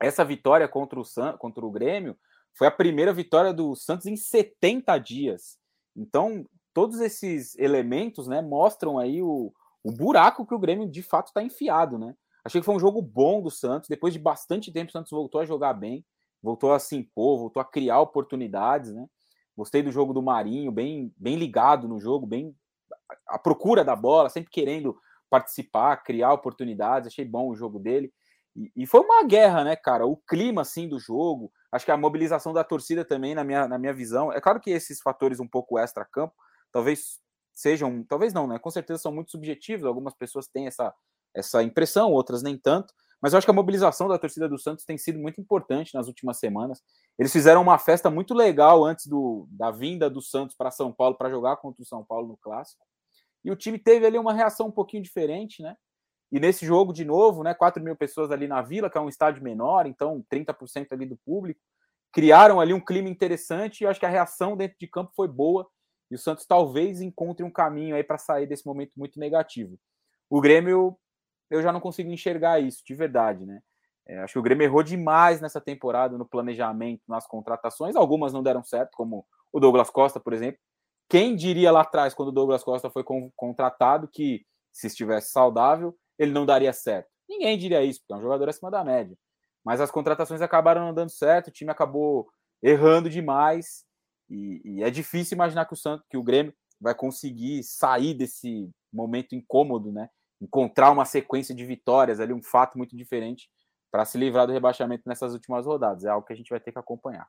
Essa 0.00 0.24
vitória 0.24 0.66
contra 0.66 0.98
o, 0.98 1.04
San, 1.04 1.36
contra 1.36 1.64
o 1.64 1.70
Grêmio 1.70 2.18
foi 2.52 2.66
a 2.66 2.72
primeira 2.72 3.12
vitória 3.12 3.52
do 3.52 3.76
Santos 3.76 4.06
em 4.06 4.16
70 4.16 4.98
dias. 4.98 5.61
Então, 5.96 6.46
todos 6.72 7.00
esses 7.00 7.56
elementos 7.58 8.26
né, 8.26 8.40
mostram 8.40 8.98
aí 8.98 9.22
o, 9.22 9.52
o 9.82 9.92
buraco 9.92 10.46
que 10.46 10.54
o 10.54 10.58
Grêmio 10.58 10.88
de 10.88 11.02
fato 11.02 11.28
está 11.28 11.42
enfiado. 11.42 11.98
Né? 11.98 12.14
Achei 12.44 12.60
que 12.60 12.64
foi 12.64 12.74
um 12.74 12.80
jogo 12.80 13.02
bom 13.02 13.42
do 13.42 13.50
Santos. 13.50 13.88
Depois 13.88 14.12
de 14.12 14.18
bastante 14.18 14.72
tempo, 14.72 14.90
o 14.90 14.92
Santos 14.92 15.10
voltou 15.10 15.40
a 15.40 15.44
jogar 15.44 15.74
bem, 15.74 16.04
voltou 16.42 16.72
a 16.72 16.78
se 16.78 16.96
impor, 16.96 17.38
voltou 17.38 17.60
a 17.60 17.64
criar 17.64 18.00
oportunidades. 18.00 18.92
Né? 18.92 19.06
Gostei 19.56 19.82
do 19.82 19.92
jogo 19.92 20.12
do 20.12 20.22
Marinho, 20.22 20.72
bem, 20.72 21.12
bem 21.16 21.36
ligado 21.36 21.86
no 21.86 22.00
jogo, 22.00 22.26
bem 22.26 22.54
a 23.26 23.38
procura 23.38 23.84
da 23.84 23.94
bola, 23.94 24.30
sempre 24.30 24.50
querendo 24.50 24.96
participar, 25.28 26.02
criar 26.02 26.32
oportunidades. 26.32 27.08
Achei 27.08 27.24
bom 27.24 27.48
o 27.48 27.54
jogo 27.54 27.78
dele. 27.78 28.12
E, 28.54 28.70
e, 28.76 28.86
foi 28.86 29.00
uma 29.00 29.24
guerra, 29.24 29.64
né, 29.64 29.76
cara? 29.76 30.06
O 30.06 30.16
clima, 30.16 30.62
assim, 30.62 30.88
do 30.88 30.98
jogo, 30.98 31.50
acho 31.72 31.84
que 31.84 31.90
a 31.90 31.96
mobilização 31.96 32.52
da 32.52 32.62
torcida 32.62 33.04
também, 33.04 33.34
na 33.34 33.42
minha, 33.42 33.66
na 33.66 33.78
minha 33.78 33.94
visão. 33.94 34.30
É 34.32 34.40
claro 34.40 34.60
que 34.60 34.70
esses 34.70 35.00
fatores 35.00 35.40
um 35.40 35.48
pouco 35.48 35.78
extra-campo, 35.78 36.34
talvez 36.70 37.18
sejam, 37.54 38.04
talvez 38.04 38.32
não, 38.32 38.46
né? 38.46 38.58
Com 38.58 38.70
certeza 38.70 39.00
são 39.00 39.12
muito 39.12 39.30
subjetivos. 39.30 39.86
Algumas 39.86 40.14
pessoas 40.14 40.46
têm 40.46 40.66
essa, 40.66 40.94
essa 41.34 41.62
impressão, 41.62 42.12
outras 42.12 42.42
nem 42.42 42.58
tanto. 42.58 42.92
Mas 43.20 43.32
eu 43.32 43.38
acho 43.38 43.46
que 43.46 43.50
a 43.50 43.54
mobilização 43.54 44.08
da 44.08 44.18
torcida 44.18 44.48
do 44.48 44.58
Santos 44.58 44.84
tem 44.84 44.98
sido 44.98 45.18
muito 45.18 45.40
importante 45.40 45.94
nas 45.94 46.08
últimas 46.08 46.38
semanas. 46.38 46.82
Eles 47.18 47.32
fizeram 47.32 47.62
uma 47.62 47.78
festa 47.78 48.10
muito 48.10 48.34
legal 48.34 48.84
antes 48.84 49.06
do, 49.06 49.46
da 49.50 49.70
vinda 49.70 50.10
do 50.10 50.20
Santos 50.20 50.56
para 50.56 50.72
São 50.72 50.92
Paulo 50.92 51.16
para 51.16 51.30
jogar 51.30 51.56
contra 51.56 51.82
o 51.82 51.86
São 51.86 52.04
Paulo 52.04 52.26
no 52.26 52.36
clássico. 52.36 52.84
E 53.44 53.50
o 53.50 53.56
time 53.56 53.78
teve 53.78 54.04
ali 54.06 54.18
uma 54.18 54.32
reação 54.32 54.66
um 54.66 54.72
pouquinho 54.72 55.02
diferente, 55.02 55.62
né? 55.62 55.76
E 56.32 56.40
nesse 56.40 56.64
jogo, 56.64 56.94
de 56.94 57.04
novo, 57.04 57.42
né, 57.42 57.52
4 57.52 57.82
mil 57.82 57.94
pessoas 57.94 58.30
ali 58.30 58.48
na 58.48 58.62
Vila, 58.62 58.88
que 58.88 58.96
é 58.96 59.00
um 59.00 59.08
estádio 59.08 59.44
menor, 59.44 59.86
então 59.86 60.24
30% 60.32 60.92
ali 60.92 61.04
do 61.04 61.16
público, 61.18 61.60
criaram 62.10 62.58
ali 62.58 62.72
um 62.72 62.80
clima 62.80 63.10
interessante 63.10 63.82
e 63.82 63.86
acho 63.86 64.00
que 64.00 64.06
a 64.06 64.08
reação 64.08 64.56
dentro 64.56 64.78
de 64.80 64.86
campo 64.86 65.12
foi 65.14 65.28
boa 65.28 65.68
e 66.10 66.14
o 66.14 66.18
Santos 66.18 66.46
talvez 66.46 67.02
encontre 67.02 67.44
um 67.44 67.50
caminho 67.50 67.94
aí 67.94 68.02
para 68.02 68.16
sair 68.16 68.46
desse 68.46 68.66
momento 68.66 68.92
muito 68.96 69.20
negativo. 69.20 69.78
O 70.28 70.40
Grêmio, 70.40 70.96
eu 71.50 71.62
já 71.62 71.70
não 71.70 71.80
consigo 71.80 72.10
enxergar 72.10 72.60
isso, 72.60 72.82
de 72.84 72.94
verdade, 72.94 73.44
né? 73.44 73.60
É, 74.06 74.18
acho 74.18 74.32
que 74.32 74.38
o 74.38 74.42
Grêmio 74.42 74.64
errou 74.64 74.82
demais 74.82 75.40
nessa 75.40 75.60
temporada 75.60 76.18
no 76.18 76.26
planejamento, 76.26 77.02
nas 77.06 77.26
contratações. 77.26 77.94
Algumas 77.94 78.32
não 78.32 78.42
deram 78.42 78.64
certo, 78.64 78.90
como 78.96 79.24
o 79.52 79.60
Douglas 79.60 79.90
Costa, 79.90 80.18
por 80.18 80.32
exemplo. 80.32 80.58
Quem 81.08 81.36
diria 81.36 81.70
lá 81.70 81.82
atrás, 81.82 82.14
quando 82.14 82.28
o 82.28 82.32
Douglas 82.32 82.64
Costa 82.64 82.90
foi 82.90 83.04
contratado, 83.36 84.08
que 84.08 84.44
se 84.72 84.86
estivesse 84.86 85.30
saudável, 85.30 85.96
ele 86.22 86.32
não 86.32 86.46
daria 86.46 86.72
certo. 86.72 87.08
Ninguém 87.28 87.58
diria 87.58 87.82
isso, 87.82 88.00
porque 88.00 88.12
é 88.12 88.16
um 88.16 88.22
jogador 88.22 88.48
acima 88.48 88.70
da 88.70 88.84
média. 88.84 89.16
Mas 89.64 89.80
as 89.80 89.90
contratações 89.90 90.42
acabaram 90.42 90.82
não 90.82 90.94
dando 90.94 91.10
certo, 91.10 91.48
o 91.48 91.52
time 91.52 91.70
acabou 91.70 92.28
errando 92.62 93.08
demais. 93.08 93.84
E, 94.28 94.60
e, 94.64 94.82
é 94.82 94.90
difícil 94.90 95.34
imaginar 95.34 95.66
que 95.66 95.74
o 95.74 95.76
Santos, 95.76 96.06
que 96.08 96.16
o 96.16 96.22
Grêmio 96.22 96.54
vai 96.80 96.94
conseguir 96.94 97.62
sair 97.62 98.14
desse 98.14 98.70
momento 98.92 99.34
incômodo, 99.34 99.92
né? 99.92 100.08
Encontrar 100.40 100.90
uma 100.90 101.04
sequência 101.04 101.54
de 101.54 101.64
vitórias 101.64 102.18
ali, 102.18 102.32
um 102.32 102.42
fato 102.42 102.76
muito 102.76 102.96
diferente 102.96 103.48
para 103.90 104.04
se 104.04 104.18
livrar 104.18 104.46
do 104.46 104.52
rebaixamento 104.52 105.04
nessas 105.06 105.32
últimas 105.32 105.66
rodadas. 105.66 106.04
É 106.04 106.08
algo 106.08 106.26
que 106.26 106.32
a 106.32 106.36
gente 106.36 106.50
vai 106.50 106.58
ter 106.58 106.72
que 106.72 106.78
acompanhar. 106.78 107.28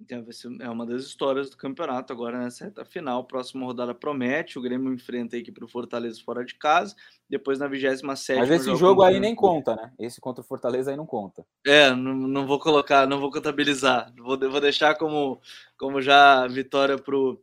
Então, 0.00 0.24
é 0.60 0.68
uma 0.68 0.84
das 0.84 1.04
histórias 1.04 1.48
do 1.48 1.56
campeonato 1.56 2.12
agora 2.12 2.38
nessa 2.38 2.64
reta 2.64 2.84
final. 2.84 3.24
Próxima 3.24 3.64
rodada 3.64 3.94
promete. 3.94 4.58
O 4.58 4.62
Grêmio 4.62 4.92
enfrenta 4.92 5.36
a 5.36 5.38
equipe 5.38 5.62
o 5.62 5.68
Fortaleza 5.68 6.20
fora 6.24 6.44
de 6.44 6.54
casa. 6.56 6.94
Depois 7.28 7.58
na 7.58 7.68
27 7.68 8.04
Mas 8.04 8.28
esse 8.50 8.74
jogo 8.76 9.02
aí 9.02 9.20
nem 9.20 9.34
conta, 9.34 9.76
né? 9.76 9.92
Esse 9.98 10.20
contra 10.20 10.42
o 10.42 10.46
Fortaleza 10.46 10.90
aí 10.90 10.96
não 10.96 11.06
conta. 11.06 11.46
É, 11.64 11.90
não, 11.94 12.14
não 12.14 12.46
vou 12.46 12.58
colocar, 12.58 13.06
não 13.06 13.20
vou 13.20 13.30
contabilizar. 13.30 14.12
Vou, 14.16 14.36
vou 14.36 14.60
deixar 14.60 14.96
como, 14.96 15.40
como 15.76 16.02
já 16.02 16.46
vitória 16.48 16.98
para 16.98 17.16
o 17.16 17.38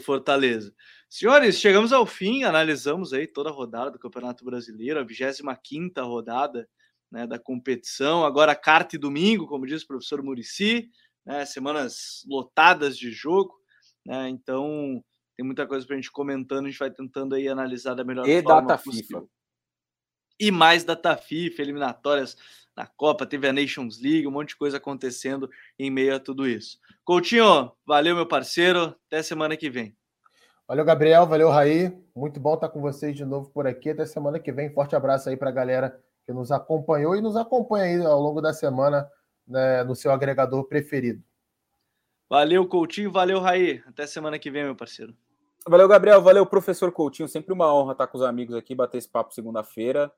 Fortaleza. 0.00 0.72
Senhores, 1.08 1.58
chegamos 1.58 1.92
ao 1.92 2.06
fim. 2.06 2.44
Analisamos 2.44 3.12
aí 3.12 3.26
toda 3.26 3.50
a 3.50 3.52
rodada 3.52 3.90
do 3.90 3.98
Campeonato 3.98 4.44
Brasileiro, 4.44 5.00
a 5.00 5.02
25 5.02 6.00
rodada 6.02 6.68
né, 7.10 7.26
da 7.26 7.38
competição. 7.38 8.24
Agora, 8.24 8.54
carta 8.54 8.96
e 8.96 8.98
domingo, 8.98 9.46
como 9.46 9.66
diz 9.66 9.82
o 9.82 9.86
professor 9.86 10.22
Murici 10.22 10.90
né? 11.24 11.44
Semanas 11.46 12.24
lotadas 12.26 12.96
de 12.96 13.10
jogo, 13.10 13.54
né? 14.04 14.28
Então 14.28 15.02
tem 15.36 15.44
muita 15.44 15.66
coisa 15.66 15.86
para 15.86 15.94
a 15.94 15.98
gente 15.98 16.12
comentando, 16.12 16.66
a 16.66 16.68
gente 16.68 16.78
vai 16.78 16.90
tentando 16.90 17.34
aí 17.34 17.48
analisar 17.48 17.94
da 17.94 18.04
melhor 18.04 18.28
e 18.28 18.42
forma 18.42 18.62
data 18.62 18.82
possível. 18.82 19.20
FIFA. 19.20 19.34
E 20.38 20.50
mais 20.50 20.84
data 20.84 21.16
FIFA, 21.16 21.62
eliminatórias 21.62 22.36
na 22.76 22.86
Copa, 22.86 23.24
teve 23.24 23.46
a 23.46 23.52
Nations 23.52 24.00
League, 24.00 24.26
um 24.26 24.32
monte 24.32 24.48
de 24.48 24.56
coisa 24.56 24.78
acontecendo 24.78 25.48
em 25.78 25.90
meio 25.90 26.14
a 26.14 26.20
tudo 26.20 26.46
isso. 26.46 26.78
Coutinho, 27.04 27.70
valeu 27.86 28.16
meu 28.16 28.26
parceiro, 28.26 28.96
até 29.06 29.22
semana 29.22 29.56
que 29.56 29.70
vem. 29.70 29.96
Valeu, 30.66 30.84
Gabriel, 30.84 31.26
valeu, 31.26 31.50
Raí. 31.50 31.92
Muito 32.16 32.40
bom 32.40 32.54
estar 32.54 32.70
com 32.70 32.80
vocês 32.80 33.14
de 33.14 33.24
novo 33.24 33.50
por 33.50 33.66
aqui. 33.66 33.90
Até 33.90 34.06
semana 34.06 34.40
que 34.40 34.50
vem. 34.50 34.72
Forte 34.72 34.96
abraço 34.96 35.28
aí 35.28 35.36
para 35.36 35.50
a 35.50 35.52
galera 35.52 36.02
que 36.24 36.32
nos 36.32 36.50
acompanhou 36.50 37.14
e 37.14 37.20
nos 37.20 37.36
acompanha 37.36 37.84
aí 37.84 38.06
ao 38.06 38.18
longo 38.18 38.40
da 38.40 38.52
semana 38.52 39.06
né, 39.46 39.84
no 39.84 39.94
seu 39.94 40.10
agregador 40.12 40.64
preferido. 40.64 41.22
Valeu, 42.28 42.66
Coutinho. 42.66 43.12
Valeu, 43.12 43.40
Raí. 43.40 43.82
Até 43.86 44.06
semana 44.06 44.38
que 44.38 44.50
vem, 44.50 44.64
meu 44.64 44.74
parceiro. 44.74 45.14
Valeu, 45.66 45.86
Gabriel. 45.88 46.20
Valeu, 46.22 46.44
professor 46.44 46.90
Coutinho. 46.92 47.28
Sempre 47.28 47.52
uma 47.52 47.72
honra 47.72 47.92
estar 47.92 48.06
com 48.06 48.18
os 48.18 48.24
amigos 48.24 48.54
aqui, 48.54 48.74
bater 48.74 48.98
esse 48.98 49.08
papo 49.08 49.32
segunda-feira. 49.32 50.12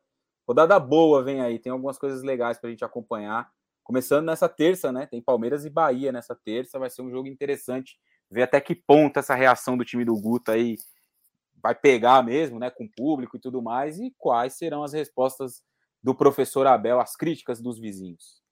Rodada 0.47 0.79
boa 0.79 1.23
vem 1.23 1.41
aí. 1.41 1.59
Tem 1.59 1.73
algumas 1.73 1.99
coisas 1.99 2.23
legais 2.23 2.59
para 2.59 2.69
a 2.69 2.71
gente 2.71 2.85
acompanhar. 2.85 3.51
Começando 3.83 4.27
nessa 4.27 4.49
terça, 4.49 4.91
né? 4.91 5.07
Tem 5.07 5.21
Palmeiras 5.21 5.65
e 5.65 5.71
Bahia 5.71 6.11
nessa 6.11 6.35
terça. 6.35 6.79
Vai 6.79 6.91
ser 6.91 7.03
um 7.03 7.11
jogo 7.11 7.29
interessante. 7.29 7.99
Ver 8.31 8.43
até 8.43 8.61
que 8.61 8.75
ponto 8.75 9.19
essa 9.19 9.35
reação 9.35 9.77
do 9.77 9.85
time 9.85 10.05
do 10.05 10.19
Guto 10.21 10.51
aí 10.51 10.77
vai 11.63 11.75
pegar 11.75 12.25
mesmo, 12.25 12.59
né? 12.59 12.71
Com 12.71 12.85
o 12.85 12.91
público 12.91 13.37
e 13.37 13.41
tudo 13.41 13.61
mais. 13.61 13.99
E 13.99 14.15
quais 14.19 14.55
serão 14.55 14.83
as 14.83 14.93
respostas 14.93 15.63
do 16.03 16.15
professor 16.15 16.67
Abel 16.67 17.01
às 17.01 17.17
críticas 17.17 17.61
dos 17.61 17.79
vizinhos. 17.79 18.46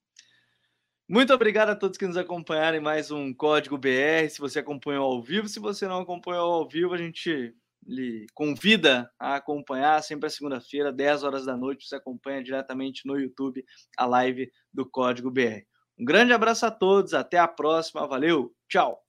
Muito 1.07 1.35
obrigado 1.35 1.69
a 1.69 1.77
todos 1.77 1.99
que 1.99 2.07
nos 2.07 2.17
acompanharam 2.17 2.79
em 2.79 2.81
mais 2.81 3.11
um 3.11 3.35
Código 3.35 3.77
BR. 3.77 4.27
Se 4.31 4.41
você 4.41 4.61
acompanhou 4.61 5.05
ao 5.05 5.23
vivo, 5.23 5.47
se 5.47 5.61
você 5.61 5.87
não 5.87 6.01
acompanhou 6.01 6.51
ao 6.51 6.67
vivo, 6.67 6.95
a 6.95 6.97
gente 6.97 7.55
lhe 7.87 8.25
convida 8.33 9.11
a 9.19 9.35
acompanhar 9.35 10.03
sempre 10.03 10.29
a 10.29 10.31
segunda-feira, 10.31 10.91
10 10.91 11.23
horas 11.23 11.45
da 11.45 11.59
noite. 11.59 11.87
Você 11.87 11.97
acompanha 11.97 12.43
diretamente 12.43 13.07
no 13.07 13.21
YouTube 13.21 13.63
a 13.99 14.07
live 14.07 14.51
do 14.73 14.89
Código 14.89 15.31
BR. 15.31 15.67
Um 15.99 16.07
grande 16.07 16.33
abraço 16.33 16.65
a 16.65 16.71
todos, 16.71 17.13
até 17.13 17.37
a 17.39 17.47
próxima, 17.47 18.07
valeu, 18.07 18.51
tchau! 18.67 19.04